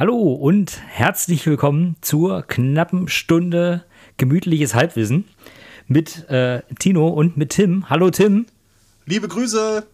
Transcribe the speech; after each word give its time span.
Hallo 0.00 0.32
und 0.32 0.80
herzlich 0.88 1.44
willkommen 1.44 1.94
zur 2.00 2.40
knappen 2.40 3.06
Stunde 3.06 3.84
gemütliches 4.16 4.74
Halbwissen 4.74 5.26
mit 5.88 6.26
äh, 6.30 6.62
Tino 6.78 7.08
und 7.08 7.36
mit 7.36 7.50
Tim. 7.50 7.90
Hallo 7.90 8.08
Tim. 8.08 8.46
Liebe 9.04 9.28
Grüße. 9.28 9.86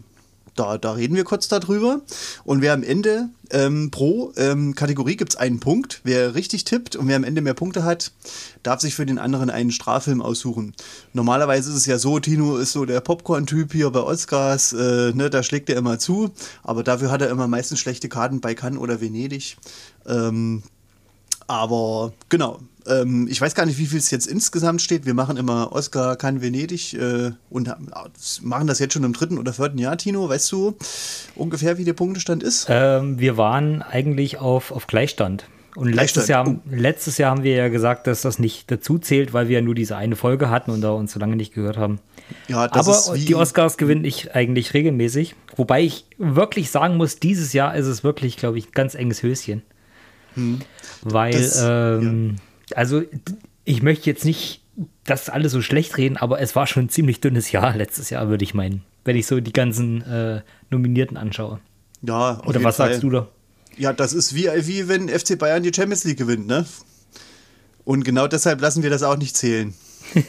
da, 0.59 0.77
da 0.77 0.91
reden 0.91 1.15
wir 1.15 1.23
kurz 1.23 1.47
darüber. 1.47 2.01
Und 2.43 2.61
wer 2.61 2.73
am 2.73 2.83
Ende 2.83 3.29
ähm, 3.51 3.89
pro 3.91 4.33
ähm, 4.35 4.75
Kategorie 4.75 5.15
gibt 5.15 5.33
es 5.33 5.35
einen 5.37 5.59
Punkt. 5.59 6.01
Wer 6.03 6.35
richtig 6.35 6.65
tippt 6.65 6.95
und 6.95 7.07
wer 7.07 7.15
am 7.15 7.23
Ende 7.23 7.41
mehr 7.41 7.53
Punkte 7.53 7.83
hat, 7.83 8.11
darf 8.61 8.81
sich 8.81 8.93
für 8.95 9.05
den 9.05 9.17
anderen 9.17 9.49
einen 9.49 9.71
Straffilm 9.71 10.21
aussuchen. 10.21 10.75
Normalerweise 11.13 11.71
ist 11.71 11.77
es 11.77 11.85
ja 11.85 11.97
so, 11.97 12.19
Tino 12.19 12.57
ist 12.57 12.73
so 12.73 12.85
der 12.85 13.01
Popcorn-Typ 13.01 13.71
hier 13.71 13.89
bei 13.89 14.01
Oscars, 14.01 14.73
äh, 14.73 15.13
ne, 15.13 15.29
da 15.29 15.43
schlägt 15.43 15.69
er 15.69 15.77
immer 15.77 15.97
zu. 15.97 16.31
Aber 16.63 16.83
dafür 16.83 17.11
hat 17.11 17.21
er 17.21 17.29
immer 17.29 17.47
meistens 17.47 17.79
schlechte 17.79 18.09
Karten 18.09 18.41
bei 18.41 18.53
Cannes 18.53 18.79
oder 18.79 19.01
Venedig. 19.01 19.57
Ähm, 20.05 20.63
aber 21.47 22.13
genau, 22.29 22.59
ähm, 22.87 23.27
ich 23.29 23.39
weiß 23.39 23.55
gar 23.55 23.65
nicht, 23.65 23.77
wie 23.77 23.85
viel 23.85 23.99
es 23.99 24.11
jetzt 24.11 24.27
insgesamt 24.27 24.81
steht. 24.81 25.05
Wir 25.05 25.13
machen 25.13 25.37
immer 25.37 25.71
Oscar 25.71 26.15
kann 26.15 26.41
Venedig 26.41 26.93
äh, 26.93 27.31
und 27.49 27.73
machen 28.41 28.67
das 28.67 28.79
jetzt 28.79 28.93
schon 28.93 29.03
im 29.03 29.13
dritten 29.13 29.37
oder 29.37 29.53
vierten 29.53 29.77
Jahr, 29.77 29.97
Tino. 29.97 30.29
Weißt 30.29 30.51
du 30.51 30.75
ungefähr, 31.35 31.77
wie 31.77 31.85
der 31.85 31.93
Punktestand 31.93 32.43
ist? 32.43 32.67
Ähm, 32.69 33.19
wir 33.19 33.37
waren 33.37 33.81
eigentlich 33.81 34.37
auf, 34.37 34.71
auf 34.71 34.87
Gleichstand. 34.87 35.45
Und 35.75 35.93
letztes 35.93 36.27
Jahr, 36.27 36.47
oh. 36.47 36.59
letztes 36.69 37.17
Jahr 37.19 37.31
haben 37.31 37.43
wir 37.43 37.55
ja 37.55 37.69
gesagt, 37.69 38.07
dass 38.07 38.21
das 38.21 38.39
nicht 38.39 38.69
dazu 38.71 38.97
zählt, 38.97 39.33
weil 39.33 39.47
wir 39.47 39.59
ja 39.59 39.61
nur 39.61 39.75
diese 39.75 39.95
eine 39.95 40.15
Folge 40.15 40.49
hatten 40.49 40.71
und 40.71 40.81
da 40.81 40.89
uns 40.91 41.13
so 41.13 41.19
lange 41.19 41.35
nicht 41.35 41.53
gehört 41.53 41.77
haben. 41.77 41.99
Ja, 42.47 42.69
Aber 42.71 43.15
die 43.15 43.35
Oscars 43.35 43.77
gewinne 43.77 44.07
ich 44.07 44.35
eigentlich 44.35 44.73
regelmäßig. 44.73 45.35
Wobei 45.55 45.81
ich 45.81 46.05
wirklich 46.17 46.71
sagen 46.71 46.97
muss, 46.97 47.19
dieses 47.19 47.53
Jahr 47.53 47.75
ist 47.75 47.85
es 47.85 48.03
wirklich, 48.03 48.35
glaube 48.37 48.57
ich, 48.57 48.67
ein 48.67 48.71
ganz 48.73 48.95
enges 48.95 49.23
Höschen. 49.23 49.61
Hm. 50.33 50.59
Weil 51.01 51.31
das, 51.31 51.63
ähm, 51.63 52.35
ja 52.35 52.43
also 52.75 53.03
ich 53.65 53.81
möchte 53.81 54.09
jetzt 54.09 54.25
nicht 54.25 54.61
das 55.03 55.29
alles 55.29 55.51
so 55.51 55.61
schlecht 55.61 55.97
reden, 55.97 56.17
aber 56.17 56.39
es 56.39 56.55
war 56.55 56.67
schon 56.67 56.85
ein 56.85 56.89
ziemlich 56.89 57.19
dünnes 57.21 57.51
Jahr 57.51 57.75
letztes 57.75 58.09
Jahr, 58.09 58.29
würde 58.29 58.43
ich 58.43 58.53
meinen, 58.53 58.83
wenn 59.03 59.15
ich 59.15 59.27
so 59.27 59.39
die 59.39 59.53
ganzen 59.53 60.01
äh, 60.03 60.41
Nominierten 60.69 61.17
anschaue. 61.17 61.59
Ja, 62.01 62.41
Oder 62.45 62.63
was 62.63 62.77
Fall. 62.77 62.89
sagst 62.89 63.03
du 63.03 63.09
da? 63.09 63.27
Ja, 63.77 63.93
das 63.93 64.13
ist 64.13 64.33
wie, 64.35 64.45
wie 64.45 64.87
wenn 64.87 65.09
FC 65.09 65.37
Bayern 65.37 65.63
die 65.63 65.73
Champions 65.73 66.03
League 66.03 66.17
gewinnt, 66.17 66.47
ne? 66.47 66.65
Und 67.83 68.03
genau 68.03 68.27
deshalb 68.27 68.61
lassen 68.61 68.83
wir 68.83 68.89
das 68.89 69.03
auch 69.03 69.17
nicht 69.17 69.35
zählen. 69.35 69.73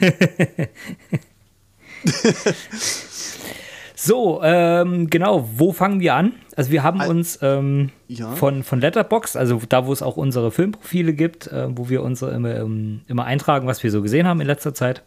So, 4.02 4.40
ähm, 4.42 5.10
genau, 5.10 5.46
wo 5.56 5.72
fangen 5.72 6.00
wir 6.00 6.14
an? 6.14 6.32
Also 6.56 6.70
wir 6.70 6.82
haben 6.82 7.02
uns 7.02 7.38
ähm, 7.42 7.90
ja. 8.08 8.30
von, 8.30 8.62
von 8.62 8.80
Letterbox, 8.80 9.36
also 9.36 9.60
da, 9.68 9.86
wo 9.86 9.92
es 9.92 10.00
auch 10.00 10.16
unsere 10.16 10.50
Filmprofile 10.50 11.12
gibt, 11.12 11.48
äh, 11.48 11.66
wo 11.68 11.90
wir 11.90 12.02
unsere 12.02 12.30
immer, 12.30 12.56
ähm, 12.56 13.02
immer 13.08 13.26
eintragen, 13.26 13.66
was 13.66 13.82
wir 13.82 13.90
so 13.90 14.00
gesehen 14.00 14.26
haben 14.26 14.40
in 14.40 14.46
letzter 14.46 14.72
Zeit, 14.72 15.02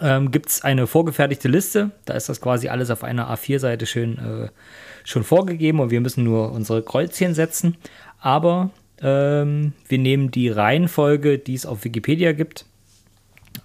ähm, 0.00 0.32
gibt 0.32 0.48
es 0.48 0.64
eine 0.64 0.88
vorgefertigte 0.88 1.46
Liste. 1.46 1.92
Da 2.04 2.14
ist 2.14 2.28
das 2.28 2.40
quasi 2.40 2.68
alles 2.68 2.90
auf 2.90 3.04
einer 3.04 3.32
A4-Seite 3.32 3.86
schön 3.86 4.18
äh, 4.18 4.48
schon 5.04 5.22
vorgegeben 5.22 5.78
und 5.78 5.92
wir 5.92 6.00
müssen 6.00 6.24
nur 6.24 6.50
unsere 6.50 6.82
Kreuzchen 6.82 7.32
setzen. 7.34 7.76
Aber 8.18 8.70
ähm, 9.00 9.72
wir 9.86 9.98
nehmen 9.98 10.32
die 10.32 10.48
Reihenfolge, 10.48 11.38
die 11.38 11.54
es 11.54 11.64
auf 11.64 11.84
Wikipedia 11.84 12.32
gibt. 12.32 12.66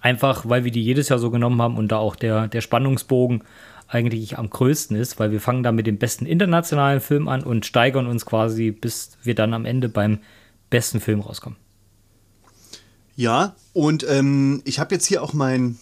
Einfach, 0.00 0.48
weil 0.48 0.62
wir 0.62 0.70
die 0.70 0.84
jedes 0.84 1.08
Jahr 1.08 1.18
so 1.18 1.32
genommen 1.32 1.60
haben 1.60 1.76
und 1.76 1.90
da 1.90 1.98
auch 1.98 2.14
der, 2.14 2.46
der 2.46 2.60
Spannungsbogen 2.60 3.42
eigentlich 3.88 4.38
am 4.38 4.50
größten 4.50 4.96
ist, 4.96 5.18
weil 5.18 5.30
wir 5.30 5.40
fangen 5.40 5.62
da 5.62 5.72
mit 5.72 5.86
dem 5.86 5.98
besten 5.98 6.26
internationalen 6.26 7.00
Film 7.00 7.28
an 7.28 7.42
und 7.42 7.66
steigern 7.66 8.06
uns 8.06 8.26
quasi, 8.26 8.70
bis 8.70 9.12
wir 9.22 9.34
dann 9.34 9.54
am 9.54 9.64
Ende 9.64 9.88
beim 9.88 10.18
besten 10.70 11.00
Film 11.00 11.20
rauskommen. 11.20 11.58
Ja, 13.14 13.56
und 13.72 14.04
ähm, 14.08 14.62
ich 14.64 14.78
habe 14.78 14.94
jetzt 14.94 15.06
hier 15.06 15.22
auch 15.22 15.32
mein 15.32 15.78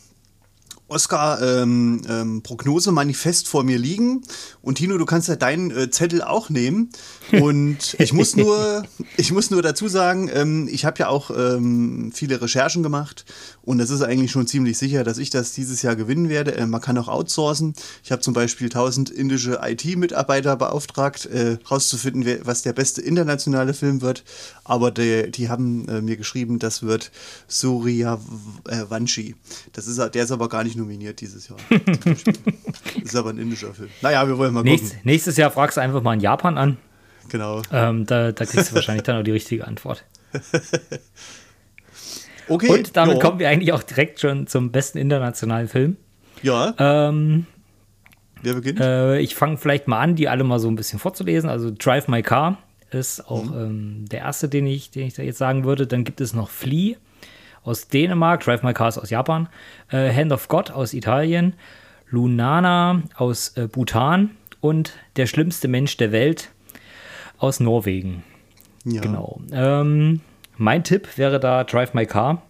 Oscar-Prognose-Manifest 0.88 3.44
ähm, 3.44 3.46
ähm, 3.46 3.50
vor 3.50 3.64
mir 3.64 3.79
liegen. 3.79 4.20
Und 4.61 4.76
Tino, 4.76 4.99
du 4.99 5.06
kannst 5.06 5.29
ja 5.29 5.37
deinen 5.37 5.70
äh, 5.70 5.88
Zettel 5.90 6.23
auch 6.23 6.50
nehmen. 6.50 6.90
Und 7.32 7.94
ich 7.99 8.12
muss 8.12 8.37
nur, 8.37 8.84
ich 9.17 9.32
muss 9.32 9.50
nur 9.50 9.62
dazu 9.62 9.88
sagen, 9.88 10.31
ähm, 10.32 10.69
ich 10.70 10.84
habe 10.84 10.99
ja 11.00 11.08
auch 11.08 11.31
ähm, 11.31 12.12
viele 12.14 12.40
Recherchen 12.40 12.82
gemacht. 12.82 13.25
Und 13.64 13.81
es 13.81 13.90
ist 13.90 14.02
eigentlich 14.02 14.31
schon 14.31 14.46
ziemlich 14.46 14.76
sicher, 14.76 15.05
dass 15.05 15.19
ich 15.19 15.31
das 15.31 15.52
dieses 15.52 15.82
Jahr 15.82 15.96
gewinnen 15.96 16.28
werde. 16.28 16.55
Äh, 16.56 16.66
man 16.66 16.81
kann 16.81 16.99
auch 16.99 17.08
outsourcen. 17.08 17.75
Ich 18.02 18.12
habe 18.12 18.20
zum 18.20 18.34
Beispiel 18.34 18.66
1000 18.66 19.11
indische 19.11 19.61
IT-Mitarbeiter 19.62 20.56
beauftragt, 20.56 21.26
äh, 21.26 21.56
rauszufinden, 21.70 22.25
wer, 22.25 22.46
was 22.46 22.62
der 22.62 22.72
beste 22.75 23.00
internationale 23.00 23.75
Film 23.75 24.02
wird. 24.02 24.25
Aber 24.64 24.90
die, 24.90 25.31
die 25.31 25.49
haben 25.49 25.88
äh, 25.88 26.00
mir 26.02 26.16
geschrieben, 26.16 26.58
das 26.58 26.82
wird 26.82 27.11
Surya 27.49 28.20
Vanshi. 28.88 29.34
Das 29.72 29.87
ist, 29.87 29.99
der 29.99 30.25
ist 30.25 30.31
aber 30.31 30.49
gar 30.49 30.64
nicht 30.64 30.76
nominiert 30.76 31.20
dieses 31.20 31.49
Jahr. 31.49 31.58
das 31.70 33.02
ist 33.02 33.17
aber 33.17 33.31
ein 33.31 33.38
indischer 33.38 33.72
Film. 33.72 33.88
Naja, 34.02 34.26
wir 34.28 34.37
wollen 34.38 34.52
mal 34.52 34.60
gucken. 34.60 34.72
Nächstes, 34.72 35.05
nächstes 35.05 35.37
Jahr 35.37 35.50
fragst 35.50 35.76
du 35.76 35.81
einfach 35.81 36.02
mal 36.02 36.14
in 36.14 36.20
Japan 36.20 36.58
an. 36.58 36.76
Genau. 37.28 37.62
Ähm, 37.72 38.05
da, 38.06 38.32
da 38.32 38.44
kriegst 38.44 38.70
du 38.70 38.75
wahrscheinlich 38.75 39.05
dann 39.05 39.19
auch 39.19 39.25
die 39.25 39.31
richtige 39.31 39.67
Antwort. 39.67 40.05
okay. 42.49 42.69
Und 42.69 42.96
damit 42.96 43.17
jo. 43.17 43.20
kommen 43.20 43.38
wir 43.38 43.49
eigentlich 43.49 43.73
auch 43.73 43.82
direkt 43.82 44.20
schon 44.20 44.46
zum 44.46 44.70
besten 44.70 44.99
internationalen 44.99 45.69
Film. 45.69 45.96
Ja. 46.43 46.75
Ähm, 46.79 47.46
Wer 48.43 48.55
beginnt? 48.55 48.81
Äh, 48.81 49.19
ich 49.20 49.35
fange 49.35 49.56
vielleicht 49.56 49.88
mal 49.88 50.00
an, 50.00 50.17
die 50.17 50.29
alle 50.29 50.44
mal 50.44 50.58
so 50.58 50.69
ein 50.69 50.76
bisschen 50.76 50.99
vorzulesen. 50.99 51.49
Also 51.49 51.73
Drive 51.76 52.08
My 52.08 52.23
Car 52.23 52.58
ist 52.91 53.29
auch 53.29 53.44
mhm. 53.44 53.58
ähm, 53.58 54.05
der 54.11 54.20
erste, 54.20 54.49
den 54.49 54.67
ich, 54.67 54.91
den 54.91 55.06
ich 55.06 55.14
da 55.14 55.23
jetzt 55.23 55.38
sagen 55.38 55.64
würde. 55.64 55.87
Dann 55.87 56.05
gibt 56.05 56.20
es 56.20 56.35
noch 56.35 56.50
Flea 56.50 56.96
aus 57.62 57.88
Dänemark, 57.88 58.44
Drive 58.44 58.62
My 58.62 58.75
Cars 58.75 58.99
aus 58.99 59.11
Japan, 59.11 59.49
äh, 59.91 60.12
Hand 60.12 60.32
of 60.32 60.49
God 60.49 60.70
aus 60.70 60.93
Italien, 60.93 61.55
Lunana 62.11 63.02
aus 63.17 63.56
äh, 63.56 63.67
Bhutan 63.67 64.31
und 64.61 64.93
Der 65.17 65.26
schlimmste 65.26 65.69
Mensch 65.69 65.96
der 65.96 66.12
Welt 66.12 66.50
aus 67.38 67.61
Norwegen. 67.61 68.23
Ja. 68.85 69.00
Genau. 69.00 69.41
Ähm, 69.52 70.20
mein 70.56 70.85
Tipp 70.85 71.17
wäre 71.17 71.41
da 71.41 71.65
Drive 71.65 71.95
My 71.95 72.06
Car. 72.06 72.43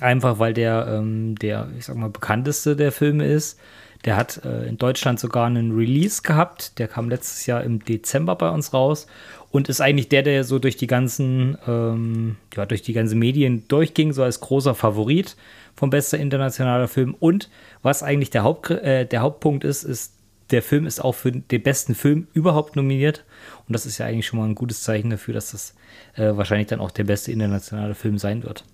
Einfach 0.00 0.38
weil 0.38 0.54
der, 0.54 0.88
ähm, 0.88 1.36
der, 1.36 1.68
ich 1.78 1.86
sag 1.86 1.96
mal, 1.96 2.10
bekannteste 2.10 2.76
der 2.76 2.92
Filme 2.92 3.26
ist. 3.26 3.58
Der 4.04 4.16
hat 4.16 4.44
äh, 4.44 4.66
in 4.66 4.76
Deutschland 4.76 5.18
sogar 5.18 5.46
einen 5.46 5.72
Release 5.72 6.22
gehabt. 6.22 6.78
Der 6.78 6.88
kam 6.88 7.08
letztes 7.08 7.46
Jahr 7.46 7.62
im 7.62 7.82
Dezember 7.84 8.36
bei 8.36 8.50
uns 8.50 8.74
raus 8.74 9.06
und 9.50 9.68
ist 9.68 9.80
eigentlich 9.80 10.08
der, 10.08 10.22
der 10.22 10.44
so 10.44 10.58
durch 10.58 10.76
die 10.76 10.88
ganzen, 10.88 11.56
ähm, 11.66 12.36
ja, 12.56 12.66
durch 12.66 12.82
die 12.82 12.92
ganzen 12.92 13.18
Medien 13.18 13.66
durchging, 13.68 14.12
so 14.12 14.22
als 14.22 14.40
großer 14.40 14.74
Favorit 14.74 15.36
vom 15.76 15.90
bester 15.90 16.18
internationaler 16.18 16.88
Film. 16.88 17.14
Und 17.18 17.50
was 17.82 18.02
eigentlich 18.02 18.30
der, 18.30 18.42
Haupt, 18.42 18.70
äh, 18.70 19.06
der 19.06 19.20
Hauptpunkt 19.20 19.64
ist, 19.64 19.84
ist, 19.84 20.14
der 20.50 20.60
Film 20.60 20.86
ist 20.86 21.02
auch 21.02 21.14
für 21.14 21.32
den 21.32 21.62
besten 21.62 21.94
Film 21.94 22.26
überhaupt 22.34 22.76
nominiert. 22.76 23.24
Und 23.66 23.72
das 23.72 23.86
ist 23.86 23.98
ja 23.98 24.06
eigentlich 24.06 24.26
schon 24.26 24.38
mal 24.38 24.46
ein 24.46 24.54
gutes 24.54 24.82
Zeichen 24.82 25.10
dafür, 25.10 25.34
dass 25.34 25.52
das 25.52 25.74
äh, 26.16 26.36
wahrscheinlich 26.36 26.68
dann 26.68 26.80
auch 26.80 26.90
der 26.90 27.04
beste 27.04 27.32
internationale 27.32 27.94
Film 27.94 28.18
sein 28.18 28.42
wird. 28.42 28.64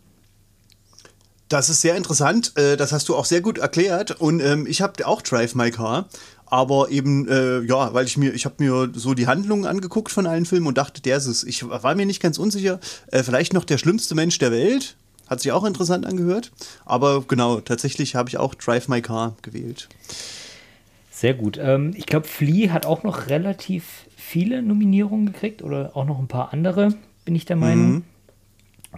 Das 1.48 1.69
ist 1.69 1.81
sehr 1.81 1.96
interessant. 1.96 2.52
Äh, 2.56 2.76
das 2.76 2.92
hast 2.92 3.08
du 3.08 3.16
auch 3.16 3.25
sehr 3.25 3.40
gut 3.40 3.58
erklärt. 3.58 4.12
Und 4.20 4.40
ähm, 4.40 4.66
ich 4.69 4.82
habe 4.82 5.06
auch 5.06 5.20
Drive 5.20 5.54
My 5.54 5.70
Car. 5.70 6.08
Aber 6.46 6.90
eben, 6.90 7.28
äh, 7.28 7.60
ja, 7.60 7.94
weil 7.94 8.06
ich 8.06 8.16
mir, 8.16 8.32
ich 8.34 8.44
habe 8.44 8.56
mir 8.58 8.90
so 8.94 9.14
die 9.14 9.28
Handlungen 9.28 9.66
angeguckt 9.66 10.10
von 10.10 10.26
allen 10.26 10.46
Filmen 10.46 10.66
und 10.66 10.78
dachte, 10.78 11.00
der 11.00 11.16
ist 11.16 11.26
es. 11.26 11.44
Ich 11.44 11.69
war 11.69 11.94
mir 11.94 12.06
nicht 12.06 12.20
ganz 12.20 12.38
unsicher. 12.38 12.81
Äh, 13.08 13.22
vielleicht 13.22 13.52
noch 13.52 13.64
der 13.64 13.78
schlimmste 13.78 14.14
Mensch 14.14 14.38
der 14.38 14.50
Welt. 14.50 14.96
Hat 15.28 15.40
sich 15.40 15.52
auch 15.52 15.64
interessant 15.64 16.06
angehört. 16.06 16.50
Aber 16.84 17.22
genau, 17.22 17.60
tatsächlich 17.60 18.16
habe 18.16 18.28
ich 18.28 18.38
auch 18.38 18.54
Drive 18.54 18.88
My 18.88 19.00
Car 19.00 19.37
gewählt. 19.42 19.88
Sehr 21.20 21.34
gut. 21.34 21.58
Ähm, 21.62 21.93
ich 21.94 22.06
glaube, 22.06 22.26
Flea 22.26 22.70
hat 22.70 22.87
auch 22.87 23.02
noch 23.02 23.28
relativ 23.28 24.06
viele 24.17 24.62
Nominierungen 24.62 25.26
gekriegt 25.26 25.62
oder 25.62 25.90
auch 25.94 26.06
noch 26.06 26.19
ein 26.19 26.28
paar 26.28 26.55
andere, 26.55 26.94
bin 27.26 27.34
ich 27.34 27.44
der 27.44 27.56
Meinung. 27.56 27.90
Mhm. 27.90 28.05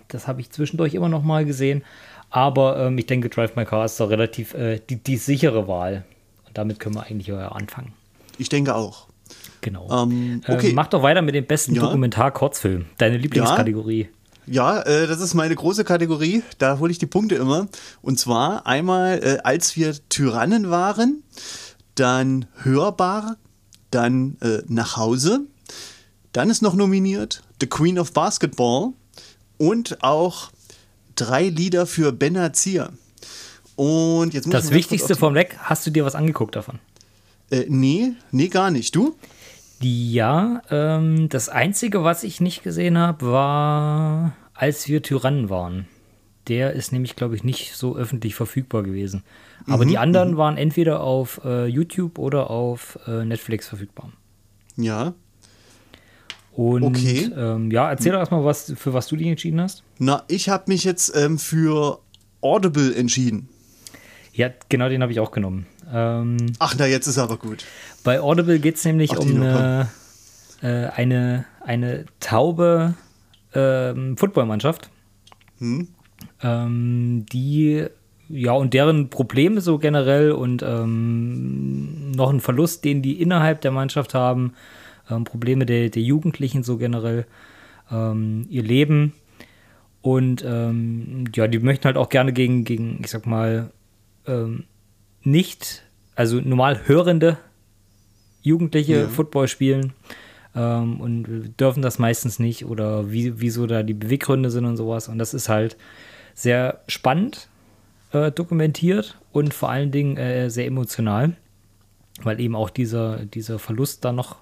Das 0.07 0.29
habe 0.29 0.41
ich 0.41 0.51
zwischendurch 0.51 0.95
immer 0.95 1.09
noch 1.09 1.25
mal 1.25 1.45
gesehen. 1.45 1.83
Aber 2.31 2.79
ähm, 2.79 2.97
ich 2.97 3.07
denke, 3.07 3.29
Drive 3.29 3.57
My 3.57 3.65
Car 3.65 3.87
ist 3.87 3.99
doch 3.99 4.09
relativ 4.09 4.55
äh, 4.55 4.79
die, 4.89 5.03
die, 5.03 5.17
sichere 5.17 5.67
Wahl. 5.67 6.05
Und 6.47 6.57
damit 6.57 6.79
können 6.79 6.95
wir 6.95 7.03
eigentlich 7.03 7.33
anfangen. 7.33 7.93
Ich 8.39 8.49
denke 8.49 8.77
auch. 8.77 9.09
Genau. 9.61 9.91
Ähm, 9.91 10.43
okay. 10.47 10.69
Ähm, 10.69 10.77
mach 10.77 10.87
doch 10.87 11.03
weiter 11.03 11.23
mit 11.23 11.35
dem 11.35 11.47
besten 11.47 11.75
ja. 11.75 11.83
Dokumentar-Kurzfilm. 11.83 12.85
Deine 12.99 13.17
Lieblingskategorie. 13.17 14.11
Ja, 14.47 14.77
ja 14.77 14.83
äh, 14.83 15.07
das 15.09 15.21
ist 15.21 15.35
meine 15.35 15.57
große 15.57 15.83
Kategorie. 15.83 16.45
Da 16.59 16.79
hole 16.79 16.93
ich 16.93 16.99
die 16.99 17.07
Punkte 17.07 17.35
immer. 17.35 17.67
Und 18.01 18.21
zwar 18.21 18.65
einmal, 18.65 19.19
äh, 19.25 19.39
als 19.43 19.75
wir 19.75 19.97
Tyrannen 20.09 20.71
waren, 20.71 21.25
dann 21.95 22.47
Hörbar, 22.63 23.37
dann 23.91 24.37
äh, 24.41 24.63
Nach 24.69 24.97
Hause. 24.97 25.47
Dann 26.33 26.49
ist 26.51 26.63
noch 26.63 26.75
nominiert 26.75 27.43
The 27.61 27.67
Queen 27.67 27.99
of 27.99 28.13
Basketball 28.13 28.93
und 29.59 30.03
auch 30.03 30.51
drei 31.15 31.49
Lieder 31.49 31.87
für 31.87 32.13
Benazir. 32.13 32.91
Und 33.77 34.35
jetzt 34.35 34.47
muss 34.47 34.55
Das 34.55 34.71
Wichtigste 34.71 35.15
vom 35.15 35.35
Leck, 35.35 35.57
hast 35.59 35.87
du 35.87 35.91
dir 35.91 36.05
was 36.05 36.15
angeguckt 36.15 36.57
davon? 36.57 36.79
Äh, 37.51 37.67
nee, 37.69 38.13
nee, 38.31 38.49
gar 38.49 38.71
nicht. 38.71 38.95
Du? 38.97 39.17
Ja, 39.81 40.63
ähm, 40.71 41.29
das 41.29 41.49
Einzige, 41.49 42.05
was 42.05 42.23
ich 42.23 42.41
nicht 42.41 42.63
gesehen 42.63 42.97
habe, 42.97 43.27
war, 43.27 44.37
als 44.55 44.89
wir 44.89 45.03
Tyrannen 45.03 45.51
waren. 45.51 45.87
Der 46.49 46.73
ist 46.73 46.93
nämlich, 46.93 47.17
glaube 47.17 47.37
ich, 47.37 47.45
nicht 47.45 47.75
so 47.75 47.97
öffentlich 47.97 48.35
verfügbar 48.35 48.83
gewesen. 48.83 49.23
Aber 49.67 49.85
mhm, 49.85 49.89
die 49.89 49.99
anderen 49.99 50.33
mhm. 50.33 50.37
waren 50.37 50.57
entweder 50.57 51.01
auf 51.01 51.41
äh, 51.45 51.67
YouTube 51.67 52.19
oder 52.19 52.51
auf 52.51 52.99
äh, 53.07 53.25
Netflix 53.25 53.69
verfügbar. 53.69 54.11
Ja. 54.77 55.15
Und 56.53 56.83
okay. 56.83 57.31
ähm, 57.35 57.71
ja, 57.71 57.89
erzähl 57.89 58.13
doch 58.13 58.19
erstmal, 58.19 58.45
was, 58.45 58.73
für 58.77 58.93
was 58.93 59.07
du 59.07 59.17
dich 59.17 59.27
entschieden 59.27 59.61
hast. 59.61 59.83
Na, 59.99 60.25
ich 60.29 60.49
habe 60.49 60.65
mich 60.67 60.85
jetzt 60.85 61.17
ähm, 61.17 61.39
für 61.39 62.01
Audible 62.43 62.95
entschieden. 62.95 63.49
Ja, 64.35 64.51
genau 64.69 64.89
den 64.89 65.03
habe 65.03 65.13
ich 65.13 65.21
auch 65.21 65.31
genommen. 65.31 65.67
Ähm, 65.91 66.53
Ach, 66.59 66.75
na, 66.79 66.87
jetzt 66.87 67.07
ist 67.07 67.19
aber 67.19 67.37
gut. 67.39 67.65
Bei 68.05 68.21
Audible 68.21 68.59
geht 68.59 68.77
es 68.77 68.85
nämlich 68.85 69.13
Ach, 69.13 69.19
um 69.19 69.43
eine, 69.43 69.89
äh, 70.63 70.87
eine, 70.89 71.45
eine 71.65 72.05
taube 72.21 72.95
ähm, 73.55 74.17
Footballmannschaft, 74.17 74.91
hm? 75.59 75.89
Ähm, 76.43 77.27
die 77.33 77.87
ja, 78.33 78.53
und 78.53 78.73
deren 78.73 79.11
Probleme 79.11 79.61
so 79.61 79.79
generell 79.79 80.33
und 80.33 80.63
ähm, 80.63 82.13
noch 82.13 82.31
ein 82.31 82.41
Verlust, 82.41 82.83
den 82.85 83.03
die 83.03 83.21
innerhalb 83.21 83.61
der 83.61 83.73
Mannschaft 83.73 84.15
haben, 84.15 84.55
ähm, 85.11 85.25
Probleme 85.25 85.67
der, 85.67 85.91
der 85.91 86.03
Jugendlichen 86.03 86.63
so 86.63 86.79
generell, 86.79 87.27
ähm, 87.91 88.47
ihr 88.49 88.63
Leben. 88.63 89.13
Und 90.01 90.43
ähm, 90.47 91.25
ja, 91.35 91.47
die 91.47 91.59
möchten 91.59 91.85
halt 91.85 91.99
auch 91.99 92.09
gerne 92.09 92.33
gegen, 92.33 92.65
gegen 92.65 93.01
ich 93.05 93.11
sag 93.11 93.27
mal, 93.27 93.71
ähm, 94.27 94.65
nicht, 95.23 95.83
also 96.15 96.41
normal 96.41 96.81
hörende 96.87 97.37
Jugendliche 98.41 99.01
ja. 99.03 99.09
Football 99.09 99.47
spielen 99.47 99.93
ähm, 100.57 101.01
und 101.01 101.55
dürfen 101.61 101.83
das 101.83 101.99
meistens 101.99 102.39
nicht 102.39 102.65
oder 102.65 103.13
wie, 103.13 103.41
wieso 103.41 103.67
da 103.67 103.83
die 103.83 103.95
Beweggründe 103.95 104.51
sind 104.51 104.65
und 104.65 104.79
sowas. 104.79 105.09
Und 105.09 105.19
das 105.19 105.35
ist 105.35 105.51
halt 105.51 105.77
sehr 106.35 106.81
spannend 106.89 107.51
äh, 108.13 108.31
dokumentiert 108.31 109.19
und 109.33 109.55
vor 109.55 109.71
allen 109.71 109.91
Dingen 109.91 110.17
äh, 110.17 110.51
sehr 110.51 110.67
emotional, 110.67 111.37
weil 112.23 112.41
eben 112.41 112.55
auch 112.55 112.71
dieser, 112.71 113.25
dieser 113.25 113.59
Verlust 113.59 114.05
da 114.05 114.13
noch 114.13 114.37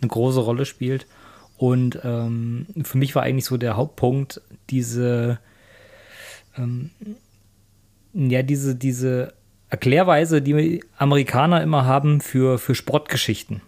eine 0.00 0.08
große 0.08 0.40
Rolle 0.40 0.66
spielt. 0.66 1.06
Und 1.56 1.98
ähm, 2.04 2.66
für 2.82 2.98
mich 2.98 3.14
war 3.14 3.22
eigentlich 3.22 3.44
so 3.44 3.56
der 3.56 3.76
Hauptpunkt 3.76 4.40
diese, 4.70 5.38
ähm, 6.58 6.90
ja, 8.12 8.42
diese, 8.42 8.74
diese 8.74 9.34
Erklärweise, 9.70 10.42
die 10.42 10.84
Amerikaner 10.98 11.62
immer 11.62 11.84
haben 11.84 12.20
für, 12.20 12.58
für 12.58 12.74
Sportgeschichten. 12.74 13.60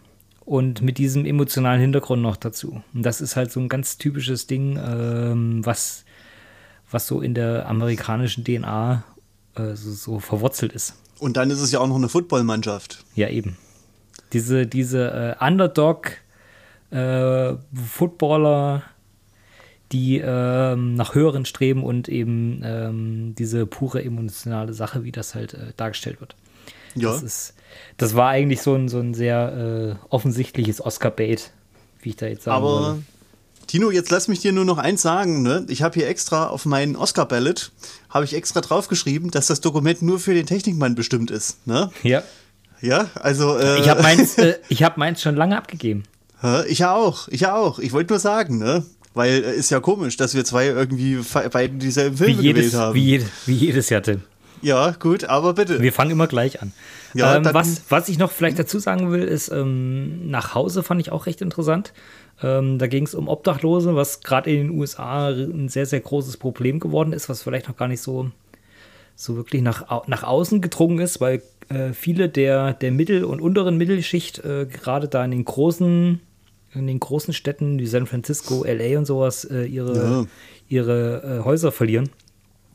Und 0.44 0.80
mit 0.80 0.98
diesem 0.98 1.26
emotionalen 1.26 1.80
Hintergrund 1.80 2.22
noch 2.22 2.36
dazu. 2.36 2.80
Und 2.94 3.02
das 3.02 3.20
ist 3.20 3.34
halt 3.34 3.50
so 3.50 3.58
ein 3.58 3.68
ganz 3.68 3.98
typisches 3.98 4.46
Ding, 4.46 4.78
ähm, 4.78 5.66
was, 5.66 6.04
was 6.88 7.08
so 7.08 7.20
in 7.20 7.34
der 7.34 7.66
amerikanischen 7.68 8.44
DNA 8.44 9.02
äh, 9.56 9.74
so, 9.74 9.92
so 9.92 10.20
verwurzelt 10.20 10.72
ist. 10.72 10.94
Und 11.18 11.36
dann 11.36 11.50
ist 11.50 11.60
es 11.60 11.72
ja 11.72 11.80
auch 11.80 11.88
noch 11.88 11.96
eine 11.96 12.08
Footballmannschaft. 12.08 13.04
Ja, 13.14 13.28
eben. 13.28 13.56
Diese, 14.32 14.66
diese 14.66 15.36
äh, 15.40 15.44
Underdog- 15.44 16.18
äh, 16.90 17.54
Footballer, 17.74 18.82
die 19.92 20.22
ähm, 20.24 20.94
nach 20.94 21.14
höheren 21.14 21.44
streben 21.44 21.82
und 21.82 22.08
eben 22.08 22.60
ähm, 22.64 23.34
diese 23.36 23.66
pure 23.66 24.04
emotionale 24.04 24.72
Sache, 24.72 25.04
wie 25.04 25.12
das 25.12 25.34
halt 25.34 25.54
äh, 25.54 25.72
dargestellt 25.76 26.20
wird. 26.20 26.36
Ja. 26.94 27.10
Das, 27.10 27.22
ist, 27.22 27.54
das 27.96 28.14
war 28.14 28.28
eigentlich 28.28 28.62
so 28.62 28.74
ein, 28.74 28.88
so 28.88 28.98
ein 28.98 29.14
sehr 29.14 29.98
äh, 30.00 30.06
offensichtliches 30.10 30.80
Oscar-Bait, 30.80 31.50
wie 32.00 32.10
ich 32.10 32.16
da 32.16 32.26
jetzt 32.26 32.44
sagen 32.44 32.56
Aber 32.56 32.80
würde. 32.80 33.02
Tino, 33.66 33.90
jetzt 33.90 34.10
lass 34.10 34.28
mich 34.28 34.40
dir 34.40 34.52
nur 34.52 34.64
noch 34.64 34.78
eins 34.78 35.02
sagen. 35.02 35.42
Ne? 35.42 35.66
Ich 35.68 35.82
habe 35.82 35.94
hier 35.94 36.08
extra 36.08 36.46
auf 36.48 36.66
meinen 36.66 36.96
Oscar-Ballot, 36.96 37.72
habe 38.10 38.24
ich 38.24 38.34
extra 38.34 38.60
draufgeschrieben, 38.60 39.30
dass 39.30 39.46
das 39.48 39.60
Dokument 39.60 40.02
nur 40.02 40.18
für 40.20 40.34
den 40.34 40.46
Technikmann 40.46 40.94
bestimmt 40.94 41.30
ist. 41.30 41.66
Ne? 41.66 41.90
Ja. 42.02 42.22
Ja, 42.80 43.10
also. 43.14 43.58
Äh, 43.58 43.80
ich 43.80 43.88
habe 43.88 44.02
meins, 44.02 44.36
äh, 44.38 44.58
hab 44.70 44.96
meins 44.98 45.22
schon 45.22 45.34
lange 45.34 45.56
abgegeben. 45.56 46.04
Ich 46.68 46.84
auch, 46.84 47.26
ich 47.28 47.46
auch. 47.46 47.78
Ich 47.78 47.92
wollte 47.92 48.12
nur 48.12 48.20
sagen, 48.20 48.58
ne? 48.58 48.84
Weil 49.14 49.42
äh, 49.42 49.56
ist 49.56 49.70
ja 49.70 49.80
komisch, 49.80 50.18
dass 50.18 50.34
wir 50.34 50.44
zwei 50.44 50.66
irgendwie 50.66 51.18
beide 51.50 51.70
dieselben 51.70 52.18
Filme 52.18 52.40
jedes, 52.40 52.66
gewählt 52.66 52.74
haben. 52.74 52.94
Wie, 52.94 53.04
jede, 53.04 53.24
wie 53.46 53.54
jedes 53.54 53.88
Jahr, 53.88 54.02
Tim. 54.02 54.20
Ja, 54.60 54.90
gut, 54.90 55.24
aber 55.24 55.54
bitte. 55.54 55.80
Wir 55.80 55.92
fangen 55.92 56.10
immer 56.10 56.26
gleich 56.26 56.60
an. 56.60 56.72
Ja, 57.14 57.36
ähm, 57.36 57.48
was, 57.52 57.82
was 57.88 58.08
ich 58.10 58.18
noch 58.18 58.30
vielleicht 58.30 58.58
dazu 58.58 58.78
sagen 58.78 59.10
will, 59.10 59.22
ist, 59.22 59.48
ähm, 59.48 60.28
nach 60.30 60.54
Hause 60.54 60.82
fand 60.82 61.00
ich 61.00 61.12
auch 61.12 61.26
recht 61.26 61.40
interessant. 61.40 61.94
Ähm, 62.42 62.78
da 62.78 62.86
ging 62.86 63.04
es 63.04 63.14
um 63.14 63.28
Obdachlose, 63.28 63.94
was 63.94 64.20
gerade 64.20 64.50
in 64.50 64.68
den 64.68 64.78
USA 64.78 65.28
ein 65.28 65.68
sehr, 65.68 65.86
sehr 65.86 66.00
großes 66.00 66.36
Problem 66.36 66.80
geworden 66.80 67.12
ist, 67.12 67.28
was 67.28 67.42
vielleicht 67.42 67.68
noch 67.68 67.76
gar 67.76 67.88
nicht 67.88 68.02
so, 68.02 68.30
so 69.14 69.36
wirklich 69.36 69.62
nach, 69.62 70.06
nach 70.06 70.22
außen 70.22 70.60
gedrungen 70.60 70.98
ist, 70.98 71.20
weil 71.20 71.42
äh, 71.68 71.92
viele 71.92 72.28
der, 72.28 72.74
der 72.74 72.92
Mittel- 72.92 73.24
und 73.24 73.40
unteren 73.40 73.78
Mittelschicht 73.78 74.44
äh, 74.44 74.66
gerade 74.66 75.08
da 75.08 75.24
in 75.24 75.30
den 75.30 75.44
großen 75.44 76.20
in 76.74 76.86
den 76.86 77.00
großen 77.00 77.32
Städten 77.32 77.78
wie 77.78 77.86
San 77.86 78.06
Francisco, 78.06 78.64
LA 78.64 78.98
und 78.98 79.06
sowas 79.06 79.44
äh, 79.44 79.64
ihre, 79.64 79.96
ja. 79.96 80.26
ihre 80.68 81.38
äh, 81.40 81.44
Häuser 81.44 81.72
verlieren. 81.72 82.10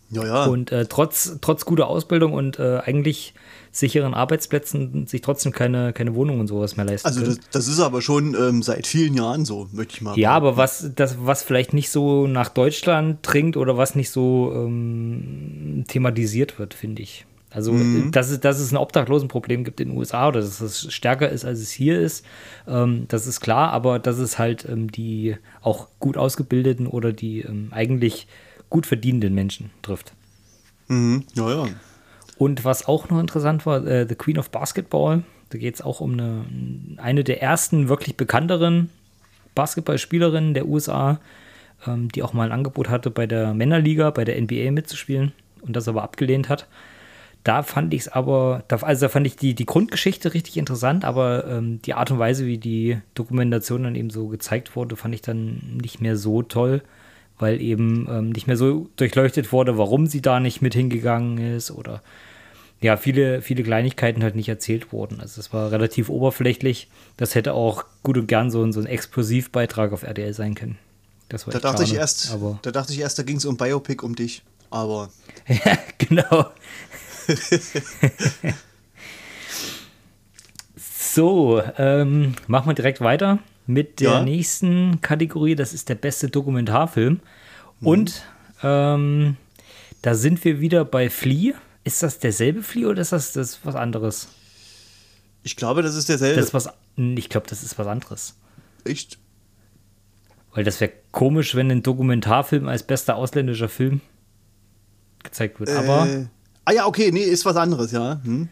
Ja, 0.09 0.25
ja. 0.25 0.45
Und 0.45 0.71
äh, 0.71 0.87
trotz, 0.87 1.37
trotz 1.41 1.65
guter 1.65 1.87
Ausbildung 1.87 2.33
und 2.33 2.59
äh, 2.59 2.79
eigentlich 2.83 3.33
sicheren 3.71 4.13
Arbeitsplätzen 4.13 5.07
sich 5.07 5.21
trotzdem 5.21 5.53
keine, 5.53 5.93
keine 5.93 6.13
Wohnung 6.13 6.39
und 6.39 6.47
sowas 6.47 6.75
mehr 6.75 6.85
leisten 6.85 7.07
Also 7.07 7.23
das, 7.23 7.39
das 7.51 7.67
ist 7.67 7.79
aber 7.79 8.01
schon 8.01 8.35
ähm, 8.35 8.61
seit 8.61 8.85
vielen 8.85 9.13
Jahren 9.13 9.45
so, 9.45 9.69
möchte 9.71 9.95
ich 9.95 10.01
mal 10.01 10.17
Ja, 10.17 10.31
aber 10.31 10.57
was, 10.57 10.91
das, 10.95 11.15
was 11.21 11.43
vielleicht 11.43 11.73
nicht 11.73 11.89
so 11.89 12.27
nach 12.27 12.49
Deutschland 12.49 13.19
dringt 13.21 13.55
oder 13.55 13.77
was 13.77 13.95
nicht 13.95 14.09
so 14.09 14.51
ähm, 14.53 15.85
thematisiert 15.87 16.59
wird, 16.59 16.73
finde 16.73 17.01
ich. 17.01 17.25
Also, 17.49 17.73
mhm. 17.73 18.11
dass, 18.11 18.29
es, 18.29 18.39
dass 18.39 18.59
es 18.59 18.71
ein 18.71 18.77
Obdachlosenproblem 18.77 19.65
gibt 19.65 19.81
in 19.81 19.89
den 19.89 19.97
USA 19.97 20.29
oder 20.29 20.39
dass 20.39 20.61
es 20.61 20.91
stärker 20.93 21.29
ist, 21.29 21.43
als 21.43 21.59
es 21.59 21.71
hier 21.71 21.99
ist, 21.99 22.25
ähm, 22.65 23.05
das 23.09 23.27
ist 23.27 23.41
klar, 23.41 23.71
aber 23.71 23.99
dass 23.99 24.17
es 24.19 24.39
halt 24.39 24.65
ähm, 24.69 24.89
die 24.89 25.35
auch 25.61 25.89
gut 25.99 26.17
ausgebildeten 26.17 26.87
oder 26.87 27.11
die 27.11 27.41
ähm, 27.41 27.67
eigentlich 27.71 28.27
gut 28.69 28.85
verdienenden 28.85 29.33
Menschen 29.33 29.69
trifft. 29.81 30.13
Mhm. 30.87 31.25
Ja, 31.35 31.49
ja. 31.49 31.67
Und 32.41 32.65
was 32.65 32.87
auch 32.87 33.07
noch 33.07 33.19
interessant 33.19 33.67
war, 33.67 33.85
äh, 33.85 34.07
The 34.09 34.15
Queen 34.15 34.39
of 34.39 34.49
Basketball. 34.49 35.21
Da 35.51 35.59
geht 35.59 35.75
es 35.75 35.81
auch 35.83 36.01
um 36.01 36.13
eine, 36.13 36.43
eine 36.97 37.23
der 37.23 37.39
ersten 37.39 37.87
wirklich 37.87 38.17
bekannteren 38.17 38.89
Basketballspielerinnen 39.53 40.55
der 40.55 40.67
USA, 40.67 41.19
ähm, 41.85 42.09
die 42.09 42.23
auch 42.23 42.33
mal 42.33 42.45
ein 42.45 42.51
Angebot 42.51 42.89
hatte, 42.89 43.11
bei 43.11 43.27
der 43.27 43.53
Männerliga, 43.53 44.09
bei 44.09 44.23
der 44.23 44.41
NBA 44.41 44.71
mitzuspielen 44.71 45.33
und 45.61 45.75
das 45.75 45.87
aber 45.87 46.01
abgelehnt 46.01 46.49
hat. 46.49 46.65
Da 47.43 47.61
fand 47.61 47.93
ich 47.93 48.01
es 48.01 48.07
aber, 48.07 48.63
also 48.69 49.05
da 49.05 49.09
fand 49.09 49.27
ich 49.27 49.35
die, 49.35 49.53
die 49.53 49.67
Grundgeschichte 49.67 50.33
richtig 50.33 50.57
interessant, 50.57 51.05
aber 51.05 51.45
ähm, 51.45 51.79
die 51.83 51.93
Art 51.93 52.09
und 52.09 52.17
Weise, 52.17 52.47
wie 52.47 52.57
die 52.57 52.97
Dokumentation 53.13 53.83
dann 53.83 53.93
eben 53.93 54.09
so 54.09 54.29
gezeigt 54.29 54.75
wurde, 54.75 54.95
fand 54.95 55.13
ich 55.13 55.21
dann 55.21 55.77
nicht 55.79 56.01
mehr 56.01 56.17
so 56.17 56.41
toll, 56.41 56.81
weil 57.37 57.61
eben 57.61 58.07
ähm, 58.09 58.29
nicht 58.31 58.47
mehr 58.47 58.57
so 58.57 58.89
durchleuchtet 58.95 59.51
wurde, 59.51 59.77
warum 59.77 60.07
sie 60.07 60.23
da 60.23 60.39
nicht 60.39 60.63
mit 60.63 60.73
hingegangen 60.73 61.37
ist 61.37 61.69
oder 61.69 62.01
ja, 62.81 62.97
viele, 62.97 63.41
viele 63.43 63.63
Kleinigkeiten 63.63 64.23
halt 64.23 64.35
nicht 64.35 64.49
erzählt 64.49 64.91
wurden. 64.91 65.21
Also 65.21 65.39
es 65.39 65.53
war 65.53 65.71
relativ 65.71 66.09
oberflächlich. 66.09 66.89
Das 67.15 67.35
hätte 67.35 67.53
auch 67.53 67.85
gut 68.01 68.17
und 68.17 68.27
gern 68.27 68.49
so 68.49 68.63
ein, 68.63 68.73
so 68.73 68.79
ein 68.79 68.87
Explosivbeitrag 68.87 69.93
auf 69.93 70.01
RDL 70.03 70.33
sein 70.33 70.55
können. 70.55 70.79
Das 71.29 71.45
war 71.45 71.53
da 71.53 71.59
dachte 71.59 71.83
schade, 71.83 71.91
ich 71.91 71.97
erst, 71.97 72.35
da 72.63 72.71
dachte 72.71 72.91
ich 72.91 72.99
erst, 72.99 73.19
da 73.19 73.23
ging 73.23 73.37
es 73.37 73.45
um 73.45 73.55
Biopic 73.55 74.03
um 74.03 74.15
dich, 74.15 74.41
aber. 74.71 75.09
ja, 75.47 75.77
genau. 75.97 76.47
so, 80.75 81.61
ähm, 81.77 82.33
machen 82.47 82.67
wir 82.67 82.73
direkt 82.73 82.99
weiter 82.99 83.39
mit 83.67 83.99
der 83.99 84.11
ja. 84.11 84.23
nächsten 84.23 85.01
Kategorie. 85.01 85.55
Das 85.55 85.73
ist 85.73 85.87
der 85.87 85.95
beste 85.95 86.29
Dokumentarfilm. 86.29 87.21
Mhm. 87.79 87.87
Und 87.87 88.23
ähm, 88.63 89.37
da 90.01 90.15
sind 90.15 90.43
wir 90.43 90.59
wieder 90.59 90.83
bei 90.83 91.11
Flea. 91.11 91.53
Ist 91.83 92.03
das 92.03 92.19
derselbe 92.19 92.63
Flea 92.63 92.87
oder 92.87 93.01
ist 93.01 93.11
das, 93.11 93.33
das 93.33 93.59
was 93.63 93.75
anderes? 93.75 94.27
Ich 95.43 95.55
glaube, 95.55 95.81
das 95.81 95.95
ist 95.95 96.09
derselbe. 96.09 96.35
Das 96.35 96.47
ist 96.47 96.53
was, 96.53 96.69
ich 96.95 97.29
glaube, 97.29 97.47
das 97.47 97.63
ist 97.63 97.77
was 97.79 97.87
anderes. 97.87 98.35
Echt? 98.83 99.17
Weil 100.53 100.63
das 100.63 100.79
wäre 100.81 100.91
komisch, 101.11 101.55
wenn 101.55 101.71
ein 101.71 101.81
Dokumentarfilm 101.81 102.67
als 102.67 102.83
bester 102.83 103.15
ausländischer 103.15 103.69
Film 103.69 104.01
gezeigt 105.23 105.59
wird. 105.59 105.69
Aber 105.69 106.07
äh, 106.07 106.25
Ah 106.65 106.73
ja, 106.73 106.85
okay, 106.85 107.11
nee, 107.11 107.23
ist 107.23 107.45
was 107.45 107.55
anderes, 107.55 107.91
ja. 107.91 108.19
Hm. 108.23 108.47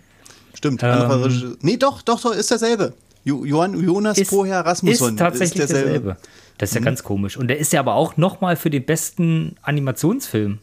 Stimmt. 0.54 0.82
Ähm, 0.84 1.58
nee, 1.62 1.78
doch, 1.78 2.02
doch, 2.02 2.20
doch, 2.22 2.34
ist 2.34 2.50
derselbe. 2.50 2.94
Johann, 3.24 3.80
Jonas 3.80 4.18
ist, 4.18 4.30
Poher 4.30 4.60
Rasmussen. 4.62 5.10
Ist 5.10 5.20
tatsächlich 5.20 5.64
ist 5.64 5.70
derselbe. 5.70 5.92
derselbe. 5.92 6.18
Das 6.58 6.70
ist 6.70 6.76
ja 6.76 6.82
mhm. 6.82 6.86
ganz 6.86 7.04
komisch. 7.04 7.38
Und 7.38 7.48
der 7.48 7.60
ist 7.60 7.72
ja 7.72 7.80
aber 7.80 7.94
auch 7.94 8.18
nochmal 8.18 8.56
für 8.56 8.70
den 8.70 8.84
besten 8.84 9.56
Animationsfilm 9.62 10.60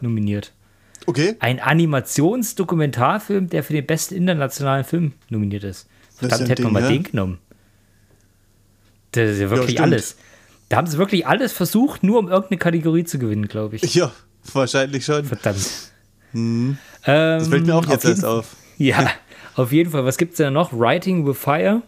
nominiert. 0.00 0.52
Okay. 1.06 1.36
Ein 1.40 1.60
Animationsdokumentarfilm, 1.60 3.48
der 3.48 3.64
für 3.64 3.72
den 3.72 3.86
besten 3.86 4.14
internationalen 4.14 4.84
Film 4.84 5.12
nominiert 5.28 5.64
ist. 5.64 5.86
Verdammt, 6.16 6.48
hätte 6.48 6.62
man 6.62 6.72
mal 6.74 6.82
ja. 6.82 6.88
den 6.88 7.02
genommen. 7.02 7.38
Das 9.12 9.30
ist 9.30 9.40
ja 9.40 9.50
wirklich 9.50 9.78
ja, 9.78 9.82
alles. 9.82 10.16
Da 10.68 10.76
haben 10.76 10.86
sie 10.86 10.98
wirklich 10.98 11.26
alles 11.26 11.52
versucht, 11.52 12.02
nur 12.02 12.18
um 12.18 12.28
irgendeine 12.28 12.58
Kategorie 12.58 13.04
zu 13.04 13.18
gewinnen, 13.18 13.48
glaube 13.48 13.76
ich. 13.76 13.94
Ja, 13.94 14.12
wahrscheinlich 14.52 15.04
schon. 15.04 15.24
Verdammt. 15.24 15.90
Hm. 16.32 16.78
Ähm, 17.06 17.38
das 17.38 17.48
fällt 17.48 17.66
mir 17.66 17.74
auch 17.74 17.86
jetzt 17.88 18.04
erst 18.04 18.24
auf. 18.24 18.56
Ja, 18.78 19.10
auf 19.56 19.72
jeden 19.72 19.90
Fall. 19.90 20.06
Was 20.06 20.16
gibt 20.16 20.32
es 20.32 20.36
denn 20.38 20.54
noch? 20.54 20.72
Writing 20.72 21.26
with 21.26 21.36
Fire, 21.36 21.82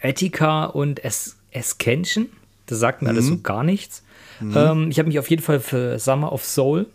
Etika 0.00 0.64
und 0.64 1.04
es 1.04 1.36
Escension. 1.52 2.30
Das 2.66 2.80
sagt 2.80 3.00
mir 3.00 3.10
mhm. 3.10 3.16
alles 3.16 3.28
so 3.28 3.38
gar 3.38 3.62
nichts. 3.62 4.02
Mhm. 4.40 4.56
Ähm, 4.56 4.90
ich 4.90 4.98
habe 4.98 5.06
mich 5.06 5.20
auf 5.20 5.30
jeden 5.30 5.42
Fall 5.42 5.60
für 5.60 6.00
Summer 6.00 6.32
of 6.32 6.44
Soul 6.44 6.86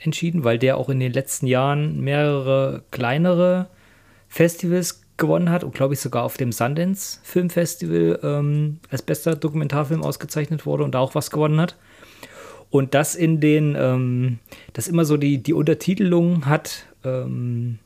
entschieden, 0.00 0.44
weil 0.44 0.58
der 0.58 0.76
auch 0.76 0.88
in 0.88 1.00
den 1.00 1.12
letzten 1.12 1.46
Jahren 1.46 2.00
mehrere 2.00 2.82
kleinere 2.90 3.68
Festivals 4.28 5.02
gewonnen 5.16 5.50
hat 5.50 5.64
und 5.64 5.74
glaube 5.74 5.94
ich 5.94 6.00
sogar 6.00 6.24
auf 6.24 6.36
dem 6.36 6.52
Sundance 6.52 7.20
Film 7.22 7.48
Festival 7.48 8.18
ähm, 8.22 8.80
als 8.90 9.02
bester 9.02 9.34
Dokumentarfilm 9.34 10.02
ausgezeichnet 10.02 10.66
wurde 10.66 10.84
und 10.84 10.94
da 10.94 10.98
auch 10.98 11.14
was 11.14 11.30
gewonnen 11.30 11.60
hat. 11.60 11.76
Und 12.68 12.94
das 12.94 13.14
in 13.14 13.40
den, 13.40 13.74
ähm, 13.78 14.38
das 14.72 14.88
immer 14.88 15.04
so 15.04 15.16
die, 15.16 15.42
die 15.42 15.54
Untertitelung 15.54 16.46
hat, 16.46 16.86
ähm, 17.04 17.78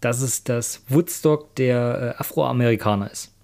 dass 0.00 0.22
es 0.22 0.44
das 0.44 0.84
Woodstock 0.88 1.54
der 1.56 2.14
äh, 2.16 2.20
Afroamerikaner 2.20 3.10
ist. 3.10 3.34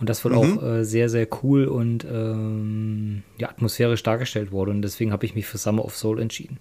Und 0.00 0.08
das 0.08 0.24
wird 0.24 0.34
mhm. 0.34 0.58
auch 0.58 0.62
äh, 0.62 0.84
sehr, 0.84 1.10
sehr 1.10 1.28
cool 1.42 1.66
und 1.66 2.04
ähm, 2.10 3.22
ja, 3.36 3.50
atmosphärisch 3.50 4.02
dargestellt 4.02 4.50
worden. 4.50 4.76
Und 4.76 4.82
deswegen 4.82 5.12
habe 5.12 5.26
ich 5.26 5.34
mich 5.34 5.46
für 5.46 5.58
Summer 5.58 5.84
of 5.84 5.94
Soul 5.94 6.20
entschieden. 6.20 6.58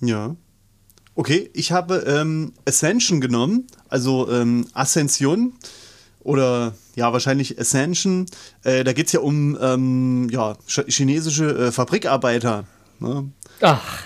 Ja. 0.00 0.36
Okay, 1.16 1.50
ich 1.52 1.72
habe 1.72 2.04
ähm, 2.06 2.52
Ascension 2.64 3.20
genommen, 3.20 3.66
also 3.88 4.30
ähm, 4.30 4.66
Ascension 4.72 5.54
oder 6.20 6.74
ja, 6.94 7.12
wahrscheinlich 7.12 7.58
Ascension. 7.58 8.26
Äh, 8.62 8.84
da 8.84 8.92
geht 8.92 9.06
es 9.06 9.12
ja 9.12 9.20
um 9.20 9.58
ähm, 9.60 10.28
ja, 10.30 10.56
chinesische 10.66 11.66
äh, 11.66 11.72
Fabrikarbeiter. 11.72 12.66
Ne? 13.00 13.30
Ach. 13.60 14.02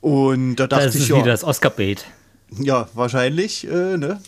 Und 0.00 0.56
da 0.56 0.66
dachte 0.66 0.86
das 0.86 0.94
ich, 0.94 1.02
ist 1.02 1.08
ja, 1.08 1.16
wieder 1.16 1.32
das 1.32 1.44
Oscar-Bait. 1.44 2.06
Ja, 2.58 2.88
wahrscheinlich, 2.94 3.66
äh, 3.66 3.96
ne? 3.96 4.20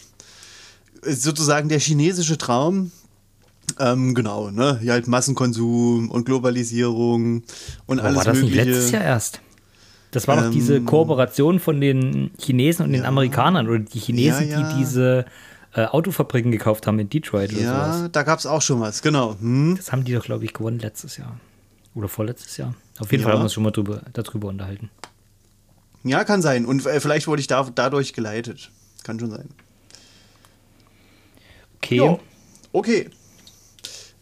Sozusagen 1.02 1.68
der 1.68 1.78
chinesische 1.78 2.36
Traum. 2.36 2.90
Ähm, 3.78 4.14
genau, 4.14 4.50
ne? 4.50 4.80
Ja, 4.82 4.94
halt 4.94 5.08
Massenkonsum 5.08 6.10
und 6.10 6.24
Globalisierung 6.24 7.42
und 7.86 7.98
oh, 8.00 8.02
alles 8.02 8.16
war 8.16 8.24
das 8.24 8.38
Mögliche. 8.38 8.56
Nicht 8.56 8.66
letztes 8.66 8.90
Jahr 8.90 9.04
erst? 9.04 9.40
Das 10.10 10.26
war 10.26 10.38
ähm, 10.38 10.44
doch 10.44 10.50
diese 10.50 10.80
Kooperation 10.80 11.60
von 11.60 11.80
den 11.80 12.30
Chinesen 12.38 12.86
und 12.86 12.94
ja, 12.94 13.00
den 13.00 13.06
Amerikanern 13.06 13.68
oder 13.68 13.80
die 13.80 13.98
Chinesen, 13.98 14.48
ja, 14.48 14.60
ja. 14.60 14.72
die 14.72 14.78
diese 14.78 15.26
äh, 15.74 15.84
Autofabriken 15.84 16.50
gekauft 16.50 16.86
haben 16.86 16.98
in 16.98 17.10
Detroit 17.10 17.52
oder 17.52 17.62
ja, 17.62 17.74
sowas. 17.74 18.00
Ja, 18.00 18.08
da 18.08 18.22
gab 18.22 18.38
es 18.38 18.46
auch 18.46 18.62
schon 18.62 18.80
was, 18.80 19.02
genau. 19.02 19.36
Hm. 19.38 19.76
Das 19.76 19.92
haben 19.92 20.04
die 20.04 20.12
doch, 20.14 20.24
glaube 20.24 20.44
ich, 20.44 20.54
gewonnen 20.54 20.78
letztes 20.78 21.16
Jahr. 21.18 21.38
Oder 21.94 22.08
vorletztes 22.08 22.56
Jahr. 22.56 22.74
Auf 22.98 23.12
jeden. 23.12 23.22
Fall 23.22 23.32
haben 23.32 23.40
wir 23.40 23.44
uns 23.44 23.52
schon 23.52 23.64
mal 23.64 23.70
drüber, 23.70 24.02
darüber 24.12 24.48
unterhalten. 24.48 24.90
Ja, 26.04 26.24
kann 26.24 26.42
sein. 26.42 26.64
Und 26.64 26.86
äh, 26.86 27.00
vielleicht 27.00 27.26
wurde 27.26 27.40
ich 27.40 27.46
da, 27.46 27.68
dadurch 27.74 28.12
geleitet. 28.12 28.70
Kann 29.04 29.18
schon 29.18 29.30
sein. 29.30 29.48
Okay. 31.76 31.96
Jo. 31.96 32.20
Okay. 32.72 33.10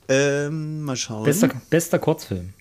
Ähm, 0.09 0.83
mal 0.83 0.97
schauen. 0.97 1.25
Bester, 1.25 1.51
bester 1.71 1.99
Kurzfilm. 1.99 2.53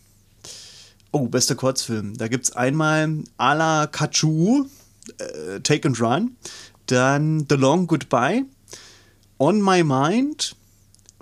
Oh, 1.12 1.28
bester 1.28 1.56
Kurzfilm. 1.56 2.18
Da 2.18 2.28
gibt 2.28 2.46
es 2.46 2.56
einmal 2.56 3.24
Ala 3.38 3.88
Kachu, 3.88 4.66
äh, 5.18 5.60
Take 5.62 5.88
and 5.88 6.02
Run. 6.02 6.36
Dann 6.88 7.46
The 7.50 7.56
Long 7.56 7.88
Goodbye. 7.88 8.44
On 9.38 9.62
My 9.62 9.84
Mind, 9.84 10.56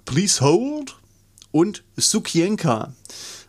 Please 0.05 0.39
Hold 0.41 0.95
und 1.51 1.83
Sukienka. 1.97 2.93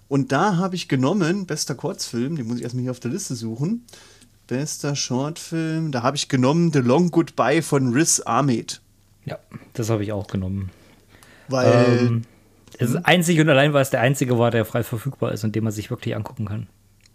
Und 0.09 0.33
da 0.33 0.57
habe 0.57 0.77
ich 0.77 0.89
genommen, 0.89 1.47
bester 1.47 1.75
Kurzfilm, 1.75 2.37
den 2.37 2.47
muss 2.47 2.59
ich 2.59 2.63
erstmal 2.63 2.83
hier 2.83 2.91
auf 2.91 3.01
der 3.01 3.11
Liste 3.11 3.35
suchen. 3.35 3.85
Bester 4.47 4.95
Shortfilm, 4.95 5.93
da 5.93 6.03
habe 6.03 6.17
ich 6.17 6.29
genommen 6.29 6.73
The 6.73 6.81
Long 6.81 7.11
Goodbye 7.11 7.63
von 7.63 7.93
Riz 7.93 8.21
Ahmed. 8.25 8.81
Ja, 9.25 9.39
das 9.73 9.89
habe 9.89 10.03
ich 10.03 10.13
auch 10.13 10.27
genommen. 10.27 10.71
Weil. 11.49 11.99
Ähm, 12.01 12.23
es 12.79 12.91
ist 12.91 12.97
einzig 13.05 13.41
und 13.41 13.49
allein, 13.49 13.73
weil 13.73 13.83
es 13.83 13.91
der 13.91 14.01
einzige 14.01 14.39
war, 14.39 14.51
der 14.51 14.65
frei 14.65 14.83
verfügbar 14.83 15.33
ist 15.33 15.45
und 15.45 15.55
den 15.55 15.65
man 15.65 15.73
sich 15.73 15.91
wirklich 15.91 16.17
angucken 16.17 16.47
kann. 16.47 16.67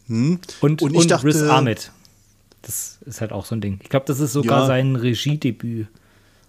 Hm. 0.08 0.40
Und, 0.62 0.82
und, 0.82 0.94
ich 0.94 1.02
und 1.02 1.12
dachte, 1.12 1.28
Riz 1.28 1.42
Ahmed. 1.42 1.92
Das 2.62 3.00
ist 3.06 3.22
halt 3.22 3.32
auch 3.32 3.46
so 3.46 3.56
ein 3.56 3.62
Ding. 3.62 3.80
Ich 3.82 3.90
glaube, 3.90 4.06
das 4.06 4.20
ist 4.20 4.34
sogar 4.34 4.62
ja. 4.62 4.68
sein 4.68 4.96
Regiedebüt. 4.96 5.88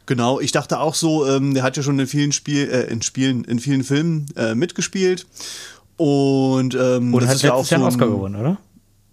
Genau, 0.06 0.40
ich 0.40 0.50
dachte 0.50 0.80
auch 0.80 0.94
so, 0.94 1.26
ähm, 1.26 1.54
der 1.54 1.62
hat 1.62 1.76
ja 1.76 1.84
schon 1.84 1.98
in 1.98 2.06
vielen 2.08 2.32
Spiel, 2.32 2.68
äh, 2.68 2.90
in 2.90 3.00
Spielen, 3.00 3.44
in 3.44 3.60
vielen 3.60 3.84
Filmen 3.84 4.26
äh, 4.36 4.56
mitgespielt. 4.56 5.26
Und, 5.96 6.74
ähm, 6.74 7.14
und 7.14 7.22
hat 7.22 7.28
letztes 7.28 7.42
ja 7.42 7.52
auch 7.52 7.66
Jahr 7.66 7.78
einen 7.78 7.88
Oscar 7.88 8.06
gewonnen, 8.06 8.34
oder? 8.34 8.58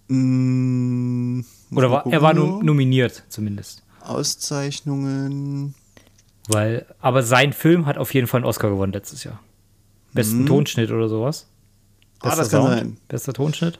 Mh, 0.08 1.44
oder 1.72 1.90
war, 1.90 2.06
er 2.06 2.22
war 2.22 2.34
nominiert 2.34 3.24
zumindest. 3.28 3.82
Auszeichnungen. 4.00 5.74
Weil, 6.48 6.86
aber 7.00 7.22
sein 7.22 7.52
Film 7.52 7.84
hat 7.86 7.98
auf 7.98 8.14
jeden 8.14 8.26
Fall 8.26 8.38
einen 8.38 8.46
Oscar 8.46 8.70
gewonnen 8.70 8.92
letztes 8.92 9.22
Jahr. 9.22 9.38
Besten 10.12 10.42
mhm. 10.42 10.46
Tonschnitt 10.46 10.90
oder 10.90 11.08
sowas. 11.08 11.46
Bester 12.20 12.32
ah, 12.32 12.36
das 12.36 12.50
kann 12.50 12.62
Sound, 12.62 12.78
sein. 12.78 12.96
Bester 13.08 13.32
Tonschnitt. 13.32 13.78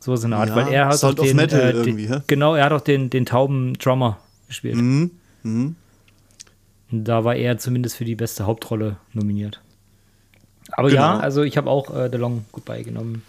So 0.00 0.14
ist 0.14 0.24
eine 0.24 0.36
Art, 0.36 0.48
ja, 0.48 0.56
weil 0.56 0.72
er 0.72 0.86
hat 0.86 0.98
Sound 0.98 1.20
auch 1.20 1.24
den, 1.24 1.36
Metal 1.36 1.60
äh, 1.60 1.70
irgendwie, 1.72 2.06
den, 2.06 2.22
Genau, 2.26 2.54
er 2.54 2.64
hat 2.64 2.72
auch 2.72 2.80
den, 2.80 3.10
den 3.10 3.26
tauben 3.26 3.74
Drummer 3.74 4.18
gespielt. 4.48 4.76
Mhm. 4.76 5.12
Mhm. 5.42 5.76
Da 6.90 7.24
war 7.24 7.36
er 7.36 7.58
zumindest 7.58 7.96
für 7.96 8.04
die 8.04 8.16
beste 8.16 8.46
Hauptrolle 8.46 8.96
nominiert. 9.12 9.60
Aber 10.72 10.88
genau. 10.88 11.02
ja, 11.02 11.18
also 11.18 11.42
ich 11.42 11.56
habe 11.56 11.70
auch 11.70 11.94
äh, 11.94 12.08
The 12.10 12.18
Long 12.18 12.44
Goodbye 12.52 12.84
genommen. 12.84 13.22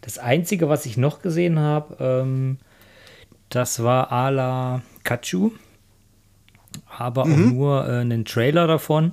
Das 0.00 0.18
Einzige, 0.18 0.68
was 0.68 0.86
ich 0.86 0.96
noch 0.96 1.22
gesehen 1.22 1.58
habe, 1.58 1.96
ähm, 2.00 2.58
das 3.48 3.82
war 3.82 4.12
Ala 4.12 4.82
Kachu. 5.04 5.50
Aber 6.96 7.24
mhm. 7.24 7.32
auch 7.32 7.52
nur 7.52 7.88
äh, 7.88 8.00
einen 8.00 8.24
Trailer 8.24 8.66
davon. 8.66 9.12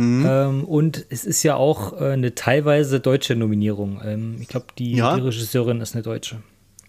Mhm. 0.00 0.26
Ähm, 0.26 0.64
und 0.64 1.04
es 1.10 1.26
ist 1.26 1.42
ja 1.42 1.56
auch 1.56 2.00
äh, 2.00 2.12
eine 2.12 2.34
teilweise 2.34 3.00
deutsche 3.00 3.36
Nominierung. 3.36 4.00
Ähm, 4.02 4.38
ich 4.40 4.48
glaube, 4.48 4.66
die, 4.78 4.94
ja. 4.96 5.14
die, 5.14 5.20
Regisseurin 5.20 5.82
ist 5.82 5.94
eine 5.94 6.02
Deutsche. 6.02 6.36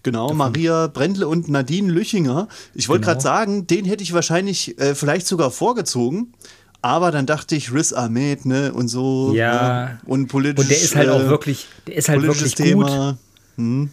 Genau, 0.02 0.28
Davon. 0.28 0.38
Maria 0.38 0.86
Brendle 0.86 1.28
und 1.28 1.46
Nadine 1.50 1.92
Lüchinger. 1.92 2.48
Ich 2.74 2.88
wollte 2.88 3.02
genau. 3.02 3.12
gerade 3.12 3.22
sagen, 3.22 3.66
den 3.66 3.84
hätte 3.84 4.02
ich 4.02 4.14
wahrscheinlich 4.14 4.80
äh, 4.80 4.94
vielleicht 4.94 5.26
sogar 5.26 5.50
vorgezogen. 5.50 6.32
Aber 6.80 7.10
dann 7.10 7.26
dachte 7.26 7.54
ich, 7.54 7.72
Riz 7.74 7.92
Ahmed, 7.92 8.46
ne, 8.46 8.72
und 8.72 8.88
so. 8.88 9.34
Ja. 9.34 9.84
Ne, 9.84 10.00
und 10.06 10.28
politisch. 10.28 10.64
Und 10.64 10.70
der 10.70 10.78
ist 10.78 10.96
halt 10.96 11.10
auch 11.10 11.20
äh, 11.20 11.28
wirklich, 11.28 11.66
der 11.86 11.96
ist 11.96 12.08
halt 12.08 12.22
wirklich 12.22 12.54
Thema. 12.54 13.10
gut. 13.10 13.18
Hm. 13.58 13.90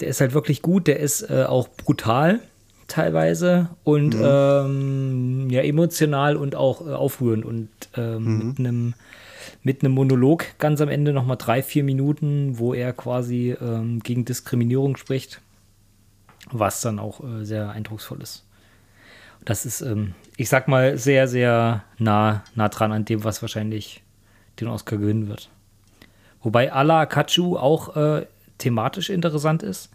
Der 0.00 0.08
ist 0.08 0.20
halt 0.20 0.34
wirklich 0.34 0.60
gut, 0.60 0.86
der 0.86 1.00
ist 1.00 1.22
äh, 1.22 1.44
auch 1.48 1.68
brutal 1.68 2.40
teilweise 2.90 3.70
und 3.84 4.14
mhm. 4.14 4.24
ähm, 4.24 5.50
ja, 5.50 5.62
emotional 5.62 6.36
und 6.36 6.54
auch 6.54 6.86
äh, 6.86 6.92
aufrührend 6.92 7.44
und 7.44 7.68
ähm, 7.96 8.24
mhm. 8.24 8.48
mit 8.48 8.58
einem 8.58 8.94
mit 9.62 9.82
einem 9.82 9.92
Monolog 9.92 10.46
ganz 10.58 10.80
am 10.80 10.88
Ende 10.88 11.12
nochmal 11.12 11.36
drei, 11.36 11.62
vier 11.62 11.84
Minuten, 11.84 12.58
wo 12.58 12.72
er 12.72 12.92
quasi 12.92 13.54
ähm, 13.60 14.00
gegen 14.00 14.24
Diskriminierung 14.24 14.96
spricht, 14.96 15.40
was 16.50 16.80
dann 16.80 16.98
auch 16.98 17.22
äh, 17.22 17.44
sehr 17.44 17.70
eindrucksvoll 17.70 18.22
ist. 18.22 18.46
Das 19.44 19.66
ist, 19.66 19.80
ähm, 19.80 20.14
ich 20.36 20.48
sag 20.48 20.68
mal, 20.68 20.96
sehr, 20.98 21.28
sehr 21.28 21.84
nah, 21.98 22.42
nah 22.54 22.68
dran 22.68 22.92
an 22.92 23.04
dem, 23.04 23.24
was 23.24 23.42
wahrscheinlich 23.42 24.02
den 24.60 24.68
Oscar 24.68 24.96
gewinnen 24.96 25.28
wird. 25.28 25.50
Wobei 26.42 26.72
Ala 26.72 27.06
Kachu 27.06 27.56
auch 27.56 27.96
äh, 27.96 28.26
thematisch 28.58 29.10
interessant 29.10 29.62
ist. 29.62 29.90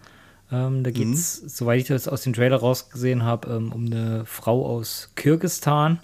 Ähm, 0.52 0.84
da 0.84 0.92
geht 0.92 1.14
es, 1.14 1.42
mhm. 1.42 1.50
soweit 1.50 1.82
ich 1.82 1.88
das 1.88 2.08
aus 2.08 2.22
dem 2.22 2.34
Trailer 2.34 2.58
rausgesehen 2.58 3.24
habe, 3.24 3.50
ähm, 3.50 3.72
um 3.72 3.86
eine 3.86 4.26
Frau 4.26 4.66
aus 4.66 5.12
Kirgistan, 5.16 6.00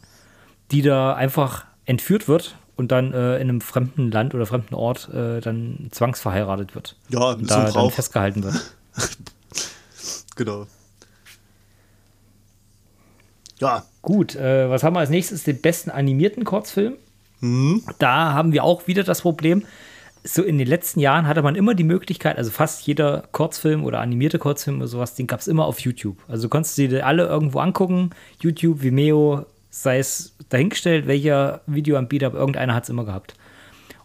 die 0.71 0.81
da 0.81 1.13
einfach 1.13 1.65
entführt 1.85 2.27
wird 2.27 2.55
und 2.75 2.91
dann 2.91 3.13
äh, 3.13 3.35
in 3.35 3.49
einem 3.49 3.61
fremden 3.61 4.11
Land 4.11 4.33
oder 4.33 4.45
fremden 4.45 4.73
Ort 4.75 5.09
äh, 5.13 5.39
dann 5.41 5.89
zwangsverheiratet 5.91 6.73
wird. 6.73 6.95
Ja, 7.09 7.31
und 7.31 7.49
da 7.49 7.69
dann 7.69 7.91
festgehalten 7.91 8.43
wird. 8.43 8.75
genau. 10.35 10.65
Ja. 13.59 13.85
Gut, 14.01 14.35
äh, 14.35 14.69
was 14.69 14.81
haben 14.81 14.95
wir 14.95 15.01
als 15.01 15.11
nächstes? 15.11 15.43
Den 15.43 15.61
besten 15.61 15.91
animierten 15.91 16.43
Kurzfilm. 16.43 16.95
Mhm. 17.41 17.83
Da 17.99 18.33
haben 18.33 18.53
wir 18.53 18.63
auch 18.63 18.87
wieder 18.87 19.03
das 19.03 19.21
Problem, 19.21 19.65
so 20.23 20.43
in 20.43 20.57
den 20.57 20.67
letzten 20.67 20.99
Jahren 20.99 21.27
hatte 21.27 21.41
man 21.41 21.55
immer 21.55 21.73
die 21.73 21.83
Möglichkeit, 21.83 22.37
also 22.37 22.51
fast 22.51 22.85
jeder 22.85 23.23
Kurzfilm 23.31 23.83
oder 23.83 23.99
animierte 23.99 24.39
Kurzfilm 24.39 24.77
oder 24.77 24.87
sowas, 24.87 25.15
den 25.15 25.27
gab 25.27 25.39
es 25.39 25.47
immer 25.47 25.65
auf 25.65 25.79
YouTube. 25.79 26.17
Also 26.27 26.43
du 26.43 26.49
konntest 26.49 26.77
dir 26.77 27.05
alle 27.05 27.25
irgendwo 27.25 27.59
angucken, 27.59 28.11
YouTube, 28.39 28.83
Vimeo, 28.83 29.45
sei 29.69 29.99
es 29.99 30.35
dahingestellt, 30.49 31.07
welcher 31.07 31.61
Videoanbieter, 31.65 32.27
aber 32.27 32.39
irgendeiner 32.39 32.75
hat 32.75 32.83
es 32.83 32.89
immer 32.89 33.05
gehabt. 33.05 33.35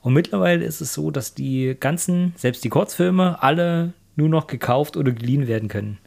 Und 0.01 0.15
mittlerweile 0.15 0.65
ist 0.65 0.81
es 0.81 0.95
so, 0.95 1.11
dass 1.11 1.35
die 1.35 1.77
ganzen, 1.79 2.33
selbst 2.37 2.65
die 2.65 2.69
Kurzfilme, 2.69 3.43
alle 3.43 3.93
nur 4.15 4.29
noch 4.29 4.47
gekauft 4.47 4.97
oder 4.97 5.13
geliehen 5.13 5.49
werden 5.49 5.69
können. 5.69 5.99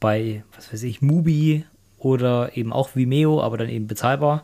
Bei, 0.00 0.42
was 0.56 0.72
weiß 0.72 0.82
ich, 0.82 1.02
Mubi 1.02 1.64
oder 1.98 2.56
eben 2.56 2.72
auch 2.72 2.96
Vimeo, 2.96 3.40
aber 3.40 3.58
dann 3.58 3.68
eben 3.68 3.86
bezahlbar. 3.86 4.42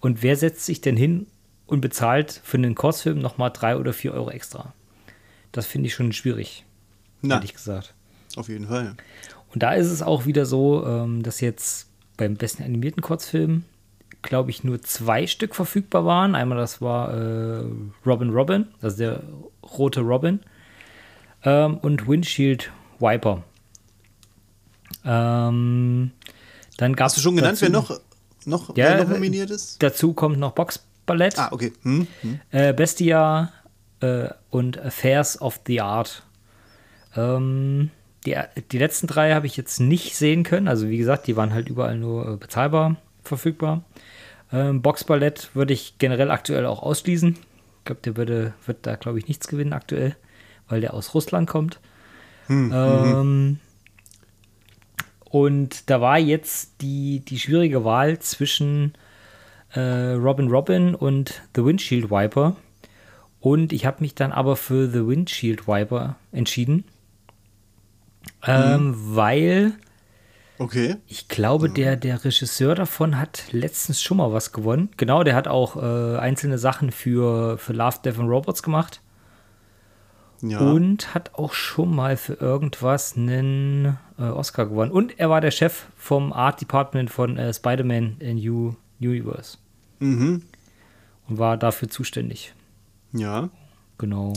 Und 0.00 0.22
wer 0.22 0.36
setzt 0.36 0.64
sich 0.64 0.80
denn 0.80 0.96
hin 0.96 1.26
und 1.70 1.80
bezahlt 1.80 2.40
für 2.42 2.56
einen 2.56 2.74
Kurzfilm 2.74 3.20
nochmal 3.20 3.50
drei 3.52 3.76
oder 3.76 3.92
vier 3.92 4.12
Euro 4.12 4.30
extra. 4.30 4.74
Das 5.52 5.66
finde 5.66 5.86
ich 5.86 5.94
schon 5.94 6.12
schwierig, 6.12 6.64
Na, 7.22 7.36
ehrlich 7.36 7.54
gesagt. 7.54 7.94
Auf 8.36 8.48
jeden 8.48 8.66
Fall. 8.66 8.96
Und 9.52 9.62
da 9.62 9.72
ist 9.74 9.86
es 9.86 10.02
auch 10.02 10.26
wieder 10.26 10.46
so, 10.46 10.84
ähm, 10.84 11.22
dass 11.22 11.40
jetzt 11.40 11.88
beim 12.16 12.34
besten 12.34 12.64
animierten 12.64 13.02
Kurzfilm, 13.02 13.64
glaube 14.22 14.50
ich, 14.50 14.64
nur 14.64 14.82
zwei 14.82 15.28
Stück 15.28 15.54
verfügbar 15.54 16.04
waren. 16.04 16.34
Einmal 16.34 16.58
das 16.58 16.80
war 16.82 17.14
äh, 17.14 17.64
Robin 18.04 18.30
Robin, 18.30 18.66
also 18.82 18.96
der 18.96 19.22
rote 19.62 20.00
Robin, 20.00 20.40
ähm, 21.44 21.78
und 21.78 22.08
Windshield 22.08 22.72
Wiper. 22.98 23.44
Ähm, 25.04 26.10
dann 26.76 26.96
gab 26.96 27.06
Hast 27.06 27.16
du 27.16 27.20
schon 27.20 27.36
genannt, 27.36 27.62
dazu, 27.62 27.62
wer 27.62 27.70
noch, 27.70 28.00
noch, 28.44 28.76
ja, 28.76 28.96
wer 28.96 29.04
noch 29.04 29.10
nominiert 29.10 29.50
ist? 29.50 29.80
Dazu 29.82 30.12
kommt 30.12 30.38
noch 30.38 30.52
Box 30.52 30.84
Ballett. 31.10 31.38
Ah, 31.38 31.48
okay. 31.50 31.72
Hm, 31.82 32.06
hm. 32.20 32.40
Äh, 32.52 32.72
Bestia 32.72 33.52
äh, 34.00 34.28
und 34.50 34.78
Affairs 34.78 35.40
of 35.40 35.60
the 35.66 35.80
Art. 35.80 36.22
Ähm, 37.16 37.90
die, 38.24 38.36
die 38.70 38.78
letzten 38.78 39.08
drei 39.08 39.34
habe 39.34 39.46
ich 39.46 39.56
jetzt 39.56 39.80
nicht 39.80 40.14
sehen 40.14 40.44
können. 40.44 40.68
Also 40.68 40.88
wie 40.88 40.98
gesagt, 40.98 41.26
die 41.26 41.36
waren 41.36 41.52
halt 41.52 41.68
überall 41.68 41.96
nur 41.96 42.28
äh, 42.28 42.36
bezahlbar 42.36 42.96
verfügbar. 43.24 43.82
Ähm, 44.52 44.82
Boxballett 44.82 45.50
würde 45.54 45.72
ich 45.72 45.98
generell 45.98 46.30
aktuell 46.30 46.64
auch 46.64 46.80
ausschließen. 46.80 47.30
Ich 47.30 47.84
glaube, 47.84 48.02
der 48.02 48.16
würde, 48.16 48.54
wird 48.66 48.86
da, 48.86 48.94
glaube 48.94 49.18
ich, 49.18 49.26
nichts 49.26 49.48
gewinnen 49.48 49.72
aktuell, 49.72 50.14
weil 50.68 50.80
der 50.80 50.94
aus 50.94 51.12
Russland 51.14 51.48
kommt. 51.48 51.80
Hm, 52.46 52.72
ähm, 52.72 53.58
und 55.24 55.90
da 55.90 56.00
war 56.00 56.18
jetzt 56.18 56.82
die, 56.82 57.18
die 57.20 57.40
schwierige 57.40 57.84
Wahl 57.84 58.20
zwischen 58.20 58.94
äh, 59.74 60.12
Robin 60.12 60.48
Robin 60.48 60.94
und 60.94 61.42
The 61.54 61.64
Windshield 61.64 62.10
Wiper. 62.10 62.56
Und 63.40 63.72
ich 63.72 63.86
habe 63.86 63.98
mich 64.00 64.14
dann 64.14 64.32
aber 64.32 64.56
für 64.56 64.88
The 64.88 65.06
Windshield 65.06 65.66
Wiper 65.66 66.16
entschieden. 66.32 66.84
Ähm, 68.46 68.88
mhm. 68.88 69.16
Weil 69.16 69.72
okay. 70.58 70.96
ich 71.06 71.28
glaube, 71.28 71.70
der, 71.70 71.96
der 71.96 72.22
Regisseur 72.24 72.74
davon 72.74 73.18
hat 73.18 73.44
letztens 73.52 74.02
schon 74.02 74.18
mal 74.18 74.32
was 74.32 74.52
gewonnen. 74.52 74.90
Genau, 74.96 75.24
der 75.24 75.34
hat 75.34 75.48
auch 75.48 75.76
äh, 75.76 76.18
einzelne 76.18 76.58
Sachen 76.58 76.92
für, 76.92 77.56
für 77.58 77.72
Love, 77.72 77.98
Death 78.04 78.18
and 78.18 78.28
Robots 78.28 78.62
gemacht. 78.62 79.00
Ja. 80.42 80.58
Und 80.58 81.14
hat 81.14 81.34
auch 81.34 81.52
schon 81.52 81.94
mal 81.94 82.16
für 82.16 82.34
irgendwas 82.34 83.14
einen 83.14 83.98
äh, 84.18 84.22
Oscar 84.22 84.66
gewonnen. 84.66 84.90
Und 84.90 85.18
er 85.18 85.28
war 85.28 85.42
der 85.42 85.50
Chef 85.50 85.86
vom 85.96 86.32
Art 86.32 86.60
Department 86.60 87.10
von 87.10 87.36
äh, 87.36 87.52
Spider-Man 87.52 88.16
in 88.20 88.36
New 88.36 88.74
Universe. 89.00 89.58
Mhm. 89.98 90.42
Und 91.28 91.38
war 91.38 91.56
dafür 91.56 91.88
zuständig. 91.88 92.54
Ja. 93.12 93.50
Genau. 93.98 94.32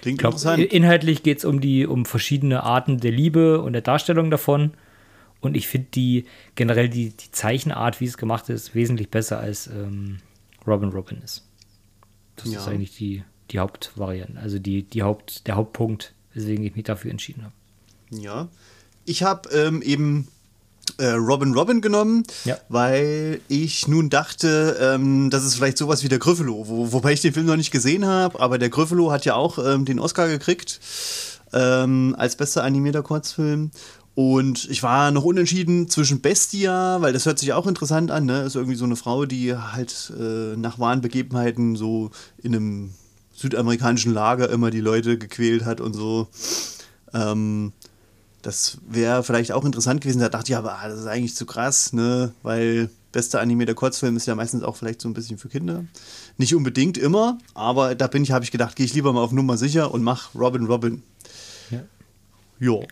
Klingt 0.00 0.18
glaub, 0.18 0.32
interessant. 0.32 0.62
Inhaltlich 0.62 1.22
geht 1.22 1.38
es 1.38 1.44
um 1.44 1.60
die, 1.60 1.86
um 1.86 2.04
verschiedene 2.04 2.62
Arten 2.62 2.98
der 2.98 3.12
Liebe 3.12 3.60
und 3.60 3.72
der 3.72 3.82
Darstellung 3.82 4.30
davon. 4.30 4.72
Und 5.40 5.56
ich 5.56 5.68
finde 5.68 5.88
die 5.94 6.24
generell 6.54 6.88
die, 6.88 7.10
die 7.10 7.30
Zeichenart, 7.30 8.00
wie 8.00 8.06
es 8.06 8.16
gemacht 8.16 8.48
ist, 8.48 8.74
wesentlich 8.74 9.10
besser 9.10 9.38
als 9.38 9.66
ähm, 9.66 10.18
Robin 10.66 10.90
Robin 10.90 11.18
ist. 11.22 11.46
Das 12.36 12.52
ja. 12.52 12.60
ist 12.60 12.68
eigentlich 12.68 12.96
die, 12.96 13.24
die 13.50 13.58
Hauptvariante, 13.58 14.38
also 14.40 14.58
die, 14.58 14.84
die 14.84 15.02
Haupt, 15.02 15.46
der 15.46 15.56
Hauptpunkt, 15.56 16.14
weswegen 16.32 16.64
ich 16.64 16.74
mich 16.74 16.84
dafür 16.84 17.10
entschieden 17.10 17.44
habe. 17.44 17.54
Ja. 18.10 18.48
Ich 19.04 19.22
habe 19.22 19.48
ähm, 19.50 19.82
eben 19.82 20.28
Robin 21.00 21.54
Robin 21.54 21.80
genommen, 21.80 22.24
ja. 22.44 22.58
weil 22.68 23.40
ich 23.48 23.88
nun 23.88 24.10
dachte, 24.10 24.76
ähm, 24.80 25.30
das 25.30 25.44
ist 25.44 25.54
vielleicht 25.54 25.78
sowas 25.78 26.04
wie 26.04 26.08
der 26.08 26.18
Gryffalo, 26.18 26.68
wo, 26.68 26.92
wobei 26.92 27.12
ich 27.12 27.20
den 27.20 27.32
Film 27.32 27.46
noch 27.46 27.56
nicht 27.56 27.70
gesehen 27.70 28.06
habe, 28.06 28.38
aber 28.40 28.58
der 28.58 28.68
Gryffalo 28.68 29.10
hat 29.10 29.24
ja 29.24 29.34
auch 29.34 29.58
ähm, 29.58 29.84
den 29.84 29.98
Oscar 29.98 30.28
gekriegt 30.28 30.80
ähm, 31.52 32.14
als 32.18 32.36
bester 32.36 32.62
animierter 32.64 33.02
Kurzfilm. 33.02 33.70
Und 34.14 34.68
ich 34.68 34.82
war 34.82 35.10
noch 35.10 35.24
unentschieden 35.24 35.88
zwischen 35.88 36.20
Bestia, 36.20 37.00
weil 37.00 37.14
das 37.14 37.24
hört 37.24 37.38
sich 37.38 37.54
auch 37.54 37.66
interessant 37.66 38.10
an, 38.10 38.26
ne? 38.26 38.42
Ist 38.42 38.56
irgendwie 38.56 38.76
so 38.76 38.84
eine 38.84 38.96
Frau, 38.96 39.24
die 39.24 39.56
halt 39.56 40.12
äh, 40.18 40.54
nach 40.56 40.78
wahren 40.78 41.00
Begebenheiten 41.00 41.76
so 41.76 42.10
in 42.42 42.54
einem 42.54 42.90
südamerikanischen 43.34 44.12
Lager 44.12 44.50
immer 44.50 44.70
die 44.70 44.80
Leute 44.80 45.16
gequält 45.16 45.64
hat 45.64 45.80
und 45.80 45.94
so. 45.94 46.28
Ähm, 47.14 47.72
das 48.42 48.78
wäre 48.86 49.22
vielleicht 49.22 49.52
auch 49.52 49.64
interessant 49.64 50.00
gewesen. 50.00 50.20
Da 50.20 50.28
dachte 50.28 50.52
ich 50.52 50.56
aber, 50.56 50.74
ah, 50.74 50.88
das 50.88 51.00
ist 51.00 51.06
eigentlich 51.06 51.34
zu 51.34 51.46
krass, 51.46 51.92
ne? 51.92 52.32
Weil 52.42 52.90
bester 53.12 53.40
animierter 53.40 53.74
Kurzfilm 53.74 54.16
ist 54.16 54.26
ja 54.26 54.34
meistens 54.34 54.62
auch 54.62 54.76
vielleicht 54.76 55.00
so 55.00 55.08
ein 55.08 55.14
bisschen 55.14 55.38
für 55.38 55.48
Kinder. 55.48 55.84
Nicht 56.38 56.54
unbedingt 56.54 56.98
immer, 56.98 57.38
aber 57.54 57.94
da 57.94 58.06
bin 58.06 58.22
ich, 58.22 58.32
habe 58.32 58.44
ich 58.44 58.50
gedacht, 58.50 58.74
gehe 58.76 58.86
ich 58.86 58.94
lieber 58.94 59.12
mal 59.12 59.22
auf 59.22 59.32
Nummer 59.32 59.56
sicher 59.56 59.92
und 59.92 60.02
mach 60.02 60.34
Robin 60.34 60.66
Robin. 60.66 61.02
Ja. 61.70 61.82
Jo. 62.58 62.84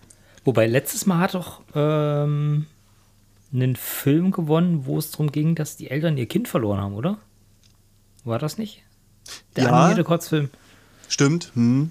Wobei 0.44 0.66
letztes 0.66 1.06
Mal 1.06 1.18
hat 1.18 1.34
doch 1.34 1.62
ähm, 1.74 2.66
einen 3.52 3.76
Film 3.76 4.30
gewonnen, 4.30 4.86
wo 4.86 4.98
es 4.98 5.10
darum 5.10 5.32
ging, 5.32 5.54
dass 5.54 5.76
die 5.76 5.90
Eltern 5.90 6.16
ihr 6.16 6.26
Kind 6.26 6.48
verloren 6.48 6.80
haben, 6.80 6.94
oder? 6.94 7.18
War 8.24 8.38
das 8.38 8.58
nicht? 8.58 8.82
Der 9.56 9.64
ja, 9.64 9.70
animierte 9.70 10.04
Kurzfilm. 10.04 10.50
Stimmt. 11.08 11.50
Hm. 11.54 11.90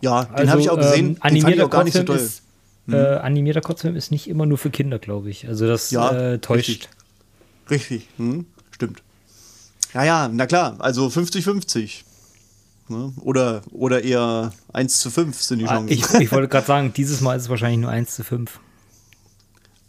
Ja, 0.00 0.24
den 0.24 0.34
also, 0.34 0.50
habe 0.50 0.60
ich 0.60 0.70
auch 0.70 0.76
gesehen. 0.76 1.06
Ähm, 1.06 1.16
animierter 1.20 1.66
auch 1.66 1.70
gar 1.70 1.84
nicht 1.84 1.96
so 1.96 2.02
toll. 2.02 2.16
Ist, 2.16 2.42
hm. 2.86 2.94
äh, 2.94 2.98
animierter 3.16 3.60
Kurzfilm 3.60 3.96
ist 3.96 4.10
nicht 4.10 4.28
immer 4.28 4.46
nur 4.46 4.58
für 4.58 4.70
Kinder, 4.70 4.98
glaube 4.98 5.30
ich. 5.30 5.48
Also 5.48 5.66
das 5.66 5.90
ja, 5.90 6.10
äh, 6.10 6.38
täuscht. 6.38 6.68
Richtig, 6.68 6.88
richtig. 7.70 8.08
Hm, 8.16 8.46
stimmt. 8.70 9.02
Ja, 9.94 10.04
ja, 10.04 10.30
na 10.32 10.46
klar, 10.46 10.76
also 10.78 11.06
50-50. 11.06 12.02
Ne? 12.88 13.12
Oder, 13.22 13.62
oder 13.72 14.04
eher 14.04 14.52
1 14.72 15.00
zu 15.00 15.10
5 15.10 15.40
sind 15.40 15.58
die 15.58 15.66
ah, 15.66 15.74
Chancen. 15.74 15.92
Ich, 15.92 16.08
ich 16.14 16.32
wollte 16.32 16.48
gerade 16.48 16.66
sagen, 16.66 16.92
dieses 16.94 17.20
Mal 17.20 17.36
ist 17.36 17.44
es 17.44 17.48
wahrscheinlich 17.48 17.80
nur 17.80 17.90
1 17.90 18.14
zu 18.14 18.22
5. 18.22 18.60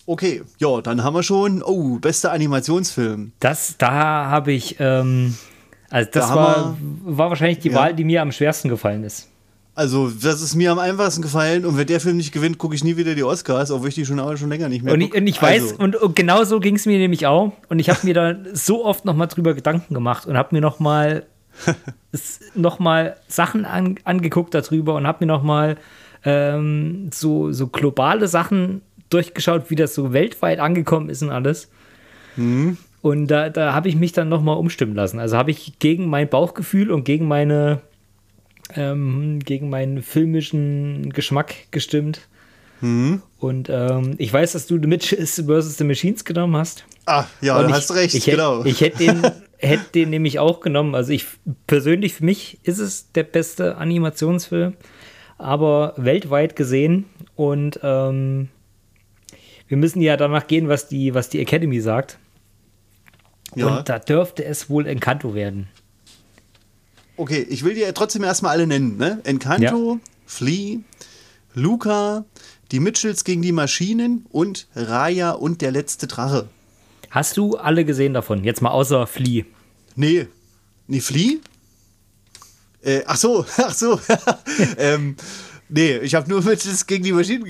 Okay, 0.08 0.42
ja, 0.58 0.82
dann 0.82 1.04
haben 1.04 1.14
wir 1.14 1.24
schon, 1.24 1.62
oh, 1.62 2.00
bester 2.00 2.32
Animationsfilm. 2.32 3.34
Das, 3.40 3.76
da 3.78 4.28
habe 4.28 4.54
ich, 4.54 4.78
ähm, 4.80 5.36
also 5.90 6.10
das 6.12 6.30
da 6.30 6.36
war, 6.36 6.78
war 7.04 7.30
wahrscheinlich 7.30 7.60
die 7.60 7.70
ja. 7.70 7.76
Wahl, 7.76 7.94
die 7.94 8.06
mir 8.06 8.22
am 8.22 8.32
schwersten 8.32 8.70
gefallen 8.70 9.04
ist. 9.04 9.28
Also, 9.78 10.10
das 10.10 10.42
ist 10.42 10.56
mir 10.56 10.72
am 10.72 10.80
einfachsten 10.80 11.22
gefallen 11.22 11.64
und 11.64 11.78
wenn 11.78 11.86
der 11.86 12.00
Film 12.00 12.18
nicht 12.18 12.32
gewinnt, 12.32 12.58
gucke 12.58 12.74
ich 12.74 12.84
nie 12.84 12.98
wieder 12.98 13.14
die 13.14 13.24
Oscars, 13.24 13.70
obwohl 13.70 13.90
ich 13.90 13.94
die 13.94 14.08
schon, 14.08 14.18
schon 14.36 14.50
länger 14.50 14.70
nicht 14.70 14.84
mehr 14.84 14.92
Und 14.92 15.02
ich, 15.02 15.14
und 15.14 15.28
ich 15.28 15.40
weiß, 15.40 15.74
also. 15.74 15.76
und, 15.78 15.96
und, 15.98 16.16
genau 16.16 16.44
so 16.46 16.60
ging 16.60 16.78
es 16.78 16.88
mir 16.88 16.98
nämlich 16.98 17.28
auch. 17.28 17.54
Und 17.70 17.78
ich 17.78 17.88
habe 17.92 18.00
mir 18.02 18.16
da 18.16 18.36
so 18.54 18.84
oft 18.84 19.06
nochmal 19.06 19.28
drüber 19.28 19.54
Gedanken 19.54 19.94
gemacht 19.94 20.26
und 20.26 20.36
habe 20.36 20.56
mir 20.56 20.62
nochmal 20.62 21.28
noch 22.56 22.80
mal 22.80 23.18
Sachen 23.28 23.66
an, 23.66 24.00
angeguckt 24.04 24.56
darüber 24.56 24.96
und 24.96 25.06
habe 25.06 25.24
mir 25.24 25.32
nochmal 25.32 25.78
ähm, 26.26 27.12
so, 27.14 27.52
so 27.52 27.68
globale 27.68 28.28
Sachen 28.28 28.82
durchgeschaut, 29.12 29.70
wie 29.70 29.76
das 29.76 29.94
so 29.94 30.12
weltweit 30.12 30.58
angekommen 30.58 31.10
ist 31.10 31.22
und 31.22 31.30
alles. 31.30 31.70
Mhm. 32.36 32.78
Und 33.04 33.28
da, 33.28 33.52
da 33.52 33.76
habe 33.76 33.90
ich 33.90 33.96
mich 33.96 34.12
dann 34.12 34.28
nochmal 34.28 34.58
umstimmen 34.58 34.96
lassen. 34.96 35.20
Also 35.20 35.38
habe 35.38 35.52
ich 35.52 35.78
gegen 35.78 36.10
mein 36.10 36.30
Bauchgefühl 36.30 36.90
und 36.90 37.04
gegen 37.04 37.28
meine 37.28 37.82
ähm, 38.76 39.40
gegen 39.40 39.70
meinen 39.70 40.02
filmischen 40.02 41.12
Geschmack 41.12 41.56
gestimmt. 41.72 42.28
Mhm. 42.82 43.22
Und 43.40 43.70
ähm, 43.70 44.16
ich 44.18 44.32
weiß, 44.32 44.54
dass 44.54 44.68
du 44.68 44.80
The 44.80 44.88
Mitches 44.88 45.44
vs. 45.48 45.78
The 45.78 45.84
Machines 45.84 46.26
genommen 46.26 46.56
hast. 46.58 46.86
Ah, 47.06 47.26
ja, 47.42 47.58
und 47.60 47.72
hast 47.72 47.94
recht, 47.94 48.16
ich, 48.16 48.26
genau. 48.26 48.64
Ich 48.66 48.82
hätte 48.82 48.98
den, 48.98 49.22
hätt 49.58 49.96
den 49.96 50.10
nämlich 50.10 50.40
auch 50.40 50.60
genommen. 50.60 50.96
Also 50.96 51.14
ich 51.14 51.26
persönlich, 51.66 52.14
für 52.14 52.26
mich 52.26 52.60
ist 52.64 52.80
es 52.80 53.12
der 53.14 53.24
beste 53.24 53.78
Animationsfilm, 53.78 54.76
aber 55.38 55.94
weltweit 55.98 56.56
gesehen. 56.56 57.06
Und 57.36 57.80
ähm, 57.84 58.50
wir 59.68 59.78
müssen 59.78 60.02
ja 60.02 60.18
danach 60.18 60.48
gehen, 60.48 60.68
was 60.68 60.88
die, 60.88 61.14
was 61.14 61.30
die 61.30 61.40
Academy 61.40 61.80
sagt. 61.82 62.20
Ja. 63.56 63.78
Und 63.78 63.90
da 63.90 64.00
dürfte 64.00 64.44
es 64.44 64.70
wohl 64.70 64.86
Encanto 64.88 65.34
werden. 65.34 65.68
Okay, 67.18 67.46
ich 67.50 67.64
will 67.64 67.74
dir 67.74 67.92
trotzdem 67.94 68.24
erstmal 68.24 68.52
alle 68.52 68.68
nennen. 68.68 68.98
Ne? 68.98 69.20
Encanto, 69.24 69.94
ja. 69.94 70.00
Flea, 70.28 70.80
Luca, 71.56 72.26
die 72.72 72.80
Mitchells 72.80 73.24
gegen 73.24 73.42
die 73.42 73.52
Maschinen 73.52 74.26
und 74.30 74.68
Raya 74.76 75.32
und 75.32 75.62
der 75.62 75.72
letzte 75.72 76.06
Drache. 76.06 76.48
Hast 77.10 77.38
du 77.38 77.58
alle 77.58 77.86
gesehen 77.86 78.14
davon? 78.14 78.44
Jetzt 78.44 78.62
mal 78.62 78.70
außer 78.70 79.08
Flea. 79.08 79.46
Nee. 79.96 80.28
Nee, 80.88 81.00
Flea? 81.00 81.38
Äh, 82.82 83.02
ach 83.08 83.18
so, 83.18 83.46
ach 83.58 83.74
so. 83.74 84.00
ähm, 84.78 85.16
nee, 85.70 85.98
ich 85.98 86.14
habe 86.14 86.30
nur 86.30 86.44
Mitchells 86.44 86.86
gegen 86.86 87.04
die 87.04 87.14
Maschinen 87.14 87.44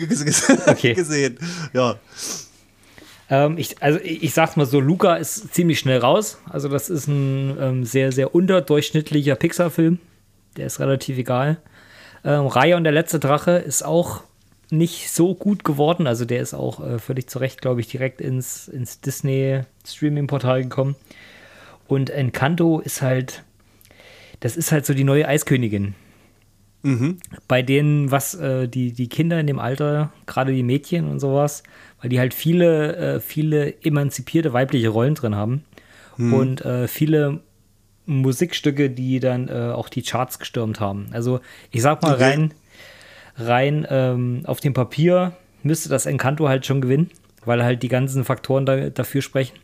okay. 0.68 0.94
gesehen. 0.94 1.38
Ja. 1.74 2.00
Ähm, 3.30 3.58
ich, 3.58 3.82
also 3.82 4.00
ich 4.04 4.34
sag's 4.34 4.56
mal 4.56 4.66
so, 4.66 4.80
Luca 4.80 5.16
ist 5.16 5.54
ziemlich 5.54 5.80
schnell 5.80 6.00
raus. 6.00 6.40
Also 6.50 6.70
das 6.70 6.90
ist 6.90 7.08
ein 7.08 7.58
ähm, 7.60 7.84
sehr, 7.84 8.12
sehr 8.12 8.34
unterdurchschnittlicher 8.34 9.36
Pixar-Film. 9.36 10.00
Der 10.56 10.68
ist 10.68 10.80
relativ 10.80 11.18
egal. 11.18 11.58
Ähm, 12.24 12.48
Raya 12.48 12.78
und 12.78 12.84
der 12.84 12.94
letzte 12.94 13.20
Drache 13.20 13.52
ist 13.52 13.84
auch 13.84 14.24
nicht 14.70 15.12
so 15.12 15.36
gut 15.36 15.64
geworden. 15.64 16.08
Also 16.08 16.26
der 16.26 16.42
ist 16.42 16.54
auch 16.54 16.86
äh, 16.86 17.00
völlig 17.00 17.30
zu 17.30 17.40
Recht, 17.40 17.62
glaube 17.62 17.82
ich, 17.82 17.88
direkt 17.88 18.22
ins, 18.22 18.68
ins 18.68 19.02
Disney-Streaming-Portal 19.02 20.64
gekommen. 20.64 20.96
Und 21.88 22.10
Encanto 22.10 22.80
ist 22.80 23.02
halt, 23.02 23.44
das 24.40 24.58
ist 24.58 24.72
halt 24.72 24.86
so 24.86 24.94
die 24.94 25.06
neue 25.06 25.28
Eiskönigin. 25.28 25.96
Mhm. 26.84 27.18
Bei 27.48 27.62
denen, 27.62 28.12
was 28.12 28.36
äh, 28.36 28.68
die, 28.68 28.92
die 28.92 29.10
Kinder 29.10 29.40
in 29.40 29.48
dem 29.48 29.60
Alter, 29.60 30.12
gerade 30.26 30.54
die 30.54 30.64
Mädchen 30.64 31.10
und 31.10 31.20
sowas, 31.20 31.64
weil 32.02 32.10
die 32.10 32.20
halt 32.20 32.34
viele, 32.34 32.96
äh, 32.96 33.20
viele 33.20 33.84
emanzipierte 33.84 34.54
weibliche 34.54 34.90
Rollen 34.90 35.14
drin 35.16 35.36
haben 35.36 35.64
hm. 36.16 36.34
und 36.34 36.66
äh, 36.66 36.88
viele 36.88 37.42
Musikstücke, 38.06 38.90
die 38.90 39.20
dann 39.20 39.50
äh, 39.50 39.74
auch 39.74 39.90
die 39.90 40.02
Charts 40.02 40.40
gestürmt 40.40 40.80
haben. 40.80 41.10
Also 41.12 41.42
ich 41.72 41.82
sag 41.82 42.02
mal 42.02 42.16
okay. 42.16 42.24
rein, 42.24 42.54
rein 43.36 43.86
ähm, 43.90 44.44
auf 44.46 44.62
dem 44.62 44.74
Papier 44.74 45.34
müsste 45.64 45.90
das 45.90 46.06
Encanto 46.06 46.48
halt 46.48 46.66
schon 46.66 46.80
gewinnen, 46.82 47.12
weil 47.46 47.64
halt 47.64 47.84
die 47.84 47.90
ganzen 47.90 48.24
Faktoren 48.24 48.66
da, 48.66 48.90
dafür 48.90 49.22
sprechen. 49.22 49.58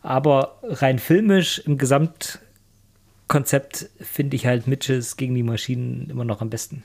Aber 0.00 0.58
rein 0.62 0.98
filmisch 0.98 1.58
im 1.60 1.78
Gesamtkonzept 1.78 3.90
finde 4.00 4.36
ich 4.36 4.46
halt 4.46 4.66
Mitches 4.66 5.16
gegen 5.16 5.34
die 5.34 5.42
Maschinen 5.42 6.08
immer 6.10 6.24
noch 6.24 6.40
am 6.40 6.48
besten. 6.50 6.82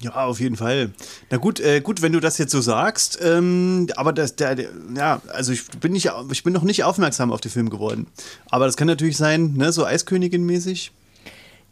Ja, 0.00 0.12
auf 0.12 0.38
jeden 0.38 0.56
Fall. 0.56 0.90
Na 1.30 1.38
gut, 1.38 1.58
äh, 1.58 1.80
gut, 1.80 2.02
wenn 2.02 2.12
du 2.12 2.20
das 2.20 2.38
jetzt 2.38 2.52
so 2.52 2.60
sagst, 2.60 3.18
ähm, 3.20 3.88
aber 3.96 4.12
das, 4.12 4.36
der, 4.36 4.54
der, 4.54 4.68
ja, 4.96 5.20
also 5.32 5.52
ich 5.52 5.66
bin 5.80 5.92
nicht, 5.92 6.10
ich 6.30 6.44
bin 6.44 6.52
noch 6.52 6.62
nicht 6.62 6.84
aufmerksam 6.84 7.32
auf 7.32 7.40
den 7.40 7.50
Film 7.50 7.68
geworden. 7.68 8.06
Aber 8.48 8.66
das 8.66 8.76
kann 8.76 8.86
natürlich 8.86 9.16
sein, 9.16 9.54
ne, 9.54 9.72
so 9.72 9.84
Eiskönigin-mäßig. 9.84 10.92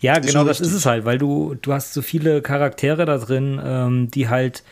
Ja, 0.00 0.18
genau, 0.18 0.44
das 0.44 0.60
ist 0.60 0.72
es 0.72 0.86
halt, 0.86 1.04
weil 1.04 1.18
du, 1.18 1.54
du 1.62 1.72
hast 1.72 1.94
so 1.94 2.02
viele 2.02 2.42
Charaktere 2.42 3.06
da 3.06 3.16
drin, 3.16 3.60
ähm, 3.64 4.10
die 4.10 4.28
halt, 4.28 4.62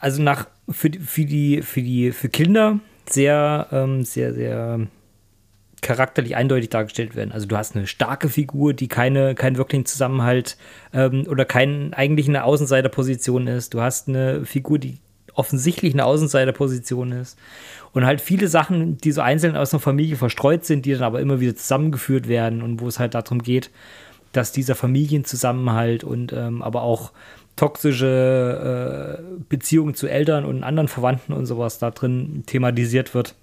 also 0.00 0.22
nach, 0.22 0.46
für, 0.68 0.90
für 1.04 1.24
die, 1.24 1.62
für 1.62 1.82
die, 1.82 2.12
für 2.12 2.28
Kinder 2.28 2.80
sehr, 3.08 3.68
ähm, 3.70 4.04
sehr, 4.04 4.34
sehr 4.34 4.86
charakterlich 5.80 6.36
eindeutig 6.36 6.70
dargestellt 6.70 7.14
werden. 7.14 7.32
Also 7.32 7.46
du 7.46 7.56
hast 7.56 7.76
eine 7.76 7.86
starke 7.86 8.28
Figur, 8.28 8.74
die 8.74 8.88
keine, 8.88 9.34
keinen 9.34 9.56
wirklichen 9.56 9.86
Zusammenhalt 9.86 10.56
ähm, 10.92 11.26
oder 11.28 11.44
kein, 11.44 11.94
eigentlich 11.94 12.28
eine 12.28 12.44
Außenseiterposition 12.44 13.46
ist. 13.46 13.74
Du 13.74 13.80
hast 13.80 14.08
eine 14.08 14.44
Figur, 14.44 14.78
die 14.78 14.98
offensichtlich 15.34 15.94
eine 15.94 16.04
Außenseiterposition 16.04 17.12
ist. 17.12 17.38
Und 17.92 18.04
halt 18.04 18.20
viele 18.20 18.48
Sachen, 18.48 18.98
die 18.98 19.12
so 19.12 19.20
einzeln 19.20 19.56
aus 19.56 19.72
einer 19.72 19.80
Familie 19.80 20.16
verstreut 20.16 20.64
sind, 20.64 20.84
die 20.84 20.92
dann 20.92 21.02
aber 21.02 21.20
immer 21.20 21.40
wieder 21.40 21.54
zusammengeführt 21.54 22.28
werden 22.28 22.60
und 22.62 22.80
wo 22.80 22.88
es 22.88 22.98
halt 22.98 23.14
darum 23.14 23.42
geht, 23.42 23.70
dass 24.32 24.52
dieser 24.52 24.74
Familienzusammenhalt 24.74 26.04
und 26.04 26.32
ähm, 26.32 26.62
aber 26.62 26.82
auch 26.82 27.12
toxische 27.56 29.18
äh, 29.18 29.42
Beziehungen 29.48 29.94
zu 29.94 30.06
Eltern 30.06 30.44
und 30.44 30.62
anderen 30.62 30.88
Verwandten 30.88 31.32
und 31.32 31.46
sowas 31.46 31.78
da 31.78 31.90
drin 31.90 32.44
thematisiert 32.46 33.14
wird. 33.14 33.34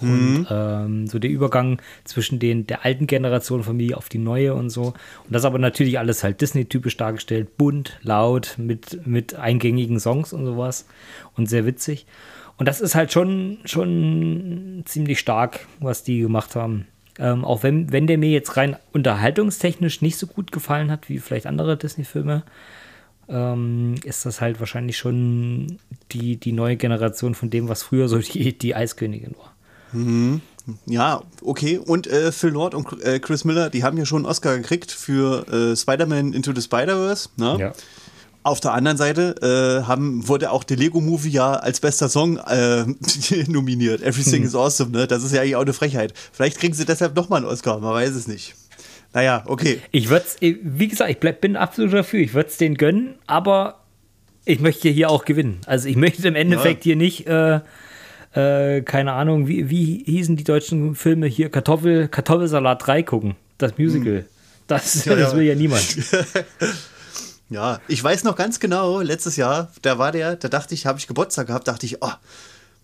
Und 0.00 0.40
mhm. 0.40 0.46
ähm, 0.50 1.06
so 1.06 1.18
der 1.18 1.30
Übergang 1.30 1.80
zwischen 2.04 2.38
den, 2.38 2.66
der 2.66 2.84
alten 2.84 3.06
Generation 3.06 3.62
Familie 3.62 3.96
auf 3.96 4.08
die 4.08 4.18
neue 4.18 4.54
und 4.54 4.70
so. 4.70 4.88
Und 5.24 5.32
das 5.32 5.44
aber 5.44 5.58
natürlich 5.58 5.98
alles 5.98 6.22
halt 6.22 6.40
Disney-typisch 6.40 6.96
dargestellt, 6.96 7.56
bunt, 7.56 7.98
laut, 8.02 8.54
mit, 8.58 9.06
mit 9.06 9.34
eingängigen 9.34 9.98
Songs 9.98 10.32
und 10.32 10.44
sowas 10.44 10.86
und 11.34 11.48
sehr 11.48 11.66
witzig. 11.66 12.06
Und 12.58 12.66
das 12.68 12.80
ist 12.80 12.94
halt 12.94 13.12
schon, 13.12 13.58
schon 13.64 14.82
ziemlich 14.86 15.18
stark, 15.18 15.66
was 15.80 16.02
die 16.02 16.20
gemacht 16.20 16.56
haben. 16.56 16.86
Ähm, 17.18 17.44
auch 17.44 17.62
wenn, 17.62 17.92
wenn 17.92 18.06
der 18.06 18.18
mir 18.18 18.30
jetzt 18.30 18.56
rein 18.56 18.76
unterhaltungstechnisch 18.92 20.02
nicht 20.02 20.18
so 20.18 20.26
gut 20.26 20.52
gefallen 20.52 20.90
hat 20.90 21.08
wie 21.08 21.18
vielleicht 21.18 21.46
andere 21.46 21.76
Disney-Filme, 21.76 22.42
ähm, 23.28 23.94
ist 24.04 24.26
das 24.26 24.40
halt 24.40 24.60
wahrscheinlich 24.60 24.98
schon 24.98 25.78
die, 26.12 26.36
die 26.36 26.52
neue 26.52 26.76
Generation 26.76 27.34
von 27.34 27.50
dem, 27.50 27.68
was 27.68 27.82
früher 27.82 28.08
so 28.08 28.18
die, 28.18 28.56
die 28.56 28.74
Eiskönigin 28.74 29.34
war. 29.36 29.55
Mhm. 29.92 30.40
Ja, 30.86 31.22
okay. 31.42 31.78
Und 31.78 32.06
äh, 32.06 32.32
Phil 32.32 32.50
Lord 32.50 32.74
und 32.74 33.02
äh, 33.04 33.20
Chris 33.20 33.44
Miller, 33.44 33.70
die 33.70 33.84
haben 33.84 33.96
ja 33.98 34.04
schon 34.04 34.18
einen 34.18 34.26
Oscar 34.26 34.56
gekriegt 34.56 34.90
für 34.90 35.46
äh, 35.48 35.76
Spider-Man 35.76 36.32
Into 36.32 36.52
the 36.54 36.62
Spider-Verse. 36.62 37.28
Ne? 37.36 37.56
Ja. 37.58 37.72
Auf 38.42 38.60
der 38.60 38.74
anderen 38.74 38.96
Seite 38.96 39.34
äh, 39.82 39.86
haben, 39.86 40.26
wurde 40.28 40.50
auch 40.50 40.64
der 40.64 40.76
Lego 40.76 41.00
Movie 41.00 41.30
ja 41.30 41.54
als 41.54 41.80
bester 41.80 42.08
Song 42.08 42.38
äh, 42.38 42.84
nominiert. 43.48 44.02
Everything 44.02 44.42
hm. 44.42 44.48
is 44.48 44.54
awesome, 44.54 44.90
ne? 44.90 45.06
Das 45.06 45.24
ist 45.24 45.32
ja 45.32 45.40
eigentlich 45.40 45.56
auch 45.56 45.62
eine 45.62 45.72
Frechheit. 45.72 46.14
Vielleicht 46.32 46.58
kriegen 46.58 46.74
sie 46.74 46.84
deshalb 46.84 47.16
nochmal 47.16 47.38
einen 47.38 47.50
Oscar, 47.50 47.78
man 47.80 47.92
weiß 47.92 48.10
es 48.10 48.28
nicht. 48.28 48.54
Naja, 49.12 49.42
okay. 49.46 49.80
Ich 49.92 50.10
würde 50.10 50.26
es, 50.26 50.36
wie 50.40 50.88
gesagt, 50.88 51.10
ich 51.10 51.18
bleib, 51.18 51.40
bin 51.40 51.56
absolut 51.56 51.92
dafür. 51.92 52.20
Ich 52.20 52.34
würde 52.34 52.48
es 52.50 52.56
denen 52.56 52.76
gönnen, 52.76 53.14
aber 53.26 53.80
ich 54.44 54.60
möchte 54.60 54.88
hier 54.90 55.10
auch 55.10 55.24
gewinnen. 55.24 55.60
Also 55.66 55.88
ich 55.88 55.96
möchte 55.96 56.26
im 56.28 56.36
Endeffekt 56.36 56.84
ja. 56.84 56.90
hier 56.90 56.96
nicht 56.96 57.26
äh, 58.36 58.82
keine 58.82 59.12
Ahnung, 59.12 59.48
wie, 59.48 59.70
wie 59.70 60.04
hießen 60.04 60.36
die 60.36 60.44
deutschen 60.44 60.94
Filme 60.94 61.26
hier? 61.26 61.50
Kartoffel, 61.50 62.08
Kartoffelsalat 62.08 62.86
3 62.86 63.02
gucken. 63.02 63.36
Das 63.58 63.78
Musical. 63.78 64.18
Hm. 64.18 64.24
Das, 64.66 65.04
ja, 65.04 65.14
das 65.14 65.34
will 65.34 65.44
ja 65.44 65.54
niemand. 65.54 65.96
ja, 67.50 67.80
ich 67.88 68.02
weiß 68.02 68.24
noch 68.24 68.36
ganz 68.36 68.60
genau, 68.60 69.00
letztes 69.00 69.36
Jahr, 69.36 69.70
da 69.82 69.98
war 69.98 70.12
der, 70.12 70.36
da 70.36 70.48
dachte 70.48 70.74
ich, 70.74 70.86
habe 70.86 70.98
ich 70.98 71.06
Geburtstag 71.06 71.46
gehabt, 71.46 71.68
dachte 71.68 71.86
ich, 71.86 72.02
oh, 72.02 72.10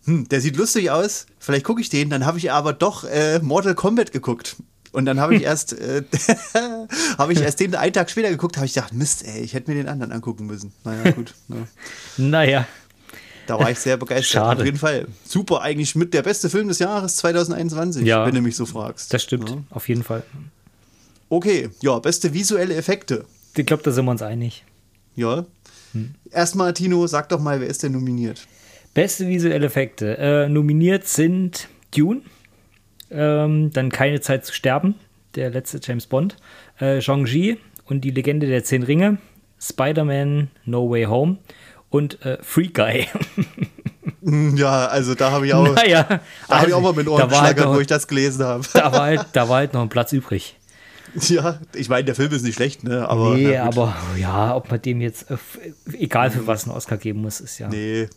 hm, 0.04 0.28
der 0.28 0.40
sieht 0.40 0.56
lustig 0.56 0.90
aus, 0.90 1.26
vielleicht 1.38 1.64
gucke 1.64 1.80
ich 1.80 1.88
den, 1.88 2.08
dann 2.08 2.24
habe 2.24 2.38
ich 2.38 2.52
aber 2.52 2.72
doch 2.72 3.04
äh, 3.04 3.40
Mortal 3.40 3.74
Kombat 3.74 4.12
geguckt. 4.12 4.56
Und 4.92 5.06
dann 5.06 5.20
habe 5.20 5.34
ich 5.34 5.42
erst, 5.42 5.72
äh, 5.72 6.02
habe 7.18 7.32
ich 7.32 7.40
erst 7.40 7.60
den 7.60 7.74
einen 7.74 7.92
Tag 7.92 8.10
später 8.10 8.30
geguckt, 8.30 8.56
habe 8.56 8.66
ich 8.66 8.74
gedacht, 8.74 8.92
Mist, 8.92 9.26
ey, 9.26 9.40
ich 9.40 9.54
hätte 9.54 9.70
mir 9.70 9.76
den 9.76 9.88
anderen 9.88 10.12
angucken 10.12 10.46
müssen. 10.46 10.72
Naja, 10.84 11.10
gut. 11.10 11.34
Ja. 11.48 11.56
naja. 12.16 12.66
Da 13.46 13.58
war 13.58 13.70
ich 13.70 13.78
sehr 13.78 13.96
begeistert. 13.96 14.32
Schade. 14.32 14.60
Auf 14.60 14.66
jeden 14.66 14.78
Fall. 14.78 15.06
Super, 15.24 15.62
eigentlich 15.62 15.94
mit 15.94 16.14
der 16.14 16.22
beste 16.22 16.48
Film 16.48 16.68
des 16.68 16.78
Jahres 16.78 17.16
2021, 17.16 18.04
ja, 18.06 18.26
wenn 18.26 18.34
du 18.34 18.40
mich 18.40 18.56
so 18.56 18.66
fragst. 18.66 19.12
Das 19.12 19.22
stimmt, 19.22 19.50
ja. 19.50 19.56
auf 19.70 19.88
jeden 19.88 20.02
Fall. 20.02 20.22
Okay, 21.28 21.70
ja, 21.80 21.98
beste 21.98 22.32
visuelle 22.34 22.74
Effekte. 22.74 23.24
Ich 23.56 23.66
glaube, 23.66 23.82
da 23.82 23.90
sind 23.90 24.04
wir 24.04 24.10
uns 24.10 24.22
einig. 24.22 24.64
Ja. 25.16 25.44
Hm. 25.92 26.14
Erstmal, 26.30 26.72
Tino, 26.72 27.06
sag 27.06 27.28
doch 27.28 27.40
mal, 27.40 27.60
wer 27.60 27.68
ist 27.68 27.82
denn 27.82 27.92
nominiert? 27.92 28.46
Beste 28.94 29.26
visuelle 29.26 29.66
Effekte. 29.66 30.18
Äh, 30.18 30.48
nominiert 30.48 31.06
sind 31.06 31.68
Dune, 31.96 32.22
ähm, 33.10 33.70
dann 33.72 33.90
Keine 33.90 34.20
Zeit 34.20 34.44
zu 34.44 34.52
sterben, 34.52 34.94
der 35.34 35.50
letzte 35.50 35.80
James 35.82 36.06
Bond, 36.06 36.36
äh, 36.78 37.00
Shang-Chi 37.00 37.58
und 37.86 38.02
die 38.02 38.10
Legende 38.10 38.46
der 38.46 38.64
Zehn 38.64 38.82
Ringe, 38.82 39.18
Spider-Man 39.60 40.50
No 40.64 40.90
Way 40.90 41.04
Home 41.04 41.38
und 41.92 42.24
äh, 42.24 42.38
Free 42.42 42.68
Guy. 42.68 43.06
Ja, 44.24 44.86
also 44.86 45.16
da 45.16 45.32
habe 45.32 45.46
ich 45.48 45.54
auch, 45.54 45.74
naja, 45.74 46.04
da 46.04 46.20
also, 46.46 46.54
habe 46.54 46.68
ich 46.68 46.74
auch 46.74 46.80
mal 46.80 46.92
mit 46.92 47.08
Ohren 47.08 47.28
geschlagert, 47.28 47.66
halt 47.66 47.76
wo 47.76 47.80
ich 47.80 47.88
das 47.88 48.06
gelesen 48.06 48.44
habe. 48.44 48.64
Da 48.72 48.92
war, 48.92 49.02
halt, 49.02 49.26
da 49.32 49.48
war 49.48 49.56
halt 49.56 49.72
noch 49.72 49.82
ein 49.82 49.88
Platz 49.88 50.12
übrig. 50.12 50.56
Ja, 51.14 51.58
ich 51.74 51.88
meine, 51.88 52.04
der 52.04 52.14
Film 52.14 52.30
ist 52.32 52.42
nicht 52.42 52.54
schlecht, 52.54 52.84
ne? 52.84 53.08
Aber, 53.08 53.34
nee, 53.34 53.56
aber 53.56 53.96
ja, 54.16 54.54
ob 54.54 54.70
man 54.70 54.80
dem 54.80 55.00
jetzt, 55.00 55.28
äh, 55.28 55.38
egal 55.92 56.30
für 56.30 56.46
was, 56.46 56.64
einen 56.64 56.76
Oscar 56.76 56.98
geben 56.98 57.20
muss, 57.20 57.40
ist 57.40 57.58
ja. 57.58 57.68
Nee. 57.68 58.08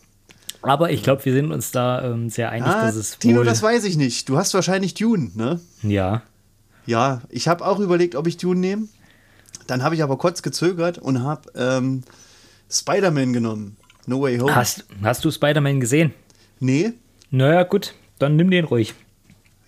Aber 0.62 0.90
ich 0.90 1.02
glaube, 1.02 1.24
wir 1.24 1.32
sind 1.32 1.50
uns 1.50 1.72
da 1.72 2.04
ähm, 2.04 2.30
sehr 2.30 2.50
einig, 2.50 2.68
ah, 2.68 2.86
dass 2.86 2.94
es. 2.94 3.18
Tino, 3.18 3.42
das 3.42 3.62
weiß 3.62 3.82
ich 3.84 3.96
nicht. 3.96 4.28
Du 4.28 4.38
hast 4.38 4.54
wahrscheinlich 4.54 4.94
Dune, 4.94 5.32
ne? 5.34 5.60
Ja. 5.82 6.22
Ja, 6.86 7.20
ich 7.30 7.48
habe 7.48 7.66
auch 7.66 7.80
überlegt, 7.80 8.14
ob 8.14 8.28
ich 8.28 8.36
Dune 8.36 8.60
nehme. 8.60 8.88
Dann 9.66 9.82
habe 9.82 9.96
ich 9.96 10.04
aber 10.04 10.18
kurz 10.18 10.42
gezögert 10.42 10.98
und 10.98 11.24
habe 11.24 11.50
ähm, 11.56 12.04
Spider-Man 12.70 13.32
genommen. 13.32 13.76
No 14.06 14.20
Way 14.22 14.38
Home. 14.38 14.54
Hast, 14.54 14.84
hast 15.02 15.24
du 15.24 15.30
Spider-Man 15.30 15.80
gesehen? 15.80 16.12
Nee. 16.60 16.92
Naja, 17.30 17.64
gut, 17.64 17.94
dann 18.18 18.36
nimm 18.36 18.50
den 18.50 18.64
ruhig. 18.64 18.94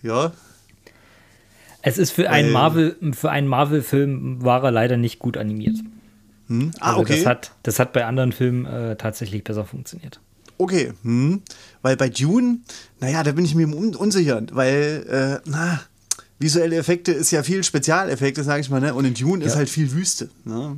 Ja. 0.01 0.31
Es 1.81 1.97
ist 1.97 2.11
für 2.11 2.29
einen 2.29 2.51
Marvel, 2.51 2.95
für 3.13 3.31
einen 3.31 3.47
Marvel-Film 3.47 4.43
war 4.43 4.63
er 4.63 4.71
leider 4.71 4.97
nicht 4.97 5.19
gut 5.19 5.37
animiert. 5.37 5.77
Hm? 6.47 6.71
Ah, 6.79 6.89
also 6.89 7.01
okay. 7.01 7.17
Das 7.17 7.25
hat, 7.25 7.51
das 7.63 7.79
hat 7.79 7.93
bei 7.93 8.05
anderen 8.05 8.31
Filmen 8.31 8.65
äh, 8.65 8.95
tatsächlich 8.95 9.43
besser 9.43 9.65
funktioniert. 9.65 10.19
Okay, 10.57 10.91
hm. 11.03 11.41
weil 11.81 11.95
bei 11.95 12.09
Dune, 12.09 12.59
naja, 12.99 13.23
da 13.23 13.31
bin 13.31 13.45
ich 13.45 13.55
mir 13.55 13.67
un 13.67 13.95
unsicher, 13.95 14.41
weil, 14.51 15.05
äh, 15.45 15.49
na, 15.49 15.79
visuelle 16.37 16.75
Effekte 16.75 17.13
ist 17.13 17.31
ja 17.31 17.43
viel 17.43 17.63
Spezialeffekte, 17.63 18.43
sag 18.43 18.59
ich 18.59 18.69
mal, 18.69 18.81
ne? 18.81 18.93
Und 18.93 19.05
in 19.05 19.13
Dune 19.13 19.41
ja. 19.41 19.47
ist 19.47 19.55
halt 19.55 19.69
viel 19.69 19.91
Wüste. 19.93 20.29
Ne? 20.43 20.77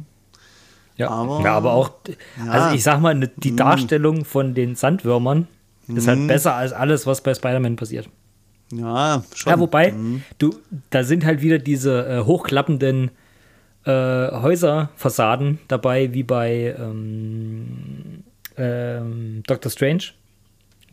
Ja, 0.98 1.10
aber, 1.10 1.42
ja, 1.44 1.54
aber 1.54 1.74
auch, 1.74 1.92
ja. 2.46 2.52
also 2.52 2.76
ich 2.76 2.84
sag 2.84 3.00
mal, 3.00 3.16
ne, 3.16 3.30
die 3.38 3.50
hm. 3.50 3.58
Darstellung 3.58 4.26
von 4.26 4.54
den 4.54 4.76
Sandwürmern 4.76 5.48
ist 5.88 6.08
halt 6.08 6.20
hm. 6.20 6.28
besser 6.28 6.56
als 6.56 6.74
alles, 6.74 7.08
was 7.08 7.22
bei 7.22 7.34
Spider-Man 7.34 7.76
passiert. 7.76 8.08
Ja, 8.72 9.24
schon. 9.36 9.52
Ja, 9.52 9.60
wobei, 9.60 9.92
mhm. 9.92 10.24
du, 10.38 10.56
da 10.90 11.04
sind 11.04 11.26
halt 11.26 11.42
wieder 11.42 11.60
diese 11.60 12.06
äh, 12.08 12.24
hochklappenden 12.24 13.12
äh, 13.86 13.92
Häuserfassaden 13.92 15.60
dabei, 15.68 16.14
wie 16.14 16.24
bei 16.24 16.76
ähm, 16.78 18.24
ähm, 18.58 19.44
Doctor 19.48 19.72
Strange. 19.72 20.04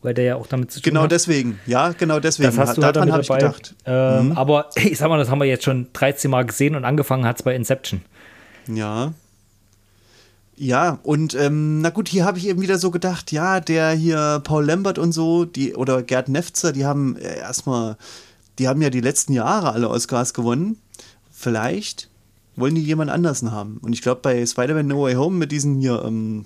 Weil 0.00 0.14
der 0.14 0.24
ja 0.24 0.37
auch 0.37 0.46
damit 0.46 0.70
zu 0.70 0.80
tun 0.80 0.90
genau 0.90 1.02
hat. 1.02 1.11
Genau 1.11 1.14
deswegen, 1.16 1.58
ja, 1.66 1.90
genau 1.90 2.20
deswegen. 2.20 2.50
Das 2.50 2.58
hast 2.58 2.78
du 2.78 2.84
halt 2.84 2.94
damit 2.94 3.14
dabei. 3.14 3.20
Ich 3.20 3.28
gedacht. 3.28 3.74
Ähm, 3.84 4.26
mhm. 4.26 4.32
Aber 4.32 4.70
ich 4.76 4.96
sag 4.96 5.08
mal, 5.08 5.18
das 5.18 5.28
haben 5.28 5.40
wir 5.40 5.46
jetzt 5.46 5.64
schon 5.64 5.88
13 5.92 6.30
Mal 6.30 6.46
gesehen 6.46 6.76
und 6.76 6.84
angefangen 6.84 7.24
hat 7.24 7.37
es 7.37 7.42
bei 7.42 7.54
Inception. 7.54 8.02
Ja. 8.68 9.12
Ja, 10.61 10.99
und 11.05 11.35
ähm, 11.35 11.83
na 11.83 11.90
gut, 11.90 12.09
hier 12.09 12.25
habe 12.25 12.38
ich 12.38 12.49
eben 12.49 12.61
wieder 12.61 12.79
so 12.79 12.90
gedacht, 12.90 13.31
ja, 13.31 13.61
der 13.61 13.92
hier 13.92 14.40
Paul 14.42 14.64
Lambert 14.64 14.99
und 14.99 15.12
so, 15.12 15.44
die 15.44 15.77
oder 15.77 16.03
Gerd 16.03 16.29
Nefzer, 16.29 16.73
die 16.73 16.85
haben 16.85 17.16
äh, 17.16 17.38
erstmal, 17.38 17.97
die 18.59 18.66
haben 18.66 18.83
ja 18.83 18.90
die 18.90 19.01
letzten 19.01 19.33
Jahre 19.35 19.71
alle 19.71 19.88
Oscars 19.88 20.35
gewonnen. 20.35 20.77
Vielleicht 21.31 22.11
wollen 22.57 22.75
die 22.75 22.83
jemand 22.83 23.09
anders 23.12 23.40
haben. 23.44 23.79
Und 23.83 23.92
ich 23.92 24.03
glaube, 24.03 24.21
bei 24.21 24.44
Spider-Man 24.44 24.88
No 24.88 25.03
Way 25.03 25.14
Home 25.14 25.37
mit 25.37 25.53
diesen 25.53 25.79
hier 25.79 26.03
ähm, 26.05 26.44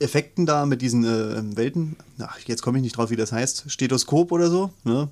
Effekten 0.00 0.44
da, 0.44 0.66
mit 0.66 0.82
diesen 0.82 1.04
äh, 1.04 1.56
Welten, 1.56 1.96
ach, 2.18 2.38
jetzt 2.40 2.60
komme 2.60 2.76
ich 2.76 2.82
nicht 2.82 2.98
drauf, 2.98 3.08
wie 3.08 3.16
das 3.16 3.32
heißt, 3.32 3.64
Stethoskop 3.68 4.32
oder 4.32 4.50
so, 4.50 4.70
ne? 4.84 5.08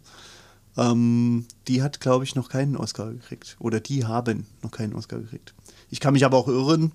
Ähm, 0.76 1.46
die 1.66 1.82
hat, 1.82 2.00
glaube 2.00 2.24
ich, 2.24 2.34
noch 2.34 2.50
keinen 2.50 2.76
Oscar 2.76 3.10
gekriegt. 3.10 3.56
Oder 3.58 3.80
die 3.80 4.04
haben 4.04 4.46
noch 4.62 4.70
keinen 4.70 4.94
Oscar 4.94 5.18
gekriegt. 5.18 5.54
Ich 5.90 5.98
kann 5.98 6.12
mich 6.12 6.26
aber 6.26 6.36
auch 6.36 6.46
irren. 6.46 6.92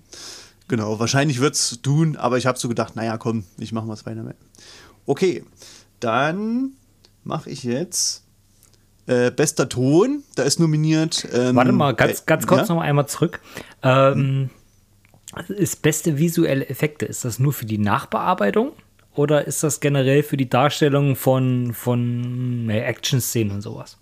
Genau, 0.68 0.98
wahrscheinlich 0.98 1.40
wird 1.40 1.54
es 1.54 1.80
tun, 1.82 2.16
aber 2.16 2.38
ich 2.38 2.46
habe 2.46 2.58
so 2.58 2.68
gedacht, 2.68 2.96
naja, 2.96 3.18
komm, 3.18 3.44
ich 3.58 3.72
mache 3.72 3.86
mal 3.86 3.96
Spider-Man. 3.96 4.34
Okay, 5.06 5.44
dann 6.00 6.72
mache 7.22 7.50
ich 7.50 7.64
jetzt 7.64 8.24
äh, 9.06 9.30
bester 9.30 9.68
Ton. 9.68 10.22
Da 10.36 10.44
ist 10.44 10.58
nominiert. 10.58 11.28
Ähm, 11.32 11.56
Warte 11.56 11.72
mal, 11.72 11.94
ganz, 11.94 12.20
äh, 12.20 12.22
ganz 12.26 12.46
kurz 12.46 12.68
ja? 12.68 12.74
noch 12.74 12.82
einmal 12.82 13.06
zurück. 13.06 13.40
Ähm, 13.82 14.50
ist 15.48 15.82
beste 15.82 16.18
visuelle 16.18 16.68
Effekte, 16.68 17.06
ist 17.06 17.24
das 17.24 17.38
nur 17.38 17.52
für 17.52 17.66
die 17.66 17.78
Nachbearbeitung? 17.78 18.72
Oder 19.14 19.46
ist 19.46 19.62
das 19.62 19.80
generell 19.80 20.22
für 20.22 20.36
die 20.36 20.48
Darstellung 20.48 21.14
von, 21.14 21.72
von 21.72 22.68
äh, 22.68 22.80
Action-Szenen 22.80 23.52
und 23.52 23.60
sowas? 23.62 23.98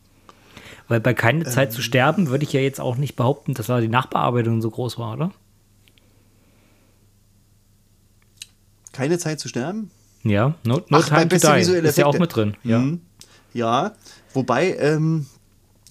Weil 0.88 1.00
bei 1.00 1.14
keine 1.14 1.44
Zeit 1.44 1.70
ähm, 1.70 1.74
zu 1.74 1.82
sterben 1.82 2.28
würde 2.28 2.44
ich 2.44 2.52
ja 2.52 2.60
jetzt 2.60 2.80
auch 2.80 2.96
nicht 2.96 3.16
behaupten, 3.16 3.54
dass 3.54 3.66
da 3.66 3.80
die 3.80 3.88
Nachbearbeitung 3.88 4.62
so 4.62 4.70
groß 4.70 4.98
war, 4.98 5.14
oder? 5.14 5.32
Keine 8.92 9.18
Zeit 9.18 9.40
zu 9.40 9.48
sterben? 9.48 9.90
Ja, 10.22 10.54
No, 10.64 10.82
no 10.88 10.98
Ach, 10.98 11.08
Time 11.08 11.28
to 11.28 11.36
Die 11.36 11.60
ist 11.60 11.68
Effekte. 11.68 12.00
ja 12.00 12.06
auch 12.06 12.18
mit 12.18 12.34
drin. 12.34 12.54
Ja, 12.62 12.78
mhm. 12.78 13.00
ja 13.52 13.92
wobei, 14.34 14.76
ähm, 14.76 15.26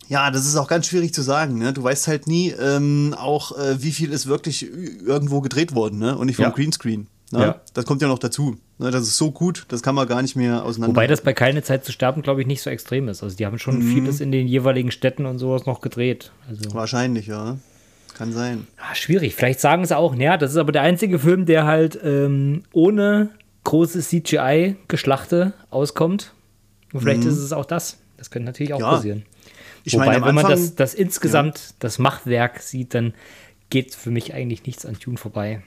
ja, 0.08 0.30
das 0.32 0.46
ist 0.46 0.56
auch 0.56 0.68
ganz 0.68 0.88
schwierig 0.88 1.14
zu 1.14 1.22
sagen. 1.22 1.58
Ne? 1.58 1.74
Du 1.74 1.84
weißt 1.84 2.08
halt 2.08 2.28
nie 2.28 2.50
ähm, 2.50 3.16
auch, 3.18 3.58
äh, 3.58 3.82
wie 3.82 3.92
viel 3.92 4.12
ist 4.12 4.28
wirklich 4.28 4.70
irgendwo 4.70 5.42
gedreht 5.42 5.74
worden 5.74 6.00
ne? 6.00 6.18
und 6.18 6.28
nicht 6.28 6.36
vom 6.36 6.44
ja. 6.44 6.52
Greenscreen. 6.52 7.08
Ne? 7.32 7.40
Ja. 7.40 7.62
Das 7.74 7.86
kommt 7.86 8.02
ja 8.02 8.10
noch 8.10 8.20
dazu. 8.20 8.58
Ne? 8.78 8.92
Das 8.92 9.04
ist 9.04 9.16
so 9.16 9.32
gut, 9.32 9.66
das 9.70 9.82
kann 9.82 9.96
man 9.96 10.08
gar 10.08 10.22
nicht 10.22 10.36
mehr 10.36 10.66
auseinander. 10.66 10.96
Wobei 10.96 11.08
das 11.08 11.22
bei 11.22 11.34
keine 11.34 11.64
Zeit 11.64 11.86
zu 11.86 11.94
sterben, 11.94 12.24
glaube 12.24 12.42
ich, 12.42 12.48
nicht 12.48 12.62
so 12.62 12.70
extrem 12.70 13.08
ist. 13.08 13.24
Also 13.24 13.38
die 13.38 13.46
haben 13.46 13.58
schon 13.58 13.80
mhm. 13.80 13.94
vieles 13.94 14.20
in 14.20 14.32
den 14.34 14.48
jeweiligen 14.48 14.92
Städten 14.92 15.26
und 15.26 15.40
sowas 15.40 15.66
noch 15.66 15.80
gedreht. 15.80 16.32
Also 16.50 16.74
Wahrscheinlich, 16.74 17.28
ja. 17.28 17.58
Kann 18.22 18.34
sein. 18.34 18.68
Ah, 18.78 18.94
schwierig. 18.94 19.34
Vielleicht 19.34 19.60
sagen 19.60 19.84
sie 19.84 19.98
auch, 19.98 20.14
ja, 20.14 20.38
das 20.38 20.52
ist 20.52 20.58
aber 20.58 20.72
der 20.72 20.84
einzige 20.84 21.18
Film, 21.18 21.48
der 21.48 21.66
halt 21.66 22.00
ähm, 22.04 22.62
ohne 22.72 23.30
großes 23.64 24.10
CGI-Geschlachte 24.10 25.54
auskommt. 25.72 26.32
Und 26.94 27.00
vielleicht 27.00 27.24
mhm. 27.24 27.30
ist 27.30 27.40
es 27.40 27.52
auch 27.52 27.66
das. 27.66 27.98
Das 28.18 28.30
könnte 28.30 28.46
natürlich 28.46 28.76
auch 28.76 28.80
ja. 28.80 28.92
passieren. 28.92 29.24
Ich 29.86 29.94
Wobei, 29.94 30.06
meine, 30.06 30.24
wenn 30.24 30.36
man 30.36 30.48
das, 30.48 30.76
das 30.76 30.94
insgesamt, 30.94 31.58
ja. 31.58 31.76
das 31.80 31.98
Machwerk 31.98 32.62
sieht, 32.62 32.94
dann 32.94 33.16
geht 33.72 33.96
für 33.96 34.12
mich 34.12 34.36
eigentlich 34.36 34.68
nichts 34.68 34.86
an 34.86 35.00
Tune 35.00 35.18
vorbei. 35.18 35.64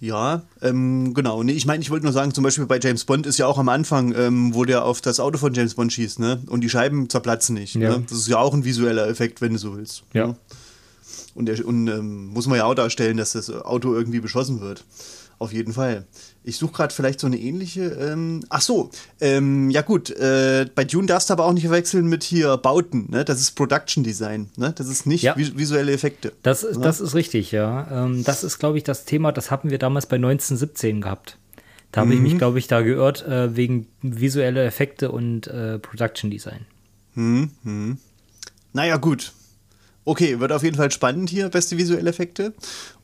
Ja, 0.00 0.44
ähm, 0.62 1.12
genau. 1.12 1.42
Nee, 1.42 1.52
ich 1.52 1.66
meine, 1.66 1.82
ich 1.82 1.90
wollte 1.90 2.06
nur 2.06 2.14
sagen, 2.14 2.32
zum 2.32 2.42
Beispiel 2.42 2.64
bei 2.64 2.80
James 2.82 3.04
Bond 3.04 3.26
ist 3.26 3.36
ja 3.36 3.46
auch 3.46 3.58
am 3.58 3.68
Anfang, 3.68 4.14
ähm, 4.16 4.54
wo 4.54 4.64
der 4.64 4.86
auf 4.86 5.02
das 5.02 5.20
Auto 5.20 5.36
von 5.36 5.52
James 5.52 5.74
Bond 5.74 5.92
schießt, 5.92 6.20
ne? 6.20 6.40
Und 6.46 6.62
die 6.62 6.70
Scheiben 6.70 7.10
zerplatzen 7.10 7.54
nicht. 7.54 7.74
Ja. 7.74 7.98
Ne? 7.98 8.04
Das 8.08 8.16
ist 8.16 8.28
ja 8.28 8.38
auch 8.38 8.54
ein 8.54 8.64
visueller 8.64 9.06
Effekt, 9.08 9.42
wenn 9.42 9.52
du 9.52 9.58
so 9.58 9.76
willst. 9.76 10.04
Ja. 10.14 10.28
Ne? 10.28 10.36
Und, 11.34 11.46
der, 11.46 11.64
und 11.66 11.88
ähm, 11.88 12.26
muss 12.26 12.46
man 12.46 12.58
ja 12.58 12.64
auch 12.64 12.74
darstellen, 12.74 13.16
dass 13.16 13.32
das 13.32 13.50
Auto 13.50 13.94
irgendwie 13.94 14.20
beschossen 14.20 14.60
wird. 14.60 14.84
Auf 15.38 15.52
jeden 15.52 15.72
Fall. 15.72 16.04
Ich 16.44 16.56
suche 16.56 16.72
gerade 16.72 16.94
vielleicht 16.94 17.18
so 17.18 17.26
eine 17.26 17.36
ähnliche. 17.36 17.82
Ähm, 17.82 18.44
ach 18.48 18.60
so, 18.60 18.90
ähm, 19.20 19.70
ja 19.70 19.82
gut. 19.82 20.10
Äh, 20.10 20.66
bei 20.72 20.84
Dune 20.84 21.08
darfst 21.08 21.30
du 21.30 21.32
aber 21.32 21.46
auch 21.46 21.52
nicht 21.52 21.64
verwechseln 21.64 22.06
mit 22.06 22.22
hier 22.22 22.56
Bauten. 22.58 23.10
Ne? 23.10 23.24
Das 23.24 23.40
ist 23.40 23.52
Production 23.52 24.04
Design. 24.04 24.50
Ne? 24.56 24.72
Das 24.76 24.86
ist 24.86 25.04
nicht 25.04 25.22
ja. 25.22 25.34
visuelle 25.36 25.90
Effekte. 25.90 26.32
Das 26.44 26.62
ist, 26.62 26.76
ne? 26.76 26.84
das 26.84 27.00
ist 27.00 27.16
richtig, 27.16 27.50
ja. 27.50 28.04
Ähm, 28.04 28.22
das 28.22 28.44
ist, 28.44 28.60
glaube 28.60 28.78
ich, 28.78 28.84
das 28.84 29.04
Thema, 29.04 29.32
das 29.32 29.50
hatten 29.50 29.70
wir 29.70 29.78
damals 29.78 30.06
bei 30.06 30.14
1917 30.14 31.00
gehabt. 31.00 31.38
Da 31.90 32.02
habe 32.02 32.10
mhm. 32.10 32.16
ich 32.18 32.32
mich, 32.32 32.38
glaube 32.38 32.60
ich, 32.60 32.68
da 32.68 32.80
geirrt, 32.82 33.26
äh, 33.26 33.56
wegen 33.56 33.88
visuelle 34.00 34.64
Effekte 34.64 35.10
und 35.10 35.48
äh, 35.48 35.80
Production 35.80 36.30
Design. 36.30 36.66
Mhm. 37.14 37.50
Mhm. 37.64 37.98
Naja, 38.72 38.96
gut. 38.96 39.32
Okay, 40.04 40.40
wird 40.40 40.52
auf 40.52 40.62
jeden 40.62 40.76
Fall 40.76 40.90
spannend 40.90 41.30
hier, 41.30 41.48
beste 41.48 41.78
visuelle 41.78 42.10
Effekte. 42.10 42.54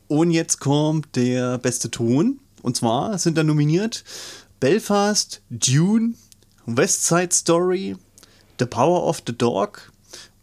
Und 0.09 0.31
jetzt 0.31 0.59
kommt 0.59 1.15
der 1.17 1.59
beste 1.59 1.91
Ton. 1.91 2.41
Und 2.63 2.77
zwar 2.77 3.19
sind 3.19 3.39
da 3.39 3.45
nominiert 3.45 4.05
Belfast, 4.59 5.43
Dune, 5.51 6.15
West 6.67 7.07
Side 7.07 7.33
Story, 7.33 7.97
The 8.59 8.67
Power 8.67 9.05
of 9.05 9.23
the 9.27 9.37
Dog 9.37 9.93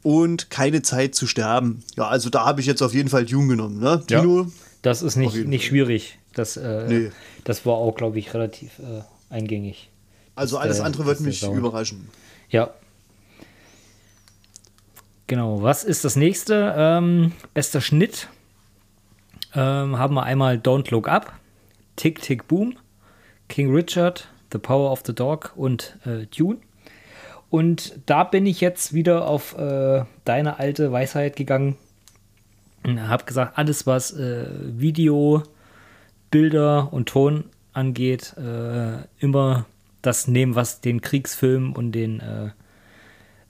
und 0.01 0.49
Keine 0.49 0.81
Zeit 0.81 1.15
zu 1.15 1.27
sterben. 1.27 1.83
Ja, 1.97 2.07
also 2.07 2.29
da 2.29 2.45
habe 2.45 2.61
ich 2.61 2.67
jetzt 2.67 2.81
auf 2.81 2.93
jeden 2.93 3.09
Fall 3.09 3.25
Dune 3.25 3.47
genommen. 3.47 3.79
Ne? 3.79 4.03
Dino, 4.09 4.43
ja, 4.43 4.47
das 4.83 5.01
ist 5.01 5.15
nicht, 5.15 5.35
nicht 5.47 5.65
schwierig. 5.65 6.19
Das, 6.33 6.57
äh, 6.57 6.85
nee. 6.87 7.11
das 7.43 7.65
war 7.65 7.73
auch, 7.73 7.95
glaube 7.95 8.19
ich, 8.19 8.33
relativ 8.33 8.79
äh, 8.79 9.01
eingängig. 9.33 9.89
Also 10.35 10.57
alles 10.57 10.79
andere 10.79 11.05
wird 11.05 11.21
mich 11.21 11.41
überraschen. 11.43 12.09
Ja, 12.49 12.73
Genau, 15.27 15.63
was 15.63 15.83
ist 15.83 16.05
das 16.05 16.15
nächste? 16.15 16.75
Ähm, 16.77 17.31
bester 17.55 17.81
Schnitt. 17.81 18.29
Ähm, 19.55 19.97
haben 19.97 20.13
wir 20.13 20.23
einmal 20.23 20.57
Don't 20.57 20.91
Look 20.91 21.07
Up, 21.07 21.33
Tick 21.95 22.21
Tick 22.21 22.47
Boom, 22.47 22.75
King 23.47 23.73
Richard, 23.73 24.27
The 24.51 24.59
Power 24.59 24.91
of 24.91 25.01
the 25.05 25.15
Dog 25.15 25.53
und 25.55 25.97
äh, 26.05 26.27
Dune. 26.27 26.57
Und 27.49 27.99
da 28.05 28.23
bin 28.23 28.45
ich 28.45 28.61
jetzt 28.61 28.93
wieder 28.93 29.27
auf 29.27 29.57
äh, 29.57 30.03
deine 30.25 30.59
alte 30.59 30.91
Weisheit 30.91 31.35
gegangen 31.35 31.77
und 32.83 33.07
habe 33.07 33.23
gesagt, 33.23 33.57
alles 33.57 33.87
was 33.87 34.11
äh, 34.11 34.45
Video, 34.61 35.41
Bilder 36.29 36.93
und 36.93 37.09
Ton 37.09 37.45
angeht, 37.73 38.35
äh, 38.37 38.99
immer 39.17 39.65
das 40.03 40.27
nehmen, 40.27 40.53
was 40.53 40.81
den 40.81 41.01
Kriegsfilm 41.01 41.73
und 41.73 41.93
den 41.93 42.21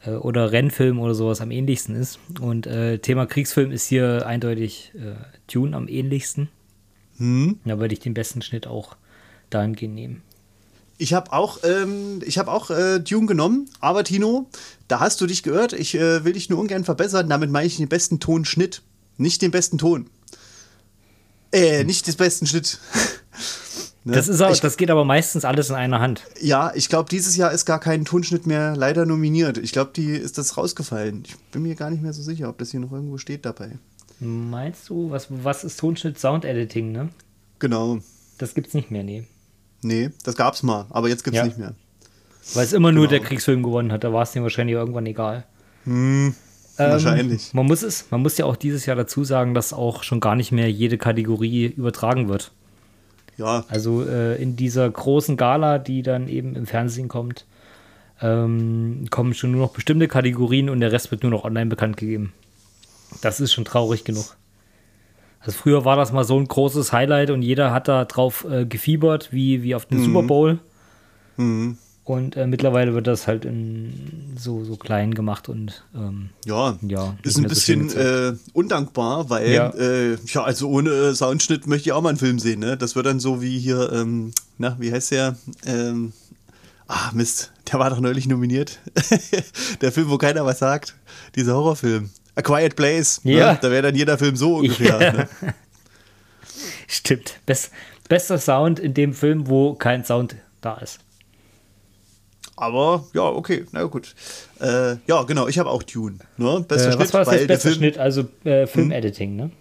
äh, 0.06 0.12
äh, 0.12 0.16
oder 0.16 0.52
Rennfilm 0.52 1.00
oder 1.00 1.16
sowas 1.16 1.42
am 1.42 1.52
ähnlichsten 1.52 1.96
ist. 1.96 2.20
Und 2.40 2.68
äh, 2.68 3.00
Thema 3.00 3.26
Kriegsfilm 3.26 3.72
ist 3.72 3.88
hier 3.88 4.26
eindeutig 4.26 4.92
äh, 4.96 5.16
Tune 5.48 5.76
am 5.76 5.88
ähnlichsten. 5.88 6.50
Hm. 7.18 7.60
Da 7.66 7.80
würde 7.80 7.94
ich 7.94 8.00
den 8.00 8.14
besten 8.14 8.42
Schnitt 8.42 8.68
auch 8.68 8.96
dahingehend 9.50 9.96
nehmen. 9.96 10.22
Ich 10.98 11.14
habe 11.14 11.34
auch, 11.34 11.60
ähm, 11.64 12.22
ich 12.26 12.38
hab 12.38 12.48
auch 12.48 12.70
äh, 12.70 13.00
Dune 13.00 13.28
genommen, 13.28 13.70
aber 13.82 14.06
Tino, 14.06 14.50
da 14.88 15.02
hast 15.02 15.20
du 15.20 15.28
dich 15.28 15.44
gehört. 15.44 15.74
Ich 15.74 15.96
äh, 15.96 16.24
will 16.24 16.34
dich 16.34 16.50
nur 16.50 16.60
ungern 16.60 16.86
verbessern. 16.86 17.28
Damit 17.28 17.50
meine 17.50 17.68
ich 17.68 17.78
den 17.78 17.90
besten 17.90 18.22
Tonschnitt, 18.22 18.82
nicht 19.18 19.42
den 19.42 19.52
besten 19.52 19.78
Ton. 19.78 20.10
Äh, 21.52 21.84
nicht 21.84 22.08
den 22.08 22.16
besten 22.16 22.48
Schnitt. 22.48 22.80
Ne? 24.06 24.14
Das, 24.14 24.28
ist 24.28 24.40
auch, 24.40 24.52
ich, 24.52 24.62
das 24.62 24.78
geht 24.78 24.92
aber 24.92 25.04
meistens 25.04 25.46
alles 25.46 25.72
in 25.72 25.76
einer 25.76 26.00
Hand. 26.00 26.22
Ja, 26.40 26.72
ich 26.76 26.90
glaube, 26.90 27.10
dieses 27.10 27.36
Jahr 27.38 27.52
ist 27.52 27.66
gar 27.66 27.80
kein 27.80 28.06
Tonschnitt 28.06 28.46
mehr 28.46 28.76
leider 28.76 29.08
nominiert. 29.08 29.58
Ich 29.58 29.72
glaube, 29.72 29.92
die 29.96 30.12
ist 30.12 30.38
das 30.38 30.58
rausgefallen. 30.58 31.24
Ich 31.26 31.36
bin 31.52 31.64
mir 31.64 31.74
gar 31.74 31.90
nicht 31.90 32.04
mehr 32.04 32.14
so 32.14 32.22
sicher, 32.22 32.48
ob 32.50 32.60
das 32.60 32.70
hier 32.70 32.80
noch 32.80 32.92
irgendwo 32.92 33.18
steht 33.18 33.48
dabei. 33.48 33.80
Meinst 34.20 34.90
du, 34.90 35.10
was, 35.10 35.28
was 35.30 35.64
ist 35.64 35.80
Tonschnitt 35.80 36.20
Sound 36.20 36.46
Editing, 36.46 36.92
ne? 36.92 37.10
Genau. 37.58 37.98
Das 38.38 38.54
gibt's 38.54 38.76
nicht 38.76 38.92
mehr, 38.92 39.04
nee. 39.04 39.26
Nee, 39.82 40.12
das 40.24 40.36
gab's 40.36 40.62
mal, 40.62 40.86
aber 40.92 41.10
jetzt 41.10 41.24
gibt's 41.24 41.38
ja. 41.38 41.46
nicht 41.46 41.58
mehr. 41.58 41.74
Weil 42.54 42.66
es 42.66 42.74
immer 42.74 42.90
genau. 42.90 43.02
nur 43.02 43.08
der 43.08 43.22
Kriegsfilm 43.22 43.64
gewonnen 43.64 43.92
hat, 43.92 44.04
da 44.04 44.14
war 44.14 44.22
es 44.22 44.32
dem 44.34 44.44
wahrscheinlich 44.44 44.76
irgendwann 44.76 45.08
egal. 45.08 45.46
Hm, 45.86 46.36
ähm, 46.78 46.92
wahrscheinlich. 46.92 47.54
Man 47.56 47.66
muss 47.66 47.82
es, 47.82 48.06
man 48.12 48.22
muss 48.22 48.38
ja 48.38 48.46
auch 48.46 48.56
dieses 48.56 48.86
Jahr 48.86 48.96
dazu 48.96 49.24
sagen, 49.24 49.56
dass 49.56 49.74
auch 49.74 50.04
schon 50.04 50.20
gar 50.20 50.36
nicht 50.36 50.52
mehr 50.52 50.70
jede 50.70 51.00
Kategorie 51.00 51.66
übertragen 51.66 52.30
wird. 52.30 52.52
Ja. 53.38 53.66
Also 53.68 54.06
äh, 54.06 54.42
in 54.42 54.56
dieser 54.56 54.90
großen 54.90 55.38
Gala, 55.38 55.78
die 55.80 56.02
dann 56.02 56.28
eben 56.28 56.56
im 56.56 56.66
Fernsehen 56.66 57.08
kommt, 57.08 57.46
ähm, 58.22 59.08
kommen 59.10 59.34
schon 59.34 59.52
nur 59.52 59.62
noch 59.62 59.74
bestimmte 59.74 60.08
Kategorien 60.08 60.70
und 60.70 60.80
der 60.80 60.92
Rest 60.92 61.12
wird 61.12 61.24
nur 61.24 61.32
noch 61.32 61.44
online 61.44 61.70
bekannt 61.70 61.98
gegeben. 61.98 62.34
Das 63.22 63.40
ist 63.40 63.54
schon 63.54 63.66
traurig 63.66 64.04
genug. 64.04 64.36
Also 65.40 65.58
früher 65.58 65.86
war 65.86 65.96
das 65.96 66.12
mal 66.12 66.24
so 66.24 66.40
ein 66.40 66.48
großes 66.48 66.92
Highlight 66.92 67.30
und 67.30 67.42
jeder 67.42 67.72
hat 67.72 67.88
da 67.88 68.06
drauf 68.06 68.48
äh, 68.50 68.66
gefiebert, 68.66 69.32
wie, 69.32 69.62
wie 69.64 69.76
auf 69.76 69.86
dem 69.86 70.00
mhm. 70.00 70.06
Super 70.06 70.24
Bowl. 70.24 70.60
Mhm. 71.38 71.78
Und 72.06 72.38
äh, 72.38 72.46
mittlerweile 72.46 72.94
wird 72.94 73.08
das 73.08 73.26
halt 73.26 73.46
in 73.46 74.36
so, 74.38 74.64
so 74.64 74.76
klein 74.76 75.16
gemacht 75.16 75.50
und 75.50 75.84
ähm, 75.96 76.30
ja, 76.46 76.78
ja 76.84 77.18
ist 77.24 77.38
ein 77.38 77.46
bisschen 77.46 77.90
so 77.90 77.98
äh, 77.98 78.36
undankbar, 78.54 79.32
weil 79.32 79.52
ja. 79.52 79.70
Äh, 79.72 80.16
ja. 80.28 80.44
also 80.44 80.70
ohne 80.70 81.16
Soundschnitt 81.16 81.66
möchte 81.66 81.90
ich 81.90 81.94
auch 81.94 82.04
mal 82.04 82.10
einen 82.10 82.20
Film 82.20 82.38
sehen. 82.38 82.60
Ne? 82.60 82.78
Das 82.78 82.96
wird 82.96 83.08
dann 83.08 83.20
so 83.20 83.42
wie 83.42 83.58
hier, 83.58 83.92
ähm, 83.92 84.34
na, 84.60 84.76
wie 84.80 84.92
heißt 84.92 85.12
der? 85.12 85.36
Ähm, 85.66 86.14
ah, 86.88 87.10
Mist, 87.14 87.52
der 87.72 87.80
war 87.80 87.90
doch 87.90 88.00
neulich 88.00 88.28
nominiert. 88.28 88.78
der 89.82 89.92
Film, 89.92 90.12
wo 90.12 90.20
keiner 90.20 90.46
was 90.46 90.60
sagt. 90.60 90.96
Dieser 91.36 91.56
Horrorfilm. 91.56 92.12
A 92.36 92.44
Quiet 92.44 92.76
Place. 92.76 93.22
Ne? 93.24 93.32
Ja. 93.38 93.54
Ne? 93.54 93.60
Da 93.60 93.72
wäre 93.72 93.82
dann 93.82 93.96
jeder 93.96 94.20
Film 94.20 94.36
so 94.36 94.58
ungefähr. 94.58 95.02
Ja. 95.02 95.14
Ne? 95.14 95.28
Stimmt. 96.88 97.40
Best, 97.48 97.72
bester 98.08 98.38
Sound 98.38 98.80
in 98.80 98.94
dem 98.94 99.16
Film, 99.16 99.48
wo 99.48 99.74
kein 99.74 100.06
Sound 100.06 100.36
da 100.62 100.76
ist. 100.76 101.00
Aber 102.56 103.06
ja, 103.14 103.24
okay, 103.24 103.66
na 103.72 103.84
gut. 103.84 104.16
Äh, 104.60 104.96
ja, 105.08 105.24
genau, 105.24 105.48
ich 105.48 105.60
habe 105.60 105.70
auch 105.70 105.84
Tune. 105.84 106.18
Ne? 106.38 106.64
Bester 106.68 106.90
äh, 106.90 106.94
Schnitt, 106.94 107.00
was 107.00 107.14
war 107.14 107.26
das 107.26 107.34
jetzt 107.34 107.48
bester 107.48 107.70
Film, 107.70 107.80
Schnitt? 107.80 107.98
Also 107.98 108.26
äh, 108.46 108.66
Filmediting, 108.66 109.32
hm? 109.32 109.38
ne? 109.38 109.52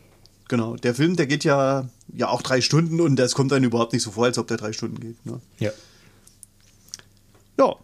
Genau, 0.49 0.77
der 0.77 0.95
Film, 0.95 1.17
der 1.17 1.27
geht 1.27 1.43
ja, 1.45 1.89
ja 2.15 2.29
auch 2.29 2.43
drei 2.43 2.61
Stunden 2.61 3.01
und 3.01 3.17
das 3.17 3.35
kommt 3.35 3.51
dann 3.51 3.65
überhaupt 3.65 3.93
nicht 3.93 4.03
so 4.03 4.11
vor, 4.11 4.27
als 4.27 4.39
ob 4.39 4.47
der 4.47 4.59
drei 4.59 4.73
Stunden 4.73 5.01
geht. 5.01 5.25
Ne? 5.27 5.41
Ja. 5.59 5.71
Ja. 7.59 7.77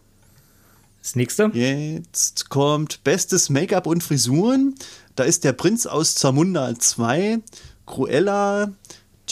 Das 1.03 1.17
nächste? 1.17 1.51
Jetzt 1.55 2.51
kommt 2.51 3.03
Bestes 3.03 3.49
Make-up 3.49 3.87
und 3.87 4.03
Frisuren. 4.03 4.75
Da 5.17 5.25
ist 5.25 5.45
der 5.45 5.55
Prinz 5.55 5.87
aus 5.87 6.15
Zamunda 6.15 6.79
2, 6.79 7.39
Cruella, 7.87 8.73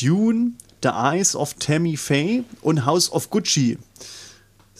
Dune, 0.00 0.52
The 0.82 0.88
Eyes 0.88 1.36
of 1.36 1.54
Tammy 1.54 1.96
Faye 1.96 2.44
und 2.62 2.86
House 2.86 3.12
of 3.12 3.30
Gucci. 3.30 3.78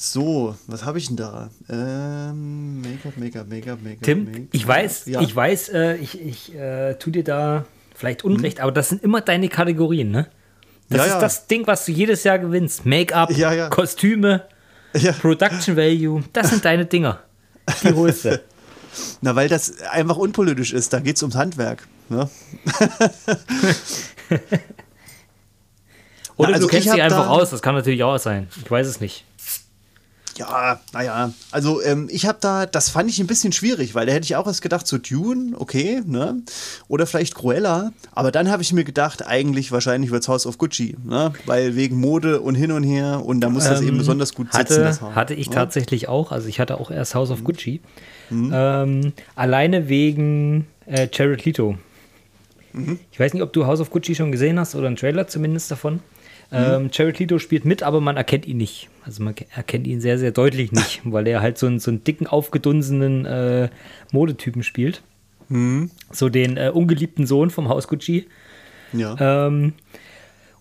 So, 0.00 0.54
was 0.68 0.84
habe 0.84 0.98
ich 0.98 1.08
denn 1.08 1.16
da? 1.16 1.50
Ähm, 1.68 2.82
Make-up, 2.82 3.16
Make-up, 3.16 3.48
Make-up, 3.48 3.82
Make-up. 3.82 4.02
Tim, 4.02 4.26
Make 4.26 4.46
ich 4.52 4.64
weiß, 4.64 5.06
ja. 5.06 5.20
ich 5.20 5.34
weiß, 5.34 5.70
äh, 5.70 5.96
ich, 5.96 6.20
ich 6.20 6.54
äh, 6.54 6.94
tu 6.94 7.10
dir 7.10 7.24
da 7.24 7.64
vielleicht 7.96 8.22
Unrecht, 8.22 8.58
hm. 8.58 8.62
aber 8.62 8.70
das 8.70 8.90
sind 8.90 9.02
immer 9.02 9.22
deine 9.22 9.48
Kategorien, 9.48 10.12
ne? 10.12 10.28
Das 10.88 10.98
ja, 10.98 11.04
ist 11.04 11.12
ja. 11.14 11.20
das 11.20 11.48
Ding, 11.48 11.66
was 11.66 11.84
du 11.84 11.90
jedes 11.90 12.22
Jahr 12.22 12.38
gewinnst. 12.38 12.86
Make-up, 12.86 13.28
Kostüme, 13.70 14.44
Production 15.20 15.76
Value, 15.76 16.22
das 16.32 16.50
sind 16.50 16.64
deine 16.64 16.86
Dinger. 16.86 17.18
Die 17.82 17.92
holst 17.92 18.24
du. 18.24 18.40
Na, 19.20 19.34
weil 19.34 19.48
das 19.48 19.82
einfach 19.82 20.16
unpolitisch 20.16 20.72
ist, 20.74 20.92
da 20.92 21.00
geht 21.00 21.16
es 21.16 21.24
ums 21.24 21.34
Handwerk. 21.34 21.88
Ne? 22.08 22.30
Oder 26.36 26.50
Na, 26.50 26.54
also 26.54 26.68
du 26.68 26.70
kennst 26.70 26.88
sie 26.88 27.02
einfach 27.02 27.28
aus, 27.28 27.50
das 27.50 27.62
kann 27.62 27.74
natürlich 27.74 28.04
auch 28.04 28.16
sein. 28.18 28.46
Ich 28.62 28.70
weiß 28.70 28.86
es 28.86 29.00
nicht. 29.00 29.24
Ja, 30.38 30.80
naja, 30.92 31.32
also 31.50 31.82
ähm, 31.82 32.08
ich 32.10 32.26
habe 32.26 32.38
da, 32.40 32.66
das 32.66 32.90
fand 32.90 33.10
ich 33.10 33.18
ein 33.18 33.26
bisschen 33.26 33.52
schwierig, 33.52 33.94
weil 33.94 34.06
da 34.06 34.12
hätte 34.12 34.24
ich 34.24 34.36
auch 34.36 34.46
erst 34.46 34.62
gedacht, 34.62 34.86
so 34.86 34.98
Dune, 34.98 35.56
okay, 35.58 36.02
ne? 36.06 36.42
Oder 36.86 37.06
vielleicht 37.06 37.34
Cruella, 37.34 37.92
aber 38.12 38.30
dann 38.30 38.48
habe 38.50 38.62
ich 38.62 38.72
mir 38.72 38.84
gedacht, 38.84 39.26
eigentlich 39.26 39.72
wahrscheinlich 39.72 40.12
wird 40.12 40.22
es 40.22 40.28
House 40.28 40.46
of 40.46 40.58
Gucci, 40.58 40.96
ne? 41.04 41.32
Weil 41.46 41.74
wegen 41.74 41.96
Mode 41.96 42.40
und 42.40 42.54
hin 42.54 42.70
und 42.70 42.84
her 42.84 43.24
und 43.24 43.40
da 43.40 43.50
muss 43.50 43.64
das 43.64 43.80
ähm, 43.80 43.88
eben 43.88 43.98
besonders 43.98 44.34
gut 44.34 44.52
sitzen. 44.52 44.84
Hatte, 44.84 45.14
hatte 45.14 45.34
ich 45.34 45.48
ne? 45.48 45.54
tatsächlich 45.56 46.08
auch, 46.08 46.30
also 46.30 46.46
ich 46.46 46.60
hatte 46.60 46.78
auch 46.78 46.90
erst 46.90 47.14
House 47.14 47.30
of 47.30 47.40
mhm. 47.40 47.44
Gucci. 47.44 47.80
Mhm. 48.30 48.50
Ähm, 48.54 49.12
alleine 49.34 49.88
wegen 49.88 50.66
äh, 50.86 51.08
Jared 51.12 51.44
Leto. 51.44 51.76
Mhm. 52.72 52.98
Ich 53.10 53.18
weiß 53.18 53.34
nicht, 53.34 53.42
ob 53.42 53.52
du 53.52 53.66
House 53.66 53.80
of 53.80 53.90
Gucci 53.90 54.14
schon 54.14 54.30
gesehen 54.30 54.58
hast 54.58 54.74
oder 54.74 54.86
einen 54.86 54.96
Trailer 54.96 55.26
zumindest 55.26 55.70
davon. 55.70 56.00
Ähm, 56.50 56.88
Jared 56.92 57.18
Leto 57.18 57.38
spielt 57.38 57.64
mit, 57.64 57.82
aber 57.82 58.00
man 58.00 58.16
erkennt 58.16 58.46
ihn 58.46 58.56
nicht. 58.56 58.88
Also 59.04 59.22
man 59.22 59.34
erkennt 59.54 59.86
ihn 59.86 60.00
sehr, 60.00 60.18
sehr 60.18 60.30
deutlich 60.30 60.72
nicht, 60.72 61.02
weil 61.04 61.26
er 61.26 61.42
halt 61.42 61.58
so 61.58 61.66
einen, 61.66 61.78
so 61.78 61.90
einen 61.90 62.04
dicken, 62.04 62.26
aufgedunsenen 62.26 63.26
äh, 63.26 63.68
Modetypen 64.12 64.62
spielt. 64.62 65.02
Mhm. 65.48 65.90
So 66.10 66.28
den 66.28 66.56
äh, 66.56 66.70
ungeliebten 66.72 67.26
Sohn 67.26 67.50
vom 67.50 67.68
Haus 67.68 67.88
Gucci. 67.88 68.28
Ja. 68.92 69.16
Ähm, 69.18 69.74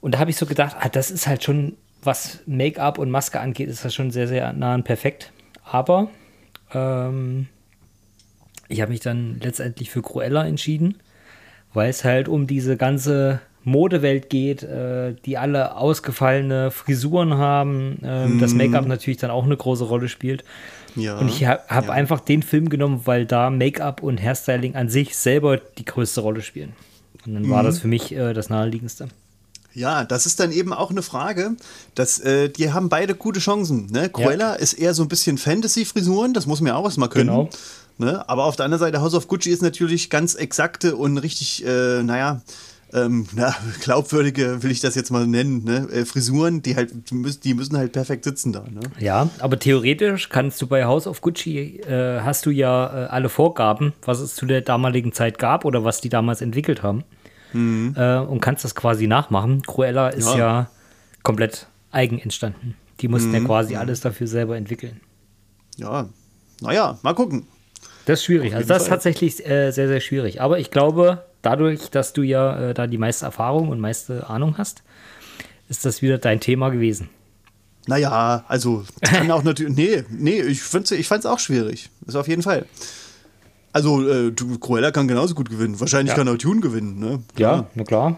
und 0.01 0.13
da 0.13 0.19
habe 0.19 0.29
ich 0.29 0.37
so 0.37 0.45
gedacht, 0.45 0.75
ah, 0.79 0.89
das 0.89 1.09
ist 1.11 1.27
halt 1.27 1.43
schon, 1.43 1.77
was 2.03 2.39
Make-up 2.45 2.97
und 2.97 3.09
Maske 3.09 3.39
angeht, 3.39 3.69
ist 3.69 3.85
das 3.85 3.93
schon 3.93 4.11
sehr, 4.11 4.27
sehr 4.27 4.53
nah 4.53 4.75
und 4.75 4.83
perfekt. 4.83 5.31
Aber 5.63 6.09
ähm, 6.73 7.47
ich 8.67 8.81
habe 8.81 8.91
mich 8.91 8.99
dann 8.99 9.39
letztendlich 9.41 9.89
für 9.89 10.01
Cruella 10.01 10.45
entschieden, 10.45 10.97
weil 11.73 11.89
es 11.89 12.03
halt 12.03 12.27
um 12.27 12.47
diese 12.47 12.77
ganze 12.77 13.41
Modewelt 13.67 14.29
geht, 14.29 14.63
äh, 14.63 15.13
die 15.25 15.37
alle 15.37 15.75
ausgefallene 15.75 16.71
Frisuren 16.71 17.35
haben, 17.35 17.99
äh, 18.01 18.23
hm. 18.25 18.39
das 18.39 18.53
Make-up 18.53 18.87
natürlich 18.87 19.17
dann 19.17 19.29
auch 19.29 19.43
eine 19.43 19.57
große 19.57 19.83
Rolle 19.83 20.07
spielt. 20.07 20.43
Ja, 20.95 21.17
und 21.17 21.27
ich 21.27 21.45
habe 21.45 21.61
hab 21.67 21.85
ja. 21.85 21.91
einfach 21.91 22.21
den 22.21 22.41
Film 22.41 22.69
genommen, 22.69 23.01
weil 23.05 23.25
da 23.25 23.49
Make-up 23.49 24.01
und 24.01 24.21
Hairstyling 24.21 24.75
an 24.75 24.89
sich 24.89 25.15
selber 25.15 25.57
die 25.57 25.85
größte 25.85 26.21
Rolle 26.21 26.41
spielen. 26.41 26.73
Und 27.25 27.35
dann 27.35 27.43
mhm. 27.43 27.49
war 27.49 27.61
das 27.61 27.79
für 27.79 27.87
mich 27.87 28.13
äh, 28.13 28.33
das 28.33 28.49
naheliegendste. 28.49 29.09
Ja, 29.73 30.05
das 30.05 30.25
ist 30.25 30.39
dann 30.39 30.51
eben 30.51 30.73
auch 30.73 30.89
eine 30.89 31.03
Frage, 31.03 31.55
dass 31.93 32.19
äh, 32.19 32.49
die 32.49 32.71
haben 32.71 32.89
beide 32.89 33.13
gute 33.13 33.39
Chancen. 33.39 33.87
Ne? 33.91 34.09
Cruella 34.09 34.53
ja. 34.53 34.53
ist 34.53 34.73
eher 34.73 34.95
so 34.95 35.03
ein 35.03 35.09
bisschen 35.09 35.37
Fantasy-Frisuren, 35.37 36.33
das 36.33 36.47
muss 36.47 36.61
man 36.61 36.69
ja 36.69 36.75
auch 36.77 36.85
erstmal 36.85 37.09
können. 37.09 37.29
Genau. 37.29 37.49
Ne? 37.99 38.27
Aber 38.27 38.45
auf 38.45 38.55
der 38.55 38.65
anderen 38.65 38.79
Seite, 38.79 39.01
House 39.01 39.13
of 39.13 39.27
Gucci 39.27 39.51
ist 39.51 39.61
natürlich 39.61 40.09
ganz 40.09 40.33
exakte 40.35 40.95
und 40.95 41.17
richtig, 41.17 41.63
äh, 41.65 42.01
naja, 42.01 42.41
ähm, 42.93 43.27
na, 43.35 43.53
glaubwürdige, 43.81 44.63
will 44.63 44.71
ich 44.71 44.79
das 44.79 44.95
jetzt 44.95 45.11
mal 45.11 45.27
nennen, 45.27 45.63
ne? 45.63 45.87
Äh, 45.91 46.05
Frisuren, 46.05 46.61
die 46.61 46.75
halt, 46.75 47.09
die 47.09 47.15
müssen, 47.15 47.41
die 47.41 47.53
müssen 47.53 47.77
halt 47.77 47.91
perfekt 47.91 48.23
sitzen 48.23 48.53
da. 48.53 48.63
Ne? 48.69 48.81
Ja, 48.99 49.29
aber 49.39 49.59
theoretisch 49.59 50.29
kannst 50.29 50.61
du 50.61 50.67
bei 50.67 50.85
House 50.85 51.07
of 51.07 51.21
Gucci, 51.21 51.81
äh, 51.81 52.21
hast 52.21 52.45
du 52.45 52.49
ja 52.49 53.05
äh, 53.05 53.07
alle 53.07 53.29
Vorgaben, 53.29 53.93
was 54.03 54.19
es 54.19 54.35
zu 54.35 54.45
der 54.45 54.61
damaligen 54.61 55.11
Zeit 55.11 55.37
gab 55.37 55.65
oder 55.65 55.83
was 55.83 55.99
die 55.99 56.09
damals 56.09 56.41
entwickelt 56.41 56.81
haben. 56.81 57.03
Mhm. 57.53 57.93
Äh, 57.97 58.19
und 58.19 58.39
kannst 58.39 58.63
das 58.63 58.75
quasi 58.75 59.07
nachmachen. 59.07 59.61
Cruella 59.63 60.09
ist 60.09 60.29
ja, 60.29 60.37
ja 60.37 60.69
komplett 61.23 61.67
eigen 61.91 62.19
entstanden. 62.19 62.75
Die 63.01 63.07
mussten 63.07 63.29
mhm. 63.29 63.35
ja 63.35 63.43
quasi 63.43 63.75
alles 63.75 64.01
dafür 64.01 64.27
selber 64.27 64.57
entwickeln. 64.57 65.01
Ja, 65.75 66.09
naja, 66.61 66.97
mal 67.03 67.13
gucken. 67.13 67.47
Das 68.05 68.19
ist 68.19 68.25
schwierig. 68.25 68.55
Also 68.55 68.67
das 68.67 68.83
ist 68.83 68.89
tatsächlich 68.89 69.45
äh, 69.45 69.71
sehr, 69.71 69.89
sehr 69.89 69.99
schwierig. 69.99 70.41
Aber 70.41 70.59
ich 70.59 70.71
glaube, 70.71 71.25
dadurch, 71.47 71.89
dass 71.89 72.11
du 72.11 72.23
ja 72.23 72.59
äh, 72.59 72.73
da 72.73 72.87
die 72.87 72.97
meiste 72.97 73.25
Erfahrung 73.25 73.69
und 73.69 73.79
meiste 73.79 74.29
Ahnung 74.29 74.57
hast, 74.57 74.83
ist 75.69 75.85
das 75.85 76.01
wieder 76.01 76.17
dein 76.17 76.41
Thema 76.41 76.69
gewesen. 76.69 77.09
Naja, 77.87 78.43
also 78.49 78.83
kann 79.01 79.31
auch 79.31 79.43
natürlich. 79.49 79.73
Nee, 79.73 80.03
nee, 80.09 80.41
ich, 80.41 80.61
ich 80.91 81.07
fand 81.07 81.21
es 81.21 81.25
auch 81.25 81.39
schwierig. 81.39 81.89
Ist 82.05 82.15
auf 82.15 82.27
jeden 82.27 82.43
Fall. 82.43 82.65
Also, 83.71 84.05
äh, 84.09 84.33
Cruella 84.59 84.91
kann 84.91 85.07
genauso 85.07 85.35
gut 85.35 85.49
gewinnen. 85.49 85.79
Wahrscheinlich 85.79 86.11
ja. 86.11 86.15
kann 86.17 86.27
auch 86.27 86.37
Tune 86.37 86.59
gewinnen, 86.59 86.99
ne? 86.99 87.23
Ja, 87.37 87.67
na 87.75 87.83
klar. 87.85 88.17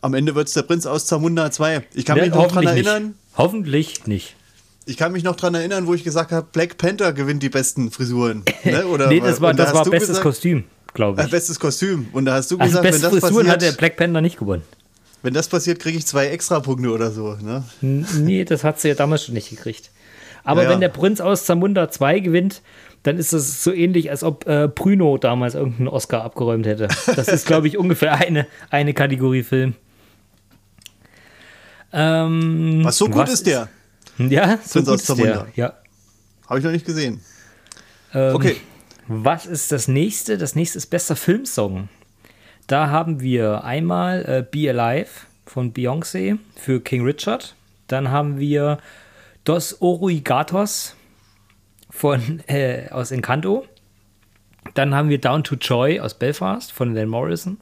Am 0.00 0.14
Ende 0.14 0.34
wird 0.34 0.48
es 0.48 0.54
der 0.54 0.62
Prinz 0.62 0.86
aus 0.86 1.06
Zamunda 1.06 1.50
2. 1.50 1.82
Ich 1.92 2.06
kann 2.06 2.16
ne, 2.16 2.24
mich 2.24 2.34
noch 2.34 2.50
dran 2.50 2.66
erinnern. 2.66 3.02
Nicht. 3.02 3.16
Hoffentlich 3.36 4.06
nicht. 4.06 4.36
Ich 4.86 4.96
kann 4.96 5.12
mich 5.12 5.24
noch 5.24 5.36
dran 5.36 5.54
erinnern, 5.54 5.86
wo 5.86 5.94
ich 5.94 6.04
gesagt 6.04 6.32
habe, 6.32 6.46
Black 6.50 6.78
Panther 6.78 7.12
gewinnt 7.12 7.42
die 7.42 7.50
besten 7.50 7.90
Frisuren. 7.90 8.44
Ne? 8.64 8.86
Oder, 8.86 9.08
nee, 9.08 9.20
das 9.20 9.40
war, 9.40 9.52
das 9.54 9.74
war 9.74 9.84
bestes 9.84 10.08
gesagt, 10.08 10.22
Kostüm, 10.22 10.64
glaube 10.94 11.22
ich. 11.22 11.30
Bestes 11.30 11.58
Kostüm. 11.58 12.08
Und 12.12 12.24
da 12.24 12.34
hast 12.34 12.50
du 12.50 12.58
gesagt, 12.58 12.84
also 12.84 12.94
wenn 12.94 13.02
das 13.02 13.10
Frisuren 13.10 13.46
passiert, 13.46 13.48
hat 13.48 13.62
der 13.62 13.72
Black 13.72 13.96
Panther 13.96 14.20
nicht 14.20 14.38
gewonnen. 14.38 14.62
Wenn 15.22 15.34
das 15.34 15.48
passiert, 15.48 15.78
kriege 15.78 15.98
ich 15.98 16.06
zwei 16.06 16.26
Extrapunkte 16.26 16.90
oder 16.90 17.10
so. 17.10 17.36
Ne? 17.40 17.64
Nee, 17.80 18.44
das 18.44 18.64
hat 18.64 18.80
sie 18.80 18.88
ja 18.88 18.94
damals 18.94 19.24
schon 19.24 19.34
nicht 19.34 19.50
gekriegt. 19.50 19.90
Aber 20.44 20.64
ja, 20.64 20.70
wenn 20.70 20.80
der 20.80 20.88
Prinz 20.88 21.20
aus 21.20 21.46
Zamunda 21.46 21.90
2 21.90 22.18
gewinnt, 22.18 22.62
dann 23.04 23.18
ist 23.18 23.32
das 23.32 23.62
so 23.62 23.72
ähnlich, 23.72 24.10
als 24.10 24.24
ob 24.24 24.46
äh, 24.46 24.68
Bruno 24.68 25.18
damals 25.18 25.54
irgendeinen 25.54 25.88
Oscar 25.88 26.24
abgeräumt 26.24 26.66
hätte. 26.66 26.88
Das 27.14 27.28
ist, 27.28 27.46
glaube 27.46 27.68
ich, 27.68 27.78
ungefähr 27.78 28.14
eine, 28.14 28.46
eine 28.70 28.94
Kategorie 28.94 29.44
Film. 29.44 29.74
Ähm, 31.92 32.80
was 32.82 32.96
so 32.96 33.06
gut 33.06 33.16
was 33.16 33.32
ist 33.32 33.46
der? 33.46 33.68
Ja, 34.18 34.58
so 34.64 34.82
Prinz 34.82 35.06
gut 35.06 35.18
ist 35.18 35.24
der. 35.24 35.46
Ja. 35.54 35.74
Habe 36.48 36.58
ich 36.58 36.64
noch 36.64 36.72
nicht 36.72 36.86
gesehen. 36.86 37.20
Ähm, 38.14 38.34
okay. 38.34 38.56
Was 39.08 39.46
ist 39.46 39.72
das 39.72 39.88
nächste? 39.88 40.38
Das 40.38 40.54
nächste 40.54 40.78
ist 40.78 40.86
bester 40.86 41.16
Filmsong. 41.16 41.88
Da 42.66 42.90
haben 42.90 43.20
wir 43.20 43.64
einmal 43.64 44.24
äh, 44.24 44.44
Be 44.48 44.70
Alive 44.70 45.26
von 45.44 45.72
Beyoncé 45.74 46.38
für 46.54 46.80
King 46.80 47.04
Richard. 47.04 47.56
Dann 47.88 48.10
haben 48.10 48.38
wir 48.38 48.78
Dos 49.44 49.80
Oruigatos 49.80 50.96
von, 51.90 52.42
äh, 52.46 52.88
aus 52.90 53.10
Encanto. 53.10 53.66
Dann 54.74 54.94
haben 54.94 55.08
wir 55.08 55.20
Down 55.20 55.42
to 55.42 55.56
Joy 55.56 55.98
aus 55.98 56.14
Belfast 56.14 56.70
von 56.70 56.94
Van 56.94 57.08
Morrison. 57.08 57.58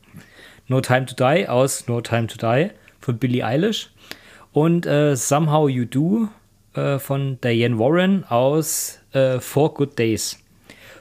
No 0.69 0.81
Time 0.81 1.07
to 1.07 1.15
Die 1.15 1.49
aus 1.49 1.89
No 1.89 2.03
Time 2.03 2.27
to 2.27 2.37
Die 2.37 2.71
von 3.01 3.19
Billie 3.19 3.45
Eilish. 3.45 3.91
Und 4.53 4.85
äh, 4.85 5.17
Somehow 5.17 5.69
You 5.69 5.87
Do 5.87 6.29
äh, 6.75 6.99
von 6.99 7.41
Diane 7.41 7.79
Warren 7.79 8.25
aus 8.25 9.01
äh, 9.13 9.41
Four 9.41 9.75
Good 9.75 9.99
Days. 9.99 10.39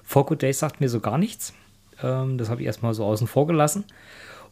Four 0.10 0.26
Good 0.26 0.42
Days 0.42 0.58
sagt 0.58 0.82
mir 0.82 0.90
so 0.90 1.02
gar 1.02 1.20
nichts. 1.20 1.54
Ähm, 2.02 2.40
das 2.40 2.50
habe 2.50 2.62
ich 2.62 2.66
erstmal 2.66 2.96
so 2.96 3.06
außen 3.06 3.28
vor 3.28 3.46
gelassen. 3.46 3.84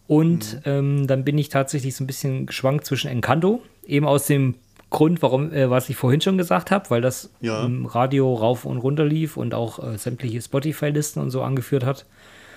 Und 0.06 0.54
mhm. 0.54 0.62
ähm, 0.66 1.08
dann 1.08 1.26
bin 1.26 1.36
ich 1.40 1.50
tatsächlich 1.50 1.96
so 1.96 2.04
ein 2.04 2.08
bisschen 2.08 2.46
geschwankt 2.46 2.86
zwischen 2.86 3.10
Encanto, 3.10 3.64
eben 3.84 4.06
aus 4.06 4.28
dem 4.28 4.54
Grund, 4.92 5.24
warum, 5.24 5.52
äh, 5.52 5.68
was 5.68 5.90
ich 5.90 5.96
vorhin 5.96 6.22
schon 6.22 6.38
gesagt 6.38 6.70
habe, 6.70 6.92
weil 6.92 7.02
das 7.02 7.32
ja. 7.42 7.66
im 7.66 7.88
Radio 7.88 8.36
rauf 8.36 8.66
und 8.66 8.78
runter 8.78 9.04
lief 9.04 9.36
und 9.36 9.56
auch 9.56 9.84
äh, 9.84 9.98
sämtliche 9.98 10.40
Spotify-Listen 10.40 11.20
und 11.20 11.32
so 11.32 11.42
angeführt 11.42 11.84
hat. 11.84 12.06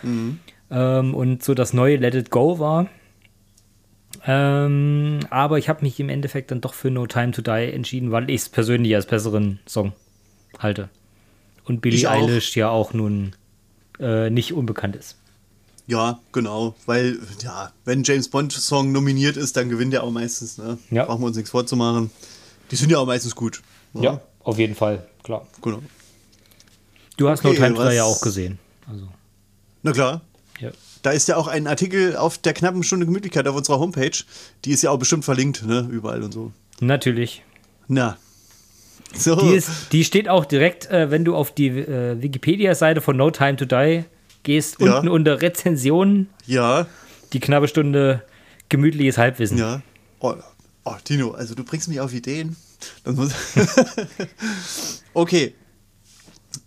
Mhm. 0.03 0.38
Ähm, 0.70 1.14
und 1.14 1.42
so 1.42 1.55
das 1.55 1.72
neue 1.72 1.96
Let 1.96 2.14
It 2.14 2.30
Go 2.30 2.59
war. 2.59 2.86
Ähm, 4.26 5.20
aber 5.30 5.57
ich 5.57 5.70
habe 5.70 5.80
mich 5.84 5.98
im 6.01 6.11
Endeffekt 6.11 6.51
dann 6.51 6.61
doch 6.61 6.74
für 6.74 6.90
No 6.90 7.07
Time 7.07 7.30
to 7.30 7.40
Die 7.40 7.72
entschieden, 7.72 8.12
weil 8.12 8.28
ich 8.28 8.42
es 8.42 8.48
persönlich 8.51 8.94
als 8.94 9.07
besseren 9.07 9.59
Song 9.66 9.94
halte. 10.59 10.90
Und 11.64 11.80
Billie 11.80 12.08
Eilish 12.08 12.56
ja 12.56 12.68
auch 12.68 12.92
nun 12.92 13.34
äh, 13.98 14.30
nicht 14.30 14.52
unbekannt 14.52 14.96
ist. 14.96 15.16
Ja, 15.86 16.20
genau, 16.32 16.76
weil 16.86 17.18
ja, 17.42 17.72
wenn 17.84 18.04
James 18.04 18.28
Bond 18.28 18.52
Song 18.52 18.92
nominiert 18.92 19.36
ist, 19.36 19.56
dann 19.56 19.68
gewinnt 19.68 19.92
er 19.92 20.04
auch 20.04 20.12
meistens. 20.12 20.56
Ne? 20.56 20.78
Ja. 20.90 21.04
Brauchen 21.04 21.22
wir 21.22 21.26
uns 21.26 21.36
nichts 21.36 21.50
vorzumachen. 21.50 22.11
Die 22.70 22.76
sind 22.76 22.90
ja 22.90 22.98
auch 22.98 23.06
meistens 23.06 23.34
gut. 23.34 23.61
Ne? 23.92 24.04
Ja, 24.04 24.20
auf 24.44 24.58
jeden 24.58 24.76
Fall, 24.76 25.04
klar. 25.24 25.46
Genau. 25.62 25.82
Du 27.16 27.28
hast 27.28 27.44
okay, 27.44 27.58
No 27.58 27.66
Time 27.66 27.74
to 27.74 27.90
ja 27.90 28.04
auch 28.04 28.20
gesehen. 28.20 28.58
Also. 28.88 29.08
Na 29.82 29.92
klar. 29.92 30.20
Ja. 30.61 30.70
Da 31.02 31.11
ist 31.11 31.26
ja 31.28 31.36
auch 31.36 31.48
ein 31.48 31.66
Artikel 31.66 32.16
auf 32.16 32.38
der 32.38 32.52
knappen 32.52 32.82
Stunde 32.82 33.06
Gemütlichkeit 33.06 33.48
auf 33.48 33.56
unserer 33.56 33.80
Homepage. 33.80 34.16
Die 34.64 34.70
ist 34.70 34.82
ja 34.82 34.90
auch 34.90 34.98
bestimmt 34.98 35.24
verlinkt, 35.24 35.64
ne? 35.66 35.88
Überall 35.90 36.22
und 36.22 36.32
so. 36.32 36.52
Natürlich. 36.80 37.42
Na, 37.88 38.16
so. 39.14 39.36
Die, 39.36 39.54
ist, 39.54 39.92
die 39.92 40.04
steht 40.04 40.28
auch 40.28 40.44
direkt, 40.44 40.90
äh, 40.90 41.11
wenn 41.11 41.24
du 41.24 41.34
auf 41.34 41.52
die 41.52 41.68
äh, 41.68 42.20
Wikipedia-Seite 42.20 43.00
von 43.00 43.16
No 43.16 43.30
Time 43.30 43.56
to 43.56 43.64
Die 43.64 44.04
gehst, 44.42 44.80
ja. 44.80 44.96
unten 44.96 45.08
unter 45.08 45.42
Rezensionen. 45.42 46.28
Ja. 46.46 46.86
Die 47.32 47.40
knappe 47.40 47.68
Stunde 47.68 48.22
gemütliches 48.68 49.18
Halbwissen. 49.18 49.58
Ja. 49.58 49.82
Oh, 50.20 50.34
oh 50.84 50.94
Tino, 51.04 51.32
also 51.32 51.54
du 51.54 51.64
bringst 51.64 51.88
mich 51.88 52.00
auf 52.00 52.12
Ideen. 52.12 52.56
okay. 55.14 55.54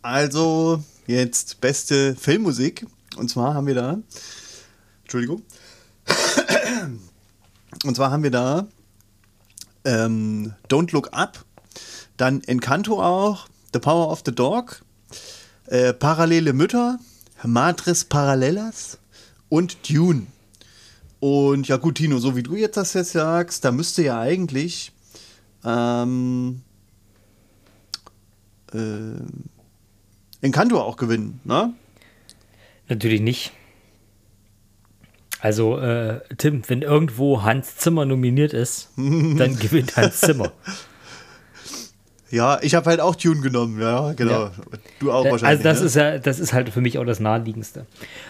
Also, 0.02 0.84
jetzt 1.08 1.60
beste 1.62 2.16
Filmmusik. 2.16 2.86
Und 3.18 3.30
zwar 3.30 3.54
haben 3.54 3.68
wir 3.68 3.76
da. 3.76 4.00
Entschuldigung. 5.04 5.44
Und 7.86 7.96
zwar 7.96 8.12
haben 8.12 8.24
wir 8.24 8.32
da 8.32 8.68
ähm, 9.86 10.54
Don't 10.70 10.92
Look 10.94 11.10
Up 11.14 11.44
dann 12.18 12.42
Encanto 12.44 13.02
auch, 13.02 13.48
The 13.74 13.80
Power 13.80 14.12
of 14.12 14.22
the 14.26 14.34
Dog, 14.34 14.84
äh, 15.68 15.94
Parallele 15.94 16.54
Mütter, 16.54 17.00
Madres 17.44 18.06
Parallelas 18.06 19.00
und 19.50 19.90
Dune. 19.90 20.28
Und 21.20 21.68
ja 21.68 21.78
gut, 21.78 21.96
Tino, 21.96 22.20
so 22.20 22.36
wie 22.36 22.44
du 22.44 22.56
jetzt 22.56 22.78
das 22.78 22.94
jetzt 22.94 23.14
sagst, 23.14 23.64
da 23.64 23.72
müsste 23.72 24.04
ja 24.04 24.20
eigentlich 24.20 24.92
ähm, 25.64 26.62
äh, 28.74 29.22
Encanto 30.42 30.82
auch 30.82 30.98
gewinnen, 30.98 31.40
ne? 31.46 31.74
Natürlich 32.90 33.22
nicht. 33.22 33.54
Also, 35.40 35.78
äh, 35.80 36.22
Tim, 36.38 36.64
wenn 36.68 36.82
irgendwo 36.82 37.44
Hans 37.44 37.78
Zimmer 37.78 38.06
nominiert 38.06 38.54
ist, 38.54 38.90
dann 38.98 39.58
gewinnt 39.60 39.96
Hans 39.96 40.20
Zimmer. 40.20 40.52
Ja, 42.34 42.58
ich 42.64 42.74
habe 42.74 42.90
halt 42.90 43.00
auch 43.00 43.16
Tune 43.16 43.42
genommen, 43.42 43.80
ja, 43.80 44.14
genau. 44.14 44.46
Ja. 44.46 44.52
Du 44.98 45.12
auch 45.12 45.24
wahrscheinlich. 45.24 45.44
Also 45.44 45.64
das 45.64 45.80
ne? 45.82 45.86
ist 45.86 45.96
ja, 45.96 46.18
das 46.18 46.40
ist 46.40 46.52
halt 46.52 46.70
für 46.70 46.82
mich 46.82 46.98
auch 46.98 47.06
das 47.06 47.20
naheliegendste. 47.20 47.86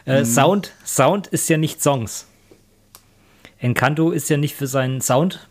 Äh, 0.06 0.20
mhm. 0.20 0.26
Sound, 0.26 0.74
Sound 0.86 1.28
ist 1.28 1.48
ja 1.48 1.56
nicht 1.56 1.82
Songs. 1.82 2.28
Encanto 3.60 4.12
ist 4.12 4.30
ja 4.30 4.36
nicht 4.36 4.56
für 4.56 4.68
seinen 4.68 5.00
Sound 5.00 5.48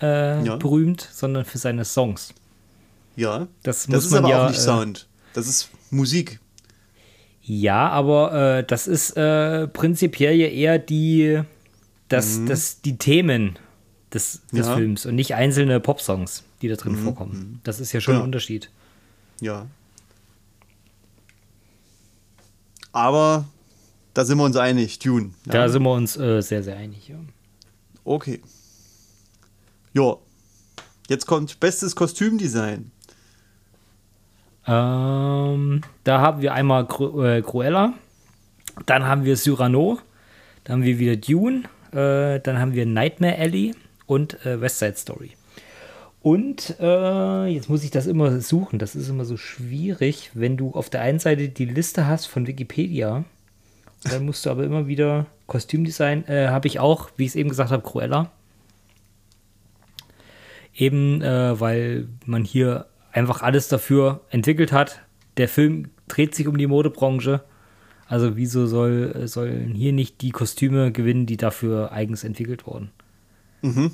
äh, 0.00 0.42
ja. 0.42 0.56
berühmt, 0.56 1.06
sondern 1.12 1.44
für 1.44 1.58
seine 1.58 1.84
Songs. 1.84 2.32
Ja, 3.14 3.46
das, 3.62 3.86
das 3.86 4.06
ist 4.06 4.14
aber 4.14 4.30
ja, 4.30 4.46
auch 4.46 4.48
nicht 4.48 4.60
äh, 4.60 4.62
Sound. 4.62 5.06
Das 5.34 5.46
ist 5.46 5.68
Musik. 5.90 6.40
Ja, 7.42 7.90
aber 7.90 8.56
äh, 8.60 8.64
das 8.64 8.86
ist 8.86 9.18
äh, 9.18 9.68
prinzipiell 9.68 10.34
ja 10.36 10.46
eher 10.46 10.78
die, 10.78 11.42
das, 12.08 12.38
mhm. 12.38 12.46
das, 12.46 12.80
die 12.80 12.96
Themen 12.96 13.58
des, 14.14 14.40
des. 14.50 14.66
Films 14.66 15.04
und 15.04 15.14
nicht 15.14 15.34
einzelne 15.34 15.78
Popsongs 15.78 16.44
die 16.62 16.68
da 16.68 16.76
drin 16.76 16.92
mhm. 16.92 17.04
vorkommen. 17.04 17.32
Mhm. 17.32 17.60
Das 17.64 17.80
ist 17.80 17.92
ja 17.92 18.00
schon 18.00 18.14
genau. 18.14 18.24
ein 18.24 18.26
Unterschied. 18.26 18.70
Ja. 19.40 19.66
Aber 22.92 23.46
da 24.14 24.24
sind 24.24 24.38
wir 24.38 24.44
uns 24.44 24.56
einig, 24.56 24.98
Tune. 24.98 25.32
Ja. 25.46 25.52
Da 25.52 25.68
sind 25.68 25.82
wir 25.82 25.92
uns 25.92 26.16
äh, 26.16 26.40
sehr, 26.40 26.62
sehr 26.62 26.76
einig, 26.76 27.08
ja. 27.08 27.16
Okay. 28.04 28.40
Jo. 29.92 30.22
Jetzt 31.08 31.26
kommt 31.26 31.58
bestes 31.60 31.96
Kostümdesign. 31.96 32.90
Ähm, 34.66 35.80
da 36.04 36.20
haben 36.20 36.40
wir 36.40 36.54
einmal 36.54 36.86
Cru 36.86 37.22
äh, 37.24 37.42
Cruella, 37.42 37.94
dann 38.86 39.04
haben 39.04 39.24
wir 39.24 39.36
Cyrano, 39.36 39.98
dann 40.62 40.74
haben 40.74 40.82
wir 40.84 41.00
wieder 41.00 41.16
Dune, 41.16 41.64
äh, 41.90 42.38
dann 42.40 42.60
haben 42.60 42.72
wir 42.72 42.86
Nightmare 42.86 43.36
Alley 43.38 43.74
und 44.06 44.46
äh, 44.46 44.60
West 44.60 44.78
Side 44.78 44.94
Story. 44.96 45.32
Und 46.22 46.76
äh, 46.78 47.46
jetzt 47.46 47.68
muss 47.68 47.82
ich 47.82 47.90
das 47.90 48.06
immer 48.06 48.40
suchen. 48.40 48.78
Das 48.78 48.94
ist 48.94 49.08
immer 49.08 49.24
so 49.24 49.36
schwierig, 49.36 50.30
wenn 50.34 50.56
du 50.56 50.70
auf 50.70 50.88
der 50.88 51.00
einen 51.00 51.18
Seite 51.18 51.48
die 51.48 51.64
Liste 51.64 52.06
hast 52.06 52.26
von 52.26 52.46
Wikipedia. 52.46 53.24
Dann 54.04 54.24
musst 54.24 54.46
du 54.46 54.50
aber 54.50 54.62
immer 54.64 54.86
wieder 54.86 55.26
Kostümdesign. 55.48 56.26
Äh, 56.28 56.48
habe 56.48 56.68
ich 56.68 56.78
auch, 56.78 57.10
wie 57.16 57.24
ich 57.24 57.30
es 57.30 57.36
eben 57.36 57.48
gesagt 57.48 57.72
habe, 57.72 57.82
Cruella. 57.82 58.30
Eben, 60.74 61.22
äh, 61.22 61.58
weil 61.58 62.06
man 62.24 62.44
hier 62.44 62.86
einfach 63.10 63.42
alles 63.42 63.66
dafür 63.66 64.20
entwickelt 64.30 64.70
hat. 64.70 65.00
Der 65.38 65.48
Film 65.48 65.90
dreht 66.06 66.36
sich 66.36 66.46
um 66.46 66.56
die 66.56 66.68
Modebranche. 66.68 67.42
Also 68.06 68.36
wieso 68.36 68.66
soll, 68.66 69.26
sollen 69.26 69.74
hier 69.74 69.92
nicht 69.92 70.20
die 70.20 70.30
Kostüme 70.30 70.92
gewinnen, 70.92 71.26
die 71.26 71.36
dafür 71.36 71.90
eigens 71.92 72.22
entwickelt 72.24 72.66
wurden? 72.66 72.90
Mhm. 73.62 73.92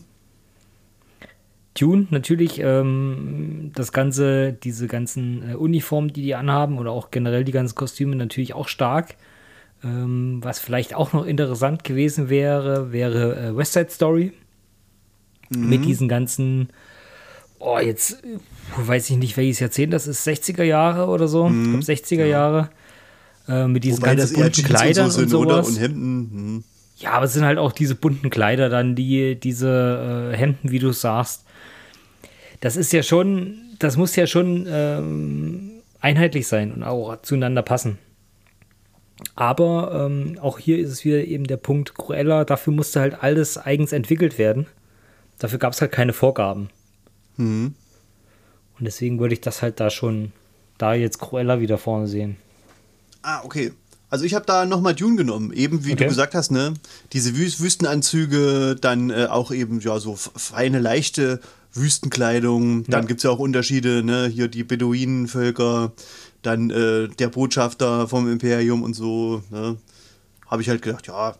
Dune 1.80 2.06
natürlich 2.10 2.60
ähm, 2.60 3.70
das 3.74 3.92
ganze, 3.92 4.52
diese 4.52 4.86
ganzen 4.86 5.50
äh, 5.50 5.54
Uniformen, 5.54 6.12
die 6.12 6.22
die 6.22 6.34
anhaben 6.34 6.78
oder 6.78 6.90
auch 6.90 7.10
generell 7.10 7.44
die 7.44 7.52
ganzen 7.52 7.74
Kostüme 7.74 8.16
natürlich 8.16 8.54
auch 8.54 8.68
stark. 8.68 9.16
Ähm, 9.84 10.40
was 10.42 10.58
vielleicht 10.58 10.94
auch 10.94 11.12
noch 11.12 11.24
interessant 11.24 11.84
gewesen 11.84 12.28
wäre, 12.28 12.92
wäre 12.92 13.48
äh, 13.48 13.56
West 13.56 13.74
Side 13.74 13.90
Story. 13.90 14.32
Mhm. 15.50 15.68
Mit 15.68 15.84
diesen 15.84 16.08
ganzen, 16.08 16.68
oh, 17.58 17.78
jetzt 17.78 18.22
weiß 18.76 19.10
ich 19.10 19.16
nicht, 19.16 19.36
welches 19.36 19.60
Jahrzehnt 19.60 19.92
das 19.92 20.06
ist, 20.06 20.26
60er 20.26 20.64
Jahre 20.64 21.06
oder 21.06 21.28
so, 21.28 21.48
mhm. 21.48 21.62
ich 21.62 21.86
glaube 21.86 22.00
60er 22.00 22.16
ja. 22.16 22.26
Jahre. 22.26 22.70
Äh, 23.48 23.66
mit 23.66 23.84
diesen 23.84 24.02
Wobei 24.02 24.16
ganzen 24.16 24.36
bunten 24.36 24.62
Kleidern 24.62 25.06
und, 25.06 25.10
so 25.10 25.22
und 25.22 25.28
sowas. 25.28 25.68
Und 25.68 25.80
Hemden. 25.80 26.54
Mhm. 26.54 26.64
Ja, 26.98 27.12
aber 27.12 27.26
es 27.26 27.32
sind 27.32 27.44
halt 27.44 27.58
auch 27.58 27.72
diese 27.72 27.94
bunten 27.94 28.28
Kleider 28.28 28.68
dann, 28.68 28.96
die, 28.96 29.38
diese 29.38 30.32
äh, 30.32 30.36
Hemden, 30.36 30.70
wie 30.70 30.80
du 30.80 30.92
sagst. 30.92 31.44
Das 32.60 32.76
ist 32.76 32.92
ja 32.92 33.02
schon, 33.02 33.54
das 33.78 33.96
muss 33.96 34.16
ja 34.16 34.26
schon 34.26 34.66
ähm, 34.68 35.70
einheitlich 36.00 36.46
sein 36.46 36.72
und 36.72 36.82
auch 36.82 37.20
zueinander 37.22 37.62
passen. 37.62 37.98
Aber 39.34 40.06
ähm, 40.06 40.38
auch 40.40 40.58
hier 40.58 40.78
ist 40.78 40.90
es 40.90 41.04
wieder 41.04 41.24
eben 41.24 41.44
der 41.44 41.56
Punkt 41.56 41.94
Cruella, 41.94 42.44
dafür 42.44 42.72
musste 42.72 43.00
halt 43.00 43.22
alles 43.22 43.58
eigens 43.58 43.92
entwickelt 43.92 44.38
werden. 44.38 44.66
Dafür 45.38 45.58
gab 45.58 45.72
es 45.72 45.80
halt 45.80 45.92
keine 45.92 46.12
Vorgaben. 46.12 46.70
Mhm. 47.36 47.74
Und 48.78 48.84
deswegen 48.84 49.18
würde 49.18 49.34
ich 49.34 49.40
das 49.40 49.62
halt 49.62 49.80
da 49.80 49.90
schon, 49.90 50.32
da 50.78 50.94
jetzt 50.94 51.18
Cruella 51.18 51.60
wieder 51.60 51.78
vorne 51.78 52.06
sehen. 52.06 52.36
Ah, 53.22 53.42
okay. 53.44 53.72
Also 54.10 54.24
ich 54.24 54.34
habe 54.34 54.46
da 54.46 54.64
nochmal 54.64 54.94
Dune 54.94 55.16
genommen, 55.16 55.52
eben 55.52 55.84
wie 55.84 55.92
okay. 55.92 56.04
du 56.04 56.08
gesagt 56.08 56.34
hast, 56.34 56.50
ne? 56.50 56.72
Diese 57.12 57.36
Wüstenanzüge, 57.36 58.76
dann 58.80 59.10
äh, 59.10 59.26
auch 59.28 59.50
eben 59.50 59.80
ja 59.80 59.98
so 59.98 60.16
feine, 60.16 60.78
leichte 60.78 61.40
Wüstenkleidung. 61.78 62.84
Dann 62.84 63.02
ja. 63.02 63.06
gibt 63.06 63.18
es 63.20 63.24
ja 63.24 63.30
auch 63.30 63.38
Unterschiede, 63.38 64.02
ne? 64.02 64.26
Hier 64.26 64.48
die 64.48 64.64
Beduinenvölker, 64.64 65.92
dann 66.42 66.70
äh, 66.70 67.08
der 67.08 67.28
Botschafter 67.28 68.08
vom 68.08 68.30
Imperium 68.30 68.82
und 68.82 68.94
so. 68.94 69.42
Ne? 69.50 69.76
Habe 70.46 70.62
ich 70.62 70.68
halt 70.68 70.82
gedacht, 70.82 71.06
ja, 71.06 71.36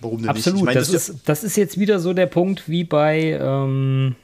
warum 0.00 0.20
denn 0.20 0.28
Absolut, 0.28 0.64
nicht? 0.64 0.76
Absolut, 0.76 0.76
das, 0.76 0.90
das, 0.90 1.08
ist, 1.08 1.28
das 1.28 1.44
ist 1.44 1.56
jetzt 1.56 1.78
wieder 1.78 1.98
so 1.98 2.12
der 2.12 2.26
Punkt 2.26 2.68
wie 2.68 2.84
bei, 2.84 3.38
ähm, 3.40 4.16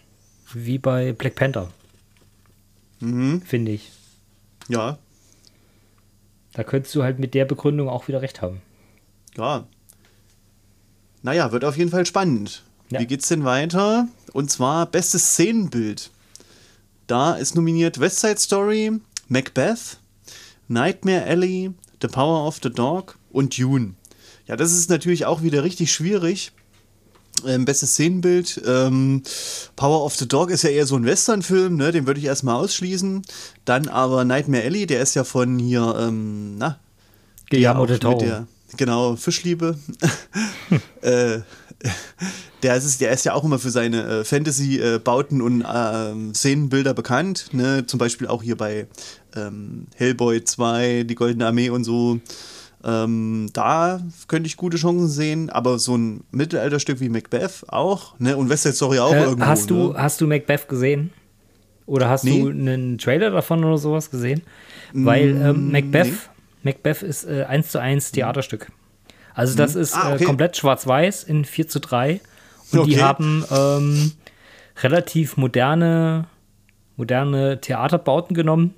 wie 0.52 0.78
bei 0.78 1.12
Black 1.12 1.34
Panther. 1.34 1.70
Mhm. 3.00 3.42
Finde 3.42 3.72
ich. 3.72 3.90
Ja. 4.68 4.98
Da 6.54 6.64
könntest 6.64 6.94
du 6.94 7.02
halt 7.02 7.18
mit 7.18 7.34
der 7.34 7.44
Begründung 7.44 7.88
auch 7.88 8.08
wieder 8.08 8.22
recht 8.22 8.42
haben. 8.42 8.60
Ja. 9.36 9.66
Naja, 11.22 11.52
wird 11.52 11.64
auf 11.64 11.76
jeden 11.76 11.90
Fall 11.90 12.04
spannend. 12.04 12.62
Ja. 12.90 13.00
Wie 13.00 13.06
geht's 13.06 13.28
denn 13.28 13.44
weiter? 13.44 14.08
Und 14.32 14.50
zwar 14.50 14.86
bestes 14.86 15.32
Szenenbild. 15.32 16.10
Da 17.06 17.34
ist 17.34 17.54
nominiert 17.54 18.00
West 18.00 18.20
Side 18.20 18.38
Story, 18.38 18.92
Macbeth, 19.28 19.98
Nightmare 20.68 21.24
Alley, 21.24 21.70
The 22.00 22.08
Power 22.08 22.46
of 22.46 22.58
the 22.62 22.70
Dog 22.70 23.18
und 23.30 23.58
Dune. 23.58 23.94
Ja, 24.46 24.56
das 24.56 24.72
ist 24.72 24.90
natürlich 24.90 25.26
auch 25.26 25.42
wieder 25.42 25.62
richtig 25.64 25.92
schwierig. 25.92 26.52
Ähm, 27.46 27.64
bestes 27.64 27.92
Szenenbild. 27.92 28.60
Ähm, 28.66 29.22
Power 29.76 30.04
of 30.04 30.16
the 30.16 30.28
Dog 30.28 30.50
ist 30.50 30.62
ja 30.62 30.70
eher 30.70 30.86
so 30.86 30.96
ein 30.96 31.04
Western-Film, 31.04 31.76
ne? 31.76 31.92
den 31.92 32.06
würde 32.06 32.20
ich 32.20 32.26
erstmal 32.26 32.56
ausschließen. 32.56 33.22
Dann 33.64 33.88
aber 33.88 34.24
Nightmare 34.24 34.64
Alley, 34.64 34.86
der 34.86 35.02
ist 35.02 35.14
ja 35.14 35.24
von 35.24 35.58
hier, 35.58 35.96
ähm, 35.98 36.56
na, 36.58 36.78
Guillermo 37.50 37.86
del 37.86 37.98
Toro. 37.98 38.18
Der, 38.18 38.46
genau, 38.76 39.16
Fischliebe. 39.16 39.76
äh, 41.02 41.40
der 42.62 42.76
ist, 42.76 43.00
der 43.00 43.10
ist 43.10 43.24
ja 43.24 43.34
auch 43.34 43.44
immer 43.44 43.58
für 43.58 43.70
seine 43.70 44.20
äh, 44.20 44.24
Fantasy-Bauten 44.24 45.40
äh, 45.40 45.42
und 45.42 45.62
äh, 45.62 46.34
Szenenbilder 46.34 46.94
bekannt. 46.94 47.46
Ne? 47.52 47.86
Zum 47.86 47.98
Beispiel 47.98 48.26
auch 48.26 48.42
hier 48.42 48.56
bei 48.56 48.86
ähm, 49.36 49.86
Hellboy 49.96 50.44
2, 50.44 51.04
Die 51.04 51.14
Goldene 51.14 51.46
Armee 51.46 51.70
und 51.70 51.84
so. 51.84 52.20
Ähm, 52.84 53.48
da 53.52 54.00
könnte 54.26 54.48
ich 54.48 54.56
gute 54.56 54.76
Chancen 54.76 55.08
sehen, 55.08 55.50
aber 55.50 55.78
so 55.78 55.96
ein 55.96 56.24
Mittelalterstück 56.32 57.00
wie 57.00 57.08
Macbeth 57.08 57.64
auch, 57.68 58.18
ne? 58.18 58.36
Und 58.36 58.48
West 58.48 58.64
Side 58.64 58.74
Story 58.74 58.98
auch 58.98 59.14
äh, 59.14 59.22
irgendwo. 59.22 59.46
Hast 59.46 59.70
du, 59.70 59.92
ne? 59.92 59.94
hast 59.96 60.20
du 60.20 60.26
Macbeth 60.26 60.68
gesehen? 60.68 61.12
Oder 61.86 62.08
hast 62.08 62.24
nee. 62.24 62.40
du 62.40 62.48
einen 62.48 62.98
Trailer 62.98 63.30
davon 63.30 63.64
oder 63.64 63.78
sowas 63.78 64.10
gesehen? 64.10 64.42
Weil 64.92 65.34
mm, 65.34 65.42
ähm, 65.42 65.72
Macbeth, 65.72 66.06
nee. 66.06 66.72
Macbeth 66.72 67.02
ist 67.02 67.24
äh, 67.24 67.44
1 67.44 67.70
zu 67.70 67.80
1 67.80 68.12
Theaterstück. 68.12 68.68
Also 69.34 69.56
das 69.56 69.74
mhm. 69.74 69.80
ist 69.82 69.94
ah, 69.94 70.14
okay. 70.14 70.24
äh, 70.24 70.26
komplett 70.26 70.56
schwarz-weiß 70.56 71.24
in 71.24 71.44
4 71.44 71.68
zu 71.68 71.80
3. 71.80 72.20
Und 72.72 72.78
okay. 72.78 72.90
die 72.90 73.02
haben 73.02 73.44
ähm, 73.50 74.12
relativ 74.82 75.36
moderne, 75.36 76.26
moderne 76.96 77.60
Theaterbauten 77.60 78.34
genommen. 78.34 78.74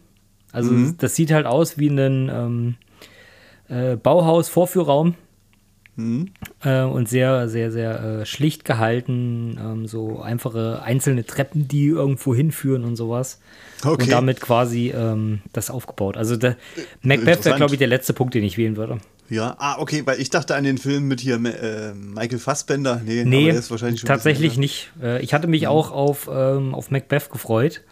Also 0.52 0.72
mhm. 0.72 0.96
das 0.98 1.14
sieht 1.14 1.32
halt 1.32 1.46
aus 1.46 1.78
wie 1.78 1.88
ein 1.88 2.30
ähm, 2.32 2.74
äh, 3.68 3.96
Bauhaus-Vorführraum. 3.96 5.14
Mhm. 5.96 6.30
Äh, 6.64 6.82
und 6.82 7.08
sehr, 7.08 7.48
sehr, 7.48 7.70
sehr 7.70 8.02
äh, 8.02 8.26
schlicht 8.26 8.64
gehalten. 8.64 9.58
Ähm, 9.62 9.86
so 9.86 10.20
einfache 10.20 10.82
einzelne 10.82 11.24
Treppen, 11.24 11.68
die 11.68 11.86
irgendwo 11.86 12.34
hinführen 12.34 12.84
und 12.84 12.96
sowas. 12.96 13.40
Okay. 13.84 14.02
Und 14.02 14.10
damit 14.10 14.40
quasi 14.40 14.92
ähm, 14.94 15.40
das 15.52 15.70
aufgebaut. 15.70 16.16
Also 16.16 16.36
der 16.36 16.56
Macbeth 17.02 17.44
wäre, 17.44 17.56
glaube 17.56 17.74
ich, 17.74 17.78
der 17.78 17.88
letzte 17.88 18.12
Punkt, 18.12 18.34
den 18.34 18.42
ich 18.42 18.58
wählen 18.58 18.76
würde. 18.76 18.98
Ja, 19.30 19.56
ah, 19.58 19.76
okay, 19.78 20.02
weil 20.04 20.20
ich 20.20 20.30
dachte 20.30 20.54
an 20.54 20.64
den 20.64 20.78
Film 20.78 21.08
mit 21.08 21.20
hier 21.20 21.36
äh, 21.36 21.94
Michael 21.94 22.38
Fassbender. 22.38 23.00
Nee, 23.04 23.24
nee 23.24 23.50
ist 23.50 23.70
wahrscheinlich 23.70 24.00
schon 24.00 24.08
tatsächlich 24.08 24.58
nicht. 24.58 24.92
Äh, 25.02 25.22
ich 25.22 25.32
hatte 25.32 25.46
mich 25.46 25.62
mhm. 25.62 25.68
auch 25.68 25.92
auf, 25.92 26.28
ähm, 26.32 26.74
auf 26.74 26.90
Macbeth 26.90 27.30
gefreut. 27.30 27.82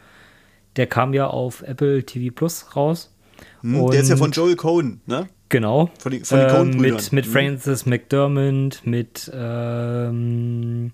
Der 0.77 0.87
kam 0.87 1.15
ja 1.15 1.27
auf 1.27 1.63
Apple 1.63 2.05
TV 2.05 2.35
Plus 2.35 2.77
raus. 2.77 3.15
Mhm, 3.63 3.91
der 3.91 4.01
ist 4.01 4.09
ja 4.09 4.17
von 4.17 4.31
Joel 4.31 4.57
Cohen, 4.57 5.01
ne? 5.07 5.29
Genau. 5.49 5.91
Von, 5.99 6.13
die, 6.13 6.21
von 6.21 6.39
den 6.39 6.73
ähm, 6.73 6.81
mit, 6.81 7.13
mit 7.13 7.27
mhm. 7.27 7.31
Francis 7.31 7.87
McDermott, 7.87 8.81
mit 8.85 9.31
ähm, 9.35 10.93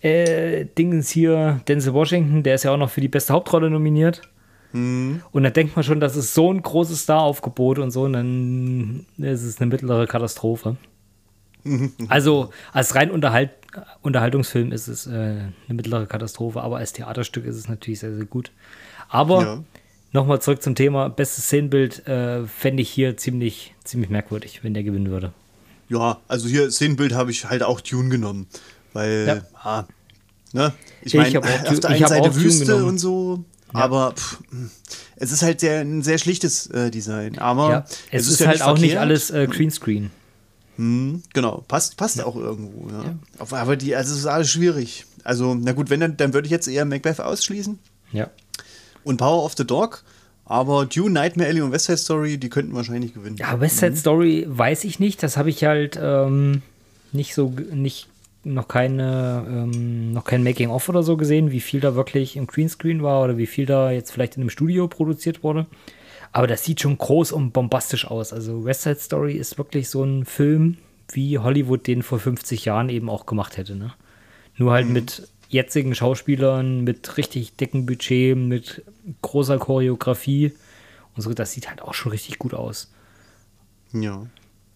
äh, 0.00 0.64
Dingens 0.64 1.10
hier, 1.10 1.60
Denzel 1.66 1.92
Washington, 1.92 2.42
der 2.42 2.54
ist 2.54 2.64
ja 2.64 2.72
auch 2.72 2.76
noch 2.76 2.90
für 2.90 3.00
die 3.00 3.08
beste 3.08 3.32
Hauptrolle 3.32 3.70
nominiert. 3.70 4.22
Mhm. 4.72 5.22
Und 5.32 5.42
da 5.42 5.50
denkt 5.50 5.76
man 5.76 5.82
schon, 5.82 6.00
das 6.00 6.16
ist 6.16 6.34
so 6.34 6.52
ein 6.52 6.62
großes 6.62 7.02
Star-Aufgebot 7.02 7.78
und 7.78 7.90
so, 7.90 8.02
und 8.02 8.12
dann 8.12 9.06
ist 9.18 9.42
es 9.42 9.60
eine 9.60 9.70
mittlere 9.70 10.06
Katastrophe. 10.06 10.76
Mhm. 11.64 11.92
Also 12.08 12.50
als 12.72 12.94
rein 12.94 13.10
Unterhalt, 13.10 13.50
Unterhaltungsfilm 14.02 14.72
ist 14.72 14.88
es 14.88 15.06
äh, 15.06 15.10
eine 15.10 15.52
mittlere 15.68 16.06
Katastrophe, 16.06 16.60
aber 16.62 16.78
als 16.78 16.92
Theaterstück 16.92 17.44
ist 17.44 17.56
es 17.56 17.68
natürlich 17.68 18.00
sehr, 18.00 18.14
sehr 18.14 18.24
gut. 18.24 18.52
Aber 19.08 19.42
ja. 19.42 19.64
nochmal 20.12 20.40
zurück 20.40 20.62
zum 20.62 20.74
Thema, 20.74 21.08
bestes 21.08 21.44
Szenenbild 21.44 22.06
äh, 22.06 22.46
fände 22.46 22.82
ich 22.82 22.90
hier 22.90 23.16
ziemlich, 23.16 23.74
ziemlich 23.84 24.10
merkwürdig, 24.10 24.60
wenn 24.62 24.74
der 24.74 24.82
gewinnen 24.82 25.10
würde. 25.10 25.32
Ja, 25.88 26.18
also 26.28 26.48
hier 26.48 26.70
Szenenbild 26.70 27.14
habe 27.14 27.30
ich 27.30 27.46
halt 27.46 27.62
auch 27.62 27.80
Tune 27.80 28.10
genommen, 28.10 28.46
weil, 28.92 29.24
ja. 29.26 29.42
ah, 29.62 29.84
ne? 30.52 30.72
ich 31.02 31.14
meine, 31.14 31.38
auf 31.38 31.80
der 31.80 31.90
einen 31.90 32.06
Seite 32.06 32.34
Wüste 32.34 32.84
und 32.84 32.98
so, 32.98 33.44
ja. 33.72 33.80
Aber 33.80 34.12
pff, 34.12 34.38
es 35.16 35.32
ist 35.32 35.42
halt 35.42 35.60
sehr, 35.60 35.80
ein 35.80 36.02
sehr 36.02 36.18
schlichtes 36.18 36.68
äh, 36.68 36.90
Design. 36.90 37.38
Aber 37.38 37.70
ja, 37.70 37.84
es, 38.10 38.22
es, 38.22 38.26
ist, 38.26 38.32
ist 38.32 38.40
ja 38.40 38.46
halt 38.48 38.62
auch 38.62 38.78
nicht 38.78 38.98
alles 38.98 39.30
äh, 39.30 39.46
Greenscreen. 39.46 40.10
Hm, 40.76 41.22
genau, 41.34 41.64
passt, 41.66 41.96
passt 41.96 42.22
auch 42.22 42.36
irgendwo. 42.36 42.88
Ja. 42.88 43.16
Aber 43.50 43.76
die, 43.76 43.96
also 43.96 44.12
es 44.12 44.20
ist 44.20 44.26
alles 44.26 44.50
schwierig. 44.50 45.06
Also, 45.24 45.54
na 45.54 45.72
gut, 45.72 45.90
wenn 45.90 46.00
dann, 46.00 46.16
dann 46.16 46.32
würde 46.32 46.46
ich 46.46 46.52
jetzt 46.52 46.68
eher 46.68 46.84
Macbeth 46.84 47.20
ausschließen. 47.20 47.78
Ja. 48.12 48.30
Und 49.02 49.16
Power 49.16 49.44
of 49.44 49.54
the 49.56 49.66
Dog. 49.66 50.04
Aber 50.44 50.86
Dune, 50.86 51.10
Nightmare 51.10 51.50
Alley 51.50 51.60
und 51.60 51.72
West 51.72 51.86
Side 51.86 51.98
Story, 51.98 52.38
die 52.38 52.48
könnten 52.48 52.74
wahrscheinlich 52.74 53.12
gewinnen. 53.12 53.36
Ja, 53.36 53.60
West 53.60 53.78
Side 53.78 53.90
mhm. 53.90 53.96
Story 53.96 54.46
weiß 54.48 54.84
ich 54.84 54.98
nicht. 54.98 55.22
Das 55.22 55.36
habe 55.36 55.50
ich 55.50 55.64
halt 55.64 55.98
ähm, 56.00 56.62
nicht 57.12 57.34
so 57.34 57.52
nicht 57.70 58.08
noch 58.44 58.68
keine, 58.68 59.46
ähm, 59.48 60.12
noch 60.12 60.24
kein 60.24 60.42
Making-of 60.42 60.88
oder 60.88 61.02
so 61.02 61.16
gesehen, 61.16 61.50
wie 61.50 61.60
viel 61.60 61.80
da 61.80 61.94
wirklich 61.94 62.36
im 62.36 62.46
Greenscreen 62.46 63.02
war 63.02 63.24
oder 63.24 63.36
wie 63.36 63.46
viel 63.46 63.66
da 63.66 63.90
jetzt 63.90 64.10
vielleicht 64.10 64.36
in 64.36 64.42
einem 64.42 64.50
Studio 64.50 64.88
produziert 64.88 65.42
wurde. 65.42 65.66
Aber 66.32 66.46
das 66.46 66.64
sieht 66.64 66.80
schon 66.80 66.98
groß 66.98 67.32
und 67.32 67.52
bombastisch 67.52 68.06
aus. 68.06 68.32
Also 68.32 68.64
West 68.64 68.82
Side 68.82 69.00
Story 69.00 69.34
ist 69.34 69.58
wirklich 69.58 69.88
so 69.88 70.04
ein 70.04 70.24
Film, 70.24 70.76
wie 71.10 71.38
Hollywood 71.38 71.86
den 71.86 72.02
vor 72.02 72.18
50 72.18 72.64
Jahren 72.64 72.90
eben 72.90 73.08
auch 73.08 73.26
gemacht 73.26 73.56
hätte. 73.56 73.76
Ne? 73.76 73.92
Nur 74.56 74.72
halt 74.72 74.86
mhm. 74.86 74.92
mit 74.92 75.28
jetzigen 75.48 75.94
Schauspielern, 75.94 76.84
mit 76.84 77.16
richtig 77.16 77.56
dicken 77.56 77.86
Budget, 77.86 78.36
mit 78.36 78.84
großer 79.22 79.58
Choreografie 79.58 80.52
und 81.16 81.22
so. 81.22 81.32
Das 81.32 81.52
sieht 81.52 81.70
halt 81.70 81.80
auch 81.82 81.94
schon 81.94 82.12
richtig 82.12 82.38
gut 82.38 82.52
aus. 82.54 82.92
Ja 83.92 84.26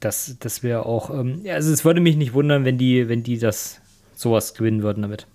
das, 0.04 0.36
das 0.40 0.62
wäre 0.62 0.86
auch, 0.86 1.10
ähm, 1.10 1.42
also 1.48 1.72
es 1.72 1.84
würde 1.84 2.00
mich 2.00 2.16
nicht 2.16 2.34
wundern, 2.34 2.64
wenn 2.64 2.78
die, 2.78 3.08
wenn 3.08 3.22
die 3.22 3.38
das 3.38 3.80
sowas 4.14 4.54
gewinnen 4.54 4.82
würden 4.82 5.02
damit. 5.02 5.26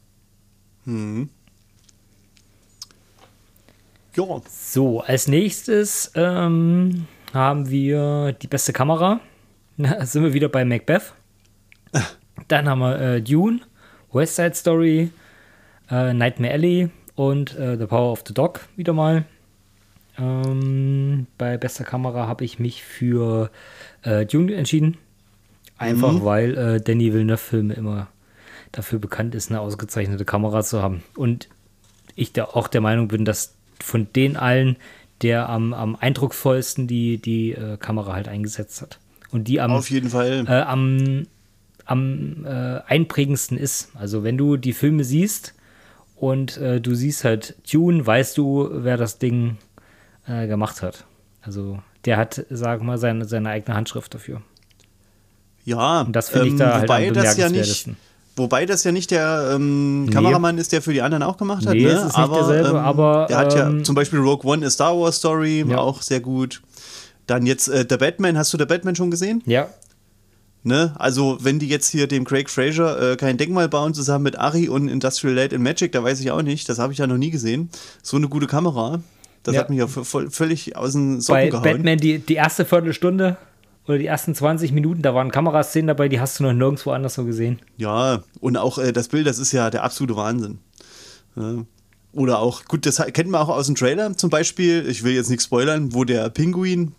Hm. 0.85 1.29
Ja. 4.15 4.41
So, 4.49 5.01
als 5.01 5.27
nächstes 5.27 6.11
ähm, 6.15 7.05
haben 7.33 7.69
wir 7.69 8.33
die 8.33 8.47
beste 8.47 8.73
Kamera. 8.73 9.19
Da 9.79 10.07
sind 10.07 10.23
wir 10.23 10.33
wieder 10.33 10.49
bei 10.49 10.65
Macbeth. 10.65 11.13
Dann 12.47 12.67
haben 12.67 12.79
wir 12.79 12.99
äh, 12.99 13.21
Dune, 13.21 13.59
West 14.11 14.35
Side 14.35 14.55
Story, 14.55 15.11
Äh, 15.89 16.13
Nightmare 16.13 16.53
Alley 16.53 16.89
und 17.15 17.55
äh, 17.57 17.77
The 17.77 17.85
Power 17.85 18.11
of 18.11 18.23
the 18.27 18.33
Dog 18.33 18.61
wieder 18.75 18.93
mal. 18.93 19.25
Ähm, 20.19 21.27
bei 21.37 21.57
bester 21.57 21.83
Kamera 21.83 22.27
habe 22.27 22.43
ich 22.43 22.59
mich 22.59 22.83
für 22.83 23.51
äh, 24.03 24.25
Dune 24.25 24.53
entschieden. 24.55 24.97
Einfach 25.77 26.13
mhm. 26.13 26.25
weil 26.25 26.57
äh, 26.57 26.81
Danny 26.81 27.13
Villeneuve-Filme 27.13 27.73
immer 27.75 28.07
dafür 28.71 28.99
bekannt 28.99 29.35
ist, 29.35 29.51
eine 29.51 29.59
ausgezeichnete 29.61 30.25
Kamera 30.25 30.63
zu 30.63 30.81
haben. 30.81 31.03
Und 31.15 31.49
ich 32.15 32.33
da 32.33 32.45
auch 32.45 32.67
der 32.67 32.81
Meinung 32.81 33.07
bin, 33.07 33.25
dass 33.25 33.53
von 33.79 34.07
den 34.13 34.37
allen 34.37 34.77
der 35.21 35.49
am, 35.49 35.73
am 35.73 35.95
eindrucksvollsten 35.95 36.87
die, 36.87 37.17
die 37.17 37.51
äh, 37.51 37.77
Kamera 37.77 38.13
halt 38.13 38.27
eingesetzt 38.27 38.81
hat. 38.81 38.99
Und 39.31 39.47
die 39.47 39.59
am, 39.59 39.71
Auf 39.71 39.89
jeden 39.89 40.09
Fall. 40.09 40.45
Äh, 40.47 40.61
am, 40.61 41.27
am 41.85 42.45
äh, 42.45 42.81
einprägendsten 42.85 43.57
ist. 43.57 43.89
Also 43.95 44.23
wenn 44.23 44.37
du 44.37 44.57
die 44.57 44.73
Filme 44.73 45.03
siehst 45.03 45.55
und 46.15 46.57
äh, 46.57 46.79
du 46.79 46.95
siehst 46.95 47.23
halt 47.23 47.55
Tune, 47.69 48.05
weißt 48.05 48.37
du, 48.37 48.69
wer 48.71 48.97
das 48.97 49.17
Ding 49.17 49.57
äh, 50.27 50.47
gemacht 50.47 50.81
hat. 50.81 51.05
Also 51.41 51.79
der 52.05 52.17
hat, 52.17 52.45
sag 52.49 52.81
mal, 52.81 52.97
seine, 52.97 53.25
seine 53.25 53.49
eigene 53.49 53.75
Handschrift 53.75 54.13
dafür. 54.13 54.41
Ja, 55.63 56.01
und 56.01 56.15
das 56.15 56.29
finde 56.29 56.47
ich 56.47 56.55
da 56.55 56.81
ähm, 56.81 56.89
halt 56.89 57.07
am 57.07 57.13
das 57.13 57.37
ja 57.37 57.49
nicht, 57.49 57.89
Wobei 58.37 58.65
das 58.65 58.83
ja 58.83 58.91
nicht 58.91 59.09
der 59.09 59.51
ähm, 59.55 60.05
nee. 60.05 60.11
Kameramann 60.11 60.59
ist, 60.59 60.71
der 60.71 60.81
für 60.81 60.93
die 60.93 61.01
anderen 61.01 61.23
auch 61.23 61.37
gemacht 61.37 61.65
hat. 61.65 61.73
Nee, 61.73 61.83
ne? 61.83 61.89
ist 61.89 62.15
aber, 62.15 62.37
nicht 62.37 62.47
derselbe, 62.47 62.69
ähm, 62.69 62.75
aber. 62.75 63.25
Der 63.27 63.37
hat 63.37 63.53
ja 63.55 63.67
ähm, 63.67 63.83
zum 63.83 63.95
Beispiel 63.95 64.19
Rogue 64.19 64.49
One, 64.49 64.65
A 64.65 64.69
Star 64.69 64.97
Wars 64.97 65.17
Story, 65.17 65.65
ja. 65.67 65.79
auch 65.79 66.01
sehr 66.03 66.19
gut. 66.19 66.61
Dann 67.25 67.45
jetzt 67.45 67.67
äh, 67.67 67.85
The 67.89 67.97
Batman, 67.97 68.37
hast 68.37 68.53
du 68.53 68.57
The 68.57 68.65
Batman 68.65 68.95
schon 68.95 69.09
gesehen? 69.09 69.41
Ja. 69.45 69.67
Ne? 70.63 70.93
Also, 70.97 71.37
wenn 71.41 71.59
die 71.59 71.67
jetzt 71.67 71.89
hier 71.89 72.07
dem 72.07 72.25
Craig 72.25 72.49
Fraser 72.49 73.13
äh, 73.13 73.15
kein 73.15 73.37
Denkmal 73.37 73.69
bauen, 73.69 73.93
zusammen 73.93 74.23
mit 74.23 74.37
Ari 74.37 74.69
und 74.69 74.87
Industrial 74.87 75.35
Light 75.35 75.51
in 75.51 75.63
Magic, 75.63 75.91
da 75.91 76.03
weiß 76.03 76.19
ich 76.19 76.29
auch 76.29 76.41
nicht, 76.41 76.69
das 76.69 76.77
habe 76.77 76.93
ich 76.93 76.99
ja 76.99 77.07
noch 77.07 77.17
nie 77.17 77.31
gesehen. 77.31 77.69
So 78.03 78.17
eine 78.17 78.29
gute 78.29 78.47
Kamera. 78.47 79.01
Das 79.43 79.55
ja. 79.55 79.61
hat 79.61 79.69
mich 79.69 79.79
ja 79.79 79.87
völlig 79.87 80.75
aus 80.75 80.93
den 80.93 81.21
Socken 81.21 81.41
Bei 81.41 81.49
gehauen. 81.49 81.63
Batman 81.63 81.97
die, 81.97 82.19
die 82.19 82.35
erste 82.35 82.65
Viertelstunde 82.65 83.37
oder 83.87 83.97
die 83.97 84.05
ersten 84.05 84.35
20 84.35 84.73
Minuten, 84.73 85.01
da 85.01 85.13
waren 85.15 85.31
Kameraszenen 85.31 85.87
dabei, 85.87 86.09
die 86.09 86.19
hast 86.19 86.39
du 86.39 86.43
noch 86.43 86.53
nirgendwo 86.53 86.91
anders 86.91 87.13
so 87.13 87.23
gesehen. 87.23 87.59
Ja, 87.77 88.23
und 88.41 88.57
auch 88.57 88.77
äh, 88.77 88.91
das 88.91 89.07
Bild, 89.07 89.27
das 89.27 89.39
ist 89.39 89.53
ja 89.53 89.69
der 89.69 89.83
absolute 89.83 90.15
Wahnsinn. 90.15 90.59
Ja. 91.35 91.63
Oder 92.13 92.39
auch, 92.39 92.65
gut, 92.65 92.85
das 92.85 92.97
kennt 93.13 93.29
man 93.29 93.41
auch 93.41 93.49
aus 93.49 93.67
dem 93.67 93.75
Trailer 93.75 94.17
zum 94.17 94.29
Beispiel, 94.29 94.87
ich 94.89 95.03
will 95.03 95.13
jetzt 95.13 95.29
nichts 95.29 95.45
spoilern, 95.45 95.93
wo 95.93 96.03
der 96.03 96.29
Pinguin 96.29 96.93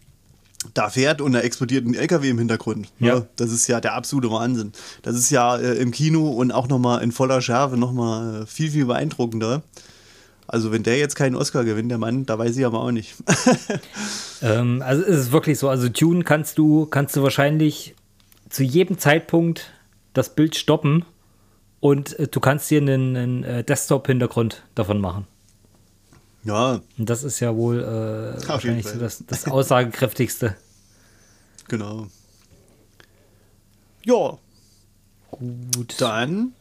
da 0.75 0.91
fährt 0.91 1.21
und 1.21 1.33
da 1.33 1.41
explodiert 1.41 1.87
ein 1.87 1.95
LKW 1.95 2.31
im 2.31 2.39
Hintergrund. 2.39 2.89
Ja. 2.99 3.17
ja. 3.17 3.27
Das 3.37 3.51
ist 3.53 3.67
ja 3.69 3.81
der 3.81 3.95
absolute 3.95 4.31
Wahnsinn. 4.31 4.73
Das 5.03 5.17
ist 5.17 5.31
ja 5.31 5.57
äh, 5.57 5.75
im 5.75 5.91
Kino 5.91 6.29
und 6.31 6.53
auch 6.53 6.69
nochmal 6.69 7.03
in 7.03 7.13
voller 7.13 7.41
Schärfe 7.41 7.77
nochmal 7.77 8.43
äh, 8.43 8.47
viel, 8.47 8.71
viel 8.71 8.87
beeindruckender. 8.87 9.63
Also 10.49 10.73
wenn 10.73 10.83
der 10.83 10.97
jetzt 10.99 11.15
keinen 11.15 11.37
Oscar 11.37 11.63
gewinnt, 11.65 11.91
der 11.91 11.99
Mann, 11.99 12.25
da 12.25 12.39
weiß 12.39 12.57
ich 12.57 12.65
aber 12.65 12.81
auch 12.81 12.91
nicht. 12.91 13.15
ähm, 14.43 14.83
also 14.83 15.03
ist 15.03 15.17
es 15.17 15.31
wirklich 15.31 15.59
so, 15.59 15.69
also 15.69 15.91
Tune 15.91 16.25
kannst 16.25 16.57
du, 16.57 16.87
kannst 16.87 17.15
du 17.15 17.23
wahrscheinlich 17.23 17.95
zu 18.49 18.65
jedem 18.65 18.99
Zeitpunkt 18.99 19.71
das 20.15 20.35
Bild 20.35 20.57
stoppen 20.57 21.05
und 21.81 22.19
äh, 22.19 22.29
du 22.29 22.41
kannst 22.41 22.71
dir 22.71 22.81
einen, 22.81 23.15
einen 23.15 23.45
äh, 23.45 23.63
Desktop-Hintergrund 23.63 24.63
davon 24.75 25.03
machen. 25.03 25.27
Ja. 26.45 26.81
Und 26.97 27.11
das 27.11 27.25
ist 27.25 27.41
ja 27.41 27.55
wohl 27.55 27.81
äh, 27.81 28.49
wahrscheinlich 28.49 28.87
so 28.87 28.99
das, 28.99 29.23
das 29.27 29.47
aussagekräftigste. 29.47 30.57
Genau. 31.71 32.07
Ja. 34.07 34.39
Gut. 35.31 35.97
Dann 35.99 36.55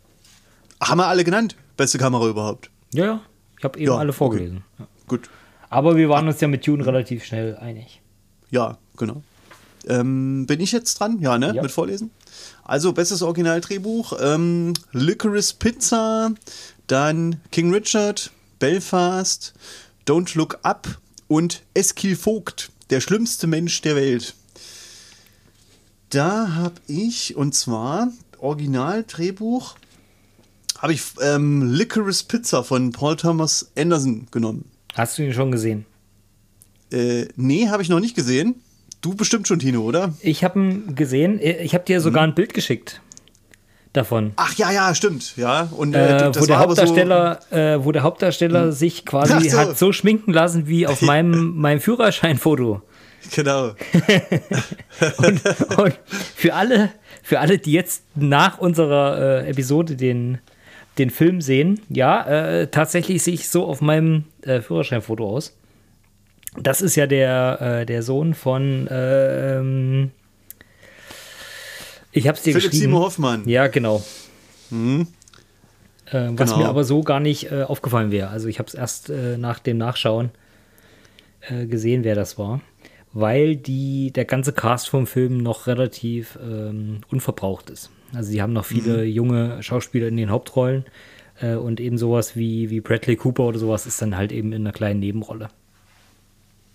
haben 0.82 0.98
wir 0.98 1.08
alle 1.08 1.24
genannt. 1.24 1.56
Beste 1.78 1.98
Kamera 1.98 2.28
überhaupt. 2.28 2.70
Ja, 2.92 3.06
ja. 3.06 3.22
Ich 3.58 3.64
habe 3.64 3.80
eben 3.80 3.92
ja, 3.92 3.98
alle 3.98 4.14
vorgelesen. 4.14 4.64
Okay. 4.78 4.90
Gut. 5.08 5.30
Aber 5.70 5.96
wir 5.96 6.10
waren 6.10 6.28
uns 6.28 6.40
ja 6.42 6.48
mit 6.48 6.64
Tune 6.64 6.86
relativ 6.86 7.26
schnell 7.26 7.58
einig. 7.58 8.02
Ja, 8.50 8.78
genau. 8.96 9.24
Ähm, 9.88 10.46
bin 10.48 10.60
ich 10.60 10.72
jetzt 10.72 11.00
dran? 11.00 11.20
Ja, 11.20 11.38
ne? 11.38 11.54
Ja. 11.54 11.62
Mit 11.62 11.72
Vorlesen? 11.72 12.12
Also, 12.64 12.94
bestes 12.94 13.22
Originaldrehbuch: 13.22 14.14
ähm, 14.22 14.74
Licorice 14.92 15.54
Pizza, 15.58 16.32
dann 16.88 17.42
King 17.52 17.74
Richard, 17.74 18.32
Belfast, 18.60 19.54
Don't 20.06 20.38
Look 20.38 20.60
Up 20.64 20.88
und 21.28 21.64
Eskil 21.74 22.16
Vogt, 22.16 22.72
der 22.90 23.02
schlimmste 23.02 23.48
Mensch 23.48 23.82
der 23.82 23.96
Welt. 23.96 24.36
Da 26.10 26.54
habe 26.56 26.76
ich, 26.88 27.36
und 27.36 27.54
zwar 27.54 28.10
Originaldrehbuch 28.40 29.76
habe 30.80 30.94
ich 30.94 31.02
ähm, 31.22 31.74
Licorice 31.74 32.24
Pizza 32.24 32.64
von 32.64 32.92
Paul 32.92 33.16
Thomas 33.16 33.72
Anderson 33.78 34.28
genommen. 34.32 34.66
Hast 34.94 35.18
du 35.18 35.24
ihn 35.24 35.34
schon 35.34 35.52
gesehen? 35.52 35.86
Äh, 36.92 37.26
nee, 37.36 37.68
habe 37.68 37.84
ich 37.84 37.90
noch 37.90 38.00
nicht 38.00 38.16
gesehen. 38.16 38.56
Du 39.02 39.14
bestimmt 39.16 39.48
schon, 39.48 39.60
Tino, 39.60 39.82
oder? 39.82 40.14
Ich 40.22 40.44
habe 40.44 40.60
ihn 40.60 40.96
gesehen. 40.96 41.40
Ich 41.42 41.74
habe 41.74 41.84
dir 41.84 42.02
sogar 42.02 42.24
hm. 42.24 42.32
ein 42.32 42.36
Bild 42.36 42.54
geschickt 42.54 43.02
davon. 43.94 44.34
Ach 44.36 44.54
ja, 44.56 44.72
ja, 44.72 44.94
stimmt, 44.96 45.36
ja. 45.38 45.70
Und 45.76 45.94
äh, 45.94 46.30
äh 46.30 46.36
wo, 46.36 46.46
der 46.46 46.60
Hauptdarsteller, 46.60 47.40
so 47.50 47.56
äh, 47.56 47.86
wo 47.86 47.92
der 47.92 48.04
Hauptdarsteller 48.04 48.66
hm. 48.66 48.72
sich 48.72 49.06
quasi 49.06 49.50
so. 49.50 49.58
hat 49.58 49.78
so 49.78 49.92
schminken 49.92 50.32
lassen 50.32 50.68
wie 50.68 50.88
auf 50.88 51.02
meinem, 51.04 51.58
meinem 51.58 51.82
Führerscheinfoto. 51.82 52.82
Genau. 53.36 53.68
und, 55.18 55.42
und, 55.78 56.00
für 56.36 56.54
alle, 56.54 56.92
für 57.24 57.40
alle, 57.40 57.58
die 57.58 57.74
jetzt 57.74 58.04
nach 58.16 58.60
unserer 58.60 59.44
äh, 59.44 59.50
Episode 59.50 59.96
den 59.96 60.38
den 60.98 61.10
Film 61.10 61.42
sehen, 61.42 61.82
ja, 61.90 62.24
äh, 62.26 62.68
tatsächlich 62.68 63.24
sehe 63.24 63.34
ich 63.34 63.50
so 63.50 63.66
auf 63.66 63.82
meinem 63.82 64.26
äh, 64.42 64.62
Führerscheinfoto 64.62 65.28
aus. 65.28 65.58
Das 66.60 66.82
ist 66.82 66.96
ja 66.96 67.08
der, 67.08 67.82
äh, 67.82 67.86
der 67.86 68.04
Sohn 68.04 68.34
von 68.34 68.88
ähm, 68.90 70.12
ich 72.12 72.28
habe 72.28 72.38
es 72.38 72.44
dir 72.44 72.54
Philipp 72.54 72.72
geschrieben. 72.72 72.92
Simon 72.92 73.02
Hoffmann. 73.04 73.48
Ja, 73.48 73.68
genau. 73.68 74.04
Mhm. 74.72 75.08
Äh, 76.08 76.30
was 76.32 76.52
genau. 76.52 76.64
mir 76.64 76.70
aber 76.70 76.84
so 76.84 77.04
gar 77.04 77.20
nicht 77.20 77.52
äh, 77.52 77.64
aufgefallen 77.64 78.12
wäre. 78.12 78.30
Also 78.30 78.48
ich 78.48 78.58
habe 78.60 78.68
es 78.68 78.74
erst 78.74 79.10
äh, 79.10 79.38
nach 79.38 79.60
dem 79.60 79.78
Nachschauen 79.78 80.32
gesehen, 81.70 82.04
wer 82.04 82.16
das 82.16 82.38
war. 82.38 82.60
Weil 83.14 83.56
die, 83.56 84.12
der 84.12 84.26
ganze 84.26 84.52
Cast 84.52 84.90
vom 84.90 85.08
Film 85.08 85.38
noch 85.38 85.66
relativ 85.66 86.38
ähm, 86.42 87.02
unverbraucht 87.10 87.70
ist. 87.70 87.90
Also 88.14 88.32
sie 88.32 88.42
haben 88.42 88.54
noch 88.54 88.66
viele 88.66 89.04
mhm. 89.04 89.12
junge 89.12 89.64
Schauspieler 89.64 90.08
in 90.08 90.18
den 90.18 90.30
Hauptrollen 90.30 90.86
äh, 91.42 91.56
und 91.56 91.80
eben 91.80 91.98
sowas 91.98 92.36
wie, 92.36 92.70
wie 92.70 92.82
Bradley 92.82 93.16
Cooper 93.16 93.44
oder 93.44 93.60
sowas 93.60 93.86
ist 93.86 94.02
dann 94.02 94.16
halt 94.16 94.32
eben 94.32 94.54
in 94.54 94.62
einer 94.62 94.72
kleinen 94.72 95.00
Nebenrolle. 95.00 95.50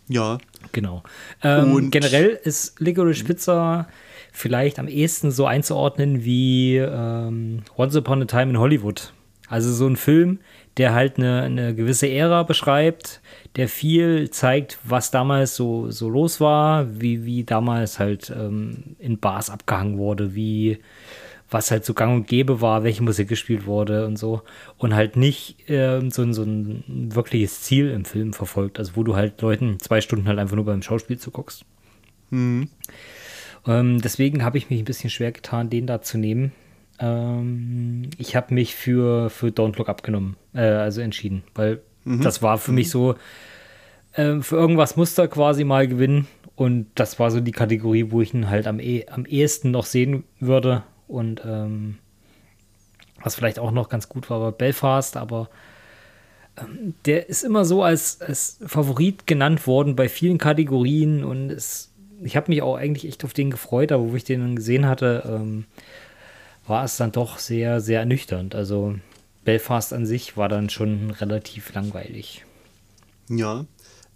Ja. 0.09 0.39
Genau. 0.73 1.03
Ähm, 1.43 1.73
und 1.73 1.91
generell 1.91 2.39
ist 2.43 2.81
Licorice 2.81 3.25
Pizza 3.25 3.89
vielleicht 4.33 4.79
am 4.79 4.89
ehesten 4.89 5.31
so 5.31 5.47
einzuordnen 5.47 6.25
wie 6.25 6.77
ähm, 6.77 7.63
Once 7.77 7.97
Upon 7.97 8.23
a 8.23 8.25
Time 8.25 8.51
in 8.51 8.59
Hollywood. 8.59 9.13
Also 9.49 9.73
so 9.73 9.87
ein 9.87 9.97
Film, 9.97 10.39
der 10.79 10.95
halt 10.95 11.19
eine, 11.19 11.43
eine 11.43 11.75
gewisse 11.75 12.09
Ära 12.09 12.43
beschreibt, 12.43 13.21
der 13.57 13.69
viel 13.69 14.31
zeigt, 14.31 14.79
was 14.85 15.11
damals 15.11 15.55
so, 15.55 15.91
so 15.91 16.09
los 16.09 16.41
war, 16.41 17.01
wie, 17.01 17.27
wie 17.27 17.45
damals 17.45 17.99
halt 17.99 18.33
ähm, 18.35 18.97
in 18.99 19.19
Bars 19.19 19.51
abgehangen 19.51 19.99
wurde, 19.99 20.35
wie 20.35 20.79
was 21.53 21.71
halt 21.71 21.85
so 21.85 21.95
gang 21.95 22.15
und 22.15 22.27
gäbe 22.27 22.61
war, 22.61 22.85
welche 22.85 23.03
Musik 23.03 23.29
gespielt 23.29 23.67
wurde 23.67 24.07
und 24.07 24.17
so. 24.17 24.43
Und 24.79 24.95
halt 24.95 25.17
nicht 25.17 25.57
ähm, 25.69 26.11
so, 26.11 26.31
so 26.33 26.43
ein 26.43 27.11
wirkliches 27.15 27.63
Ziel 27.63 27.91
im 27.91 28.05
Film 28.05 28.33
verfolgt, 28.33 28.79
also 28.79 28.97
wo 28.97 29.03
du 29.03 29.17
halt 29.17 29.41
Leuten 29.43 29.79
zwei 29.79 30.01
Stunden 30.01 30.29
halt 30.29 30.39
einfach 30.39 30.57
nur 30.57 30.65
beim 30.65 30.83
Schauspiel 30.83 31.19
zuguckst. 31.19 31.65
Mhm. 32.31 32.69
Ähm, 33.67 34.01
deswegen 34.01 34.45
habe 34.45 34.59
ich 34.59 34.71
mich 34.71 34.81
ein 34.81 34.85
bisschen 34.85 35.11
schwer 35.11 35.33
getan, 35.33 35.71
den 35.71 35.87
da 35.87 36.03
zu 36.03 36.19
nehmen. 36.19 36.53
Ähm, 36.99 38.11
ich 38.19 38.35
habe 38.37 38.55
mich 38.55 38.75
für, 38.75 39.31
für 39.31 39.49
Don't 39.49 39.77
Look 39.79 39.89
Up 39.89 40.03
genommen, 40.03 40.37
äh, 40.55 40.61
also 40.61 41.01
entschieden, 41.01 41.43
weil 41.55 41.81
mhm. 42.05 42.23
das 42.23 42.43
war 42.43 42.59
für 42.59 42.73
mhm. 42.73 42.77
mich 42.77 42.91
so, 42.91 43.15
äh, 44.13 44.41
für 44.41 44.57
irgendwas 44.57 44.97
musste 44.97 45.23
er 45.23 45.29
quasi 45.29 45.65
mal 45.65 45.87
gewinnen. 45.87 46.27
Und 46.55 46.89
das 46.97 47.19
war 47.19 47.31
so 47.31 47.41
die 47.41 47.53
Kategorie, 47.53 48.11
wo 48.11 48.21
ich 48.21 48.35
ihn 48.35 48.51
halt 48.51 48.67
am, 48.67 48.79
eh, 48.79 49.07
am 49.09 49.25
ehesten 49.25 49.71
noch 49.71 49.87
sehen 49.87 50.25
würde. 50.39 50.83
Und 51.13 51.43
ähm, 51.45 51.99
was 53.23 53.35
vielleicht 53.35 53.59
auch 53.59 53.71
noch 53.71 53.89
ganz 53.89 54.09
gut 54.09 54.31
war, 54.31 54.41
war 54.41 54.53
Belfast, 54.53 55.17
aber 55.17 55.49
ähm, 56.57 56.95
der 57.05 57.29
ist 57.29 57.45
immer 57.45 57.65
so 57.65 57.83
als, 57.83 58.21
als 58.21 58.59
Favorit 58.67 59.27
genannt 59.27 59.67
worden 59.67 59.97
bei 59.97 60.09
vielen 60.09 60.39
Kategorien 60.39 61.25
und 61.25 61.51
es, 61.51 61.93
ich 62.23 62.37
habe 62.37 62.51
mich 62.51 62.63
auch 62.63 62.77
eigentlich 62.77 63.07
echt 63.07 63.25
auf 63.25 63.33
den 63.33 63.51
gefreut, 63.51 63.93
aber 63.93 64.11
wo 64.11 64.17
ich 64.17 64.25
den 64.25 64.41
dann 64.41 64.57
gesehen 64.57 64.87
hatte, 64.87 65.23
ähm, 65.27 65.65
war 66.67 66.85
es 66.85 66.97
dann 66.97 67.13
doch 67.13 67.39
sehr, 67.39 67.81
sehr 67.81 68.01
ernüchternd. 68.01 68.55
Also 68.55 68.97
Belfast 69.45 69.93
an 69.93 70.07
sich 70.07 70.37
war 70.37 70.49
dann 70.49 70.71
schon 70.71 71.11
relativ 71.11 71.75
langweilig. 71.75 72.45
Ja. 73.29 73.67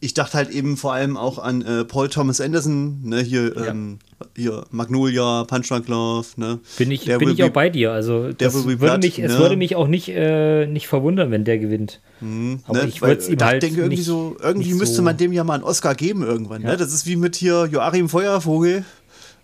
Ich 0.00 0.14
dachte 0.14 0.34
halt 0.34 0.50
eben 0.50 0.76
vor 0.76 0.92
allem 0.92 1.16
auch 1.16 1.38
an 1.38 1.62
äh, 1.62 1.84
Paul 1.84 2.08
Thomas 2.08 2.40
Anderson, 2.40 3.00
ne, 3.02 3.20
hier, 3.20 3.56
ja. 3.56 3.66
ähm, 3.68 3.98
hier 4.36 4.64
Magnolia, 4.70 5.44
Punch 5.44 5.68
Drunk 5.68 5.88
Love, 5.88 6.26
ne. 6.36 6.60
Bin 6.76 6.90
ich, 6.90 7.06
bin 7.06 7.30
ich 7.30 7.42
auch 7.42 7.50
bei 7.50 7.70
dir. 7.70 7.92
Also 7.92 8.32
das 8.32 8.54
würde 8.54 8.76
Blood, 8.76 9.02
mich, 9.02 9.18
ne? 9.18 9.24
es 9.24 9.38
würde 9.38 9.56
mich 9.56 9.74
auch 9.74 9.88
nicht, 9.88 10.08
äh, 10.10 10.66
nicht 10.66 10.86
verwundern, 10.86 11.30
wenn 11.30 11.44
der 11.44 11.58
gewinnt. 11.58 12.00
Mhm, 12.20 12.60
Aber 12.66 12.82
ne? 12.82 12.88
ich 12.88 13.00
würde 13.00 13.20
es 13.20 13.28
ihm 13.28 13.38
halt 13.40 13.62
denke, 13.62 13.80
irgendwie 13.80 13.96
nicht, 13.96 14.04
so, 14.04 14.36
irgendwie 14.42 14.74
müsste 14.74 14.96
so 14.96 15.02
man 15.02 15.16
dem 15.16 15.32
ja 15.32 15.44
mal 15.44 15.54
einen 15.54 15.64
Oscar 15.64 15.94
geben 15.94 16.22
irgendwann. 16.22 16.60
Ne? 16.60 16.68
Ja. 16.68 16.72
Ne? 16.72 16.78
Das 16.78 16.92
ist 16.92 17.06
wie 17.06 17.16
mit 17.16 17.36
hier 17.36 17.66
Joachim 17.70 18.08
Feuervogel. 18.10 18.84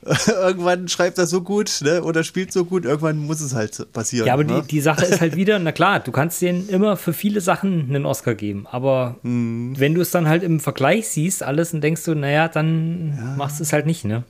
irgendwann 0.26 0.88
schreibt 0.88 1.18
er 1.18 1.26
so 1.26 1.42
gut 1.42 1.80
ne, 1.82 2.02
oder 2.02 2.24
spielt 2.24 2.52
so 2.52 2.64
gut, 2.64 2.84
irgendwann 2.84 3.18
muss 3.18 3.40
es 3.40 3.54
halt 3.54 3.92
passieren. 3.92 4.26
Ja, 4.26 4.34
aber 4.34 4.42
ne? 4.42 4.62
die, 4.62 4.68
die 4.68 4.80
Sache 4.80 5.04
ist 5.04 5.20
halt 5.20 5.36
wieder, 5.36 5.58
na 5.60 5.70
klar, 5.70 6.00
du 6.00 6.10
kannst 6.10 6.42
denen 6.42 6.68
immer 6.68 6.96
für 6.96 7.12
viele 7.12 7.40
Sachen 7.40 7.88
einen 7.88 8.04
Oscar 8.04 8.34
geben, 8.34 8.66
aber 8.68 9.16
hm. 9.22 9.74
wenn 9.78 9.94
du 9.94 10.00
es 10.00 10.10
dann 10.10 10.28
halt 10.28 10.42
im 10.42 10.58
Vergleich 10.58 11.08
siehst, 11.08 11.44
alles 11.44 11.72
und 11.72 11.82
denkst 11.82 12.04
du, 12.04 12.14
naja, 12.14 12.48
dann 12.48 13.16
ja. 13.16 13.36
machst 13.36 13.60
du 13.60 13.62
es 13.62 13.72
halt 13.72 13.86
nicht, 13.86 14.04
ne? 14.04 14.24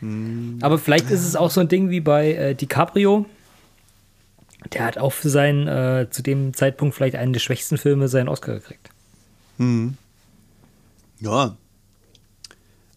Hm. 0.00 0.58
Aber 0.62 0.78
vielleicht 0.78 1.10
ist 1.10 1.24
es 1.24 1.36
auch 1.36 1.50
so 1.50 1.60
ein 1.60 1.68
Ding 1.68 1.90
wie 1.90 2.00
bei 2.00 2.32
äh, 2.32 2.54
DiCaprio. 2.54 3.26
Der 4.72 4.84
hat 4.84 4.98
auch 4.98 5.12
für 5.12 5.28
seinen, 5.28 5.68
äh, 5.68 6.08
zu 6.10 6.22
dem 6.22 6.54
Zeitpunkt 6.54 6.94
vielleicht 6.94 7.16
einen 7.16 7.32
der 7.32 7.40
schwächsten 7.40 7.78
Filme 7.78 8.08
seinen 8.08 8.28
Oscar 8.28 8.54
gekriegt. 8.54 8.90
Hm. 9.58 9.96
Ja, 11.20 11.56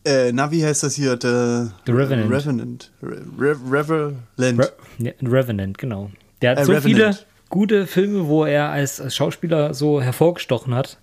äh, 0.07 0.31
na, 0.31 0.51
wie 0.51 0.65
heißt 0.65 0.83
das 0.83 0.95
hier? 0.95 1.11
The, 1.21 1.69
The 1.85 1.91
Revenant. 1.91 2.31
Revenant. 2.31 2.91
Re 3.01 3.55
Revenant. 3.69 4.17
Re 4.37 4.71
ja, 4.99 5.11
Revenant, 5.21 5.77
genau. 5.77 6.11
Der 6.41 6.51
hat 6.51 6.59
äh, 6.59 6.65
so 6.65 6.71
Revenant. 6.71 7.15
viele 7.15 7.19
gute 7.49 7.87
Filme, 7.87 8.27
wo 8.27 8.45
er 8.45 8.69
als, 8.69 9.01
als 9.01 9.15
Schauspieler 9.15 9.73
so 9.73 10.01
hervorgestochen 10.01 10.73
hat. 10.73 10.97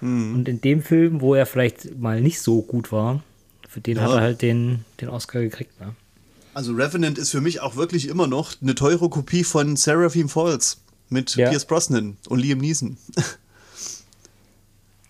Hm. 0.00 0.34
Und 0.34 0.48
in 0.48 0.60
dem 0.60 0.82
Film, 0.82 1.20
wo 1.20 1.34
er 1.34 1.46
vielleicht 1.46 1.98
mal 1.98 2.20
nicht 2.20 2.40
so 2.40 2.62
gut 2.62 2.92
war, 2.92 3.22
für 3.68 3.80
den 3.80 3.96
ja. 3.96 4.02
hat 4.02 4.10
er 4.10 4.20
halt 4.20 4.42
den, 4.42 4.84
den 5.00 5.08
Oscar 5.08 5.40
gekriegt. 5.40 5.78
Ne? 5.80 5.94
Also 6.54 6.72
Revenant 6.72 7.18
ist 7.18 7.30
für 7.30 7.40
mich 7.40 7.60
auch 7.60 7.76
wirklich 7.76 8.08
immer 8.08 8.26
noch 8.26 8.54
eine 8.60 8.74
teure 8.74 9.08
Kopie 9.08 9.44
von 9.44 9.76
Seraphim 9.76 10.28
Falls 10.28 10.80
mit 11.08 11.36
ja. 11.36 11.48
Pierce 11.48 11.64
Brosnan 11.64 12.16
und 12.28 12.40
Liam 12.40 12.58
Neeson. 12.58 12.96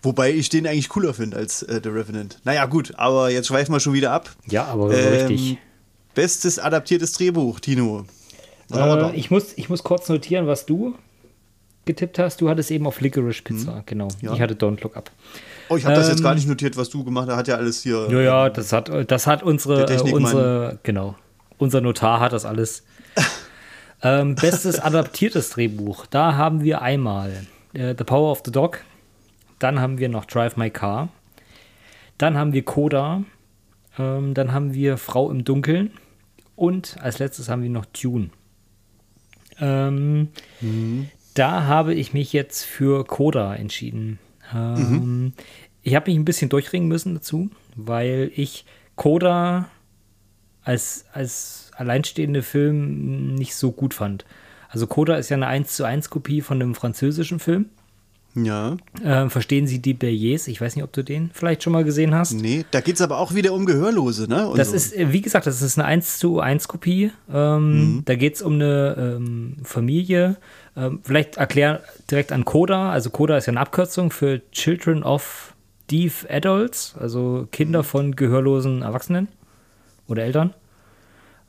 Wobei 0.03 0.31
ich 0.31 0.49
den 0.49 0.65
eigentlich 0.65 0.89
cooler 0.89 1.13
finde 1.13 1.37
als 1.37 1.61
äh, 1.63 1.79
The 1.83 1.89
Revenant. 1.89 2.39
Naja, 2.43 2.65
gut, 2.65 2.93
aber 2.97 3.29
jetzt 3.29 3.47
schweifen 3.47 3.73
wir 3.73 3.79
schon 3.79 3.93
wieder 3.93 4.11
ab. 4.11 4.31
Ja, 4.47 4.65
aber 4.65 4.91
ähm, 4.93 5.27
richtig. 5.27 5.57
Bestes 6.15 6.59
adaptiertes 6.59 7.13
Drehbuch, 7.13 7.59
Tino. 7.59 8.05
Äh, 8.73 9.15
ich, 9.15 9.29
muss, 9.29 9.53
ich 9.55 9.69
muss 9.69 9.83
kurz 9.83 10.09
notieren, 10.09 10.47
was 10.47 10.65
du 10.65 10.95
getippt 11.85 12.19
hast. 12.19 12.41
Du 12.41 12.49
hattest 12.49 12.71
eben 12.71 12.87
auf 12.87 12.99
Licorice 12.99 13.43
Pizza, 13.43 13.77
hm, 13.77 13.83
genau. 13.85 14.07
Ja. 14.21 14.33
Ich 14.33 14.41
hatte 14.41 14.55
Don't 14.55 14.81
Look 14.81 14.97
Up. 14.97 15.11
Oh, 15.69 15.77
ich 15.77 15.85
habe 15.85 15.93
ähm, 15.93 15.99
das 15.99 16.09
jetzt 16.09 16.23
gar 16.23 16.31
ähm, 16.31 16.37
nicht 16.37 16.47
notiert, 16.47 16.77
was 16.77 16.89
du 16.89 17.03
gemacht 17.03 17.29
hast. 17.29 17.37
Hat 17.37 17.47
ja 17.47 17.55
alles 17.55 17.83
hier. 17.83 18.07
Ja, 18.09 18.21
ja, 18.21 18.49
das 18.49 18.73
hat, 18.73 18.89
das 19.09 19.27
hat 19.27 19.43
unsere, 19.43 19.85
unsere 20.03 20.79
genau, 20.83 21.15
unser 21.57 21.81
Notar 21.81 22.19
hat 22.19 22.33
das 22.33 22.45
alles. 22.45 22.83
ähm, 24.03 24.35
bestes 24.35 24.79
adaptiertes 24.79 25.51
Drehbuch. 25.51 26.07
Da 26.07 26.35
haben 26.35 26.63
wir 26.63 26.81
einmal 26.81 27.45
äh, 27.73 27.93
The 27.97 28.03
Power 28.03 28.31
of 28.31 28.41
the 28.45 28.51
Dog 28.51 28.79
dann 29.63 29.79
haben 29.79 29.97
wir 29.97 30.09
noch 30.09 30.25
Drive 30.25 30.57
My 30.57 30.69
Car. 30.69 31.09
Dann 32.17 32.37
haben 32.37 32.53
wir 32.53 32.63
Coda. 32.63 33.23
Ähm, 33.97 34.33
dann 34.33 34.53
haben 34.53 34.73
wir 34.73 34.97
Frau 34.97 35.29
im 35.29 35.43
Dunkeln. 35.43 35.91
Und 36.55 36.97
als 37.01 37.19
letztes 37.19 37.49
haben 37.49 37.63
wir 37.63 37.69
noch 37.69 37.85
Tune. 37.93 38.29
Ähm, 39.59 40.29
mhm. 40.59 41.09
Da 41.33 41.65
habe 41.65 41.93
ich 41.93 42.13
mich 42.13 42.33
jetzt 42.33 42.63
für 42.63 43.05
Coda 43.05 43.55
entschieden. 43.55 44.19
Ähm, 44.53 44.73
mhm. 44.75 45.33
Ich 45.83 45.95
habe 45.95 46.09
mich 46.09 46.19
ein 46.19 46.25
bisschen 46.25 46.49
durchringen 46.49 46.87
müssen 46.87 47.15
dazu, 47.15 47.49
weil 47.75 48.31
ich 48.35 48.65
Coda 48.95 49.69
als, 50.63 51.05
als 51.13 51.71
alleinstehende 51.75 52.43
Film 52.43 53.35
nicht 53.35 53.55
so 53.55 53.71
gut 53.71 53.93
fand. 53.93 54.25
Also 54.69 54.87
Coda 54.87 55.15
ist 55.15 55.29
ja 55.29 55.37
eine 55.37 55.47
1 55.47 55.75
zu 55.75 55.83
1 55.83 56.09
Kopie 56.09 56.41
von 56.41 56.61
einem 56.61 56.75
französischen 56.75 57.39
Film. 57.39 57.69
Ja. 58.35 58.77
Ähm, 59.03 59.29
verstehen 59.29 59.67
Sie 59.67 59.79
die 59.79 59.93
Billets? 59.93 60.47
Ich 60.47 60.61
weiß 60.61 60.75
nicht, 60.75 60.83
ob 60.83 60.93
du 60.93 61.03
den 61.03 61.31
vielleicht 61.33 61.63
schon 61.63 61.73
mal 61.73 61.83
gesehen 61.83 62.15
hast. 62.15 62.33
Nee, 62.33 62.65
da 62.71 62.79
geht 62.79 62.95
es 62.95 63.01
aber 63.01 63.17
auch 63.17 63.33
wieder 63.33 63.53
um 63.53 63.65
Gehörlose, 63.65 64.29
ne? 64.29 64.47
Und 64.47 64.57
das 64.57 64.69
so. 64.69 64.75
ist, 64.75 64.95
äh, 64.95 65.11
wie 65.11 65.21
gesagt, 65.21 65.47
das 65.47 65.61
ist 65.61 65.77
eine 65.77 65.87
1 65.87 66.17
zu 66.17 66.39
1 66.39 66.67
Kopie. 66.67 67.11
Ähm, 67.31 67.95
mhm. 67.95 68.05
Da 68.05 68.15
geht 68.15 68.35
es 68.35 68.41
um 68.41 68.53
eine 68.53 68.95
ähm, 68.97 69.57
Familie. 69.63 70.37
Ähm, 70.77 70.99
vielleicht 71.03 71.37
erklären 71.37 71.79
direkt 72.09 72.31
an 72.31 72.45
CODA. 72.45 72.91
Also 72.91 73.09
CODA 73.09 73.37
ist 73.37 73.47
ja 73.47 73.51
eine 73.51 73.59
Abkürzung 73.59 74.11
für 74.11 74.41
Children 74.51 75.03
of 75.03 75.53
Deaf 75.89 76.25
Adults, 76.29 76.95
also 76.97 77.47
Kinder 77.51 77.79
mhm. 77.79 77.85
von 77.85 78.15
gehörlosen 78.15 78.81
Erwachsenen 78.81 79.27
oder 80.07 80.23
Eltern. 80.23 80.53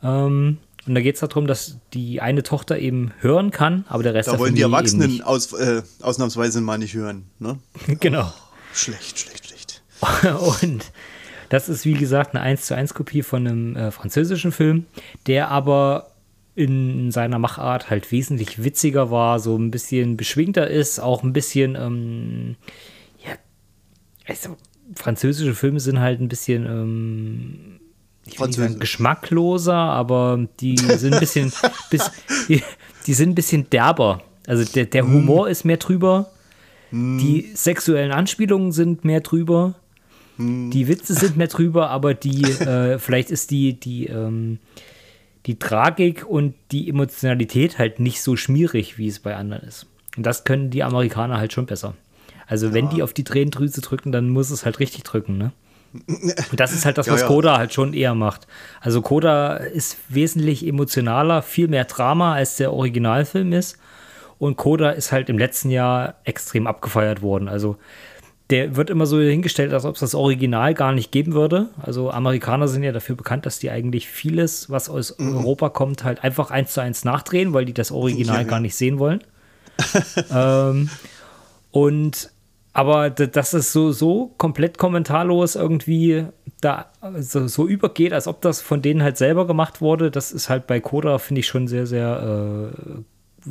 Ähm, 0.03 0.59
und 0.87 0.95
da 0.95 1.01
geht 1.01 1.15
es 1.15 1.21
darum, 1.21 1.47
dass 1.47 1.79
die 1.93 2.21
eine 2.21 2.43
Tochter 2.43 2.79
eben 2.79 3.13
hören 3.21 3.51
kann, 3.51 3.85
aber 3.89 4.03
der 4.03 4.15
Rest 4.15 4.29
da 4.29 4.33
der 4.33 4.41
wollen 4.41 4.55
die 4.55 4.63
Erwachsenen 4.63 5.23
aus, 5.23 5.53
äh, 5.53 5.83
ausnahmsweise 6.01 6.61
mal 6.61 6.79
nicht 6.79 6.95
hören, 6.95 7.25
ne? 7.39 7.59
genau. 8.01 8.27
Oh, 8.27 8.55
schlecht, 8.75 9.19
schlecht, 9.19 9.47
schlecht. 9.47 9.83
und 10.63 10.91
das 11.51 11.69
ist, 11.69 11.85
wie 11.85 11.95
gesagt, 11.95 12.35
eine 12.35 12.43
1 12.43 12.67
zu 12.67 12.75
1 12.75 12.95
Kopie 12.95 13.23
von 13.23 13.47
einem 13.47 13.77
äh, 13.77 13.91
französischen 13.91 14.53
Film, 14.53 14.87
der 15.27 15.49
aber 15.51 16.13
in 16.55 17.11
seiner 17.11 17.39
Machart 17.39 17.89
halt 17.89 18.11
wesentlich 18.11 18.65
witziger 18.65 19.11
war, 19.11 19.39
so 19.39 19.57
ein 19.57 19.71
bisschen 19.71 20.17
beschwingter 20.17 20.69
ist, 20.69 20.99
auch 20.99 21.23
ein 21.23 21.33
bisschen, 21.33 21.77
ähm, 21.77 22.57
ja, 23.25 23.35
also 24.27 24.57
französische 24.97 25.55
Filme 25.55 25.81
sind 25.81 26.01
halt 26.01 26.21
ein 26.21 26.29
bisschen 26.29 26.67
ähm, 26.67 27.81
ich 28.27 28.39
will 28.39 28.47
nicht 28.47 28.59
sagen 28.59 28.79
geschmackloser, 28.79 29.75
aber 29.75 30.47
die 30.61 30.77
sind 30.77 31.15
ein 31.15 31.21
bisschen, 31.21 31.53
bis, 31.91 32.11
die, 32.49 32.63
die, 33.07 33.15
sind 33.15 33.31
ein 33.31 33.35
bisschen 33.35 33.69
derber. 33.71 34.23
Also 34.47 34.65
der, 34.65 34.87
der 34.87 35.05
mm. 35.05 35.13
Humor 35.13 35.47
mm. 35.47 35.51
ist 35.51 35.65
mehr 35.65 35.77
drüber, 35.77 36.31
mm. 36.91 37.19
die 37.19 37.51
sexuellen 37.55 38.13
Anspielungen 38.13 38.73
sind 38.73 39.05
mehr 39.05 39.21
drüber, 39.21 39.75
mm. 40.37 40.71
die 40.71 40.89
Witze 40.89 41.15
sind 41.15 41.37
mehr 41.37 41.49
drüber, 41.49 41.91
aber 41.91 42.15
die, 42.15 42.43
äh, 42.43 42.99
vielleicht 42.99 43.31
ist 43.31 43.51
die, 43.51 43.79
die, 43.79 44.07
ähm, 44.07 44.59
die 45.47 45.59
Tragik 45.59 46.25
und 46.27 46.55
die 46.71 46.89
Emotionalität 46.89 47.79
halt 47.79 47.99
nicht 47.99 48.23
so 48.23 48.37
schmierig, 48.37 48.99
wie 48.99 49.09
es 49.09 49.19
bei 49.19 49.35
anderen 49.35 49.67
ist. 49.67 49.87
Und 50.17 50.25
das 50.25 50.45
können 50.45 50.71
die 50.71 50.85
Amerikaner 50.85 51.39
halt 51.39 51.53
schon 51.53 51.67
besser. 51.67 51.95
Also 52.47 52.69
ja. 52.69 52.75
wenn 52.75 52.89
die 52.91 53.03
auf 53.03 53.13
die 53.13 53.25
Tränendrüse 53.25 53.81
drücken, 53.81 54.13
dann 54.13 54.29
muss 54.29 54.51
es 54.51 54.65
halt 54.65 54.79
richtig 54.79 55.03
drücken, 55.05 55.39
ne? 55.39 55.53
Und 55.93 56.59
das 56.61 56.73
ist 56.73 56.85
halt 56.85 56.99
das, 56.99 57.09
was 57.09 57.21
ja, 57.21 57.27
ja. 57.27 57.33
Coda 57.33 57.59
halt 57.59 57.75
schon 57.75 57.93
eher 57.93 58.15
macht. 58.15 58.47
Also 58.81 59.03
Coda 59.03 59.57
ist 59.57 59.99
wesentlich 60.09 60.67
emotionaler, 60.67 61.43
viel 61.43 61.69
mehr 61.69 61.85
Drama, 61.85 62.35
als 62.35 62.57
der 62.57 62.73
Originalfilm 62.73 63.53
ist. 63.53 63.79
Und 64.39 64.57
Coda 64.57 64.91
ist 64.91 65.13
halt 65.13 65.29
im 65.29 65.39
letzten 65.39 65.71
Jahr 65.71 66.15
extrem 66.25 66.67
abgefeiert 66.67 67.23
worden. 67.23 67.49
Also 67.49 67.77
der 68.51 68.77
wird 68.77 68.91
immer 68.91 69.07
so 69.07 69.21
hingestellt, 69.21 69.73
als 69.73 69.85
ob 69.85 69.95
es 69.95 70.01
das 70.01 70.15
Original 70.15 70.75
gar 70.75 70.93
nicht 70.93 71.13
geben 71.13 71.33
würde. 71.33 71.69
Also 71.81 72.11
Amerikaner 72.11 72.69
sind 72.69 72.83
ja 72.83 72.93
dafür 72.93 73.17
bekannt, 73.17 73.47
dass 73.47 73.59
die 73.59 73.71
eigentlich 73.71 74.09
vieles, 74.09 74.69
was 74.69 74.91
aus 74.91 75.19
mhm. 75.19 75.37
Europa 75.37 75.71
kommt, 75.71 76.05
halt 76.05 76.23
einfach 76.23 76.51
eins 76.51 76.75
zu 76.75 76.81
eins 76.81 77.05
nachdrehen, 77.05 77.55
weil 77.55 77.65
die 77.65 77.73
das 77.73 77.93
Original 77.93 78.43
ja, 78.43 78.43
gar 78.43 78.61
nicht 78.61 78.75
sehen 78.75 78.99
wollen. 78.99 79.23
ähm, 80.35 80.91
und 81.71 82.31
aber 82.73 83.11
dass 83.11 83.53
es 83.53 83.73
so, 83.73 83.93
so 83.93 84.33
komplett 84.39 84.79
kommentarlos 84.79 85.57
irgendwie 85.57 86.27
da 86.61 86.91
so, 87.19 87.47
so, 87.47 87.67
übergeht, 87.67 88.13
als 88.13 88.27
ob 88.27 88.41
das 88.41 88.63
von 88.63 88.81
denen 88.81 89.03
halt 89.03 89.19
selber 89.19 89.47
gemacht 89.47 89.81
wurde, 89.81 90.11
das 90.11 90.33
ist 90.33 90.49
halt 90.49 90.67
bei 90.67 90.81
Coda, 90.81 91.19
finde 91.19 91.41
ich 91.41 91.47
schon 91.47 91.69
sehr, 91.69 91.87
sehr, 91.87 92.73
äh, 92.73 93.51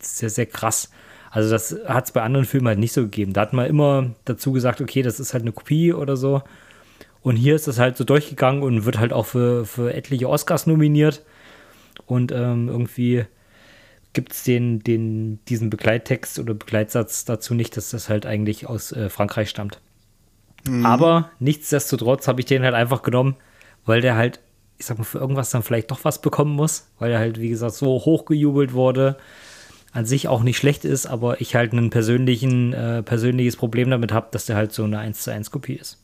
sehr, 0.00 0.30
sehr 0.30 0.46
krass. 0.46 0.90
Also 1.30 1.50
das 1.50 1.76
hat 1.86 2.06
es 2.06 2.12
bei 2.12 2.22
anderen 2.22 2.44
Filmen 2.46 2.66
halt 2.66 2.78
nicht 2.78 2.92
so 2.92 3.02
gegeben. 3.02 3.32
Da 3.32 3.42
hat 3.42 3.52
man 3.52 3.66
immer 3.66 4.10
dazu 4.24 4.52
gesagt, 4.52 4.80
okay, 4.80 5.02
das 5.02 5.20
ist 5.20 5.34
halt 5.34 5.42
eine 5.42 5.52
Kopie 5.52 5.92
oder 5.92 6.16
so. 6.16 6.42
Und 7.22 7.36
hier 7.36 7.54
ist 7.54 7.68
das 7.68 7.78
halt 7.78 7.96
so 7.96 8.04
durchgegangen 8.04 8.62
und 8.62 8.84
wird 8.84 8.98
halt 8.98 9.12
auch 9.12 9.26
für, 9.26 9.64
für 9.64 9.94
etliche 9.94 10.28
Oscars 10.28 10.66
nominiert. 10.66 11.22
Und 12.06 12.32
ähm, 12.32 12.68
irgendwie 12.68 13.24
gibt 14.12 14.32
es 14.32 14.44
den, 14.44 14.80
den, 14.80 15.38
diesen 15.46 15.70
Begleittext 15.70 16.38
oder 16.38 16.54
Begleitsatz 16.54 17.24
dazu 17.24 17.54
nicht, 17.54 17.76
dass 17.76 17.90
das 17.90 18.08
halt 18.08 18.26
eigentlich 18.26 18.66
aus 18.66 18.92
äh, 18.92 19.08
Frankreich 19.08 19.48
stammt. 19.48 19.80
Mhm. 20.66 20.86
Aber 20.86 21.30
nichtsdestotrotz 21.38 22.28
habe 22.28 22.40
ich 22.40 22.46
den 22.46 22.62
halt 22.62 22.74
einfach 22.74 23.02
genommen, 23.02 23.36
weil 23.84 24.00
der 24.00 24.16
halt, 24.16 24.40
ich 24.78 24.86
sag 24.86 24.98
mal, 24.98 25.04
für 25.04 25.18
irgendwas 25.18 25.50
dann 25.50 25.62
vielleicht 25.62 25.90
doch 25.90 26.04
was 26.04 26.20
bekommen 26.20 26.54
muss, 26.54 26.88
weil 26.98 27.10
er 27.10 27.18
halt, 27.18 27.40
wie 27.40 27.48
gesagt, 27.48 27.74
so 27.74 27.86
hochgejubelt 27.86 28.72
wurde. 28.72 29.16
An 29.94 30.06
sich 30.06 30.26
auch 30.26 30.42
nicht 30.42 30.56
schlecht 30.56 30.86
ist, 30.86 31.04
aber 31.06 31.42
ich 31.42 31.54
halt 31.54 31.74
ein 31.74 31.90
persönlichen, 31.90 32.72
äh, 32.72 33.02
persönliches 33.02 33.56
Problem 33.56 33.90
damit 33.90 34.10
habe, 34.10 34.28
dass 34.30 34.46
der 34.46 34.56
halt 34.56 34.72
so 34.72 34.84
eine 34.84 34.98
1 34.98 35.22
zu 35.22 35.30
1 35.30 35.50
Kopie 35.50 35.74
ist. 35.74 36.01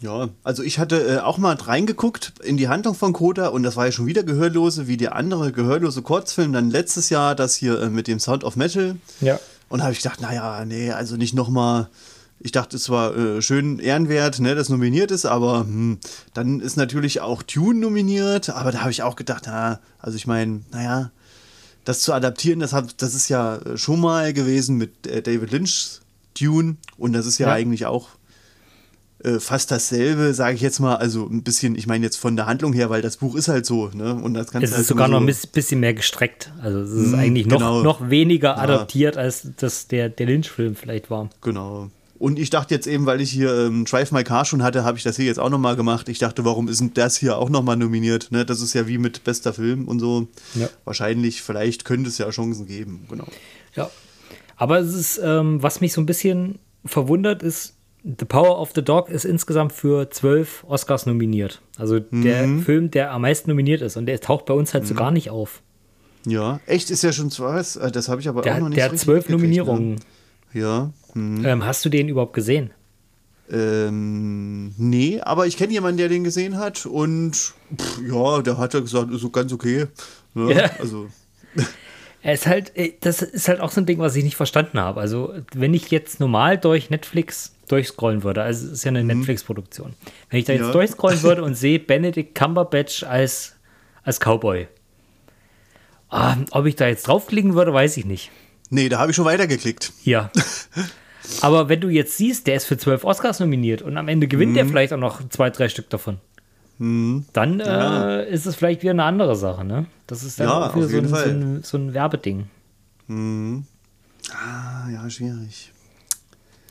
Ja, 0.00 0.28
also 0.44 0.62
ich 0.62 0.78
hatte 0.78 1.00
äh, 1.00 1.18
auch 1.18 1.38
mal 1.38 1.54
reingeguckt 1.54 2.34
in 2.44 2.56
die 2.56 2.68
Handlung 2.68 2.94
von 2.94 3.12
Koda 3.12 3.48
und 3.48 3.62
das 3.62 3.76
war 3.76 3.86
ja 3.86 3.92
schon 3.92 4.06
wieder 4.06 4.22
Gehörlose, 4.22 4.86
wie 4.86 4.96
der 4.96 5.16
andere 5.16 5.52
Gehörlose 5.52 6.02
Kurzfilm 6.02 6.52
dann 6.52 6.70
letztes 6.70 7.08
Jahr, 7.08 7.34
das 7.34 7.54
hier 7.54 7.80
äh, 7.80 7.88
mit 7.88 8.06
dem 8.06 8.20
Sound 8.20 8.44
of 8.44 8.56
Metal. 8.56 8.96
Ja. 9.20 9.40
Und 9.68 9.82
habe 9.82 9.92
ich 9.92 10.02
gedacht, 10.02 10.20
naja, 10.20 10.64
nee, 10.64 10.92
also 10.92 11.16
nicht 11.16 11.34
nochmal 11.34 11.88
ich 12.38 12.52
dachte, 12.52 12.76
es 12.76 12.90
war 12.90 13.16
äh, 13.16 13.42
schön 13.42 13.78
ehrenwert, 13.78 14.40
ne, 14.40 14.54
dass 14.54 14.68
nominiert 14.68 15.10
ist, 15.10 15.24
aber 15.24 15.60
hm, 15.60 15.98
dann 16.34 16.60
ist 16.60 16.76
natürlich 16.76 17.20
auch 17.20 17.42
Tune 17.42 17.80
nominiert, 17.80 18.50
aber 18.50 18.72
da 18.72 18.80
habe 18.80 18.90
ich 18.90 19.02
auch 19.02 19.16
gedacht, 19.16 19.44
na, 19.46 19.80
also 19.98 20.16
ich 20.16 20.26
meine, 20.26 20.60
naja, 20.70 21.10
das 21.84 22.00
zu 22.00 22.12
adaptieren, 22.12 22.60
das, 22.60 22.72
hat, 22.72 23.00
das 23.00 23.14
ist 23.14 23.28
ja 23.28 23.60
schon 23.76 24.00
mal 24.00 24.32
gewesen 24.32 24.76
mit 24.76 25.06
äh, 25.06 25.22
David 25.22 25.50
Lynch 25.50 26.00
Dune 26.38 26.76
und 26.98 27.14
das 27.14 27.26
ist 27.26 27.38
ja, 27.38 27.48
ja. 27.48 27.54
eigentlich 27.54 27.86
auch 27.86 28.10
äh, 29.26 29.40
fast 29.40 29.72
dasselbe, 29.72 30.32
sage 30.34 30.54
ich 30.54 30.60
jetzt 30.60 30.78
mal, 30.78 30.94
also 30.96 31.26
ein 31.26 31.42
bisschen, 31.42 31.74
ich 31.74 31.88
meine 31.88 32.04
jetzt 32.04 32.16
von 32.16 32.36
der 32.36 32.46
Handlung 32.46 32.72
her, 32.72 32.90
weil 32.90 33.02
das 33.02 33.16
Buch 33.16 33.34
ist 33.34 33.48
halt 33.48 33.66
so, 33.66 33.90
ne? 33.92 34.14
Und 34.14 34.34
das 34.34 34.52
Ganze 34.52 34.66
es 34.66 34.70
ist 34.70 34.76
halt 34.76 34.86
sogar 34.86 35.08
so 35.08 35.14
noch 35.14 35.20
ein 35.20 35.34
bisschen 35.52 35.80
mehr 35.80 35.94
gestreckt. 35.94 36.52
Also 36.62 36.80
es 36.80 36.90
ist 36.92 37.12
mm, 37.12 37.18
eigentlich 37.18 37.46
noch, 37.46 37.58
genau. 37.58 37.82
noch 37.82 38.08
weniger 38.08 38.50
ja. 38.50 38.58
adaptiert, 38.58 39.16
als 39.16 39.48
das 39.56 39.88
der, 39.88 40.08
der 40.10 40.26
Lynch-Film 40.26 40.76
vielleicht 40.76 41.10
war. 41.10 41.28
Genau. 41.40 41.90
Und 42.18 42.38
ich 42.38 42.50
dachte 42.50 42.74
jetzt 42.74 42.86
eben, 42.86 43.04
weil 43.04 43.20
ich 43.20 43.30
hier 43.30 43.66
ähm, 43.66 43.84
Drive 43.84 44.12
My 44.12 44.24
Car 44.24 44.44
schon 44.44 44.62
hatte, 44.62 44.84
habe 44.84 44.96
ich 44.96 45.02
das 45.02 45.16
hier 45.16 45.26
jetzt 45.26 45.38
auch 45.38 45.50
nochmal 45.50 45.76
gemacht. 45.76 46.08
Ich 46.08 46.18
dachte, 46.18 46.44
warum 46.44 46.68
ist 46.68 46.80
denn 46.80 46.94
das 46.94 47.16
hier 47.16 47.36
auch 47.36 47.50
nochmal 47.50 47.76
nominiert? 47.76 48.30
Ne? 48.30 48.46
Das 48.46 48.62
ist 48.62 48.72
ja 48.74 48.86
wie 48.86 48.98
mit 48.98 49.24
bester 49.24 49.52
Film 49.52 49.86
und 49.88 49.98
so. 49.98 50.28
Ja. 50.54 50.68
Wahrscheinlich, 50.84 51.42
vielleicht 51.42 51.84
könnte 51.84 52.08
es 52.08 52.18
ja 52.18 52.30
Chancen 52.30 52.66
geben, 52.66 53.06
genau. 53.10 53.26
Ja. 53.74 53.90
Aber 54.56 54.78
es 54.78 54.94
ist, 54.94 55.20
ähm, 55.22 55.62
was 55.62 55.80
mich 55.80 55.92
so 55.92 56.00
ein 56.00 56.06
bisschen 56.06 56.58
verwundert, 56.86 57.42
ist, 57.42 57.75
The 58.06 58.24
Power 58.24 58.60
of 58.60 58.70
the 58.74 58.82
Dog 58.82 59.08
ist 59.08 59.24
insgesamt 59.24 59.72
für 59.72 60.08
zwölf 60.10 60.64
Oscars 60.68 61.06
nominiert. 61.06 61.60
Also 61.76 61.98
der 61.98 62.46
mhm. 62.46 62.62
Film, 62.62 62.90
der 62.92 63.10
am 63.10 63.22
meisten 63.22 63.50
nominiert 63.50 63.82
ist. 63.82 63.96
Und 63.96 64.06
der 64.06 64.20
taucht 64.20 64.46
bei 64.46 64.54
uns 64.54 64.74
halt 64.74 64.84
mhm. 64.84 64.88
so 64.88 64.94
gar 64.94 65.10
nicht 65.10 65.30
auf. 65.30 65.60
Ja, 66.24 66.60
echt 66.66 66.90
ist 66.90 67.02
ja 67.02 67.12
schon 67.12 67.32
zwei. 67.32 67.58
Äh, 67.58 67.90
das 67.90 68.08
habe 68.08 68.20
ich 68.20 68.28
aber 68.28 68.42
der, 68.42 68.54
auch 68.54 68.60
noch 68.60 68.68
nicht 68.68 68.78
Der 68.78 68.90
hat 68.90 68.98
zwölf 68.98 69.28
ne? 69.28 69.34
Nominierungen. 69.34 69.94
Ne? 69.94 70.00
Ja. 70.60 70.92
Mhm. 71.14 71.44
Ähm, 71.44 71.64
hast 71.64 71.84
du 71.84 71.88
den 71.88 72.08
überhaupt 72.08 72.32
gesehen? 72.32 72.70
Ähm, 73.50 74.72
nee, 74.76 75.20
aber 75.20 75.46
ich 75.46 75.56
kenne 75.56 75.72
jemanden, 75.72 75.98
der 75.98 76.08
den 76.08 76.24
gesehen 76.24 76.58
hat 76.58 76.86
und 76.86 77.32
pff, 77.76 78.00
ja, 78.08 78.42
der 78.42 78.58
hat 78.58 78.74
ja 78.74 78.80
gesagt, 78.80 79.12
ist 79.12 79.20
so 79.20 79.30
ganz 79.30 79.52
okay. 79.52 79.86
Ne? 80.34 80.52
Ja. 80.52 80.70
Also. 80.78 81.08
Ist 82.22 82.48
halt, 82.48 82.76
äh, 82.76 82.94
das 83.00 83.22
ist 83.22 83.46
halt 83.46 83.60
auch 83.60 83.70
so 83.70 83.80
ein 83.80 83.86
Ding, 83.86 84.00
was 84.00 84.16
ich 84.16 84.24
nicht 84.24 84.34
verstanden 84.34 84.80
habe. 84.80 85.00
Also, 85.00 85.32
wenn 85.54 85.74
ich 85.74 85.92
jetzt 85.92 86.18
normal 86.18 86.58
durch 86.58 86.90
Netflix 86.90 87.52
durchscrollen 87.68 88.22
würde, 88.22 88.42
also 88.42 88.66
es 88.66 88.72
ist 88.72 88.84
ja 88.84 88.90
eine 88.90 89.02
mhm. 89.02 89.08
Netflix-Produktion, 89.08 89.94
wenn 90.30 90.38
ich 90.38 90.44
da 90.44 90.52
jetzt 90.52 90.66
ja. 90.66 90.72
durchscrollen 90.72 91.22
würde 91.22 91.42
und 91.42 91.54
sehe 91.56 91.78
Benedict 91.78 92.34
Cumberbatch 92.34 93.04
als, 93.04 93.54
als 94.02 94.20
Cowboy, 94.20 94.68
ah, 96.10 96.36
ob 96.50 96.66
ich 96.66 96.76
da 96.76 96.86
jetzt 96.86 97.08
draufklicken 97.08 97.54
würde, 97.54 97.72
weiß 97.72 97.96
ich 97.96 98.04
nicht. 98.04 98.30
Nee, 98.70 98.88
da 98.88 98.98
habe 98.98 99.10
ich 99.10 99.16
schon 99.16 99.24
weitergeklickt. 99.24 99.92
Ja. 100.04 100.30
Aber 101.40 101.68
wenn 101.68 101.80
du 101.80 101.88
jetzt 101.88 102.16
siehst, 102.16 102.46
der 102.46 102.56
ist 102.56 102.66
für 102.66 102.78
zwölf 102.78 103.04
Oscars 103.04 103.40
nominiert 103.40 103.82
und 103.82 103.96
am 103.96 104.08
Ende 104.08 104.28
gewinnt 104.28 104.52
mhm. 104.52 104.56
der 104.56 104.66
vielleicht 104.66 104.92
auch 104.92 104.98
noch 104.98 105.28
zwei, 105.28 105.50
drei 105.50 105.68
Stück 105.68 105.90
davon. 105.90 106.18
Mhm. 106.78 107.24
Dann 107.32 107.60
ja. 107.60 108.20
äh, 108.20 108.30
ist 108.30 108.46
es 108.46 108.54
vielleicht 108.54 108.82
wieder 108.82 108.92
eine 108.92 109.04
andere 109.04 109.34
Sache, 109.34 109.64
ne? 109.64 109.86
Das 110.06 110.22
ist 110.22 110.38
dann 110.38 110.48
ja, 110.48 110.68
auch 110.68 110.76
wieder 110.76 110.88
so 110.88 110.98
ein, 110.98 111.08
so, 111.08 111.16
ein, 111.16 111.62
so 111.62 111.78
ein, 111.78 111.94
Werbeding. 111.94 112.48
Mhm. 113.06 113.64
Ah, 114.32 114.88
ja, 114.90 115.08
schwierig. 115.08 115.72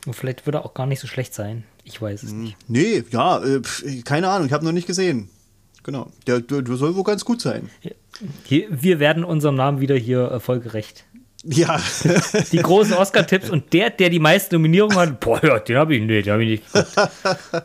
Und 0.06 0.14
vielleicht 0.14 0.46
würde 0.46 0.58
er 0.58 0.64
auch 0.64 0.74
gar 0.74 0.86
nicht 0.86 1.00
so 1.00 1.06
schlecht 1.06 1.34
sein. 1.34 1.64
Ich 1.84 2.00
weiß 2.00 2.22
es 2.22 2.32
mhm. 2.32 2.42
nicht. 2.42 2.56
Nee, 2.68 3.04
ja, 3.10 3.42
äh, 3.44 3.60
keine 4.04 4.28
Ahnung, 4.28 4.46
ich 4.46 4.52
habe 4.52 4.64
noch 4.64 4.72
nicht 4.72 4.86
gesehen. 4.86 5.28
Genau. 5.82 6.10
Der, 6.26 6.40
der, 6.40 6.62
der, 6.62 6.76
soll 6.76 6.96
wohl 6.96 7.04
ganz 7.04 7.24
gut 7.24 7.40
sein. 7.40 7.70
Hier, 8.44 8.66
wir 8.70 8.98
werden 8.98 9.24
unserem 9.24 9.54
Namen 9.54 9.80
wieder 9.80 9.96
hier 9.96 10.30
äh, 10.30 10.40
folgerecht. 10.40 11.04
Ja. 11.44 11.80
die 12.52 12.58
großen 12.58 12.94
Oscar-Tipps 12.94 13.50
und 13.50 13.72
der, 13.72 13.90
der 13.90 14.10
die 14.10 14.18
meisten 14.18 14.56
Nominierungen 14.56 14.96
hat, 14.96 15.20
boah, 15.20 15.42
ja, 15.44 15.58
den 15.60 15.76
habe 15.76 15.94
ich, 15.94 16.02
nee, 16.02 16.22
den 16.22 16.32
hab 16.32 16.40
ich 16.40 16.48
nicht 16.48 16.72
geguckt. 16.72 16.92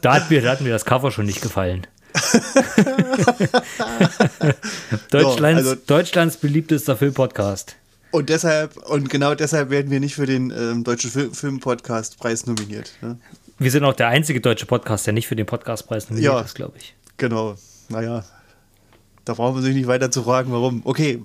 Da 0.01 0.13
hat, 0.13 0.29
mir, 0.29 0.41
da 0.41 0.51
hat 0.51 0.61
mir 0.61 0.69
das 0.69 0.85
Cover 0.85 1.11
schon 1.11 1.25
nicht 1.25 1.41
gefallen. 1.41 1.87
Deutschlands, 5.09 5.63
so, 5.63 5.69
also, 5.69 5.75
Deutschlands 5.87 6.37
beliebtester 6.37 6.95
Filmpodcast. 6.95 7.77
Und 8.12 8.30
deshalb, 8.30 8.78
und 8.78 9.09
genau 9.09 9.36
deshalb 9.36 9.70
werden 9.70 9.89
wir 9.89 9.99
nicht 9.99 10.16
für 10.16 10.26
den 10.26 10.51
ähm, 10.51 10.84
Deutschen 10.84 11.09
Film, 11.09 11.34
Filmpodcast-Preis 11.34 12.45
nominiert. 12.45 12.91
Ne? 13.01 13.18
Wir 13.57 13.72
sind 13.72 13.86
auch 13.86 13.93
der 13.93 14.07
einzige 14.07 14.41
deutsche 14.41 14.66
Podcast, 14.66 15.05
der 15.05 15.14
nicht 15.14 15.28
für 15.28 15.36
den 15.36 15.45
Podcastpreis 15.45 16.09
nominiert 16.09 16.34
ja, 16.34 16.41
ist, 16.41 16.55
glaube 16.55 16.78
ich. 16.78 16.95
Genau. 17.18 17.55
Naja, 17.89 18.24
da 19.24 19.34
brauchen 19.34 19.55
wir 19.55 19.62
sich 19.62 19.76
nicht 19.76 19.88
weiter 19.88 20.12
zu 20.12 20.24
fragen, 20.24 20.51
warum. 20.51 20.82
Okay. 20.84 21.24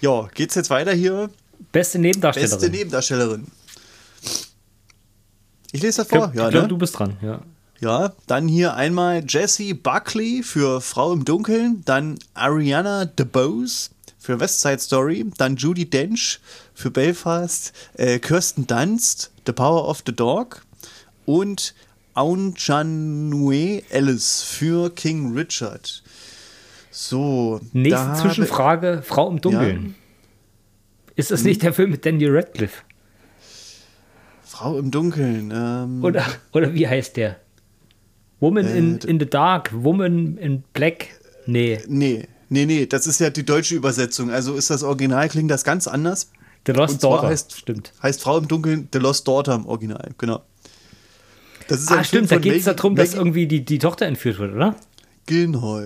Ja, 0.00 0.28
geht's 0.34 0.54
jetzt 0.54 0.70
weiter 0.70 0.92
hier? 0.92 1.30
Beste 1.72 1.98
Nebendarstellerin. 1.98 2.58
Beste 2.58 2.70
Nebendarstellerin. 2.70 3.46
Ich 5.72 5.82
lese 5.82 6.02
das 6.02 6.08
vor. 6.08 6.26
Ich 6.26 6.32
glaub, 6.32 6.52
ja, 6.52 6.62
ne? 6.62 6.68
du 6.68 6.78
bist 6.78 6.98
dran, 6.98 7.16
ja. 7.20 7.40
Ja, 7.80 8.12
dann 8.28 8.46
hier 8.46 8.74
einmal 8.74 9.24
Jessie 9.28 9.74
Buckley 9.74 10.42
für 10.42 10.80
Frau 10.80 11.12
im 11.12 11.24
Dunkeln, 11.24 11.82
dann 11.84 12.18
Ariana 12.32 13.04
DeBose 13.04 13.90
für 14.24 14.40
West 14.40 14.62
Side 14.62 14.78
Story, 14.78 15.26
dann 15.36 15.56
Judy 15.56 15.84
Dench 15.84 16.40
für 16.72 16.90
Belfast, 16.90 17.74
äh, 17.98 18.18
Kirsten 18.18 18.66
Dunst, 18.66 19.30
The 19.46 19.52
Power 19.52 19.86
of 19.86 20.02
the 20.06 20.14
Dog 20.14 20.64
und 21.26 21.74
Aunjanue 22.14 23.82
Ellis 23.90 24.42
für 24.42 24.88
King 24.94 25.34
Richard. 25.34 26.02
So. 26.90 27.60
Nächste 27.74 28.14
Zwischenfrage: 28.14 29.02
Frau 29.04 29.30
im 29.30 29.42
Dunkeln. 29.42 29.88
Ja. 29.88 31.12
Ist 31.16 31.30
das 31.30 31.44
nicht 31.44 31.62
der 31.62 31.74
Film 31.74 31.90
mit 31.90 32.06
Daniel 32.06 32.34
Radcliffe? 32.34 32.82
Frau 34.42 34.78
im 34.78 34.90
Dunkeln. 34.90 35.52
Ähm 35.54 36.02
oder, 36.02 36.24
oder 36.52 36.72
wie 36.72 36.88
heißt 36.88 37.18
der? 37.18 37.36
Woman 38.40 38.66
äh, 38.66 38.78
in, 38.78 38.98
in 39.00 39.20
the 39.20 39.26
Dark, 39.26 39.70
Woman 39.74 40.38
in 40.38 40.64
Black. 40.72 41.08
Nee. 41.46 41.80
Nee, 41.86 42.26
nee, 42.54 42.66
nee, 42.66 42.86
das 42.86 43.06
ist 43.06 43.20
ja 43.20 43.30
die 43.30 43.44
deutsche 43.44 43.74
Übersetzung. 43.74 44.30
Also 44.30 44.54
ist 44.54 44.70
das 44.70 44.82
Original, 44.82 45.28
klingt 45.28 45.50
das 45.50 45.64
ganz 45.64 45.86
anders. 45.86 46.30
The 46.66 46.72
Lost 46.72 47.02
Daughter. 47.02 47.28
Heißt, 47.28 47.56
stimmt. 47.56 47.92
Heißt 48.02 48.22
Frau 48.22 48.38
im 48.38 48.48
Dunkeln 48.48 48.88
The 48.92 48.98
Lost 48.98 49.28
Daughter 49.28 49.54
im 49.54 49.66
Original, 49.66 50.10
genau. 50.16 50.42
Das 51.68 51.80
ist 51.80 51.90
ah, 51.90 52.04
stimmt, 52.04 52.30
da 52.30 52.38
geht 52.38 52.56
es 52.56 52.64
darum, 52.64 52.94
dass 52.94 53.14
irgendwie 53.14 53.46
die, 53.46 53.64
die 53.64 53.78
Tochter 53.78 54.06
entführt 54.06 54.38
wird, 54.38 54.54
oder? 54.54 54.76
Genau. 55.26 55.82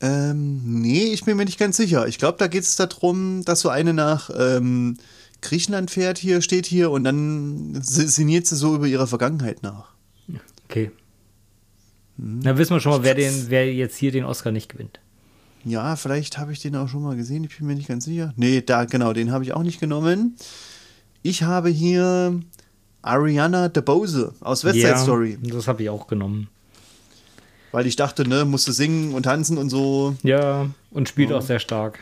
Ähm, 0.00 0.80
nee, 0.80 1.04
ich 1.12 1.24
bin 1.24 1.36
mir 1.36 1.44
nicht 1.44 1.58
ganz 1.58 1.76
sicher. 1.76 2.08
Ich 2.08 2.18
glaube, 2.18 2.38
da 2.38 2.48
geht 2.48 2.64
es 2.64 2.76
darum, 2.76 3.44
dass 3.44 3.60
so 3.60 3.68
eine 3.68 3.94
nach 3.94 4.30
ähm, 4.36 4.96
Griechenland 5.42 5.90
fährt, 5.90 6.18
hier 6.18 6.42
steht 6.42 6.66
hier, 6.66 6.90
und 6.90 7.04
dann 7.04 7.78
sinniert 7.82 8.46
sie 8.46 8.56
so 8.56 8.74
über 8.74 8.86
ihre 8.86 9.06
Vergangenheit 9.06 9.62
nach. 9.62 9.94
Okay. 10.68 10.90
Hm. 12.18 12.42
Dann 12.42 12.58
wissen 12.58 12.74
wir 12.74 12.80
schon 12.80 12.92
mal, 12.92 13.02
wer, 13.02 13.14
den, 13.14 13.46
wer 13.48 13.72
jetzt 13.72 13.96
hier 13.96 14.12
den 14.12 14.24
Oscar 14.24 14.50
nicht 14.50 14.68
gewinnt. 14.68 15.00
Ja, 15.64 15.96
vielleicht 15.96 16.38
habe 16.38 16.52
ich 16.52 16.60
den 16.60 16.76
auch 16.76 16.88
schon 16.88 17.02
mal 17.02 17.16
gesehen, 17.16 17.44
ich 17.44 17.58
bin 17.58 17.66
mir 17.66 17.74
nicht 17.74 17.88
ganz 17.88 18.04
sicher. 18.04 18.32
Nee, 18.36 18.62
da, 18.62 18.84
genau, 18.84 19.12
den 19.12 19.32
habe 19.32 19.44
ich 19.44 19.52
auch 19.52 19.62
nicht 19.62 19.80
genommen. 19.80 20.36
Ich 21.22 21.42
habe 21.42 21.68
hier 21.68 22.40
Ariana 23.02 23.68
DeBose 23.68 24.34
aus 24.40 24.64
West 24.64 24.76
Side 24.76 24.88
ja, 24.88 24.98
Story. 24.98 25.38
Das 25.42 25.68
habe 25.68 25.82
ich 25.82 25.90
auch 25.90 26.06
genommen. 26.06 26.48
Weil 27.72 27.86
ich 27.86 27.96
dachte, 27.96 28.26
ne, 28.26 28.44
musste 28.44 28.72
singen 28.72 29.14
und 29.14 29.24
tanzen 29.24 29.58
und 29.58 29.68
so. 29.68 30.16
Ja, 30.22 30.70
und 30.90 31.08
spielt 31.08 31.30
ja. 31.30 31.36
auch 31.36 31.42
sehr 31.42 31.60
stark. 31.60 32.00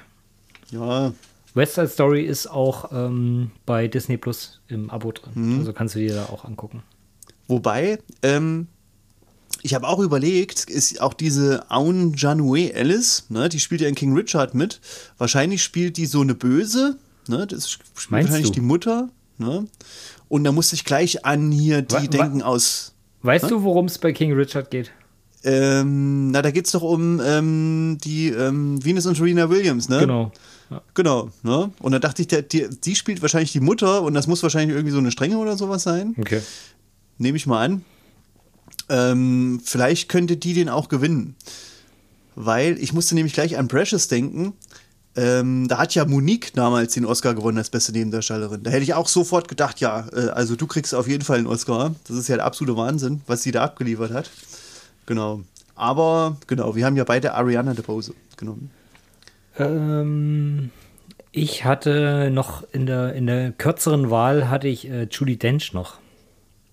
Ja. 0.70 1.12
West 1.54 1.74
Side 1.74 1.88
Story 1.88 2.22
ist 2.24 2.46
auch 2.46 2.92
ähm, 2.92 3.50
bei 3.66 3.88
Disney 3.88 4.16
Plus 4.16 4.61
im 4.68 4.90
Abo 4.90 5.12
drin. 5.12 5.32
Mhm. 5.34 5.59
Also 5.59 5.72
kannst 5.72 5.94
du 5.94 5.98
dir 5.98 6.14
da 6.14 6.24
auch 6.26 6.44
angucken. 6.44 6.82
Wobei, 7.48 7.98
ähm, 8.22 8.68
ich 9.62 9.74
habe 9.74 9.86
auch 9.86 9.98
überlegt, 9.98 10.64
ist 10.70 11.00
auch 11.00 11.14
diese 11.14 11.70
Aun 11.70 12.14
Janue 12.16 12.72
Alice, 12.74 13.24
ne, 13.28 13.48
die 13.48 13.61
spielt 13.61 13.80
ja 13.80 13.88
in 13.88 13.94
King 13.94 14.14
Richard 14.14 14.54
mit. 14.54 14.80
Wahrscheinlich 15.18 15.62
spielt 15.62 15.96
die 15.96 16.06
so 16.06 16.20
eine 16.20 16.34
Böse, 16.34 16.96
ne, 17.28 17.46
das 17.46 17.70
spielt 17.70 18.11
Meinst 18.11 18.28
wahrscheinlich 18.30 18.50
du? 18.50 18.61
die 18.61 18.66
Mutter, 18.66 19.09
ne. 19.38 19.66
Und 20.28 20.44
da 20.44 20.52
musste 20.52 20.74
ich 20.74 20.84
gleich 20.84 21.24
an 21.24 21.50
hier 21.50 21.82
die 21.82 21.94
wa 21.94 22.00
denken 22.00 22.42
aus. 22.42 22.94
Weißt 23.22 23.44
ne? 23.44 23.50
du, 23.50 23.62
worum 23.62 23.86
es 23.86 23.98
bei 23.98 24.12
King 24.12 24.32
Richard 24.34 24.70
geht? 24.70 24.92
Ähm, 25.44 26.30
na, 26.30 26.42
da 26.42 26.50
geht 26.50 26.66
es 26.66 26.72
doch 26.72 26.82
um 26.82 27.20
ähm, 27.24 27.98
die 28.02 28.28
ähm, 28.28 28.84
Venus 28.84 29.06
und 29.06 29.16
Serena 29.16 29.48
Williams, 29.48 29.88
ne? 29.88 30.00
Genau. 30.00 30.32
Ja. 30.70 30.82
Genau, 30.94 31.30
ne? 31.42 31.70
Und 31.78 31.92
da 31.92 31.98
dachte 31.98 32.22
ich, 32.22 32.28
der, 32.28 32.42
die, 32.42 32.68
die 32.68 32.94
spielt 32.94 33.22
wahrscheinlich 33.22 33.52
die 33.52 33.61
Mutter 33.61 34.02
und 34.02 34.14
das 34.14 34.26
muss 34.26 34.42
wahrscheinlich 34.42 34.76
irgendwie 34.76 34.92
so 34.92 34.98
eine 34.98 35.11
Strenge 35.11 35.38
oder 35.38 35.56
sowas 35.56 35.82
sein. 35.82 36.14
Okay. 36.18 36.42
Nehme 37.16 37.36
ich 37.36 37.46
mal 37.46 37.64
an. 37.64 37.84
Ähm, 38.89 39.61
vielleicht 39.64 40.09
könnte 40.09 40.36
die 40.36 40.55
den 40.55 40.68
auch 40.68 40.89
gewinnen. 40.89 41.36
Weil 42.34 42.78
ich 42.78 42.93
musste 42.93 43.14
nämlich 43.14 43.34
gleich 43.34 43.59
an 43.59 43.68
Precious 43.68 44.09
denken. 44.09 44.55
Ähm, 45.16 45.66
da 45.66 45.78
hat 45.78 45.95
ja 45.95 46.05
Monique 46.05 46.53
damals 46.55 46.95
den 46.95 47.05
Oscar 47.05 47.34
gewonnen 47.34 47.59
als 47.59 47.70
beste 47.70 47.91
Nebendarstellerin. 47.91 48.62
Da 48.62 48.70
hätte 48.70 48.84
ich 48.84 48.95
auch 48.95 49.09
sofort 49.09 49.49
gedacht, 49.49 49.80
ja, 49.80 50.07
äh, 50.12 50.28
also 50.28 50.55
du 50.55 50.66
kriegst 50.68 50.95
auf 50.95 51.09
jeden 51.09 51.24
Fall 51.24 51.39
einen 51.39 51.49
Oscar. 51.49 51.95
Das 52.07 52.16
ist 52.16 52.28
ja 52.28 52.36
der 52.36 52.45
absolute 52.45 52.76
Wahnsinn, 52.76 53.22
was 53.26 53.43
sie 53.43 53.51
da 53.51 53.64
abgeliefert 53.64 54.12
hat. 54.12 54.30
Genau. 55.07 55.43
Aber 55.74 56.36
genau, 56.47 56.76
wir 56.76 56.86
haben 56.86 56.97
ja 56.97 57.05
beide 57.05 57.34
Ariana 57.34 57.74
DeBose 57.74 58.14
genommen. 58.36 58.70
Ähm, 59.59 60.70
ich 61.32 61.64
hatte 61.64 62.30
noch 62.30 62.62
in 62.72 62.86
der, 62.86 63.14
in 63.14 63.26
der 63.26 63.53
kürzeren 63.53 64.11
Wahl 64.11 64.49
hatte 64.49 64.68
ich 64.68 64.89
äh, 64.89 65.09
Julie 65.11 65.36
Dench 65.36 65.72
noch. 65.72 65.99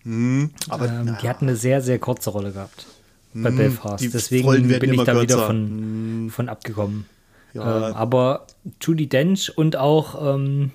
Hm, 0.06 0.52
aber 0.70 0.88
ähm, 0.88 1.18
die 1.22 1.28
hat 1.28 1.42
eine 1.42 1.56
sehr, 1.56 1.82
sehr 1.82 2.00
kurze 2.00 2.30
Rolle 2.30 2.52
gehabt 2.52 2.86
bei 3.34 3.50
hm, 3.50 3.58
Belfast. 3.58 4.14
Deswegen 4.14 4.68
bin 4.80 4.94
ich 4.94 5.04
da 5.04 5.12
kürzer. 5.12 5.22
wieder 5.22 5.46
von, 5.48 5.56
hm. 5.56 6.30
von 6.30 6.48
abgekommen. 6.48 7.06
Ja. 7.54 7.90
Ähm, 7.90 7.96
aber 7.96 8.48
Judy 8.82 9.08
Dench 9.08 9.58
und 9.58 9.76
auch 9.76 10.36
ähm, 10.36 10.72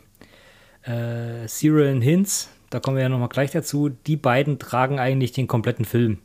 äh, 0.82 1.46
Cyril 1.46 2.02
Hinz, 2.02 2.48
da 2.70 2.80
kommen 2.80 2.96
wir 2.96 3.04
ja 3.04 3.08
nochmal 3.08 3.28
gleich 3.28 3.50
dazu, 3.50 3.88
die 3.88 4.16
beiden 4.16 4.58
tragen 4.58 4.98
eigentlich 4.98 5.32
den 5.32 5.46
kompletten 5.46 5.84
Film. 5.84 6.18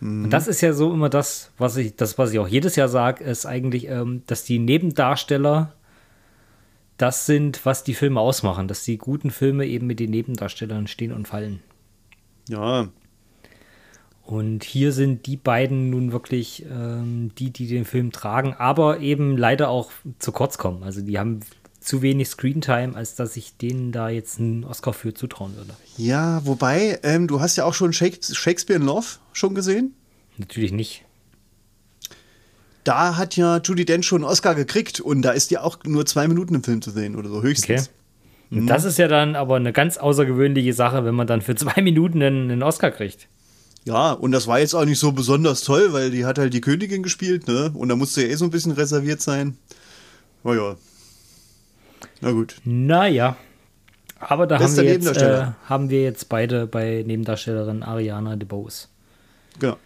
Mhm. 0.00 0.24
Und 0.24 0.30
das 0.30 0.48
ist 0.48 0.60
ja 0.60 0.72
so 0.72 0.92
immer 0.92 1.08
das, 1.08 1.50
was 1.58 1.76
ich, 1.76 1.96
das, 1.96 2.18
was 2.18 2.32
ich 2.32 2.38
auch 2.38 2.48
jedes 2.48 2.76
Jahr 2.76 2.88
sage, 2.88 3.24
ist 3.24 3.46
eigentlich, 3.46 3.88
ähm, 3.88 4.22
dass 4.26 4.44
die 4.44 4.58
Nebendarsteller 4.58 5.72
das 6.96 7.26
sind, 7.26 7.64
was 7.64 7.84
die 7.84 7.94
Filme 7.94 8.20
ausmachen, 8.20 8.66
dass 8.66 8.82
die 8.82 8.98
guten 8.98 9.30
Filme 9.30 9.66
eben 9.66 9.86
mit 9.86 10.00
den 10.00 10.10
Nebendarstellern 10.10 10.88
stehen 10.88 11.12
und 11.12 11.28
fallen. 11.28 11.60
Ja. 12.48 12.88
Und 14.24 14.62
hier 14.62 14.92
sind 14.92 15.24
die 15.26 15.38
beiden 15.38 15.88
nun 15.88 16.12
wirklich 16.12 16.66
ähm, 16.70 17.30
die, 17.38 17.50
die 17.50 17.66
den 17.66 17.86
Film 17.86 18.12
tragen, 18.12 18.54
aber 18.54 19.00
eben 19.00 19.38
leider 19.38 19.70
auch 19.70 19.90
zu 20.18 20.32
kurz 20.32 20.58
kommen. 20.58 20.82
Also 20.82 21.00
die 21.00 21.18
haben 21.18 21.40
zu 21.80 22.02
wenig 22.02 22.28
Screentime, 22.28 22.94
als 22.94 23.14
dass 23.14 23.36
ich 23.36 23.56
denen 23.56 23.92
da 23.92 24.10
jetzt 24.10 24.38
einen 24.38 24.64
Oscar 24.64 24.92
für 24.92 25.14
zutrauen 25.14 25.56
würde. 25.56 25.74
Ja, 25.96 26.44
wobei, 26.44 26.98
ähm, 27.02 27.26
du 27.26 27.40
hast 27.40 27.56
ja 27.56 27.64
auch 27.64 27.72
schon 27.72 27.94
Shakespeare 27.94 28.78
in 28.78 28.84
Love 28.84 29.06
schon 29.32 29.54
gesehen? 29.54 29.94
Natürlich 30.36 30.72
nicht. 30.72 31.04
Da 32.84 33.16
hat 33.16 33.36
ja 33.36 33.58
Judy 33.64 33.84
Dench 33.84 34.06
schon 34.06 34.22
einen 34.22 34.30
Oscar 34.30 34.54
gekriegt 34.54 35.00
und 35.00 35.22
da 35.22 35.30
ist 35.30 35.50
ja 35.50 35.62
auch 35.62 35.78
nur 35.84 36.04
zwei 36.06 36.28
Minuten 36.28 36.54
im 36.54 36.62
Film 36.62 36.82
zu 36.82 36.90
sehen 36.90 37.16
oder 37.16 37.28
so 37.28 37.42
höchstens. 37.42 37.88
Okay. 37.88 37.97
Mhm. 38.50 38.66
Das 38.66 38.84
ist 38.84 38.98
ja 38.98 39.08
dann 39.08 39.36
aber 39.36 39.56
eine 39.56 39.72
ganz 39.72 39.98
außergewöhnliche 39.98 40.72
Sache, 40.72 41.04
wenn 41.04 41.14
man 41.14 41.26
dann 41.26 41.42
für 41.42 41.54
zwei 41.54 41.82
Minuten 41.82 42.22
einen, 42.22 42.50
einen 42.50 42.62
Oscar 42.62 42.90
kriegt. 42.90 43.28
Ja, 43.84 44.12
und 44.12 44.32
das 44.32 44.46
war 44.46 44.58
jetzt 44.58 44.74
auch 44.74 44.84
nicht 44.84 44.98
so 44.98 45.12
besonders 45.12 45.62
toll, 45.62 45.92
weil 45.92 46.10
die 46.10 46.26
hat 46.26 46.38
halt 46.38 46.52
die 46.52 46.60
Königin 46.60 47.02
gespielt, 47.02 47.48
ne? 47.48 47.70
Und 47.74 47.88
da 47.88 47.96
musste 47.96 48.22
ja 48.22 48.28
eh 48.28 48.34
so 48.34 48.44
ein 48.44 48.50
bisschen 48.50 48.72
reserviert 48.72 49.22
sein. 49.22 49.56
Naja, 50.44 50.76
na 52.20 52.32
gut. 52.32 52.56
Naja. 52.64 53.36
Aber 54.20 54.46
da 54.48 54.58
haben 54.58 54.76
wir, 54.76 54.84
jetzt, 54.84 55.16
äh, 55.16 55.46
haben 55.66 55.90
wir 55.90 56.02
jetzt 56.02 56.28
beide 56.28 56.66
bei 56.66 57.04
Nebendarstellerin 57.06 57.84
Ariana 57.84 58.34
DeBose. 58.34 58.88
Genau. 59.60 59.76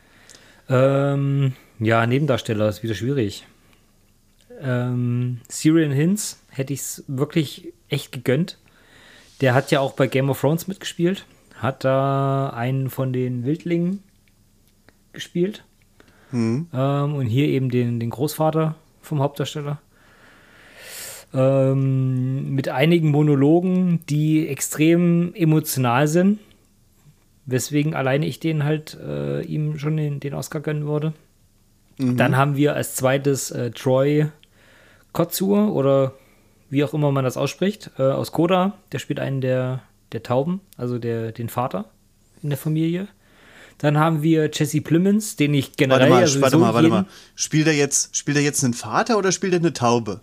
Ähm, 0.70 1.52
ja, 1.78 2.06
Nebendarsteller 2.06 2.68
ist 2.68 2.82
wieder 2.82 2.94
schwierig. 2.94 3.46
Ähm, 4.60 5.40
Syrian 5.48 5.92
Hinz 5.92 6.40
hätte 6.48 6.72
ich 6.72 6.80
es 6.80 7.04
wirklich 7.08 7.74
echt 7.92 8.12
gegönnt. 8.12 8.58
Der 9.40 9.54
hat 9.54 9.70
ja 9.70 9.80
auch 9.80 9.92
bei 9.92 10.06
Game 10.06 10.30
of 10.30 10.40
Thrones 10.40 10.68
mitgespielt. 10.68 11.26
Hat 11.56 11.84
da 11.84 12.50
einen 12.50 12.90
von 12.90 13.12
den 13.12 13.44
Wildlingen 13.44 14.02
gespielt. 15.12 15.64
Mhm. 16.30 16.68
Ähm, 16.72 17.14
und 17.14 17.26
hier 17.26 17.48
eben 17.48 17.70
den, 17.70 18.00
den 18.00 18.10
Großvater 18.10 18.74
vom 19.00 19.20
Hauptdarsteller 19.20 19.80
ähm, 21.34 22.54
mit 22.54 22.68
einigen 22.68 23.10
Monologen, 23.10 24.00
die 24.08 24.48
extrem 24.48 25.34
emotional 25.34 26.06
sind, 26.08 26.38
weswegen 27.46 27.94
alleine 27.94 28.26
ich 28.26 28.40
den 28.40 28.64
halt 28.64 28.98
äh, 29.02 29.42
ihm 29.42 29.78
schon 29.78 29.96
den, 29.96 30.20
den, 30.20 30.34
Oscar 30.34 30.60
gönnen 30.60 30.86
würde. 30.86 31.12
Mhm. 31.98 32.16
Dann 32.16 32.36
haben 32.36 32.56
wir 32.56 32.74
als 32.74 32.94
zweites 32.94 33.50
äh, 33.50 33.70
Troy 33.70 34.26
Kotsur 35.12 35.74
oder 35.74 36.14
wie 36.72 36.82
auch 36.84 36.94
immer 36.94 37.12
man 37.12 37.22
das 37.22 37.36
ausspricht, 37.36 37.90
äh, 37.98 38.02
aus 38.02 38.32
Koda. 38.32 38.78
Der 38.92 38.98
spielt 38.98 39.20
einen 39.20 39.42
der, 39.42 39.82
der 40.12 40.22
Tauben, 40.22 40.62
also 40.78 40.98
der, 40.98 41.30
den 41.30 41.50
Vater 41.50 41.84
in 42.42 42.48
der 42.48 42.56
Familie. 42.56 43.08
Dann 43.76 43.98
haben 43.98 44.22
wir 44.22 44.50
Jesse 44.50 44.80
Plemons, 44.80 45.36
den 45.36 45.52
ich 45.52 45.76
generell 45.76 46.08
warte 46.08 46.24
mal, 46.24 46.34
ja 46.34 46.40
warte 46.40 46.56
mal, 46.56 46.74
warte 46.74 46.88
mal. 46.88 47.06
Spielt 47.34 47.66
er 47.66 47.74
jetzt, 47.74 48.16
spielt 48.16 48.38
er 48.38 48.42
jetzt 48.42 48.64
einen 48.64 48.72
Vater 48.72 49.18
oder 49.18 49.32
spielt 49.32 49.52
er 49.52 49.58
eine 49.58 49.74
Taube? 49.74 50.20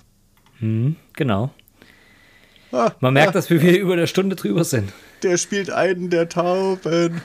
Hm, 0.57 0.95
genau. 1.13 1.51
Ah, 2.71 2.93
Man 2.99 3.13
merkt, 3.13 3.29
ah, 3.29 3.33
dass 3.33 3.51
wir 3.51 3.61
wieder 3.61 3.77
über 3.77 3.93
eine 3.93 4.07
Stunde 4.07 4.35
drüber 4.35 4.63
sind. 4.63 4.91
Der 5.21 5.37
spielt 5.37 5.69
einen 5.69 6.09
der 6.09 6.29
Tauben. 6.29 7.21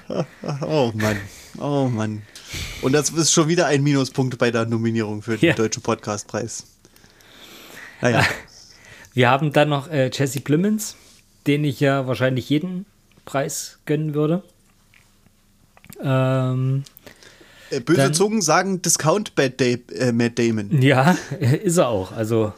Oh 0.60 0.92
Mann. 0.94 1.16
Oh 1.58 1.88
Mann. 1.88 2.22
Und 2.82 2.92
das 2.92 3.08
ist 3.08 3.32
schon 3.32 3.48
wieder 3.48 3.66
ein 3.66 3.82
Minuspunkt 3.82 4.36
bei 4.36 4.50
der 4.50 4.66
Nominierung 4.66 5.22
für 5.22 5.38
den 5.38 5.48
ja. 5.48 5.54
Deutschen 5.54 5.82
Podcastpreis. 5.82 6.66
Naja. 8.02 8.22
Wir 9.14 9.30
haben 9.30 9.52
dann 9.52 9.68
noch 9.68 9.88
äh, 9.88 10.10
Jesse 10.12 10.40
Plemons, 10.40 10.96
den 11.46 11.64
ich 11.64 11.80
ja 11.80 12.06
wahrscheinlich 12.06 12.50
jeden 12.50 12.84
Preis 13.24 13.78
gönnen 13.86 14.12
würde. 14.12 14.42
Ähm, 16.02 16.82
äh, 17.70 17.80
Böse 17.80 17.98
dann, 17.98 18.14
Zungen 18.14 18.42
sagen 18.42 18.82
Discount 18.82 19.36
Bad 19.36 19.60
Day, 19.60 19.82
äh, 19.96 20.12
Matt 20.12 20.38
Damon. 20.38 20.82
Ja, 20.82 21.16
ist 21.62 21.78
er 21.78 21.88
auch. 21.88 22.12
Also 22.12 22.52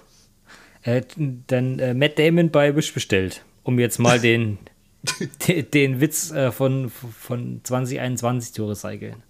äh, 0.82 1.02
dann 1.46 1.78
äh, 1.78 1.92
Matt 1.92 2.18
Damon 2.18 2.50
bei 2.50 2.74
Wish 2.74 2.94
bestellt, 2.94 3.42
um 3.62 3.78
jetzt 3.78 3.98
mal 3.98 4.18
den, 4.18 4.58
den, 5.46 5.70
den, 5.70 6.00
Witz 6.00 6.30
äh, 6.30 6.52
von, 6.52 6.90
von 6.90 7.60
2021 7.64 8.54
zu 8.54 8.66
recyceln. 8.66 9.22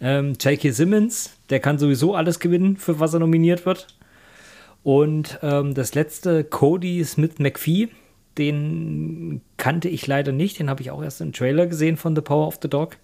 Ähm, 0.00 0.34
J.K. 0.40 0.72
Simmons, 0.72 1.30
der 1.50 1.60
kann 1.60 1.78
sowieso 1.78 2.16
alles 2.16 2.40
gewinnen, 2.40 2.76
für 2.76 2.98
was 2.98 3.14
er 3.14 3.20
nominiert 3.20 3.64
wird. 3.64 3.86
Und 4.84 5.38
ähm, 5.42 5.74
das 5.74 5.94
letzte, 5.94 6.44
Cody 6.44 7.02
Smith 7.04 7.38
McPhee, 7.38 7.88
den 8.36 9.40
kannte 9.56 9.88
ich 9.88 10.06
leider 10.06 10.30
nicht, 10.30 10.58
den 10.58 10.68
habe 10.68 10.82
ich 10.82 10.90
auch 10.90 11.02
erst 11.02 11.22
im 11.22 11.32
Trailer 11.32 11.66
gesehen 11.66 11.96
von 11.96 12.14
The 12.14 12.20
Power 12.20 12.46
of 12.46 12.58
the 12.62 12.68
Dog. 12.68 12.98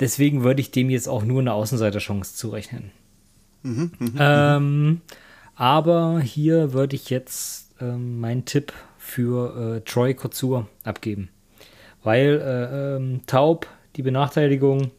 Deswegen 0.00 0.42
würde 0.42 0.60
ich 0.60 0.72
dem 0.72 0.90
jetzt 0.90 1.08
auch 1.08 1.24
nur 1.24 1.40
eine 1.40 1.52
Außenseiterchance 1.52 2.34
zurechnen. 2.34 2.90
Mhm, 3.62 3.92
mh, 3.98 4.56
ähm, 4.56 5.00
aber 5.54 6.20
hier 6.20 6.72
würde 6.72 6.96
ich 6.96 7.10
jetzt 7.10 7.74
ähm, 7.80 8.20
meinen 8.20 8.44
Tipp 8.44 8.72
für 8.98 9.76
äh, 9.76 9.80
Troy 9.82 10.14
Kotsur 10.14 10.68
abgeben. 10.82 11.28
Weil 12.02 12.40
äh, 12.40 12.96
ähm, 12.96 13.20
Taub, 13.26 13.66
die 13.96 14.02
Benachteiligung, 14.02 14.90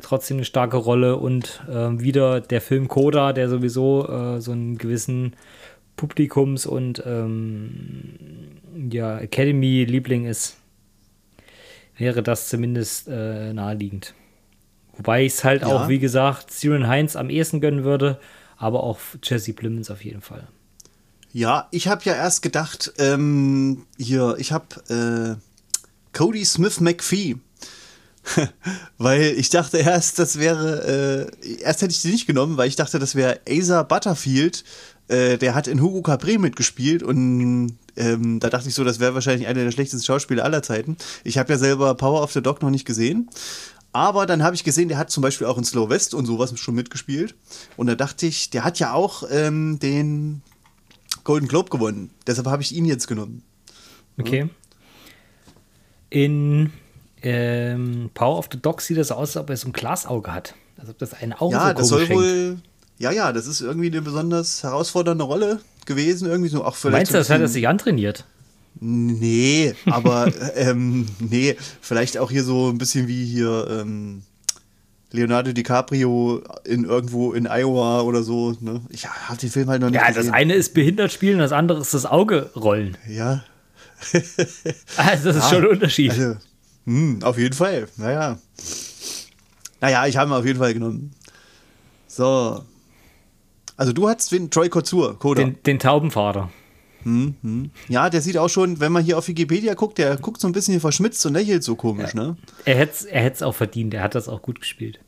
trotzdem 0.00 0.38
eine 0.38 0.44
starke 0.44 0.76
Rolle 0.76 1.16
und 1.16 1.62
äh, 1.68 2.00
wieder 2.00 2.40
der 2.40 2.60
Film 2.60 2.88
Coda, 2.88 3.32
der 3.32 3.48
sowieso 3.48 4.08
äh, 4.08 4.40
so 4.40 4.52
einen 4.52 4.78
gewissen 4.78 5.34
Publikums- 5.96 6.66
und 6.66 7.02
ähm, 7.06 8.50
ja, 8.90 9.18
Academy-Liebling 9.18 10.26
ist, 10.26 10.56
wäre 11.96 12.22
das 12.22 12.48
zumindest 12.48 13.08
äh, 13.08 13.52
naheliegend. 13.52 14.14
Wobei 14.96 15.24
ich 15.24 15.34
es 15.34 15.44
halt 15.44 15.62
ja. 15.62 15.68
auch, 15.68 15.88
wie 15.88 15.98
gesagt, 15.98 16.50
Siren 16.50 16.88
Heinz 16.88 17.16
am 17.16 17.30
ehesten 17.30 17.60
gönnen 17.60 17.84
würde, 17.84 18.18
aber 18.56 18.82
auch 18.82 18.98
Jesse 19.22 19.52
Plemons 19.52 19.90
auf 19.90 20.04
jeden 20.04 20.20
Fall. 20.20 20.46
Ja, 21.32 21.66
ich 21.72 21.88
habe 21.88 22.02
ja 22.04 22.14
erst 22.14 22.42
gedacht, 22.42 22.92
ähm, 22.98 23.86
hier, 23.98 24.36
ich 24.38 24.52
habe 24.52 25.36
äh, 25.36 26.16
Cody 26.16 26.44
Smith 26.44 26.80
McPhee. 26.80 27.36
weil 28.98 29.22
ich 29.36 29.50
dachte 29.50 29.78
erst, 29.78 30.18
das 30.18 30.38
wäre, 30.38 31.30
äh, 31.44 31.62
erst 31.62 31.82
hätte 31.82 31.92
ich 31.92 32.00
sie 32.00 32.10
nicht 32.10 32.26
genommen, 32.26 32.56
weil 32.56 32.68
ich 32.68 32.76
dachte, 32.76 32.98
das 32.98 33.14
wäre 33.14 33.40
Asa 33.48 33.82
Butterfield. 33.82 34.64
Äh, 35.08 35.36
der 35.36 35.54
hat 35.54 35.66
in 35.66 35.82
Hugo 35.82 36.00
Capri 36.00 36.38
mitgespielt 36.38 37.02
und 37.02 37.76
ähm, 37.96 38.40
da 38.40 38.48
dachte 38.48 38.68
ich 38.68 38.74
so, 38.74 38.84
das 38.84 39.00
wäre 39.00 39.14
wahrscheinlich 39.14 39.46
einer 39.46 39.62
der 39.62 39.70
schlechtesten 39.70 40.04
Schauspieler 40.04 40.44
aller 40.44 40.62
Zeiten. 40.62 40.96
Ich 41.24 41.36
habe 41.36 41.52
ja 41.52 41.58
selber 41.58 41.94
Power 41.94 42.22
of 42.22 42.32
the 42.32 42.42
Dog 42.42 42.62
noch 42.62 42.70
nicht 42.70 42.86
gesehen. 42.86 43.28
Aber 43.92 44.26
dann 44.26 44.42
habe 44.42 44.56
ich 44.56 44.64
gesehen, 44.64 44.88
der 44.88 44.98
hat 44.98 45.10
zum 45.10 45.22
Beispiel 45.22 45.46
auch 45.46 45.56
in 45.56 45.62
Slow 45.62 45.88
West 45.88 46.14
und 46.14 46.26
sowas 46.26 46.58
schon 46.58 46.74
mitgespielt. 46.74 47.36
Und 47.76 47.86
da 47.86 47.94
dachte 47.94 48.26
ich, 48.26 48.50
der 48.50 48.64
hat 48.64 48.80
ja 48.80 48.92
auch 48.92 49.22
ähm, 49.30 49.78
den 49.78 50.42
Golden 51.22 51.46
Globe 51.46 51.70
gewonnen. 51.70 52.10
Deshalb 52.26 52.48
habe 52.48 52.62
ich 52.62 52.74
ihn 52.74 52.86
jetzt 52.86 53.06
genommen. 53.06 53.44
Okay. 54.18 54.48
In 56.10 56.72
ähm, 57.24 58.10
Power 58.14 58.38
of 58.38 58.48
the 58.52 58.60
Dog 58.60 58.80
sieht 58.80 58.98
das 58.98 59.10
aus, 59.10 59.36
als 59.36 59.36
ob 59.36 59.50
er 59.50 59.56
so 59.56 59.68
ein 59.68 59.72
Glasauge 59.72 60.32
hat. 60.32 60.54
Als 60.76 60.90
ob 60.90 60.98
das 60.98 61.14
ein 61.14 61.32
Auge 61.32 61.54
Ja, 61.54 61.68
so 61.68 61.74
das 61.74 61.88
soll 61.88 62.08
wohl. 62.10 62.56
Ja, 62.98 63.10
ja, 63.10 63.32
das 63.32 63.46
ist 63.46 63.60
irgendwie 63.60 63.88
eine 63.88 64.02
besonders 64.02 64.62
herausfordernde 64.62 65.24
Rolle 65.24 65.60
gewesen. 65.86 66.28
Irgendwie 66.28 66.48
so 66.48 66.64
auch 66.64 66.76
vielleicht 66.76 66.92
Meinst 66.98 67.12
du, 67.12 67.18
das 67.18 67.30
hat 67.30 67.40
er 67.40 67.48
sich 67.48 67.66
antrainiert? 67.66 68.24
Nee, 68.80 69.74
aber 69.86 70.32
ähm, 70.54 71.06
nee, 71.18 71.56
vielleicht 71.80 72.18
auch 72.18 72.30
hier 72.30 72.44
so 72.44 72.70
ein 72.70 72.78
bisschen 72.78 73.08
wie 73.08 73.24
hier 73.24 73.66
ähm, 73.70 74.22
Leonardo 75.10 75.52
DiCaprio 75.52 76.42
in 76.64 76.84
irgendwo 76.84 77.32
in 77.32 77.46
Iowa 77.46 78.02
oder 78.02 78.22
so. 78.22 78.56
Ne? 78.60 78.80
Ich 78.90 79.08
habe 79.08 79.38
den 79.38 79.50
Film 79.50 79.68
halt 79.68 79.80
noch 79.80 79.90
nicht 79.90 80.00
Ja, 80.00 80.08
gesehen. 80.08 80.26
das 80.26 80.32
eine 80.32 80.54
ist 80.54 80.74
behindert 80.74 81.12
spielen, 81.12 81.38
das 81.38 81.52
andere 81.52 81.80
ist 81.80 81.94
das 81.94 82.04
Auge 82.04 82.50
rollen. 82.56 82.96
Ja. 83.08 83.44
also 84.96 85.28
das 85.28 85.36
ist 85.36 85.42
ja, 85.44 85.50
schon 85.50 85.64
ein 85.64 85.70
Unterschied. 85.70 86.10
Also, 86.10 86.36
hm, 86.86 87.22
auf 87.22 87.38
jeden 87.38 87.54
Fall, 87.54 87.88
naja. 87.96 88.38
Naja, 89.80 90.06
ich 90.06 90.16
habe 90.16 90.30
ihn 90.30 90.34
auf 90.34 90.46
jeden 90.46 90.58
Fall 90.58 90.74
genommen. 90.74 91.12
So. 92.06 92.62
Also 93.76 93.92
du 93.92 94.08
hattest 94.08 94.32
den 94.32 94.50
Troy 94.50 94.68
Kotsur, 94.68 95.18
Koda. 95.18 95.42
Den, 95.42 95.62
den 95.62 95.78
Taubenvater. 95.78 96.50
Hm, 97.02 97.34
hm. 97.42 97.70
Ja, 97.88 98.08
der 98.08 98.22
sieht 98.22 98.38
auch 98.38 98.48
schon, 98.48 98.80
wenn 98.80 98.92
man 98.92 99.04
hier 99.04 99.18
auf 99.18 99.28
Wikipedia 99.28 99.74
guckt, 99.74 99.98
der 99.98 100.16
guckt 100.16 100.40
so 100.40 100.48
ein 100.48 100.52
bisschen 100.52 100.80
verschmitzt 100.80 101.24
und 101.26 101.34
lächelt 101.34 101.62
so 101.62 101.76
komisch, 101.76 102.14
ja. 102.14 102.22
ne? 102.22 102.36
Er 102.64 102.76
hätte 102.76 102.92
es 102.92 103.04
er 103.40 103.48
auch 103.48 103.54
verdient, 103.54 103.92
er 103.94 104.02
hat 104.02 104.14
das 104.14 104.28
auch 104.28 104.40
gut 104.40 104.60
gespielt. 104.60 105.00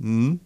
Hm. 0.00 0.40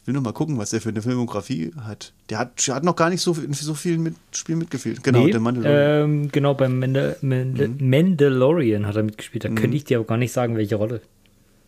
Ich 0.00 0.06
will 0.06 0.14
noch 0.14 0.22
mal 0.22 0.32
gucken, 0.32 0.56
was 0.56 0.70
der 0.70 0.80
für 0.80 0.88
eine 0.88 1.02
Filmografie 1.02 1.72
hat. 1.84 2.14
Der 2.30 2.38
hat, 2.38 2.66
der 2.66 2.74
hat 2.74 2.84
noch 2.84 2.96
gar 2.96 3.10
nicht 3.10 3.20
so, 3.20 3.34
so 3.34 3.74
viel 3.74 3.98
mit, 3.98 4.14
Spiel 4.32 4.56
mitgespielt. 4.56 5.02
Genau, 5.02 5.24
nee, 5.24 5.30
der 5.30 5.40
Mandalorian. 5.40 6.10
Ähm, 6.10 6.32
genau, 6.32 6.54
beim 6.54 6.78
Mandal 6.78 7.16
Mandal 7.20 7.66
hm. 7.66 7.90
Mandalorian 7.90 8.86
hat 8.86 8.96
er 8.96 9.02
mitgespielt. 9.02 9.44
Da 9.44 9.48
hm. 9.48 9.56
könnte 9.56 9.76
ich 9.76 9.84
dir 9.84 9.98
aber 9.98 10.06
gar 10.06 10.16
nicht 10.16 10.32
sagen, 10.32 10.56
welche 10.56 10.76
Rolle. 10.76 11.02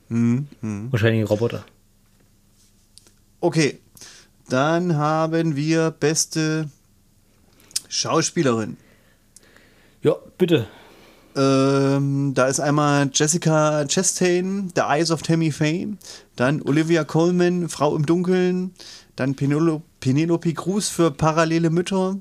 Hm, 0.09 0.47
hm. 0.61 0.91
Wahrscheinlich 0.91 1.23
ein 1.23 1.27
Roboter. 1.27 1.65
Okay, 3.41 3.79
dann 4.49 4.97
haben 4.97 5.57
wir 5.57 5.91
beste 5.91 6.71
Schauspielerin. 7.89 8.79
Ja, 10.03 10.17
bitte. 10.39 10.69
Ähm, 11.35 12.33
da 12.35 12.47
ist 12.47 12.61
einmal 12.61 13.11
Jessica 13.13 13.87
Chastain, 13.87 14.71
The 14.75 14.83
Eyes 14.83 15.11
of 15.11 15.23
Tammy 15.23 15.51
Faye, 15.51 15.89
dann 16.37 16.63
Olivia 16.63 17.05
Colman, 17.05 17.69
Frau 17.69 17.97
im 17.97 18.05
Dunkeln, 18.05 18.73
dann 19.17 19.35
Penelope, 19.35 19.85
Penelope 20.01 20.53
Cruz 20.53 20.89
für 20.89 21.11
Parallele 21.11 21.71
Mütter, 21.71 22.19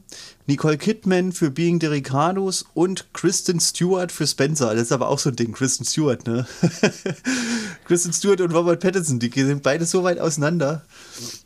Nicole 0.47 0.77
Kidman 0.77 1.31
für 1.31 1.49
Being 1.49 1.79
the 1.81 1.87
Ricardos 1.87 2.65
und 2.73 3.13
Kristen 3.13 3.59
Stewart 3.59 4.11
für 4.11 4.27
Spencer. 4.27 4.73
Das 4.73 4.83
ist 4.83 4.91
aber 4.91 5.09
auch 5.09 5.19
so 5.19 5.29
ein 5.29 5.35
Ding, 5.35 5.51
Kristen 5.51 5.85
Stewart, 5.85 6.25
ne? 6.27 6.45
Kristen 7.85 8.13
Stewart 8.13 8.41
und 8.41 8.53
Robert 8.53 8.81
Pattinson, 8.81 9.19
die 9.19 9.31
sind 9.33 9.63
beide 9.63 9.85
so 9.85 10.03
weit 10.03 10.19
auseinander. 10.19 10.83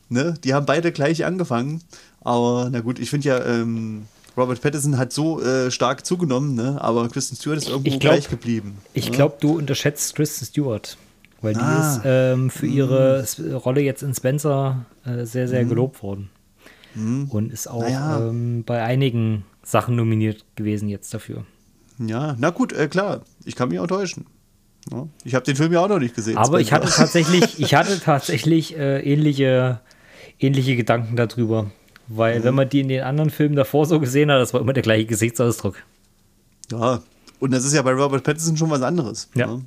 Ne? 0.09 0.35
Die 0.43 0.53
haben 0.53 0.65
beide 0.65 0.91
gleich 0.91 1.25
angefangen. 1.25 1.81
Aber 2.21 2.69
na 2.71 2.81
gut, 2.81 2.99
ich 2.99 3.09
finde 3.09 3.27
ja, 3.27 3.45
ähm, 3.45 4.07
Robert 4.37 4.61
Pattinson 4.61 4.97
hat 4.97 5.13
so 5.13 5.41
äh, 5.41 5.71
stark 5.71 6.05
zugenommen, 6.05 6.55
ne? 6.55 6.77
aber 6.81 7.07
Kristen 7.09 7.35
Stewart 7.35 7.57
ist 7.57 7.69
irgendwo 7.69 7.89
glaub, 7.91 8.01
gleich 8.01 8.29
geblieben. 8.29 8.77
Ich 8.93 9.09
ne? 9.09 9.15
glaube, 9.15 9.37
du 9.39 9.57
unterschätzt 9.57 10.15
Kristen 10.15 10.45
Stewart. 10.45 10.97
Weil 11.41 11.55
ah. 11.57 11.59
die 11.59 11.81
ist 11.81 12.01
ähm, 12.05 12.49
für 12.49 12.65
ihre 12.65 13.23
mm. 13.37 13.53
Rolle 13.55 13.81
jetzt 13.81 14.03
in 14.03 14.13
Spencer 14.13 14.85
äh, 15.05 15.25
sehr, 15.25 15.47
sehr 15.47 15.63
mm. 15.63 15.69
gelobt 15.69 16.01
worden. 16.01 16.29
Mm. 16.95 17.25
Und 17.25 17.53
ist 17.53 17.67
auch 17.67 17.81
naja. 17.81 18.29
ähm, 18.29 18.63
bei 18.65 18.81
einigen 18.81 19.45
Sachen 19.63 19.95
nominiert 19.95 20.43
gewesen 20.55 20.89
jetzt 20.89 21.13
dafür. 21.13 21.45
Ja, 21.99 22.35
na 22.39 22.49
gut, 22.49 22.73
äh, 22.73 22.87
klar. 22.87 23.21
Ich 23.45 23.55
kann 23.55 23.69
mich 23.69 23.79
auch 23.79 23.87
täuschen. 23.87 24.25
Ja, 24.91 25.07
ich 25.23 25.35
habe 25.35 25.45
den 25.45 25.55
Film 25.55 25.73
ja 25.73 25.81
auch 25.81 25.87
noch 25.89 25.99
nicht 25.99 26.15
gesehen. 26.15 26.37
Aber 26.37 26.59
ich 26.59 26.71
hatte 26.71 26.89
tatsächlich, 26.89 27.59
ich 27.59 27.73
hatte 27.73 27.99
tatsächlich 27.99 28.77
äh, 28.77 28.99
ähnliche, 29.01 29.81
ähnliche 30.39 30.75
Gedanken 30.75 31.15
darüber. 31.15 31.71
Weil, 32.07 32.39
mhm. 32.39 32.43
wenn 32.43 32.55
man 32.55 32.69
die 32.69 32.81
in 32.81 32.87
den 32.87 33.03
anderen 33.03 33.29
Filmen 33.29 33.55
davor 33.55 33.85
so 33.85 33.99
gesehen 33.99 34.31
hat, 34.31 34.39
das 34.39 34.53
war 34.53 34.61
immer 34.61 34.73
der 34.73 34.83
gleiche 34.83 35.05
Gesichtsausdruck. 35.05 35.75
Ja, 36.71 37.01
und 37.39 37.51
das 37.51 37.65
ist 37.65 37.73
ja 37.73 37.81
bei 37.81 37.91
Robert 37.91 38.23
Pattinson 38.23 38.57
schon 38.57 38.69
was 38.69 38.81
anderes. 38.81 39.29
Ja. 39.35 39.47
Ne? 39.47 39.61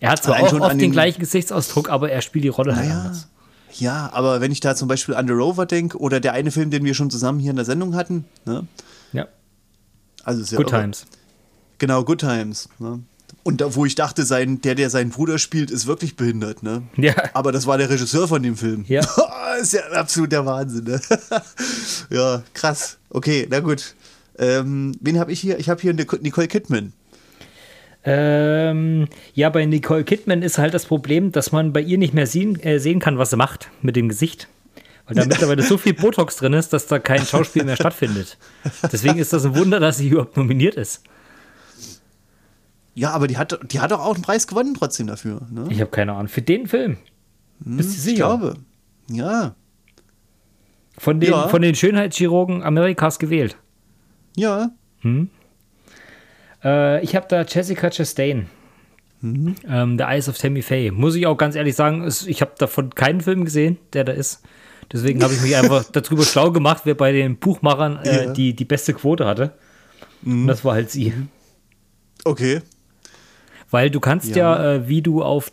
Er 0.00 0.10
hat 0.10 0.22
zwar 0.22 0.40
auch 0.40 0.52
oft 0.52 0.72
den, 0.72 0.78
den, 0.78 0.92
gleichen 0.92 1.20
Gesichtsausdruck, 1.20 1.88
aber 1.88 2.10
er 2.10 2.20
spielt 2.20 2.44
die 2.44 2.48
Rolle 2.48 2.76
halt 2.76 2.84
naja, 2.84 2.96
halt 2.96 3.06
anders. 3.06 3.28
Ja, 3.72 4.10
aber 4.12 4.40
wenn 4.40 4.52
ich 4.52 4.60
da 4.60 4.76
zum 4.76 4.86
Beispiel 4.88 5.14
an 5.14 5.26
The 5.26 5.32
Rover 5.32 5.66
denke 5.66 5.98
oder 5.98 6.20
der 6.20 6.32
eine 6.32 6.50
Film, 6.50 6.70
den 6.70 6.84
wir 6.84 6.94
schon 6.94 7.10
zusammen 7.10 7.40
hier 7.40 7.50
in 7.50 7.56
der 7.56 7.64
Sendung 7.64 7.94
hatten, 7.94 8.24
ne? 8.44 8.66
Ja. 9.12 9.28
Also 10.22 10.42
ist 10.42 10.52
ja 10.52 10.58
Good 10.58 10.72
irre. 10.72 10.80
Times. 10.82 11.06
Genau, 11.78 12.04
Good 12.04 12.20
Times. 12.20 12.68
Ne? 12.78 13.00
Und 13.44 13.60
da, 13.60 13.74
wo 13.74 13.84
ich 13.84 13.94
dachte, 13.94 14.24
sein, 14.24 14.62
der, 14.62 14.74
der 14.74 14.88
seinen 14.88 15.10
Bruder 15.10 15.38
spielt, 15.38 15.70
ist 15.70 15.86
wirklich 15.86 16.16
behindert, 16.16 16.62
ne? 16.62 16.82
Ja. 16.96 17.14
Aber 17.34 17.52
das 17.52 17.66
war 17.66 17.76
der 17.76 17.90
Regisseur 17.90 18.26
von 18.26 18.42
dem 18.42 18.56
Film. 18.56 18.86
Ja. 18.88 19.02
ist 19.60 19.74
ja 19.74 19.82
absolut 19.92 20.32
der 20.32 20.46
Wahnsinn, 20.46 20.84
ne? 20.84 21.00
ja, 22.10 22.42
krass. 22.54 22.96
Okay, 23.10 23.46
na 23.50 23.60
gut. 23.60 23.94
Ähm, 24.38 24.92
wen 25.00 25.18
habe 25.20 25.30
ich 25.30 25.40
hier? 25.40 25.58
Ich 25.58 25.68
habe 25.68 25.80
hier 25.80 25.92
Nicole 25.92 26.48
Kidman. 26.48 26.94
Ähm, 28.02 29.08
ja, 29.34 29.50
bei 29.50 29.64
Nicole 29.66 30.04
Kidman 30.04 30.42
ist 30.42 30.58
halt 30.58 30.72
das 30.72 30.86
Problem, 30.86 31.30
dass 31.30 31.52
man 31.52 31.72
bei 31.72 31.80
ihr 31.80 31.98
nicht 31.98 32.14
mehr 32.14 32.26
sehen, 32.26 32.58
äh, 32.60 32.78
sehen 32.78 32.98
kann, 32.98 33.18
was 33.18 33.30
sie 33.30 33.36
macht 33.36 33.68
mit 33.82 33.94
dem 33.94 34.08
Gesicht. 34.08 34.48
Weil 35.06 35.16
da 35.16 35.24
mittlerweile 35.26 35.62
so 35.62 35.76
viel 35.76 35.94
Botox 35.94 36.36
drin 36.36 36.54
ist, 36.54 36.72
dass 36.72 36.86
da 36.86 36.98
kein 36.98 37.24
Schauspiel 37.24 37.64
mehr 37.64 37.76
stattfindet. 37.76 38.38
Deswegen 38.90 39.18
ist 39.18 39.32
das 39.32 39.44
ein 39.44 39.54
Wunder, 39.54 39.80
dass 39.80 39.98
sie 39.98 40.08
überhaupt 40.08 40.36
nominiert 40.36 40.76
ist. 40.76 41.02
Ja, 42.94 43.10
aber 43.10 43.26
die 43.26 43.36
hat, 43.36 43.58
die 43.72 43.80
hat 43.80 43.90
doch 43.90 44.00
auch 44.00 44.14
einen 44.14 44.22
Preis 44.22 44.46
gewonnen 44.46 44.74
trotzdem 44.74 45.06
dafür. 45.06 45.46
Ne? 45.50 45.66
Ich 45.70 45.80
habe 45.80 45.90
keine 45.90 46.12
Ahnung. 46.12 46.28
Für 46.28 46.42
den 46.42 46.66
Film. 46.66 46.96
Hm, 47.64 47.76
Bist 47.76 47.96
du 47.96 48.00
sicher? 48.00 48.10
Ich 48.10 48.16
glaube. 48.16 48.54
Ja. 49.10 49.54
Von 50.96 51.18
den, 51.18 51.30
ja. 51.30 51.48
von 51.48 51.60
den 51.60 51.74
Schönheitschirurgen 51.74 52.62
Amerikas 52.62 53.18
gewählt. 53.18 53.56
Ja. 54.36 54.70
Hm? 55.00 55.28
Äh, 56.62 57.02
ich 57.02 57.16
habe 57.16 57.26
da 57.28 57.42
Jessica 57.42 57.90
Chastain. 57.90 58.46
Mhm. 59.20 59.56
Ähm, 59.66 59.98
The 59.98 60.04
Eyes 60.04 60.28
of 60.28 60.38
Tammy 60.38 60.62
Faye. 60.62 60.90
Muss 60.90 61.16
ich 61.16 61.26
auch 61.26 61.36
ganz 61.36 61.56
ehrlich 61.56 61.74
sagen, 61.74 62.08
ich 62.26 62.40
habe 62.40 62.52
davon 62.58 62.94
keinen 62.94 63.20
Film 63.20 63.44
gesehen, 63.44 63.78
der 63.92 64.04
da 64.04 64.12
ist. 64.12 64.42
Deswegen 64.92 65.22
habe 65.22 65.34
ich 65.34 65.40
mich 65.40 65.56
einfach 65.56 65.84
darüber 65.92 66.24
schlau 66.24 66.52
gemacht, 66.52 66.82
wer 66.84 66.94
bei 66.94 67.10
den 67.10 67.38
Buchmachern 67.38 67.98
äh, 68.04 68.26
ja. 68.26 68.32
die, 68.32 68.54
die 68.54 68.64
beste 68.64 68.94
Quote 68.94 69.26
hatte. 69.26 69.54
Mhm. 70.22 70.42
Und 70.42 70.46
das 70.46 70.64
war 70.64 70.74
halt 70.74 70.90
sie. 70.90 71.12
Okay. 72.24 72.60
Weil 73.74 73.90
du 73.90 73.98
kannst 73.98 74.36
ja, 74.36 74.54
ja 74.54 74.74
äh, 74.74 74.88
wie 74.88 75.02
du 75.02 75.20
auf 75.20 75.50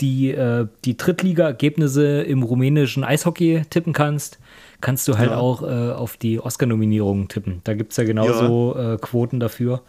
die, 0.00 0.30
äh, 0.30 0.68
die 0.84 0.96
Drittliga-Ergebnisse 0.96 2.22
im 2.22 2.44
rumänischen 2.44 3.02
Eishockey 3.02 3.62
tippen 3.68 3.92
kannst, 3.92 4.38
kannst 4.80 5.08
du 5.08 5.18
halt 5.18 5.32
ja. 5.32 5.38
auch 5.38 5.64
äh, 5.64 5.90
auf 5.90 6.16
die 6.16 6.38
Oscar-Nominierungen 6.38 7.26
tippen. 7.26 7.62
Da 7.64 7.74
gibt 7.74 7.90
es 7.90 7.96
ja 7.96 8.04
genauso 8.04 8.76
ja. 8.76 8.94
Äh, 8.94 8.98
Quoten 8.98 9.40
dafür. 9.40 9.82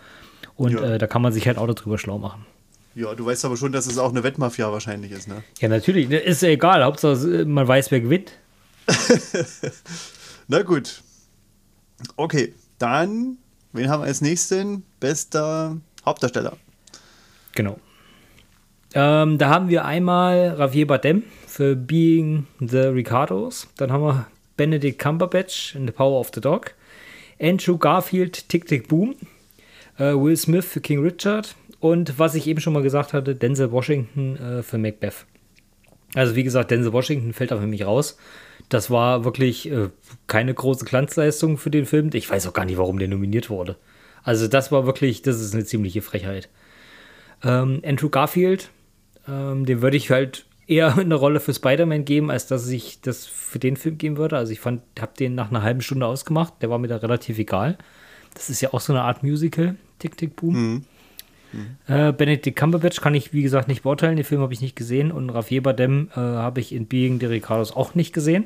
Und. 0.55 0.81
Äh, 0.81 0.97
da 0.97 1.05
kann 1.05 1.21
man 1.21 1.31
sich 1.31 1.45
halt 1.45 1.59
auch 1.59 1.71
darüber 1.71 1.99
schlau 1.99 2.17
machen. 2.17 2.47
Ja, 2.95 3.13
du 3.13 3.23
weißt 3.23 3.45
aber 3.45 3.55
schon, 3.55 3.71
dass 3.71 3.85
es 3.85 3.99
auch 3.99 4.09
eine 4.09 4.23
Wettmafia 4.23 4.71
wahrscheinlich 4.71 5.11
ist, 5.11 5.27
ne? 5.27 5.43
Ja, 5.59 5.67
natürlich. 5.67 6.09
Ne, 6.09 6.17
ist 6.17 6.41
ja 6.41 6.49
egal. 6.49 6.83
Hauptsache, 6.83 7.41
äh, 7.41 7.45
man 7.45 7.67
weiß, 7.67 7.91
wer 7.91 8.01
gewinnt. 8.01 8.31
Na 10.47 10.63
gut. 10.63 11.03
Okay, 12.15 12.55
dann, 12.79 13.37
wen 13.73 13.89
haben 13.89 14.01
wir 14.01 14.07
als 14.07 14.21
nächsten? 14.21 14.81
Bester 14.99 15.77
Hauptdarsteller. 16.03 16.57
Genau. 17.55 17.79
Ähm, 18.93 19.37
da 19.37 19.49
haben 19.49 19.69
wir 19.69 19.83
einmal 19.83 20.55
Javier 20.57 20.87
Bardem 20.87 21.23
für 21.47 21.75
Being 21.75 22.47
the 22.59 22.77
Ricardos. 22.77 23.67
Dann 23.77 23.91
haben 23.91 24.03
wir 24.03 24.27
Benedict 24.55 24.99
Cumberbatch 24.99 25.75
in 25.75 25.85
The 25.85 25.91
Power 25.91 26.19
of 26.19 26.31
the 26.33 26.41
Dog. 26.41 26.73
Andrew 27.41 27.77
Garfield, 27.77 28.47
Tick 28.47 28.67
Tick 28.67 28.87
Boom. 28.87 29.15
Äh, 29.97 30.13
Will 30.13 30.37
Smith 30.37 30.65
für 30.65 30.79
King 30.81 31.01
Richard. 31.01 31.55
Und 31.79 32.17
was 32.19 32.35
ich 32.35 32.47
eben 32.47 32.61
schon 32.61 32.73
mal 32.73 32.83
gesagt 32.83 33.13
hatte, 33.13 33.35
Denzel 33.35 33.71
Washington 33.71 34.37
äh, 34.37 34.63
für 34.63 34.77
Macbeth. 34.77 35.25
Also 36.13 36.35
wie 36.35 36.43
gesagt, 36.43 36.71
Denzel 36.71 36.93
Washington 36.93 37.33
fällt 37.33 37.51
auch 37.51 37.59
für 37.59 37.67
mich 37.67 37.85
raus. 37.85 38.17
Das 38.69 38.89
war 38.89 39.25
wirklich 39.25 39.69
äh, 39.69 39.89
keine 40.27 40.53
große 40.53 40.85
Glanzleistung 40.85 41.57
für 41.57 41.69
den 41.69 41.85
Film. 41.85 42.09
Ich 42.13 42.29
weiß 42.29 42.47
auch 42.47 42.53
gar 42.53 42.65
nicht, 42.65 42.77
warum 42.77 42.97
der 42.97 43.09
nominiert 43.09 43.49
wurde. 43.49 43.75
Also 44.23 44.47
das 44.47 44.71
war 44.71 44.85
wirklich, 44.85 45.21
das 45.21 45.39
ist 45.39 45.53
eine 45.53 45.65
ziemliche 45.65 46.01
Frechheit. 46.01 46.49
Ähm, 47.45 47.81
Andrew 47.85 48.09
Garfield 48.09 48.71
ähm, 49.27 49.65
dem 49.65 49.81
würde 49.81 49.97
ich 49.97 50.11
halt 50.11 50.45
eher 50.67 50.95
eine 50.97 51.15
Rolle 51.15 51.39
für 51.39 51.53
Spider-Man 51.53 52.05
geben, 52.05 52.31
als 52.31 52.47
dass 52.47 52.67
ich 52.69 53.01
das 53.01 53.25
für 53.25 53.59
den 53.59 53.77
Film 53.77 53.97
geben 53.97 54.17
würde. 54.17 54.37
Also 54.37 54.51
ich 54.51 54.59
fand, 54.59 54.81
habe 54.99 55.13
den 55.17 55.35
nach 55.35 55.49
einer 55.49 55.63
halben 55.63 55.81
Stunde 55.81 56.05
ausgemacht. 56.05 56.53
Der 56.61 56.69
war 56.69 56.79
mir 56.79 56.87
da 56.87 56.97
relativ 56.97 57.39
egal. 57.39 57.77
Das 58.33 58.49
ist 58.49 58.61
ja 58.61 58.73
auch 58.73 58.81
so 58.81 58.93
eine 58.93 59.03
Art 59.03 59.23
Musical. 59.23 59.75
Tick, 59.99 60.17
tick, 60.17 60.35
boom. 60.35 60.53
Mhm. 60.53 60.83
Mhm. 61.53 61.77
Äh, 61.87 62.11
Benedict 62.11 62.57
Cumberbatch 62.57 62.99
kann 62.99 63.15
ich, 63.15 63.31
wie 63.31 63.43
gesagt, 63.43 63.67
nicht 63.67 63.83
beurteilen. 63.83 64.17
Den 64.17 64.25
Film 64.25 64.41
habe 64.41 64.53
ich 64.53 64.61
nicht 64.61 64.75
gesehen. 64.75 65.11
Und 65.11 65.29
Javier 65.29 65.63
Bardem 65.63 66.09
äh, 66.13 66.19
habe 66.19 66.59
ich 66.59 66.73
in 66.73 66.87
Being 66.87 67.19
the 67.19 67.27
Ricardos 67.27 67.75
auch 67.75 67.95
nicht 67.95 68.13
gesehen. 68.13 68.45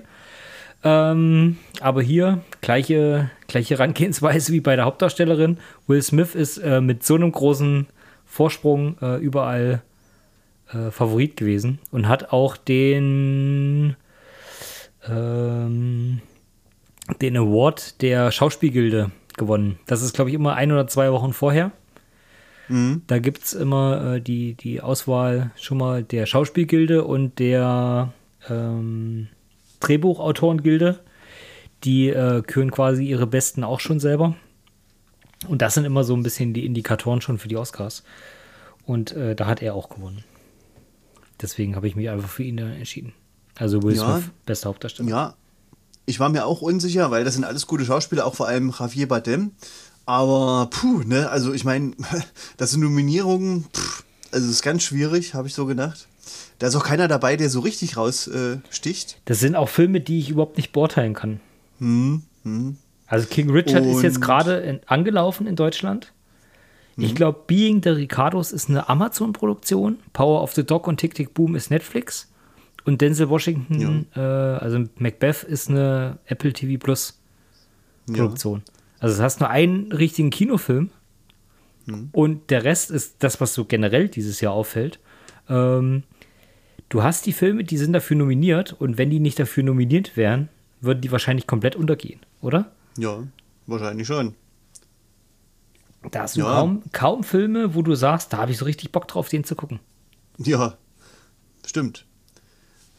Ähm, 0.82 1.58
aber 1.82 2.02
hier 2.02 2.42
gleiche, 2.62 3.32
gleiche 3.48 3.76
Herangehensweise 3.76 4.54
wie 4.54 4.62
bei 4.62 4.76
der 4.76 4.86
Hauptdarstellerin. 4.86 5.58
Will 5.88 6.02
Smith 6.02 6.36
ist 6.36 6.60
äh, 6.60 6.82
mit 6.82 7.04
so 7.04 7.16
einem 7.16 7.32
großen 7.32 7.88
Vorsprung 8.30 8.96
äh, 9.02 9.18
überall 9.18 9.82
äh, 10.72 10.92
Favorit 10.92 11.36
gewesen 11.36 11.80
und 11.92 12.08
hat 12.08 12.32
auch 12.32 12.56
den, 12.56 13.96
ähm, 15.08 16.22
den 17.20 17.38
Award 17.38 18.02
der 18.04 18.32
Schauspielgilde 18.32 19.10
gewonnen. 19.36 19.80
Das 19.88 20.04
ist, 20.04 20.14
glaube 20.14 20.30
ich, 20.30 20.36
immer 20.36 20.54
ein 20.54 20.72
oder 20.72 20.88
zwei 20.88 21.12
Wochen 21.12 21.34
vorher. 21.34 21.72
Mhm. 22.68 23.02
Da 23.08 23.18
gibt 23.18 23.44
es 23.44 23.54
immer 23.54 24.16
äh, 24.16 24.22
die, 24.22 24.54
die 24.54 24.80
Auswahl 24.80 25.50
schon 25.56 25.80
mal 25.80 26.04
der 26.04 26.28
Schauspielgilde 26.28 27.04
und 27.04 27.40
der 27.40 28.14
ähm, 28.48 29.28
Drehbuchautorengilde. 29.80 31.00
Die 31.84 32.10
äh, 32.10 32.44
küren 32.44 32.72
quasi 32.72 33.06
ihre 33.06 33.26
Besten 33.26 33.64
auch 33.64 33.80
schon 33.80 34.00
selber. 34.00 34.36
Und 35.48 35.62
das 35.62 35.74
sind 35.74 35.86
immer 35.86 36.04
so 36.04 36.16
ein 36.16 36.24
bisschen 36.24 36.54
die 36.54 36.66
Indikatoren 36.66 37.22
schon 37.22 37.38
für 37.38 37.48
die 37.48 37.58
Oscars. 37.58 38.04
Und 38.86 39.12
äh, 39.14 39.36
da 39.36 39.46
hat 39.48 39.62
er 39.62 39.74
auch 39.74 39.90
gewonnen. 39.90 40.24
Deswegen 41.42 41.76
habe 41.76 41.88
ich 41.88 41.96
mich 41.96 42.10
einfach 42.10 42.30
für 42.30 42.44
ihn 42.44 42.58
entschieden. 42.58 43.14
Also 43.56 43.82
Will 43.84 43.96
ja, 43.96 44.20
Smith, 44.20 44.32
bester 44.46 44.70
Hauptdarsteller. 44.70 45.10
Ja, 45.10 45.36
ich 46.06 46.20
war 46.20 46.30
mir 46.30 46.46
auch 46.46 46.62
unsicher, 46.62 47.12
weil 47.12 47.24
das 47.24 47.36
sind 47.36 47.44
alles 47.44 47.68
gute 47.68 47.86
Schauspieler, 47.86 48.26
auch 48.26 48.36
vor 48.36 48.48
allem 48.48 48.74
Javier 48.78 49.08
Bardem. 49.08 49.52
Aber 50.06 50.70
puh, 50.72 51.04
ne, 51.04 51.30
also 51.30 51.54
ich 51.54 51.66
meine, 51.66 51.92
das 52.58 52.72
sind 52.72 52.82
Nominierungen, 52.82 53.66
puh, 53.72 54.04
also 54.32 54.46
es 54.48 54.54
ist 54.54 54.62
ganz 54.64 54.84
schwierig, 54.84 55.34
habe 55.34 55.48
ich 55.48 55.54
so 55.54 55.66
gedacht. 55.66 56.08
Da 56.58 56.68
ist 56.68 56.76
auch 56.76 56.84
keiner 56.84 57.08
dabei, 57.08 57.38
der 57.38 57.50
so 57.50 57.62
richtig 57.62 57.96
raussticht. 57.96 59.12
Äh, 59.12 59.22
das 59.26 59.40
sind 59.40 59.56
auch 59.56 59.70
Filme, 59.70 60.02
die 60.02 60.20
ich 60.20 60.30
überhaupt 60.30 60.58
nicht 60.58 60.72
beurteilen 60.72 61.14
kann. 61.14 61.40
Hm, 61.80 62.24
hm. 62.44 62.78
Also 63.10 63.28
King 63.28 63.50
Richard 63.50 63.84
Und 63.84 63.90
ist 63.90 64.04
jetzt 64.04 64.22
gerade 64.22 64.80
angelaufen 64.86 65.48
in 65.48 65.56
Deutschland. 65.56 66.14
Hm. 66.96 67.04
Ich 67.04 67.16
glaube, 67.16 67.40
Being 67.48 67.82
the 67.84 67.90
Ricardos 67.90 68.52
ist 68.52 68.70
eine 68.70 68.88
Amazon-Produktion. 68.88 69.98
Power 70.14 70.44
of 70.44 70.54
the 70.54 70.64
Dog 70.64 70.88
und 70.88 70.98
Tick 70.98 71.16
Tick 71.16 71.34
Boom 71.34 71.56
ist 71.56 71.72
Netflix. 71.72 72.32
Und 72.86 73.02
Denzel 73.02 73.30
Washington, 73.30 74.08
ja. 74.16 74.56
äh, 74.56 74.60
also 74.60 74.86
Macbeth, 74.98 75.44
ist 75.44 75.70
eine 75.70 76.20
Apple 76.26 76.54
TV 76.54 76.82
Plus 76.82 77.20
Produktion. 78.08 78.64
Ja. 78.66 78.74
Also 79.00 79.18
du 79.18 79.24
hast 79.24 79.40
nur 79.40 79.50
einen 79.50 79.92
richtigen 79.92 80.30
Kinofilm 80.30 80.90
hm. 81.88 82.10
und 82.12 82.50
der 82.50 82.64
Rest 82.64 82.92
ist 82.92 83.18
das, 83.20 83.42
was 83.42 83.54
so 83.54 83.66
generell 83.66 84.08
dieses 84.08 84.42
Jahr 84.42 84.54
auffällt. 84.54 85.00
Ähm, 85.48 86.04
du 86.90 87.04
hast 87.04 87.26
die 87.26 87.34
Filme, 87.34 87.64
die 87.64 87.78
sind 87.78 87.94
dafür 87.94 88.18
nominiert 88.18 88.74
und 88.74 88.98
wenn 88.98 89.10
die 89.10 89.20
nicht 89.20 89.40
dafür 89.40 89.64
nominiert 89.64 90.18
wären, 90.18 90.50
würden 90.82 91.02
die 91.02 91.12
wahrscheinlich 91.12 91.48
komplett 91.48 91.76
untergehen, 91.76 92.22
oder? 92.42 92.72
Ja, 93.00 93.24
wahrscheinlich 93.66 94.06
schon. 94.06 94.36
Da 96.12 96.24
hast 96.24 96.36
du 96.36 96.42
ja. 96.42 96.48
kaum, 96.48 96.84
kaum 96.92 97.24
Filme, 97.24 97.76
wo 97.76 97.82
du 97.82 97.96
sagst, 97.96 98.34
da 98.34 98.38
habe 98.38 98.52
ich 98.52 98.58
so 98.58 98.66
richtig 98.66 98.92
Bock 98.92 99.08
drauf, 99.08 99.30
den 99.30 99.44
zu 99.44 99.56
gucken. 99.56 99.80
Ja, 100.38 100.78
stimmt. 101.66 102.06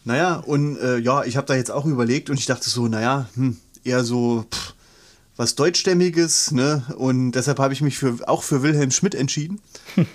Naja, 0.05 0.37
und 0.37 0.79
äh, 0.79 0.99
ja, 0.99 1.25
ich 1.25 1.37
habe 1.37 1.47
da 1.47 1.55
jetzt 1.55 1.71
auch 1.71 1.85
überlegt 1.85 2.31
und 2.31 2.39
ich 2.39 2.47
dachte 2.47 2.69
so, 2.69 2.89
naja, 2.89 3.29
hm, 3.35 3.59
eher 3.85 4.05
so 4.05 4.47
pff, 4.51 4.75
was 5.37 5.55
Deutschstämmiges, 5.55 6.53
ne? 6.53 6.85
Und 6.97 7.33
deshalb 7.33 7.59
habe 7.59 7.75
ich 7.75 7.83
mich 7.83 7.99
für, 7.99 8.17
auch 8.27 8.43
für 8.43 8.63
Wilhelm 8.63 8.91
Schmidt 8.91 9.15
entschieden. 9.15 9.61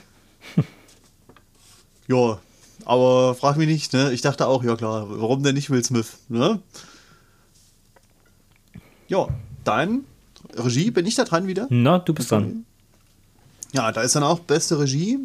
ja, 2.07 2.40
aber 2.86 3.36
frag 3.36 3.57
mich 3.57 3.68
nicht, 3.68 3.94
ne? 3.94 4.12
Ich 4.12 4.22
dachte 4.22 4.48
auch, 4.48 4.64
ja 4.64 4.76
klar, 4.76 5.07
warum 5.10 5.44
denn 5.44 5.56
nicht 5.56 5.70
Will 5.70 5.84
Smith, 5.84 6.18
ne? 6.30 6.62
Ja, 9.07 9.28
dann 9.67 10.05
Regie, 10.53 10.91
bin 10.91 11.05
ich 11.05 11.15
da 11.15 11.23
dran 11.23 11.47
wieder? 11.47 11.67
Na, 11.69 11.99
du 11.99 12.13
bist 12.13 12.31
dran. 12.31 12.65
Ja, 13.73 13.91
da 13.91 14.01
ist 14.01 14.15
dann 14.15 14.23
auch 14.23 14.39
beste 14.39 14.79
Regie. 14.79 15.19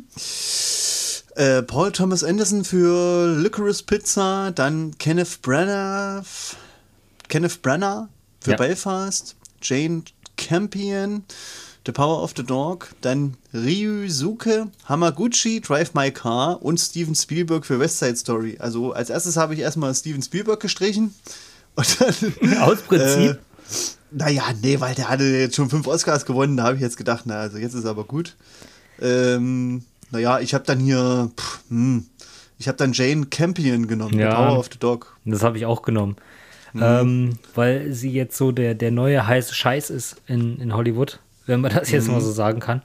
Äh, 1.37 1.63
Paul 1.63 1.93
Thomas 1.93 2.25
Anderson 2.25 2.65
für 2.65 3.37
Licorice 3.39 3.85
Pizza, 3.85 4.51
dann 4.51 4.99
Kenneth 4.99 5.41
Branagh, 5.43 6.25
Kenneth 7.29 7.63
Branagh 7.63 8.09
für 8.41 8.53
ja. 8.53 8.57
Belfast, 8.57 9.37
Jane 9.63 10.03
Campion, 10.37 11.25
The 11.87 11.93
Power 11.93 12.23
of 12.23 12.33
the 12.37 12.43
Dog, 12.43 12.89
dann 13.01 13.37
Ryusuke 13.55 14.69
Hamaguchi, 14.87 15.61
Drive 15.61 15.95
My 15.95 16.11
Car 16.11 16.61
und 16.63 16.79
Steven 16.79 17.15
Spielberg 17.15 17.65
für 17.65 17.79
West 17.79 17.99
Side 18.01 18.17
Story. 18.17 18.57
Also 18.59 18.93
als 18.93 19.11
erstes 19.11 19.37
habe 19.37 19.55
ich 19.55 19.61
erstmal 19.61 19.95
Steven 19.95 20.23
Spielberg 20.23 20.61
gestrichen. 20.61 21.15
Dann, 21.77 22.59
Aus 22.61 22.83
Prinzip? 22.83 23.31
Äh, 23.31 23.39
naja, 24.13 24.45
nee, 24.63 24.81
weil 24.81 24.95
der 24.95 25.09
hatte 25.09 25.25
jetzt 25.25 25.57
schon 25.57 25.71
fünf 25.71 25.87
Oscars 25.87 26.27
gewonnen. 26.27 26.57
Da 26.57 26.65
habe 26.65 26.77
ich 26.77 26.83
jetzt 26.83 26.97
gedacht, 26.97 27.25
na, 27.27 27.41
also 27.41 27.59
jetzt 27.59 27.75
ist 27.75 27.87
aber 27.87 28.05
gut. 28.05 28.37
Ähm, 29.01 29.85
naja, 30.11 30.41
ich 30.41 30.55
habe 30.55 30.65
dann 30.65 30.79
hier, 30.79 31.31
pff, 31.37 31.61
hm, 31.69 32.07
ich 32.59 32.69
habe 32.69 32.77
dann 32.77 32.93
Jane 32.93 33.27
Campion 33.27 33.87
genommen, 33.87 34.19
ja, 34.19 34.35
Power 34.35 34.59
of 34.59 34.69
the 34.73 34.79
Dog. 34.79 35.17
Das 35.25 35.43
habe 35.43 35.57
ich 35.57 35.67
auch 35.67 35.83
genommen. 35.83 36.17
Mhm. 36.73 36.83
Ähm, 36.83 37.39
weil 37.55 37.93
sie 37.93 38.13
jetzt 38.13 38.37
so 38.37 38.53
der, 38.53 38.75
der 38.75 38.91
neue 38.91 39.27
heiße 39.27 39.55
Scheiß 39.55 39.91
ist 39.91 40.17
in, 40.27 40.61
in 40.61 40.75
Hollywood, 40.75 41.21
wenn 41.47 41.61
man 41.61 41.73
das 41.75 41.91
jetzt 41.91 42.07
mhm. 42.07 42.15
mal 42.15 42.21
so 42.21 42.31
sagen 42.31 42.61
kann. 42.61 42.83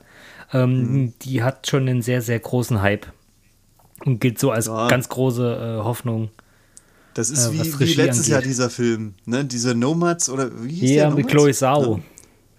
Ähm, 0.52 0.78
mhm. 0.78 1.12
Die 1.22 1.42
hat 1.42 1.66
schon 1.66 1.88
einen 1.88 2.02
sehr, 2.02 2.22
sehr 2.22 2.38
großen 2.38 2.80
Hype 2.80 3.06
und 4.04 4.20
gilt 4.20 4.38
so 4.38 4.50
als 4.50 4.66
ja. 4.66 4.88
ganz 4.88 5.08
große 5.08 5.78
äh, 5.80 5.84
Hoffnung. 5.84 6.30
Das 7.16 7.30
ist 7.30 7.46
äh, 7.46 7.52
wie, 7.54 7.78
wie 7.78 7.94
letztes 7.94 8.18
angeht. 8.18 8.28
Jahr 8.28 8.42
dieser 8.42 8.68
Film, 8.68 9.14
ne? 9.24 9.42
Diese 9.46 9.74
Nomads 9.74 10.28
oder 10.28 10.50
wie 10.62 10.74
hieß 10.74 10.90
ja, 10.90 10.96
der? 10.96 11.04
Ja, 11.04 11.10
mit 11.14 11.28
Chloe 11.28 11.54
Zhao. 11.54 12.02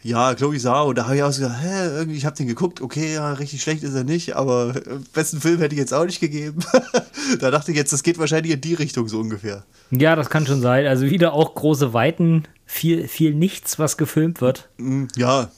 Ja. 0.01 0.33
Chloe 0.33 0.57
Zhao, 0.57 0.93
da 0.93 1.05
habe 1.05 1.15
ich 1.15 1.21
auch 1.21 1.31
so 1.31 1.43
gedacht, 1.43 1.59
hä, 1.61 1.89
irgendwie, 1.89 2.17
ich 2.17 2.25
habe 2.25 2.35
den 2.35 2.47
geguckt, 2.47 2.81
okay, 2.81 3.13
ja, 3.13 3.33
richtig 3.33 3.61
schlecht 3.61 3.83
ist 3.83 3.93
er 3.93 4.03
nicht, 4.03 4.35
aber 4.35 4.75
äh, 4.75 4.97
besten 5.13 5.41
Film 5.41 5.59
hätte 5.59 5.75
ich 5.75 5.79
jetzt 5.79 5.93
auch 5.93 6.05
nicht 6.05 6.19
gegeben. 6.19 6.57
da 7.39 7.51
dachte 7.51 7.69
ich 7.69 7.77
jetzt, 7.77 7.93
das 7.93 8.01
geht 8.01 8.17
wahrscheinlich 8.17 8.51
in 8.51 8.59
die 8.59 8.73
Richtung 8.73 9.07
so 9.07 9.19
ungefähr. 9.19 9.63
Ja, 9.91 10.15
das 10.15 10.31
kann 10.31 10.47
schon 10.47 10.61
sein. 10.61 10.87
Also 10.87 11.07
wieder 11.07 11.33
auch 11.33 11.53
große 11.53 11.93
Weiten, 11.93 12.45
viel, 12.65 13.07
viel 13.07 13.35
nichts, 13.35 13.77
was 13.77 13.95
gefilmt 13.95 14.41
wird. 14.41 14.69
Mm, 14.77 15.03
ja, 15.15 15.51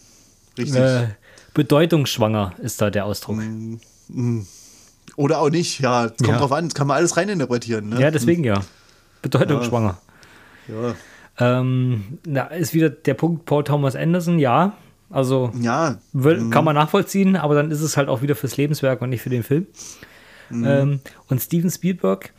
richtig. 0.57 0.76
Äh, 0.76 1.07
bedeutungsschwanger 1.53 2.53
ist 2.61 2.81
da 2.81 2.89
der 2.89 3.05
Ausdruck. 3.05 3.38
Mm, 3.38 3.77
mm. 4.09 4.47
Oder 5.15 5.39
auch 5.39 5.49
nicht, 5.49 5.80
ja, 5.80 6.09
kommt 6.09 6.27
ja. 6.27 6.38
drauf 6.38 6.51
an, 6.51 6.65
das 6.65 6.73
kann 6.73 6.88
man 6.88 6.97
alles 6.97 7.15
reininterpretieren. 7.15 7.88
Ne? 7.88 8.01
Ja, 8.01 8.11
deswegen 8.11 8.43
ja. 8.43 8.61
Bedeutungsschwanger. 9.21 9.97
ja. 10.67 10.89
ja. 10.89 10.95
Ähm, 11.39 12.19
da 12.25 12.47
ist 12.47 12.73
wieder 12.73 12.89
der 12.89 13.13
Punkt 13.13 13.45
Paul 13.45 13.63
Thomas 13.63 13.95
Anderson, 13.95 14.39
ja. 14.39 14.73
Also 15.09 15.51
ja. 15.59 15.97
Will, 16.13 16.41
mhm. 16.41 16.49
kann 16.49 16.65
man 16.65 16.75
nachvollziehen, 16.75 17.35
aber 17.35 17.55
dann 17.55 17.71
ist 17.71 17.81
es 17.81 17.97
halt 17.97 18.09
auch 18.09 18.21
wieder 18.21 18.35
fürs 18.35 18.57
Lebenswerk 18.57 19.01
und 19.01 19.09
nicht 19.09 19.21
für 19.21 19.29
den 19.29 19.43
Film. 19.43 19.65
Mhm. 20.49 20.65
Ähm, 20.67 20.99
und 21.27 21.41
Steven 21.41 21.71
Spielberg, 21.71 22.33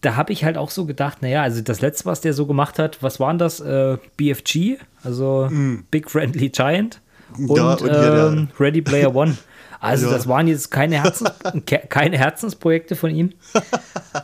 da 0.00 0.16
habe 0.16 0.32
ich 0.32 0.44
halt 0.44 0.56
auch 0.56 0.70
so 0.70 0.86
gedacht, 0.86 1.22
naja, 1.22 1.42
also 1.42 1.60
das 1.60 1.80
letzte, 1.80 2.06
was 2.06 2.20
der 2.20 2.32
so 2.32 2.46
gemacht 2.46 2.78
hat, 2.78 3.02
was 3.02 3.20
waren 3.20 3.38
das? 3.38 3.60
Äh, 3.60 3.98
BFG, 4.16 4.78
also 5.04 5.48
mhm. 5.50 5.84
Big 5.90 6.10
Friendly 6.10 6.48
Giant 6.48 7.00
und, 7.36 7.56
ja, 7.56 7.74
und 7.74 7.90
ähm, 7.90 8.48
Ready 8.58 8.82
Player 8.82 9.14
One. 9.14 9.36
Also 9.82 10.06
ja. 10.06 10.12
das 10.12 10.28
waren 10.28 10.46
jetzt 10.46 10.70
keine, 10.70 11.02
Herzens 11.02 11.32
keine 11.88 12.16
Herzensprojekte 12.16 12.94
von 12.94 13.10
ihm. 13.10 13.32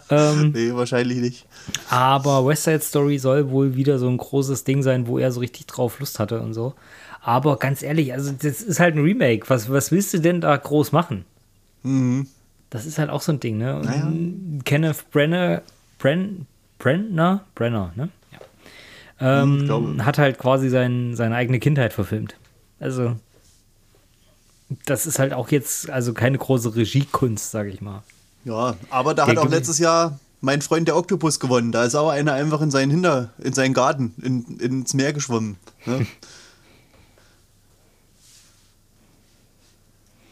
ähm, 0.09 0.53
nee, 0.53 0.73
wahrscheinlich 0.73 1.19
nicht. 1.19 1.47
Aber 1.91 2.47
West 2.47 2.63
Side 2.63 2.81
Story 2.81 3.19
soll 3.19 3.51
wohl 3.51 3.75
wieder 3.75 3.99
so 3.99 4.09
ein 4.09 4.19
großes 4.19 4.63
Ding 4.63 4.85
sein, 4.85 5.09
wo 5.09 5.19
er 5.19 5.33
so 5.33 5.41
richtig 5.41 5.67
drauf 5.67 5.99
Lust 5.99 6.21
hatte 6.21 6.41
und 6.41 6.55
so. 6.55 6.75
Aber 7.23 7.59
ganz 7.59 7.83
ehrlich, 7.83 8.13
also 8.13 8.31
das 8.31 8.63
ist 8.63 8.79
halt 8.79 8.95
ein 8.95 9.03
Remake. 9.03 9.51
Was, 9.51 9.69
was 9.69 9.91
willst 9.91 10.15
du 10.15 10.21
denn 10.21 10.41
da 10.41 10.57
groß 10.57 10.93
machen? 10.93 11.25
Mhm. 11.83 12.29
Das 12.71 12.87
ist 12.87 13.01
halt 13.01 13.11
auch 13.11 13.21
so 13.21 13.33
ein 13.33 13.41
Ding, 13.41 13.59
ne? 13.59 13.81
Naja. 13.83 14.13
Kenneth 14.65 15.11
Brenner, 15.11 15.63
Bren, 15.99 16.47
Brenner, 16.79 17.45
Brenner, 17.57 17.93
ne? 17.97 18.11
Ja. 19.21 19.43
Ähm, 19.43 20.07
hat 20.07 20.19
halt 20.19 20.39
quasi 20.39 20.69
sein, 20.69 21.17
seine 21.17 21.35
eigene 21.35 21.59
Kindheit 21.59 21.93
verfilmt. 21.93 22.37
Also 22.79 23.17
das 24.85 25.07
ist 25.07 25.19
halt 25.19 25.33
auch 25.33 25.51
jetzt 25.51 25.89
also 25.91 26.13
keine 26.13 26.39
große 26.39 26.75
Regiekunst, 26.75 27.51
sage 27.51 27.71
ich 27.71 27.81
mal. 27.81 28.03
Ja, 28.45 28.77
aber 28.91 29.15
da 29.15 29.27
hat 29.27 29.39
auch 29.39 29.49
letztes 29.49 29.79
Jahr 29.79 30.19
mein 30.41 30.63
Freund 30.63 30.89
der 30.89 30.97
Oktopus 30.97 31.41
gewonnen. 31.41 31.73
Da 31.73 31.85
ist 31.85 31.95
auch 31.95 32.11
einer 32.11 32.33
einfach 32.35 32.61
in 32.61 32.71
seinen 32.71 32.91
Hinter, 32.91 33.31
in 33.39 33.53
seinen 33.53 33.75
Garten, 33.75 34.15
in, 34.23 34.59
ins 34.59 34.95
Meer 34.95 35.13
geschwommen. 35.13 35.57
Ne? 35.85 36.07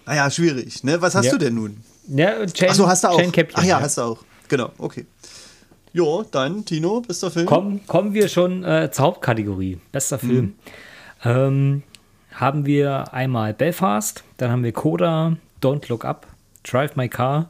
naja, 0.06 0.30
schwierig. 0.30 0.84
Ne? 0.84 1.02
Was 1.02 1.14
hast 1.14 1.26
ja. 1.26 1.32
du 1.32 1.38
denn 1.38 1.54
nun? 1.54 1.82
Ja, 2.08 2.46
Chain, 2.46 2.70
Achso, 2.70 2.86
hast 2.86 3.04
du 3.04 3.08
auch. 3.08 3.20
Captain, 3.20 3.54
Ach 3.54 3.62
ja, 3.62 3.78
ja, 3.78 3.80
hast 3.80 3.98
du 3.98 4.02
auch. 4.02 4.24
Genau, 4.48 4.70
okay. 4.78 5.06
Jo, 5.92 6.24
dann, 6.30 6.64
Tino, 6.64 7.00
bester 7.00 7.30
Film. 7.30 7.46
Komm, 7.46 7.86
kommen 7.86 8.14
wir 8.14 8.28
schon 8.28 8.62
äh, 8.64 8.90
zur 8.92 9.06
Hauptkategorie. 9.06 9.80
Bester 9.92 10.18
Film. 10.18 10.44
Mhm. 10.44 10.54
Ähm, 11.24 11.82
haben 12.36 12.66
wir 12.66 13.14
einmal 13.14 13.54
Belfast, 13.54 14.22
dann 14.36 14.50
haben 14.50 14.62
wir 14.62 14.72
Coda, 14.72 15.36
Don't 15.62 15.88
Look 15.88 16.04
Up, 16.04 16.26
Drive 16.62 16.94
My 16.94 17.08
Car, 17.08 17.48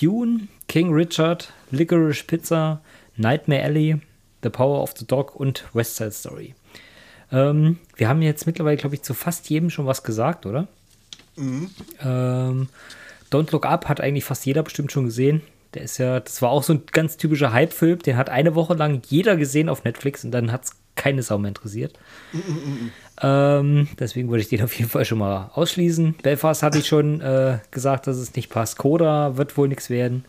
Dune, 0.00 0.48
King 0.66 0.92
Richard, 0.92 1.52
Licorice 1.70 2.24
Pizza, 2.24 2.80
Nightmare 3.16 3.62
Alley, 3.62 4.00
The 4.42 4.48
Power 4.48 4.82
of 4.82 4.94
the 4.96 5.06
Dog 5.06 5.36
und 5.36 5.64
West 5.74 5.96
Side 5.96 6.12
Story. 6.12 6.54
Ähm, 7.30 7.78
wir 7.96 8.08
haben 8.08 8.22
jetzt 8.22 8.46
mittlerweile, 8.46 8.78
glaube 8.78 8.94
ich, 8.94 9.02
zu 9.02 9.12
fast 9.12 9.50
jedem 9.50 9.68
schon 9.68 9.86
was 9.86 10.02
gesagt, 10.02 10.46
oder? 10.46 10.68
Mhm. 11.36 11.70
Ähm, 12.02 12.68
Don't 13.30 13.52
Look 13.52 13.66
Up 13.66 13.88
hat 13.88 14.00
eigentlich 14.00 14.24
fast 14.24 14.46
jeder 14.46 14.62
bestimmt 14.62 14.90
schon 14.90 15.04
gesehen. 15.04 15.42
Der 15.74 15.82
ist 15.82 15.98
ja, 15.98 16.20
das 16.20 16.40
war 16.40 16.50
auch 16.50 16.62
so 16.62 16.72
ein 16.72 16.82
ganz 16.92 17.18
typischer 17.18 17.52
Hype-Film. 17.52 17.98
Den 17.98 18.16
hat 18.16 18.30
eine 18.30 18.54
Woche 18.54 18.74
lang 18.74 19.02
jeder 19.06 19.36
gesehen 19.36 19.68
auf 19.68 19.84
Netflix 19.84 20.24
und 20.24 20.30
dann 20.30 20.50
hat 20.50 20.64
es 20.64 20.76
keine 20.96 21.22
Sau 21.22 21.38
mehr 21.38 21.48
interessiert. 21.48 21.98
ähm, 23.22 23.88
deswegen 23.98 24.30
würde 24.30 24.42
ich 24.42 24.48
den 24.48 24.62
auf 24.62 24.74
jeden 24.74 24.90
Fall 24.90 25.04
schon 25.04 25.18
mal 25.18 25.50
ausschließen. 25.54 26.14
Belfast 26.22 26.62
hatte 26.62 26.78
ich 26.78 26.86
schon 26.86 27.20
äh, 27.20 27.58
gesagt, 27.70 28.06
dass 28.06 28.16
es 28.16 28.34
nicht 28.34 28.50
passt. 28.50 28.78
Coda 28.78 29.36
wird 29.36 29.56
wohl 29.56 29.68
nichts 29.68 29.90
werden. 29.90 30.24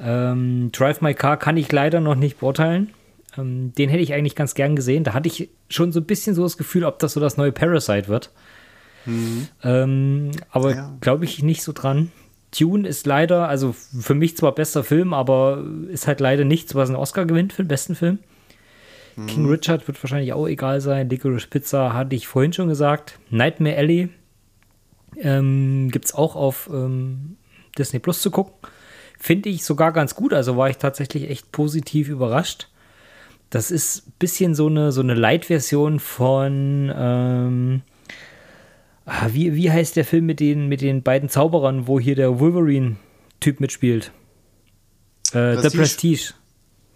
Ähm, 0.00 0.70
Drive 0.72 1.00
My 1.00 1.14
Car 1.14 1.36
kann 1.36 1.56
ich 1.56 1.70
leider 1.70 2.00
noch 2.00 2.16
nicht 2.16 2.40
beurteilen. 2.40 2.90
Ähm, 3.36 3.72
den 3.74 3.88
hätte 3.88 4.02
ich 4.02 4.12
eigentlich 4.14 4.36
ganz 4.36 4.54
gern 4.54 4.76
gesehen. 4.76 5.04
Da 5.04 5.14
hatte 5.14 5.28
ich 5.28 5.50
schon 5.68 5.92
so 5.92 6.00
ein 6.00 6.06
bisschen 6.06 6.34
so 6.34 6.42
das 6.42 6.56
Gefühl, 6.56 6.84
ob 6.84 6.98
das 6.98 7.12
so 7.12 7.20
das 7.20 7.36
neue 7.36 7.52
Parasite 7.52 8.08
wird. 8.08 8.30
Mhm. 9.06 9.48
Ähm, 9.62 10.30
aber 10.50 10.74
ja. 10.74 10.96
glaube 11.00 11.24
ich 11.24 11.42
nicht 11.42 11.62
so 11.62 11.72
dran. 11.72 12.10
Tune 12.50 12.86
ist 12.86 13.06
leider, 13.06 13.48
also 13.48 13.72
für 13.72 14.14
mich 14.14 14.36
zwar 14.36 14.54
bester 14.54 14.84
Film, 14.84 15.12
aber 15.12 15.64
ist 15.88 16.06
halt 16.06 16.20
leider 16.20 16.44
nichts, 16.44 16.74
was 16.74 16.88
einen 16.88 16.96
Oscar 16.96 17.26
gewinnt 17.26 17.52
für 17.52 17.64
den 17.64 17.68
besten 17.68 17.96
Film. 17.96 18.18
Mhm. 19.16 19.26
King 19.26 19.46
Richard 19.48 19.86
wird 19.86 20.02
wahrscheinlich 20.02 20.32
auch 20.32 20.46
egal 20.46 20.80
sein. 20.80 21.08
Licorice 21.08 21.46
Pizza 21.48 21.92
hatte 21.92 22.16
ich 22.16 22.26
vorhin 22.26 22.52
schon 22.52 22.68
gesagt. 22.68 23.18
Nightmare 23.30 23.76
Alley 23.76 24.08
ähm, 25.16 25.90
gibt 25.90 26.06
es 26.06 26.14
auch 26.14 26.36
auf 26.36 26.68
ähm, 26.72 27.36
Disney 27.78 27.98
Plus 27.98 28.20
zu 28.20 28.30
gucken. 28.30 28.54
Finde 29.18 29.48
ich 29.48 29.64
sogar 29.64 29.92
ganz 29.92 30.14
gut. 30.14 30.32
Also 30.32 30.56
war 30.56 30.68
ich 30.68 30.78
tatsächlich 30.78 31.30
echt 31.30 31.52
positiv 31.52 32.08
überrascht. 32.08 32.68
Das 33.50 33.70
ist 33.70 34.08
ein 34.08 34.12
bisschen 34.18 34.54
so 34.54 34.66
eine, 34.66 34.90
so 34.90 35.00
eine 35.00 35.14
Light-Version 35.14 36.00
von. 36.00 36.92
Ähm, 36.94 37.82
ah, 39.06 39.28
wie, 39.30 39.54
wie 39.54 39.70
heißt 39.70 39.96
der 39.96 40.04
Film 40.04 40.26
mit 40.26 40.40
den, 40.40 40.68
mit 40.68 40.80
den 40.80 41.02
beiden 41.02 41.28
Zauberern, 41.28 41.86
wo 41.86 42.00
hier 42.00 42.16
der 42.16 42.40
Wolverine-Typ 42.40 43.60
mitspielt? 43.60 44.10
Äh, 45.32 45.56
The 45.56 45.76
Prestige. 45.76 46.34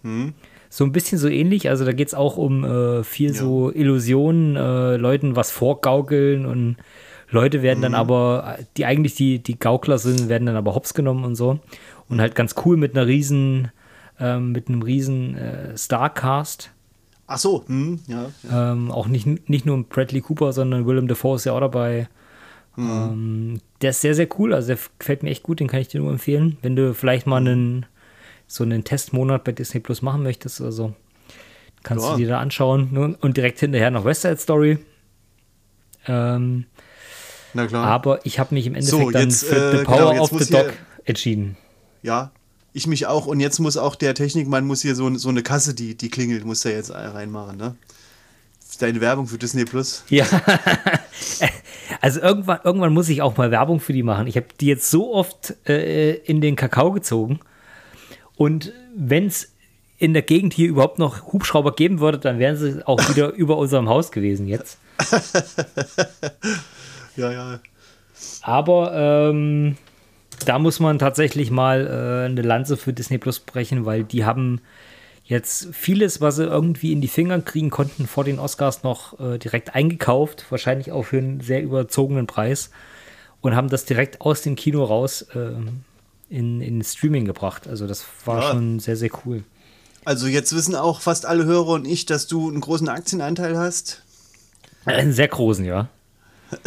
Hm. 0.03 0.35
So 0.70 0.85
ein 0.85 0.93
bisschen 0.93 1.19
so 1.19 1.28
ähnlich. 1.28 1.69
Also 1.69 1.85
da 1.85 1.93
geht 1.93 2.09
es 2.09 2.15
auch 2.15 2.36
um 2.36 2.65
äh, 2.65 3.05
viel 3.05 3.32
ja. 3.32 3.35
so 3.35 3.70
Illusionen, 3.73 4.57
äh, 4.57 4.97
Leuten 4.97 5.36
was 5.36 5.51
vorgaukeln 5.51 6.47
und 6.47 6.77
Leute 7.31 7.62
werden 7.62 7.78
mhm. 7.78 7.82
dann 7.82 7.95
aber, 7.95 8.59
die 8.77 8.86
eigentlich 8.86 9.15
die, 9.15 9.39
die 9.39 9.59
Gaukler 9.59 9.99
sind, 9.99 10.28
werden 10.28 10.47
dann 10.47 10.57
aber 10.57 10.74
hops 10.74 10.95
genommen 10.95 11.24
und 11.24 11.35
so. 11.35 11.59
Und 12.09 12.20
halt 12.20 12.35
ganz 12.35 12.55
cool 12.65 12.77
mit 12.77 12.97
einer 12.97 13.07
riesen, 13.07 13.70
ähm, 14.19 14.53
mit 14.53 14.69
einem 14.69 14.82
riesen 14.82 15.36
äh, 15.36 15.77
Starcast. 15.77 16.70
Ach 17.27 17.36
so, 17.36 17.65
hm, 17.66 18.01
ja. 18.07 18.27
ja. 18.51 18.73
Ähm, 18.73 18.90
auch 18.90 19.07
nicht, 19.07 19.27
nicht 19.49 19.66
nur 19.66 19.82
Bradley 19.82 20.23
Cooper, 20.23 20.55
sondern 20.55 20.86
Willem 20.86 21.09
Dafoe 21.09 21.36
ist 21.36 21.45
ja 21.45 21.53
auch 21.53 21.61
dabei. 21.61 22.09
Mhm. 22.77 22.90
Ähm, 22.90 23.61
der 23.82 23.90
ist 23.90 24.01
sehr, 24.01 24.15
sehr 24.15 24.28
cool. 24.39 24.55
Also 24.55 24.69
der 24.69 24.78
gefällt 24.99 25.23
mir 25.23 25.31
echt 25.31 25.43
gut, 25.43 25.61
den 25.61 25.69
kann 25.69 25.81
ich 25.81 25.89
dir 25.89 26.01
nur 26.01 26.11
empfehlen. 26.11 26.57
Wenn 26.62 26.77
du 26.77 26.95
vielleicht 26.95 27.27
mal 27.27 27.36
einen, 27.36 27.85
so 28.49 28.65
einen 28.65 28.83
Testmonat 28.83 29.45
bei 29.45 29.53
Disney 29.53 29.79
Plus 29.79 30.03
machen 30.03 30.25
möchtest 30.25 30.61
oder 30.61 30.73
so, 30.73 30.95
kannst 31.85 32.05
ja. 32.05 32.12
du 32.12 32.19
dir 32.19 32.29
da 32.29 32.41
anschauen. 32.41 33.16
Und 33.20 33.37
direkt 33.37 33.61
hinterher 33.61 33.93
noch 33.93 34.05
West 34.05 34.23
Side 34.23 34.39
Story. 34.39 34.79
Ähm, 36.07 36.65
na 37.55 37.66
klar. 37.66 37.87
Aber 37.87 38.25
ich 38.27 38.39
habe 38.39 38.55
mich 38.55 38.66
im 38.66 38.75
Endeffekt 38.75 39.12
so, 39.12 39.19
jetzt, 39.19 39.43
dann 39.45 39.51
für 39.51 39.73
äh, 39.73 39.79
The 39.79 39.85
Power 39.85 40.11
genau, 40.12 40.23
of 40.23 40.31
the 40.31 40.51
Dog 40.51 40.73
entschieden. 41.05 41.57
Ja, 42.03 42.33
ich 42.73 42.87
mich 42.87 43.07
auch. 43.07 43.27
Und 43.27 43.41
jetzt 43.41 43.59
muss 43.59 43.77
auch 43.77 43.95
der 43.95 44.15
Technikmann 44.15 44.66
muss 44.66 44.83
hier 44.83 44.95
so, 44.95 45.15
so 45.16 45.29
eine 45.29 45.43
Kasse, 45.43 45.75
die, 45.75 45.97
die 45.97 46.09
klingelt, 46.09 46.45
muss 46.45 46.65
er 46.65 46.73
jetzt 46.73 46.91
reinmachen, 46.93 47.57
ne? 47.57 47.77
Deine 48.81 49.01
Werbung 49.01 49.27
für 49.27 49.39
Disney 49.39 49.65
Plus. 49.65 50.05
Ja. 50.09 50.25
also 52.01 52.20
irgendwann, 52.20 52.61
irgendwann 52.62 52.93
muss 52.93 53.09
ich 53.09 53.23
auch 53.23 53.37
mal 53.37 53.51
Werbung 53.51 53.81
für 53.81 53.93
die 53.93 54.05
machen. 54.05 54.29
Ich 54.29 54.37
habe 54.37 54.47
die 54.61 54.66
jetzt 54.66 54.89
so 54.91 55.12
oft 55.12 55.57
äh, 55.69 56.15
in 56.15 56.41
den 56.41 56.55
Kakao 56.55 56.93
gezogen. 56.93 57.41
Und 58.39 58.73
wenn 58.97 59.27
es 59.27 59.52
in 59.98 60.15
der 60.15 60.23
Gegend 60.23 60.55
hier 60.55 60.69
überhaupt 60.69 60.98
noch 60.98 61.32
Hubschrauber 61.32 61.74
geben 61.74 61.98
würde, 61.98 62.19
dann 62.19 62.39
wären 62.39 62.56
sie 62.56 62.86
auch 62.86 63.01
wieder 63.10 63.32
über 63.35 63.59
unserem 63.59 63.89
Haus 63.89 64.12
gewesen 64.12 64.47
jetzt. 64.47 64.78
Ja, 67.16 67.32
ja. 67.32 67.60
Aber 68.43 68.93
ähm, 68.94 69.77
da 70.47 70.60
muss 70.60 70.78
man 70.78 71.01
tatsächlich 71.01 71.51
mal 71.51 71.86
äh, 71.86 72.27
eine 72.27 72.43
Lanze 72.43 72.77
für 72.77 72.93
Disney 72.93 73.19
Plus 73.19 73.40
brechen, 73.40 73.85
weil 73.85 74.05
die 74.05 74.24
haben 74.24 74.60
jetzt 75.24 75.74
vieles, 75.74 76.20
was 76.20 76.36
sie 76.36 76.44
irgendwie 76.44 76.93
in 76.93 77.01
die 77.01 77.09
Finger 77.09 77.40
kriegen 77.40 77.70
konnten, 77.70 78.06
vor 78.06 78.23
den 78.23 78.39
Oscars 78.39 78.85
noch 78.85 79.19
äh, 79.19 79.39
direkt 79.39 79.74
eingekauft. 79.74 80.47
Wahrscheinlich 80.51 80.93
auch 80.93 81.02
für 81.02 81.19
einen 81.19 81.40
sehr 81.40 81.62
überzogenen 81.62 82.28
Preis. 82.28 82.70
Und 83.40 83.55
haben 83.55 83.69
das 83.69 83.85
direkt 83.85 84.20
aus 84.20 84.43
dem 84.43 84.56
Kino 84.56 84.85
raus 84.85 85.23
äh, 85.35 85.51
in, 86.30 86.60
in 86.60 86.82
Streaming 86.82 87.24
gebracht. 87.24 87.66
Also 87.68 87.86
das 87.86 88.05
war 88.24 88.42
ja. 88.42 88.50
schon 88.52 88.80
sehr, 88.80 88.96
sehr 88.96 89.10
cool. 89.24 89.44
Also 90.05 90.26
jetzt 90.26 90.55
wissen 90.55 90.74
auch 90.74 91.00
fast 91.00 91.26
alle 91.26 91.44
Hörer 91.44 91.70
und 91.70 91.86
ich, 91.86 92.06
dass 92.06 92.26
du 92.26 92.48
einen 92.48 92.60
großen 92.60 92.88
Aktienanteil 92.88 93.59
hast. 93.59 94.02
Einen 94.84 95.12
sehr 95.12 95.28
großen, 95.28 95.64
ja. 95.64 95.88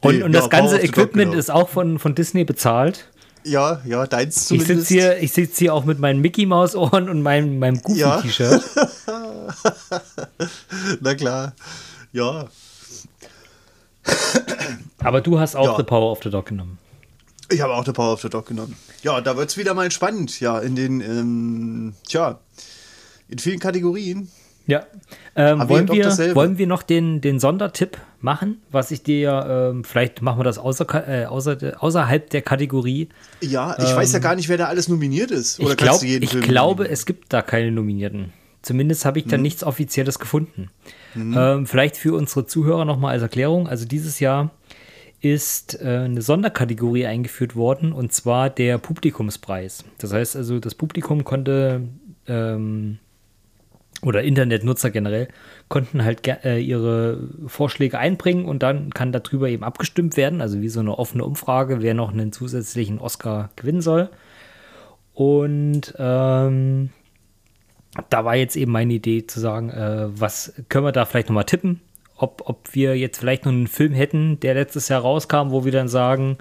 und, 0.00 0.22
und 0.22 0.32
das 0.32 0.48
ganze 0.48 0.78
Equipment 0.78 1.32
genau. 1.32 1.38
ist 1.38 1.50
auch 1.50 1.68
von, 1.68 1.98
von 1.98 2.14
Disney 2.14 2.44
bezahlt. 2.44 3.08
Ja, 3.44 3.80
ja, 3.84 4.06
deins 4.06 4.46
zumindest. 4.46 4.90
Ich 4.90 5.00
sitze 5.00 5.18
hier, 5.18 5.28
sitz 5.28 5.58
hier 5.58 5.74
auch 5.74 5.84
mit 5.84 5.98
meinen 5.98 6.20
Mickey 6.20 6.46
Maus 6.46 6.74
Ohren 6.74 7.08
und 7.08 7.22
meinem, 7.22 7.58
meinem 7.58 7.80
Goofy-T-Shirt. 7.80 8.62
Ja. 9.06 9.48
Na 11.00 11.14
klar, 11.14 11.52
ja. 12.12 12.48
Aber 14.98 15.20
du 15.20 15.38
hast 15.38 15.56
auch 15.56 15.72
ja. 15.72 15.76
The 15.76 15.82
Power 15.82 16.12
of 16.12 16.20
the 16.22 16.30
Dog 16.30 16.46
genommen. 16.46 16.78
Ich 17.50 17.60
habe 17.60 17.74
auch 17.74 17.84
The 17.84 17.92
Power 17.92 18.12
of 18.12 18.20
the 18.22 18.28
Dog 18.28 18.46
genommen. 18.46 18.76
Ja, 19.02 19.20
da 19.20 19.36
wird 19.36 19.50
es 19.50 19.56
wieder 19.56 19.74
mal 19.74 19.90
spannend, 19.90 20.40
ja, 20.40 20.58
in 20.58 20.76
den, 20.76 21.00
ähm, 21.00 21.94
tja, 22.06 22.38
in 23.28 23.38
vielen 23.38 23.58
Kategorien. 23.58 24.30
Ja. 24.66 24.86
Ähm, 25.34 25.68
wollen, 25.68 25.88
wir, 25.88 26.34
wollen 26.36 26.58
wir 26.58 26.66
noch 26.68 26.82
den, 26.82 27.20
den 27.20 27.40
Sondertipp 27.40 27.98
machen, 28.20 28.60
was 28.70 28.92
ich 28.92 29.02
dir, 29.02 29.72
ähm, 29.72 29.84
vielleicht 29.84 30.22
machen 30.22 30.38
wir 30.38 30.44
das 30.44 30.58
außer, 30.58 30.86
äh, 31.08 31.24
außer, 31.26 31.76
außerhalb 31.78 32.30
der 32.30 32.42
Kategorie. 32.42 33.08
Ja, 33.40 33.76
ich 33.78 33.90
ähm, 33.90 33.96
weiß 33.96 34.12
ja 34.12 34.18
ähm, 34.18 34.22
gar 34.22 34.36
nicht, 34.36 34.48
wer 34.48 34.58
da 34.58 34.66
alles 34.66 34.88
nominiert 34.88 35.32
ist. 35.32 35.58
Oder 35.58 35.70
ich, 35.70 35.76
glaub, 35.76 36.02
ich 36.02 36.40
glaube, 36.40 36.88
es 36.88 37.04
gibt 37.04 37.32
da 37.32 37.42
keine 37.42 37.72
Nominierten. 37.72 38.32
Zumindest 38.62 39.04
habe 39.04 39.18
ich 39.18 39.24
da 39.24 39.36
hm. 39.36 39.42
nichts 39.42 39.64
Offizielles 39.64 40.18
gefunden. 40.18 40.68
Hm. 41.14 41.34
Ähm, 41.36 41.66
vielleicht 41.66 41.96
für 41.96 42.14
unsere 42.14 42.46
Zuhörer 42.46 42.84
nochmal 42.84 43.14
als 43.14 43.22
Erklärung. 43.22 43.66
Also 43.66 43.86
dieses 43.86 44.20
Jahr 44.20 44.50
ist 45.20 45.80
äh, 45.82 46.02
eine 46.04 46.22
Sonderkategorie 46.22 47.06
eingeführt 47.06 47.56
worden 47.56 47.92
und 47.92 48.12
zwar 48.12 48.50
der 48.50 48.78
Publikumspreis. 48.78 49.84
Das 49.98 50.12
heißt 50.12 50.36
also, 50.36 50.58
das 50.58 50.74
Publikum 50.74 51.24
konnte 51.24 51.82
ähm, 52.26 52.98
oder 54.02 54.22
Internetnutzer 54.22 54.90
generell 54.90 55.28
konnten 55.68 56.04
halt 56.04 56.26
äh, 56.26 56.58
ihre 56.58 57.28
Vorschläge 57.46 57.98
einbringen 57.98 58.46
und 58.46 58.62
dann 58.62 58.90
kann 58.90 59.12
darüber 59.12 59.48
eben 59.48 59.62
abgestimmt 59.62 60.16
werden, 60.16 60.40
also 60.40 60.62
wie 60.62 60.68
so 60.68 60.80
eine 60.80 60.98
offene 60.98 61.24
Umfrage, 61.24 61.82
wer 61.82 61.94
noch 61.94 62.12
einen 62.12 62.32
zusätzlichen 62.32 62.98
Oscar 62.98 63.50
gewinnen 63.56 63.82
soll. 63.82 64.08
Und 65.12 65.94
ähm, 65.98 66.90
da 68.08 68.24
war 68.24 68.36
jetzt 68.36 68.56
eben 68.56 68.72
meine 68.72 68.94
Idee 68.94 69.26
zu 69.26 69.38
sagen, 69.38 69.68
äh, 69.70 70.06
was 70.08 70.54
können 70.68 70.86
wir 70.86 70.92
da 70.92 71.04
vielleicht 71.04 71.28
nochmal 71.28 71.44
tippen? 71.44 71.80
Ob, 72.22 72.42
ob 72.44 72.74
wir 72.74 72.98
jetzt 72.98 73.18
vielleicht 73.18 73.46
noch 73.46 73.52
einen 73.52 73.66
Film 73.66 73.94
hätten, 73.94 74.38
der 74.40 74.52
letztes 74.52 74.88
Jahr 74.88 75.00
rauskam, 75.00 75.50
wo 75.50 75.64
wir 75.64 75.72
dann 75.72 75.88
sagen, 75.88 76.36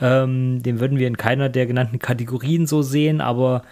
ähm, 0.00 0.62
den 0.62 0.80
würden 0.80 0.98
wir 0.98 1.06
in 1.06 1.18
keiner 1.18 1.50
der 1.50 1.66
genannten 1.66 1.98
Kategorien 1.98 2.66
so 2.66 2.80
sehen, 2.80 3.20
aber 3.20 3.62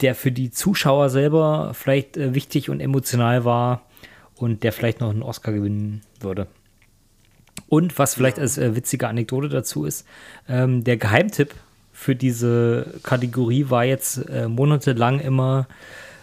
der 0.00 0.14
für 0.14 0.32
die 0.32 0.50
Zuschauer 0.50 1.10
selber 1.10 1.72
vielleicht 1.74 2.16
äh, 2.16 2.34
wichtig 2.34 2.70
und 2.70 2.80
emotional 2.80 3.44
war 3.44 3.82
und 4.36 4.62
der 4.62 4.72
vielleicht 4.72 5.00
noch 5.00 5.10
einen 5.10 5.22
Oscar 5.22 5.52
gewinnen 5.52 6.00
würde. 6.20 6.46
Und 7.68 7.98
was 7.98 8.14
vielleicht 8.14 8.38
als 8.38 8.56
äh, 8.56 8.74
witzige 8.74 9.08
Anekdote 9.08 9.50
dazu 9.50 9.84
ist, 9.84 10.06
ähm, 10.48 10.84
der 10.84 10.96
Geheimtipp 10.96 11.54
für 11.92 12.16
diese 12.16 12.94
Kategorie 13.02 13.66
war 13.68 13.84
jetzt 13.84 14.18
äh, 14.30 14.48
monatelang 14.48 15.20
immer 15.20 15.66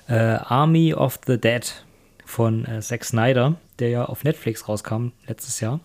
äh, 0.08 0.14
Army 0.14 0.94
of 0.94 1.20
the 1.28 1.38
Dead 1.38 1.85
von 2.26 2.66
äh, 2.66 2.82
Zack 2.82 3.06
Snyder, 3.06 3.56
der 3.80 3.90
ja 3.90 4.06
auf 4.06 4.24
Netflix 4.24 4.68
rauskam 4.68 5.12
letztes 5.28 5.60
Jahr. 5.60 5.80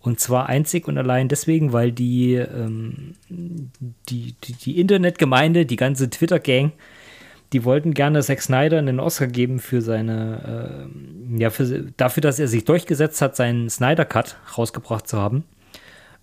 Und 0.00 0.20
zwar 0.20 0.48
einzig 0.48 0.88
und 0.88 0.96
allein 0.96 1.28
deswegen, 1.28 1.72
weil 1.72 1.92
die, 1.92 2.34
ähm, 2.34 3.14
die, 3.28 4.34
die, 4.44 4.52
die 4.52 4.80
Internetgemeinde, 4.80 5.66
die 5.66 5.76
ganze 5.76 6.08
Twitter-Gang 6.08 6.72
die 7.52 7.64
wollten 7.64 7.94
gerne 7.94 8.20
Zack 8.22 8.42
Snyder 8.42 8.78
einen 8.78 9.00
Oscar 9.00 9.26
geben 9.26 9.58
für 9.58 9.80
seine, 9.80 10.88
äh, 10.90 11.40
ja, 11.40 11.50
für, 11.50 11.86
dafür, 11.96 12.20
dass 12.20 12.38
er 12.38 12.48
sich 12.48 12.64
durchgesetzt 12.64 13.22
hat, 13.22 13.36
seinen 13.36 13.70
Snyder 13.70 14.04
Cut 14.04 14.36
rausgebracht 14.56 15.08
zu 15.08 15.18
haben. 15.18 15.44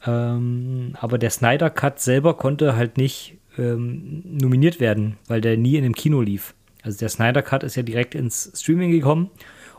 Ähm, 0.06 0.96
aber 1.00 1.18
der 1.18 1.32
Snyder 1.32 1.70
Cut 1.70 2.00
selber 2.00 2.36
konnte 2.36 2.76
halt 2.76 2.98
nicht 2.98 3.38
ähm, 3.58 4.24
nominiert 4.24 4.80
werden, 4.80 5.18
weil 5.28 5.42
der 5.42 5.58
nie 5.58 5.78
in 5.78 5.84
dem 5.84 5.96
Kino 5.96 6.22
lief. 6.22 6.54
Also 6.86 7.00
der 7.00 7.10
Snyder 7.10 7.42
Cut 7.42 7.64
ist 7.64 7.76
ja 7.76 7.84
direkt 7.84 8.16
ins 8.16 8.52
Streaming 8.56 8.92
gekommen 8.92 9.32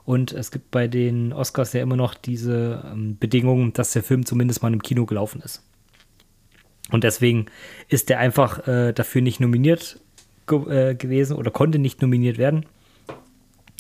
und 0.05 0.33
es 0.33 0.51
gibt 0.51 0.71
bei 0.71 0.89
den 0.89 1.33
Oscars 1.33 1.73
ja 1.73 1.81
immer 1.81 1.97
noch 1.97 2.15
diese 2.15 2.85
ähm, 2.93 3.17
Bedingung, 3.19 3.73
dass 3.73 3.93
der 3.93 4.03
Film 4.03 4.27
zumindest 4.27 4.63
mal 4.63 4.73
im 4.73 4.83
Kino 4.83 5.07
gelaufen 5.07 5.41
ist. 5.41 5.63
Und 6.91 7.05
deswegen 7.05 7.47
ist 7.89 8.09
der 8.09 8.19
einfach 8.19 8.67
äh, 8.69 8.93
dafür 8.93 9.23
nicht 9.23 9.41
nominiert 9.41 10.01
ge 10.47 10.91
äh, 10.91 10.95
gewesen 10.95 11.37
oder 11.37 11.51
konnte 11.51 11.79
nicht 11.79 12.03
nominiert 12.03 12.39
werden. 12.39 12.67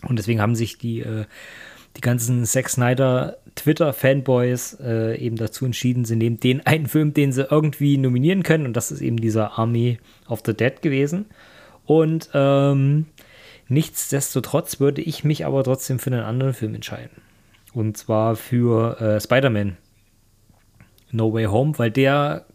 Und 0.08 0.18
deswegen 0.18 0.40
haben 0.40 0.54
sich 0.54 0.78
die, 0.78 1.00
äh, 1.00 1.24
die 1.96 2.00
ganzen 2.00 2.44
Zack 2.44 2.68
Snyder 2.68 3.38
Twitter-Fanboys 3.54 4.78
äh, 4.80 5.18
eben 5.18 5.36
dazu 5.36 5.64
entschieden, 5.64 6.04
sie 6.04 6.16
nehmen 6.16 6.38
den 6.38 6.66
einen 6.66 6.86
Film, 6.86 7.14
den 7.14 7.32
sie 7.32 7.46
irgendwie 7.50 7.96
nominieren 7.98 8.42
können. 8.42 8.66
Und 8.66 8.76
das 8.76 8.90
ist 8.90 9.00
eben 9.00 9.16
dieser 9.16 9.58
Army 9.58 9.98
of 10.28 10.42
the 10.44 10.54
Dead 10.54 10.82
gewesen. 10.82 11.26
Und 11.84 12.30
ähm, 12.34 13.06
nichtsdestotrotz 13.68 14.80
würde 14.80 15.02
ich 15.02 15.24
mich 15.24 15.46
aber 15.46 15.64
trotzdem 15.64 15.98
für 15.98 16.10
einen 16.10 16.22
anderen 16.22 16.54
Film 16.54 16.74
entscheiden. 16.74 17.22
Und 17.72 17.96
zwar 17.96 18.36
für 18.36 19.00
äh, 19.00 19.20
Spider-Man 19.20 19.76
No 21.12 21.32
Way 21.32 21.44
Home, 21.46 21.78
weil 21.78 21.90
der 21.90 22.46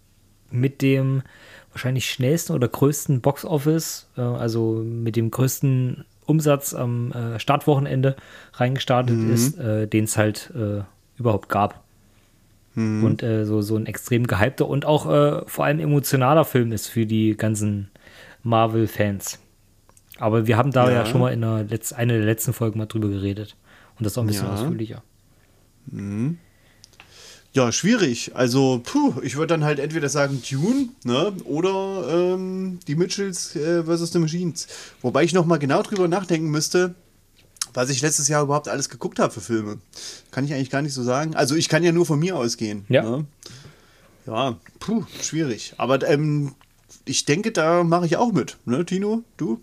mit 0.50 0.82
dem 0.82 1.24
wahrscheinlich 1.72 2.10
schnellsten 2.10 2.54
oder 2.54 2.68
größten 2.68 3.22
Box-Office, 3.22 4.10
äh, 4.18 4.22
also 4.22 4.84
mit 4.84 5.16
dem 5.16 5.32
größten 5.32 6.06
Umsatz 6.26 6.74
am 6.74 7.12
äh, 7.12 7.40
Startwochenende 7.40 8.16
reingestartet 8.54 9.18
mhm. 9.18 9.34
ist, 9.34 9.58
äh, 9.58 9.88
den 9.88 10.06
es 10.06 10.18
halt 10.18 10.52
äh, 10.56 10.82
überhaupt 11.18 11.50
gab. 11.50 11.84
Mhm. 12.76 13.04
Und 13.04 13.24
äh, 13.24 13.46
so, 13.46 13.62
so 13.62 13.76
ein 13.76 13.86
extrem 13.86 14.28
gehypter 14.28 14.68
und 14.68 14.86
auch 14.86 15.04
vor 15.48 15.66
allem 15.66 15.80
emotionaler 15.80 16.46
Film 16.46 16.72
ist 16.72 16.88
für 16.88 17.06
die 17.06 17.36
ganzen 17.36 17.90
Marvel-Fans. 18.44 19.40
Aber 20.18 20.48
wir 20.48 20.58
haben 20.58 20.72
da 20.72 20.90
ja, 20.90 20.98
ja 20.98 21.06
schon 21.06 21.22
mal 21.22 21.34
in 21.34 21.44
einer 21.44 21.64
Letz-, 21.64 21.94
einer 21.94 22.14
der 22.14 22.26
letzten 22.26 22.54
Folgen 22.54 22.78
mal 22.78 22.86
drüber 22.86 23.10
geredet. 23.10 23.56
Und 23.98 24.06
das 24.06 24.18
auch 24.18 24.24
ein 24.24 24.28
bisschen 24.28 24.48
ja. 24.48 24.54
ausführlicher. 24.54 25.04
Mhm. 25.88 26.38
Ja, 27.54 27.72
schwierig. 27.72 28.32
Also, 28.34 28.82
puh, 28.84 29.16
ich 29.24 29.36
würde 29.36 29.48
dann 29.48 29.66
halt 29.66 29.80
entweder 29.80 30.08
sagen 30.08 30.42
Dune, 30.50 30.90
ne, 31.04 31.34
oder 31.44 32.08
ähm, 32.10 32.80
die 32.88 32.96
Mitchells 32.96 33.56
äh, 33.58 33.84
versus 33.84 34.14
The 34.14 34.20
Machines. 34.20 34.68
Wobei 35.02 35.24
ich 35.24 35.34
nochmal 35.34 35.60
genau 35.60 35.82
drüber 35.82 36.08
nachdenken 36.08 36.50
müsste, 36.50 36.96
was 37.74 37.90
ich 37.90 38.02
letztes 38.02 38.30
Jahr 38.30 38.44
überhaupt 38.44 38.70
alles 38.70 38.88
geguckt 38.88 39.20
habe 39.20 39.34
für 39.34 39.42
Filme. 39.42 39.80
Kann 40.32 40.46
ich 40.46 40.54
eigentlich 40.54 40.70
gar 40.70 40.82
nicht 40.82 40.94
so 40.94 41.04
sagen. 41.04 41.36
Also, 41.36 41.56
ich 41.56 41.68
kann 41.68 41.84
ja 41.84 41.92
nur 41.92 42.06
von 42.06 42.20
mir 42.20 42.38
ausgehen. 42.38 42.86
Ja. 42.88 43.04
Ne? 43.04 43.26
Ja, 44.28 44.58
puh, 44.80 45.04
schwierig. 45.22 45.74
Aber 45.78 46.08
ähm, 46.08 46.54
ich 47.04 47.26
denke, 47.26 47.52
da 47.52 47.84
mache 47.84 48.06
ich 48.06 48.16
auch 48.16 48.32
mit, 48.32 48.58
ne, 48.66 48.86
Tino? 48.86 49.24
Du? 49.36 49.60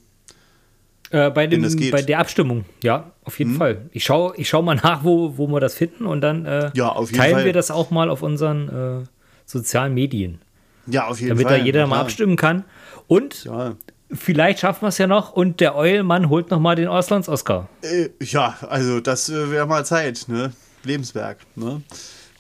Äh, 1.11 1.31
bei, 1.31 1.47
dem, 1.47 1.63
bei 1.91 2.03
der 2.03 2.19
Abstimmung, 2.19 2.67
ja, 2.83 3.13
auf 3.25 3.39
jeden 3.39 3.55
mhm. 3.55 3.57
Fall. 3.57 3.83
Ich 3.93 4.05
schaue 4.05 4.35
ich 4.37 4.49
schau 4.49 4.61
mal 4.61 4.75
nach, 4.75 5.05
wo, 5.05 5.39
wo 5.39 5.47
wir 5.47 5.61
das 5.61 5.75
finden 5.75 6.05
und 6.07 6.21
dann 6.21 6.45
äh, 6.45 6.71
ja, 6.75 6.93
teilen 6.93 7.37
Fall. 7.37 7.45
wir 7.47 7.53
das 7.55 7.71
auch 7.71 7.91
mal 7.91 8.11
auf 8.11 8.23
unseren 8.23 9.03
äh, 9.03 9.07
sozialen 9.47 9.95
Medien. 9.95 10.41
Ja, 10.87 11.07
auf 11.07 11.19
jeden 11.19 11.31
damit 11.31 11.45
Fall. 11.45 11.53
Damit 11.53 11.63
da 11.63 11.67
jeder 11.67 11.87
mal 11.87 12.01
abstimmen 12.01 12.37
kann. 12.37 12.65
Und 13.07 13.45
ja. 13.45 13.77
vielleicht 14.13 14.61
schaffen 14.61 14.83
wir 14.83 14.89
es 14.89 14.99
ja 14.99 15.07
noch 15.07 15.33
und 15.33 15.61
der 15.61 15.77
Eulmann 15.77 16.29
holt 16.29 16.51
noch 16.51 16.61
mal 16.61 16.75
den 16.75 16.89
Auslands-Oscar. 16.89 17.69
Äh, 17.83 18.11
ja, 18.21 18.59
also 18.69 19.01
das 19.01 19.31
äh, 19.31 19.51
wäre 19.51 19.67
mal 19.67 19.87
Zeit, 19.87 20.27
ne? 20.29 20.53
Lebenswerk, 20.85 21.39
ne? 21.57 21.83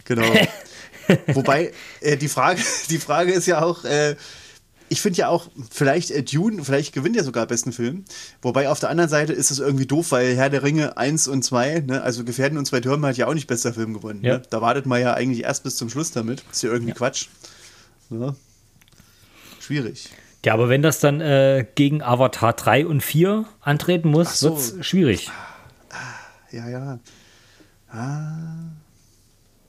Genau. 0.04 0.26
Wobei, 1.28 1.72
äh, 2.00 2.16
die, 2.16 2.28
Frage, 2.28 2.60
die 2.90 2.98
Frage 2.98 3.32
ist 3.32 3.46
ja 3.46 3.62
auch, 3.62 3.84
äh, 3.84 4.16
ich 4.88 5.00
finde 5.00 5.18
ja 5.18 5.28
auch, 5.28 5.48
vielleicht 5.70 6.10
äh, 6.10 6.22
Dune, 6.22 6.64
vielleicht 6.64 6.92
gewinnt 6.94 7.16
ja 7.16 7.24
sogar 7.24 7.46
besten 7.46 7.72
Film. 7.72 8.04
Wobei 8.42 8.68
auf 8.68 8.80
der 8.80 8.90
anderen 8.90 9.10
Seite 9.10 9.32
ist 9.32 9.50
es 9.50 9.58
irgendwie 9.58 9.86
doof, 9.86 10.12
weil 10.12 10.36
Herr 10.36 10.50
der 10.50 10.62
Ringe 10.62 10.96
1 10.96 11.28
und 11.28 11.42
2, 11.42 11.80
ne, 11.86 12.02
also 12.02 12.24
Gefährden 12.24 12.58
und 12.58 12.66
zwei 12.66 12.80
Türme 12.80 13.08
hat 13.08 13.16
ja 13.16 13.26
auch 13.26 13.34
nicht 13.34 13.46
bester 13.46 13.72
Film 13.72 13.94
gewonnen. 13.94 14.22
Ja. 14.22 14.38
Ne? 14.38 14.42
Da 14.50 14.60
wartet 14.60 14.86
man 14.86 15.00
ja 15.00 15.14
eigentlich 15.14 15.44
erst 15.44 15.64
bis 15.64 15.76
zum 15.76 15.90
Schluss 15.90 16.10
damit. 16.10 16.42
Ist 16.50 16.62
ja 16.62 16.70
irgendwie 16.70 16.90
ja. 16.90 16.96
Quatsch. 16.96 17.28
Ne? 18.10 18.34
Schwierig. 19.60 20.10
Ja, 20.44 20.54
aber 20.54 20.68
wenn 20.68 20.82
das 20.82 21.00
dann 21.00 21.20
äh, 21.20 21.66
gegen 21.74 22.02
Avatar 22.02 22.52
3 22.52 22.86
und 22.86 23.02
4 23.02 23.44
antreten 23.60 24.08
muss, 24.08 24.40
so. 24.40 24.50
wird 24.50 24.58
es 24.58 24.86
schwierig. 24.86 25.30
Ja, 26.50 26.68
ja. 26.68 26.98
Ah. 27.90 28.70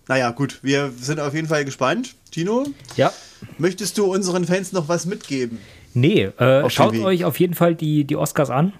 Naja, 0.07 0.31
gut, 0.31 0.59
wir 0.61 0.91
sind 0.99 1.19
auf 1.19 1.33
jeden 1.33 1.47
Fall 1.47 1.65
gespannt. 1.65 2.15
Tino? 2.31 2.65
Ja. 2.95 3.11
Möchtest 3.57 3.97
du 3.97 4.05
unseren 4.05 4.45
Fans 4.45 4.71
noch 4.71 4.87
was 4.87 5.05
mitgeben? 5.05 5.59
Nee, 5.93 6.29
äh, 6.37 6.69
schaut 6.69 6.97
euch 6.97 7.25
auf 7.25 7.39
jeden 7.39 7.55
Fall 7.55 7.75
die, 7.75 8.03
die 8.03 8.15
Oscars 8.15 8.49
an, 8.49 8.73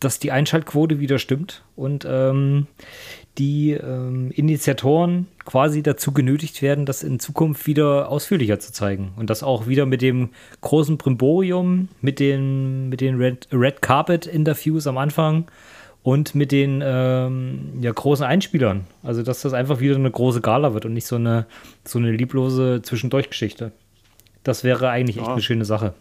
dass 0.00 0.18
die 0.18 0.32
Einschaltquote 0.32 0.98
wieder 0.98 1.18
stimmt 1.18 1.62
und 1.76 2.06
ähm, 2.08 2.66
die 3.38 3.72
ähm, 3.72 4.30
Initiatoren 4.32 5.28
quasi 5.44 5.82
dazu 5.82 6.12
genötigt 6.12 6.62
werden, 6.62 6.86
das 6.86 7.02
in 7.02 7.20
Zukunft 7.20 7.66
wieder 7.66 8.08
ausführlicher 8.08 8.58
zu 8.58 8.72
zeigen. 8.72 9.12
Und 9.16 9.30
das 9.30 9.42
auch 9.42 9.66
wieder 9.66 9.86
mit 9.86 10.02
dem 10.02 10.30
großen 10.60 10.98
Brimborium, 10.98 11.88
mit 12.00 12.18
den, 12.18 12.88
mit 12.88 13.00
den 13.00 13.16
Red, 13.16 13.48
Red 13.52 13.82
Carpet 13.82 14.26
Interviews 14.26 14.86
am 14.86 14.98
Anfang 14.98 15.46
und 16.02 16.34
mit 16.34 16.52
den 16.52 16.82
ähm, 16.84 17.72
ja, 17.80 17.92
großen 17.92 18.24
Einspielern. 18.24 18.86
Also, 19.02 19.22
dass 19.22 19.42
das 19.42 19.52
einfach 19.52 19.80
wieder 19.80 19.96
eine 19.96 20.10
große 20.10 20.40
Gala 20.40 20.74
wird 20.74 20.84
und 20.84 20.94
nicht 20.94 21.06
so 21.06 21.16
eine, 21.16 21.46
so 21.86 21.98
eine 21.98 22.12
lieblose 22.12 22.82
Zwischendurchgeschichte. 22.82 23.72
Das 24.42 24.64
wäre 24.64 24.88
eigentlich 24.88 25.18
echt 25.18 25.26
ja. 25.26 25.32
eine 25.32 25.42
schöne 25.42 25.64
Sache. 25.64 25.94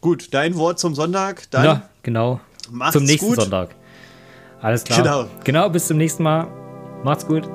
Gut, 0.00 0.34
dein 0.34 0.56
Wort 0.56 0.80
zum 0.80 0.96
Sonntag. 0.96 1.48
Dann 1.52 1.64
ja, 1.64 1.88
genau. 2.02 2.40
Macht's 2.70 2.94
zum 2.94 3.04
nächsten 3.04 3.28
gut. 3.28 3.36
Sonntag. 3.36 3.76
Alles 4.60 4.82
klar. 4.82 5.02
Genau. 5.02 5.26
Genau, 5.44 5.70
bis 5.70 5.86
zum 5.86 5.96
nächsten 5.96 6.24
Mal. 6.24 6.48
Macht's 7.04 7.26
gut. 7.26 7.48